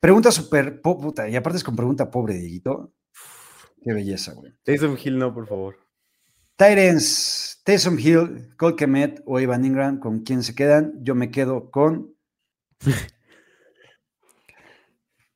Pregunta 0.00 0.32
súper 0.32 0.80
puta, 0.80 1.28
y 1.28 1.36
aparte 1.36 1.58
es 1.58 1.62
con 1.62 1.76
pregunta 1.76 2.10
pobre, 2.10 2.34
Dieguito. 2.34 2.92
Qué 3.80 3.92
belleza, 3.92 4.32
güey. 4.32 4.52
Taysom 4.64 4.96
Hill, 5.00 5.18
no, 5.18 5.32
por 5.32 5.46
favor. 5.46 5.76
Tyrens, 6.56 7.60
Taysom 7.64 7.96
Hill, 7.96 8.56
Cole 8.56 8.74
Kemet 8.74 9.22
o 9.24 9.38
Ivan 9.38 9.64
Ingram, 9.64 10.00
¿con 10.00 10.24
quién 10.24 10.42
se 10.42 10.56
quedan? 10.56 10.94
Yo 11.00 11.14
me 11.14 11.30
quedo 11.30 11.70
con. 11.70 12.12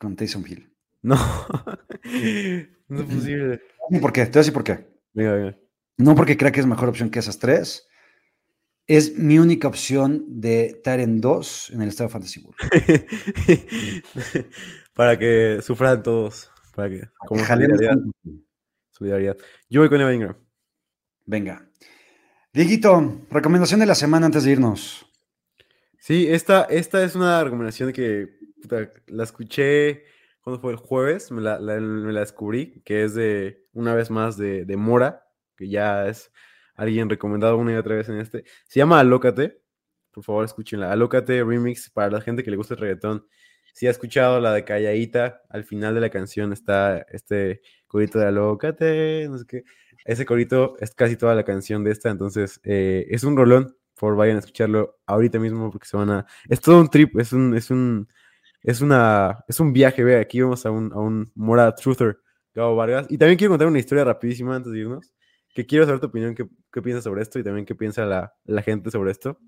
con 0.03 0.17
Taysom 0.17 0.45
Hill. 0.45 0.75
No. 1.03 1.15
no 2.89 3.01
es 3.01 3.07
posible. 3.07 3.61
¿Por 4.01 4.13
qué? 4.13 4.27
Te 4.27 4.31
voy 4.31 4.39
a 4.39 4.41
decir 4.41 4.53
por 4.53 4.65
qué. 4.65 4.89
No 5.97 6.17
porque 6.17 6.37
crea 6.37 6.51
que 6.51 6.59
es 6.59 6.67
mejor 6.67 6.89
opción 6.89 7.09
que 7.09 7.21
esas 7.21 7.39
tres. 7.39 7.87
Es 8.89 9.17
mi 9.17 9.39
única 9.39 9.69
opción 9.69 10.25
de 10.41 10.81
Taren 10.83 11.21
2 11.21 11.71
en 11.75 11.83
el 11.83 11.89
estado 11.89 12.11
Fantasy 12.11 12.41
World. 12.41 13.07
para 14.95 15.17
que 15.17 15.61
sufran 15.63 16.03
todos. 16.03 16.51
Para 16.75 16.91
que, 16.91 17.03
como 17.29 17.45
solidaridad, 17.45 17.97
solidaridad. 18.91 19.37
Yo 19.71 19.83
voy 19.83 19.89
con 19.89 20.01
Evan 20.01 20.15
Ingram. 20.15 20.37
Venga. 21.27 21.65
Dieguito, 22.53 23.21
recomendación 23.31 23.79
de 23.79 23.87
la 23.87 23.95
semana 23.95 24.27
antes 24.27 24.43
de 24.43 24.51
irnos. 24.51 25.07
Sí, 26.01 26.27
esta, 26.29 26.65
esta 26.65 27.05
es 27.05 27.15
una 27.15 27.45
recomendación 27.45 27.93
que 27.93 28.43
la 29.07 29.25
escuché 29.25 30.05
cuando 30.41 30.61
fue 30.61 30.73
el 30.73 30.79
jueves, 30.79 31.31
me 31.31 31.41
la, 31.41 31.59
me 31.61 32.13
la, 32.13 32.21
descubrí, 32.21 32.83
que 32.85 33.05
es 33.05 33.15
de, 33.15 33.67
una 33.73 33.95
vez 33.95 34.11
más, 34.11 34.37
de, 34.37 34.65
de, 34.65 34.77
Mora, 34.77 35.29
que 35.57 35.69
ya 35.69 36.09
es 36.09 36.33
alguien 36.75 37.09
recomendado 37.09 37.57
una 37.57 37.73
y 37.73 37.77
otra 37.77 37.97
vez 37.97 38.09
en 38.09 38.19
este. 38.19 38.45
Se 38.67 38.81
llama 38.81 38.99
Alócate, 38.99 39.63
por 40.11 40.25
favor 40.25 40.45
escúchenla. 40.45 40.91
Alócate 40.91 41.45
Remix 41.45 41.91
para 41.91 42.11
la 42.11 42.21
gente 42.21 42.43
que 42.43 42.51
le 42.51 42.57
gusta 42.57 42.75
el 42.75 42.81
reggaetón 42.81 43.27
si 43.73 43.87
ha 43.87 43.91
escuchado 43.91 44.41
la 44.41 44.53
de 44.53 44.65
Calladita, 44.65 45.43
al 45.49 45.65
final 45.65 45.95
de 45.95 46.01
la 46.01 46.11
canción 46.11 46.53
está 46.53 47.07
este 47.11 47.63
corito 47.87 48.19
de 48.19 48.27
Alócate, 48.27 49.27
no 49.29 49.39
sé 49.39 49.47
qué. 49.47 49.65
Ese 50.05 50.27
corito 50.27 50.77
es 50.81 50.95
casi 50.95 51.17
toda 51.17 51.35
la 51.35 51.45
canción 51.45 51.85
de 51.85 51.93
esta, 51.93 52.11
entonces 52.11 52.61
eh, 52.65 53.07
es 53.11 53.25
un 53.25 53.37
rolón. 53.37 53.77
Por 53.99 54.17
vayan 54.17 54.37
a 54.37 54.41
escucharlo 54.41 54.99
ahorita 55.07 55.39
mismo 55.39 55.71
porque 55.71 55.87
se 55.87 55.97
van 55.97 56.11
a. 56.11 56.27
Es 56.49 56.61
todo 56.61 56.81
un 56.81 56.89
trip, 56.89 57.19
es 57.19 57.33
un, 57.33 57.57
es 57.57 57.71
un, 57.71 58.09
es 58.63 58.81
una, 58.81 59.45
es 59.49 59.61
un 59.61 59.73
viaje. 59.73 60.05
Ve, 60.05 60.17
aquí 60.17 60.41
vamos 60.41 60.65
a 60.67 60.71
un, 60.71 60.93
a 60.93 60.99
un 60.99 61.31
Mora 61.35 61.75
Truther, 61.75 62.19
Gabo 62.55 62.77
Vargas. 62.77 63.07
Y 63.11 63.19
también 63.19 63.39
quiero 63.39 63.53
contar 63.53 63.69
una 63.69 63.79
historia 63.79 64.05
rapidísima 64.05 64.57
antes 64.57 64.73
de 64.73 64.79
irnos, 64.79 65.13
que 65.55 65.67
quiero 65.67 65.85
saber 65.85 66.01
tu 66.01 66.07
opinión, 66.07 66.35
qué, 66.35 66.49
qué 66.73 66.83
piensas 66.83 67.05
sobre 67.05 67.23
esto 67.23 67.39
y 67.39 67.45
también 67.45 67.67
qué 67.67 67.75
piensa 67.75 68.05
la, 68.05 68.35
la 68.45 68.63
gente 68.63 68.91
sobre 68.91 69.11
esto. 69.11 69.39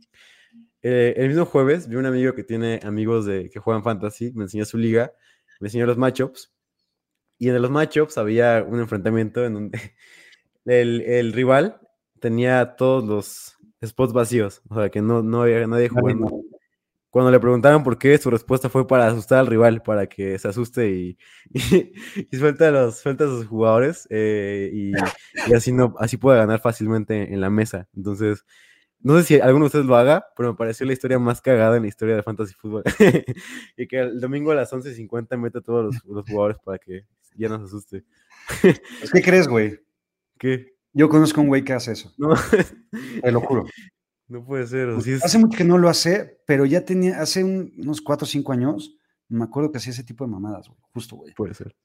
Eh, 0.82 1.14
el 1.16 1.28
mismo 1.28 1.46
jueves 1.46 1.88
vi 1.88 1.96
un 1.96 2.06
amigo 2.06 2.34
que 2.34 2.44
tiene 2.44 2.78
amigos 2.82 3.24
de, 3.24 3.48
que 3.48 3.58
juegan 3.58 3.82
fantasy, 3.82 4.32
me 4.34 4.44
enseñó 4.44 4.66
su 4.66 4.76
liga, 4.76 5.12
me 5.60 5.68
enseñó 5.68 5.86
los 5.86 5.96
matchups. 5.96 6.52
Y 7.38 7.48
en 7.48 7.60
los 7.60 7.70
matchups 7.70 8.18
había 8.18 8.64
un 8.66 8.80
enfrentamiento 8.80 9.44
en 9.44 9.54
donde 9.54 9.78
el, 10.66 11.00
el 11.02 11.32
rival 11.32 11.80
tenía 12.20 12.76
todos 12.76 13.04
los 13.04 13.56
spots 13.84 14.12
vacíos, 14.12 14.62
o 14.68 14.76
sea, 14.76 14.90
que 14.90 15.02
no, 15.02 15.22
no 15.22 15.42
había 15.42 15.66
nadie 15.66 15.88
jugando. 15.88 16.42
Cuando 17.14 17.30
le 17.30 17.38
preguntaban 17.38 17.84
por 17.84 17.96
qué, 17.96 18.18
su 18.18 18.28
respuesta 18.28 18.68
fue 18.68 18.88
para 18.88 19.06
asustar 19.06 19.38
al 19.38 19.46
rival, 19.46 19.84
para 19.84 20.08
que 20.08 20.36
se 20.36 20.48
asuste 20.48 20.90
y, 20.90 21.18
y, 22.28 22.36
suelta, 22.36 22.66
a 22.66 22.70
los, 22.72 22.98
suelta 22.98 23.22
a 23.22 23.28
sus 23.28 23.46
jugadores 23.46 24.08
eh, 24.10 24.68
y, 24.72 24.90
y, 24.90 25.54
así, 25.54 25.70
no, 25.70 25.94
así 26.00 26.16
puede 26.16 26.38
ganar 26.38 26.60
fácilmente 26.60 27.32
en 27.32 27.40
la 27.40 27.50
mesa. 27.50 27.88
Entonces, 27.94 28.44
no 28.98 29.16
sé 29.16 29.22
si 29.26 29.40
alguno 29.40 29.66
de 29.66 29.66
ustedes 29.66 29.86
lo 29.86 29.94
haga, 29.94 30.26
pero 30.36 30.50
me 30.50 30.56
pareció 30.56 30.86
la 30.86 30.92
historia 30.92 31.20
más 31.20 31.40
cagada 31.40 31.76
en 31.76 31.82
la 31.82 31.88
historia 31.88 32.16
de 32.16 32.24
Fantasy 32.24 32.54
Football. 32.54 32.82
y 33.76 33.86
que 33.86 34.00
el 34.00 34.20
domingo 34.20 34.50
a 34.50 34.56
las 34.56 34.72
11.50 34.72 35.36
mete 35.38 35.58
a 35.58 35.60
todos 35.60 35.94
los, 35.94 36.04
los, 36.06 36.28
jugadores 36.28 36.56
para 36.64 36.78
que 36.78 37.06
ya 37.36 37.48
no 37.48 37.60
se 37.60 37.66
asuste. 37.66 38.04
¿Qué 39.12 39.22
crees, 39.22 39.46
güey? 39.46 39.78
¿Qué? 40.36 40.74
Yo 40.92 41.08
conozco 41.08 41.40
un 41.40 41.46
güey 41.46 41.62
que 41.62 41.74
hace 41.74 41.92
eso. 41.92 42.12
No. 42.18 42.34
Te 43.22 43.30
lo 43.30 43.40
juro. 43.40 43.66
No 44.34 44.44
puede 44.44 44.66
ser. 44.66 44.88
O 44.88 44.94
Pues 44.96 45.06
es- 45.06 45.24
Hace 45.24 45.38
mucho 45.38 45.56
que 45.56 45.62
no 45.62 45.78
lo 45.78 45.88
hace, 45.88 46.40
pero 46.44 46.66
ya 46.66 46.84
tenía, 46.84 47.20
hace 47.20 47.44
un- 47.44 47.72
unos 47.78 48.00
4 48.00 48.24
o 48.24 48.28
5 48.28 48.52
años, 48.52 48.96
me 49.28 49.44
acuerdo 49.44 49.70
que 49.70 49.78
hacía 49.78 49.92
ese 49.92 50.02
tipo 50.02 50.24
de 50.24 50.30
mamadas, 50.32 50.66
güey. 50.68 50.80
Justo, 50.92 51.14
güey. 51.16 51.32
Puede 51.34 51.54
ser. 51.54 51.76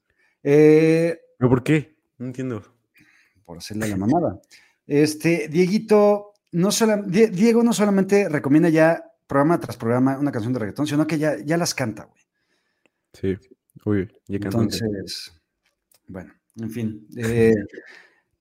Eh, 0.41 1.19
¿Pero 1.37 1.47
por 1.49 1.63
qué? 1.63 1.95
No 2.17 2.25
entiendo. 2.25 2.63
por 3.45 3.57
hacerle 3.57 3.87
la 3.87 3.97
mamada. 3.97 4.39
Este, 4.85 5.47
Dieguito, 5.47 6.33
no 6.51 6.71
sola- 6.71 6.97
Die- 7.01 7.27
Diego 7.31 7.63
no 7.63 7.73
solamente 7.73 8.29
recomienda 8.29 8.69
ya 8.69 9.03
programa 9.27 9.59
tras 9.59 9.75
programa 9.77 10.17
una 10.19 10.31
canción 10.31 10.53
de 10.53 10.59
reggaetón, 10.59 10.85
sino 10.87 11.05
que 11.07 11.17
ya, 11.19 11.35
ya 11.43 11.57
las 11.57 11.73
canta, 11.75 12.05
güey. 12.05 12.21
Sí. 13.13 13.37
Uy, 13.85 14.07
ya 14.27 14.39
cantante. 14.39 14.77
Entonces, 14.77 15.33
bueno, 16.07 16.33
en 16.57 16.69
fin. 16.71 17.07
eh, 17.17 17.53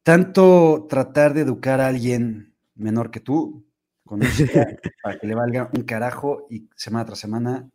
tanto 0.03 0.87
tratar 0.89 1.33
de 1.35 1.41
educar 1.43 1.81
a 1.81 1.89
alguien 1.89 2.55
menor 2.75 3.11
que 3.11 3.21
tú 3.21 3.65
con 4.09 4.21
para 5.03 5.19
que 5.19 5.27
le 5.27 5.35
valga 5.35 5.71
un 5.75 5.83
carajo 5.83 6.47
y 6.49 6.69
semana 6.75 7.05
tras 7.05 7.19
semana 7.19 7.69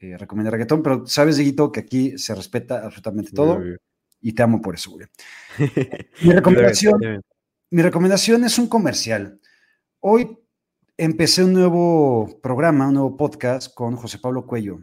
eh, 0.00 0.18
recomienda 0.18 0.50
reggaetón, 0.50 0.82
pero 0.82 1.06
sabes, 1.06 1.36
Dieguito, 1.36 1.70
que 1.70 1.80
aquí 1.80 2.18
se 2.18 2.34
respeta 2.34 2.84
absolutamente 2.84 3.30
todo 3.30 3.62
y 4.20 4.32
te 4.32 4.42
amo 4.42 4.60
por 4.60 4.74
eso, 4.74 4.90
güey. 4.90 5.06
Mi 6.22 6.32
recomendación, 6.32 7.22
mi 7.70 7.82
recomendación 7.82 8.44
es 8.44 8.58
un 8.58 8.68
comercial. 8.68 9.40
Hoy 10.00 10.38
empecé 10.96 11.44
un 11.44 11.52
nuevo 11.52 12.40
programa, 12.42 12.88
un 12.88 12.94
nuevo 12.94 13.16
podcast 13.16 13.72
con 13.72 13.96
José 13.96 14.18
Pablo 14.18 14.46
Cuello 14.46 14.80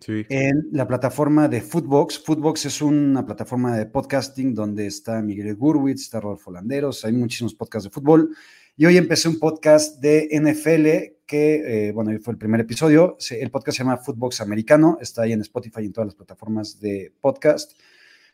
Sí. 0.00 0.26
en 0.28 0.68
la 0.72 0.88
plataforma 0.88 1.46
de 1.48 1.60
Footbox. 1.60 2.24
Footbox 2.24 2.66
es 2.66 2.82
una 2.82 3.24
plataforma 3.24 3.76
de 3.76 3.86
podcasting 3.86 4.52
donde 4.52 4.86
está 4.86 5.22
Miguel 5.22 5.54
Gurwitz, 5.54 6.02
está 6.02 6.20
Rodolfo 6.20 6.50
Landeros, 6.50 7.04
hay 7.04 7.12
muchísimos 7.12 7.54
podcasts 7.54 7.84
de 7.84 7.90
fútbol. 7.90 8.34
Y 8.74 8.86
hoy 8.86 8.96
empecé 8.96 9.28
un 9.28 9.38
podcast 9.38 10.00
de 10.00 10.28
NFL 10.32 11.24
que, 11.26 11.88
eh, 11.88 11.92
bueno, 11.92 12.10
fue 12.20 12.32
el 12.32 12.38
primer 12.38 12.62
episodio. 12.62 13.18
El 13.30 13.50
podcast 13.50 13.76
se 13.76 13.84
llama 13.84 13.98
Footbox 13.98 14.40
Americano, 14.40 14.96
está 14.98 15.22
ahí 15.22 15.32
en 15.32 15.42
Spotify 15.42 15.82
y 15.82 15.86
en 15.86 15.92
todas 15.92 16.06
las 16.06 16.14
plataformas 16.14 16.80
de 16.80 17.12
podcast. 17.20 17.72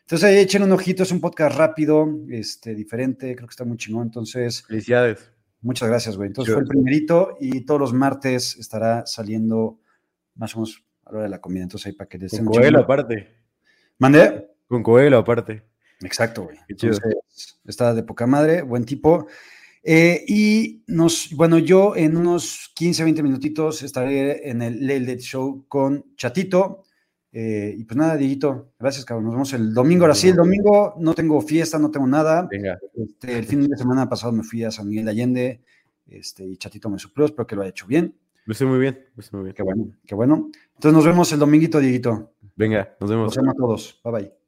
Entonces 0.01 0.29
ahí 0.29 0.37
echen 0.37 0.63
un 0.63 0.71
ojito, 0.71 1.03
es 1.03 1.11
un 1.11 1.19
podcast 1.19 1.57
rápido, 1.57 2.07
este, 2.29 2.73
diferente, 2.73 3.35
creo 3.35 3.47
que 3.49 3.51
está 3.51 3.65
muy 3.65 3.75
chingón. 3.75 4.03
Entonces, 4.03 4.63
Felicidades. 4.63 5.29
muchas 5.61 5.89
gracias, 5.89 6.15
güey. 6.15 6.27
Entonces 6.27 6.53
fue 6.53 6.63
el 6.63 6.69
primerito 6.69 7.35
y 7.41 7.65
todos 7.65 7.81
los 7.81 7.93
martes 7.93 8.55
estará 8.57 9.05
saliendo 9.05 9.81
más 10.35 10.55
o 10.55 10.59
menos 10.59 10.85
a 11.03 11.11
la 11.11 11.17
hora 11.17 11.23
de 11.25 11.29
la 11.31 11.41
comida. 11.41 11.63
Entonces 11.63 11.87
ahí 11.87 11.93
para 11.93 12.07
que 12.07 12.17
les 12.17 12.31
Con 12.31 12.45
Coelho 12.45 12.79
aparte. 12.79 13.27
¿Mandé? 13.97 14.49
Con 14.69 14.83
Coelho 14.83 15.17
aparte. 15.17 15.63
Exacto, 16.01 16.43
güey. 16.43 16.57
Entonces, 16.69 17.01
está 17.65 17.93
de 17.93 18.03
poca 18.03 18.25
madre, 18.25 18.61
buen 18.61 18.85
tipo. 18.85 19.27
Eh, 19.83 20.23
y 20.27 20.83
nos, 20.87 21.33
bueno, 21.35 21.57
yo 21.57 21.95
en 21.95 22.17
unos 22.17 22.71
15, 22.75 23.03
20 23.03 23.23
minutitos 23.23 23.81
estaré 23.81 24.49
en 24.49 24.61
el 24.61 24.85
Late 24.85 24.99
Late 25.01 25.19
Show 25.19 25.65
con 25.67 26.15
Chatito. 26.15 26.83
Eh, 27.31 27.75
y 27.77 27.83
pues 27.83 27.95
nada, 27.95 28.17
Dieguito, 28.17 28.73
gracias, 28.79 29.05
cabrón. 29.05 29.25
Nos 29.25 29.33
vemos 29.33 29.53
el 29.53 29.73
domingo. 29.73 30.03
Ahora 30.03 30.15
sí, 30.15 30.29
el 30.29 30.35
domingo 30.35 30.95
no 30.97 31.13
tengo 31.13 31.39
fiesta, 31.41 31.77
no 31.77 31.91
tengo 31.91 32.07
nada. 32.07 32.47
Venga. 32.49 32.79
Este, 32.95 33.37
el 33.37 33.45
fin 33.45 33.67
de 33.67 33.77
semana 33.77 34.09
pasado 34.09 34.33
me 34.33 34.43
fui 34.43 34.63
a 34.63 34.71
San 34.71 34.87
Miguel 34.87 35.05
de 35.05 35.11
Allende 35.11 35.61
este, 36.07 36.45
y 36.45 36.57
Chatito 36.57 36.89
me 36.89 36.97
suplió, 36.97 37.25
espero 37.25 37.45
que 37.45 37.55
lo 37.55 37.61
haya 37.61 37.69
hecho 37.69 37.87
bien. 37.87 38.15
Lo 38.45 38.53
hice 38.53 38.65
muy 38.65 38.79
bien. 38.79 39.05
Lo 39.15 39.21
hice 39.21 39.35
muy 39.35 39.43
bien. 39.43 39.55
Qué 39.55 39.63
bueno, 39.63 39.91
qué 40.05 40.15
bueno. 40.15 40.49
Entonces 40.75 40.93
nos 40.93 41.05
vemos 41.05 41.31
el 41.31 41.39
dominguito, 41.39 41.79
Dieguito. 41.79 42.33
Venga, 42.55 42.95
nos 42.99 43.09
vemos. 43.09 43.25
Los 43.27 43.37
amo 43.37 43.51
a 43.51 43.55
todos. 43.55 44.01
Bye 44.03 44.11
bye. 44.11 44.38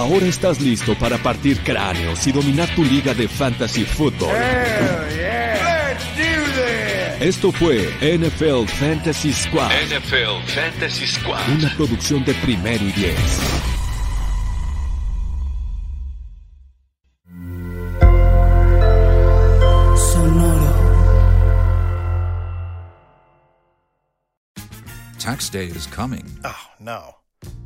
Ahora 0.00 0.24
estás 0.24 0.62
listo 0.62 0.94
para 0.98 1.18
partir 1.18 1.60
cráneos 1.60 2.26
y 2.26 2.32
dominar 2.32 2.74
tu 2.74 2.82
liga 2.82 3.12
de 3.12 3.28
fantasy 3.28 3.84
fútbol. 3.84 4.34
Esto 7.20 7.52
fue 7.52 7.86
NFL 8.00 8.66
Fantasy 8.66 9.30
Squad. 9.30 9.68
NFL 9.68 10.42
Fantasy 10.46 11.06
Squad. 11.06 11.46
Una 11.50 11.76
producción 11.76 12.24
de 12.24 12.32
primero 12.32 12.82
y 12.82 12.92
diez. 12.92 13.14
Tax 25.18 25.50
day 25.50 25.66
is 25.66 25.86
coming. 25.86 26.24
Oh, 26.42 26.56
no. 26.80 27.19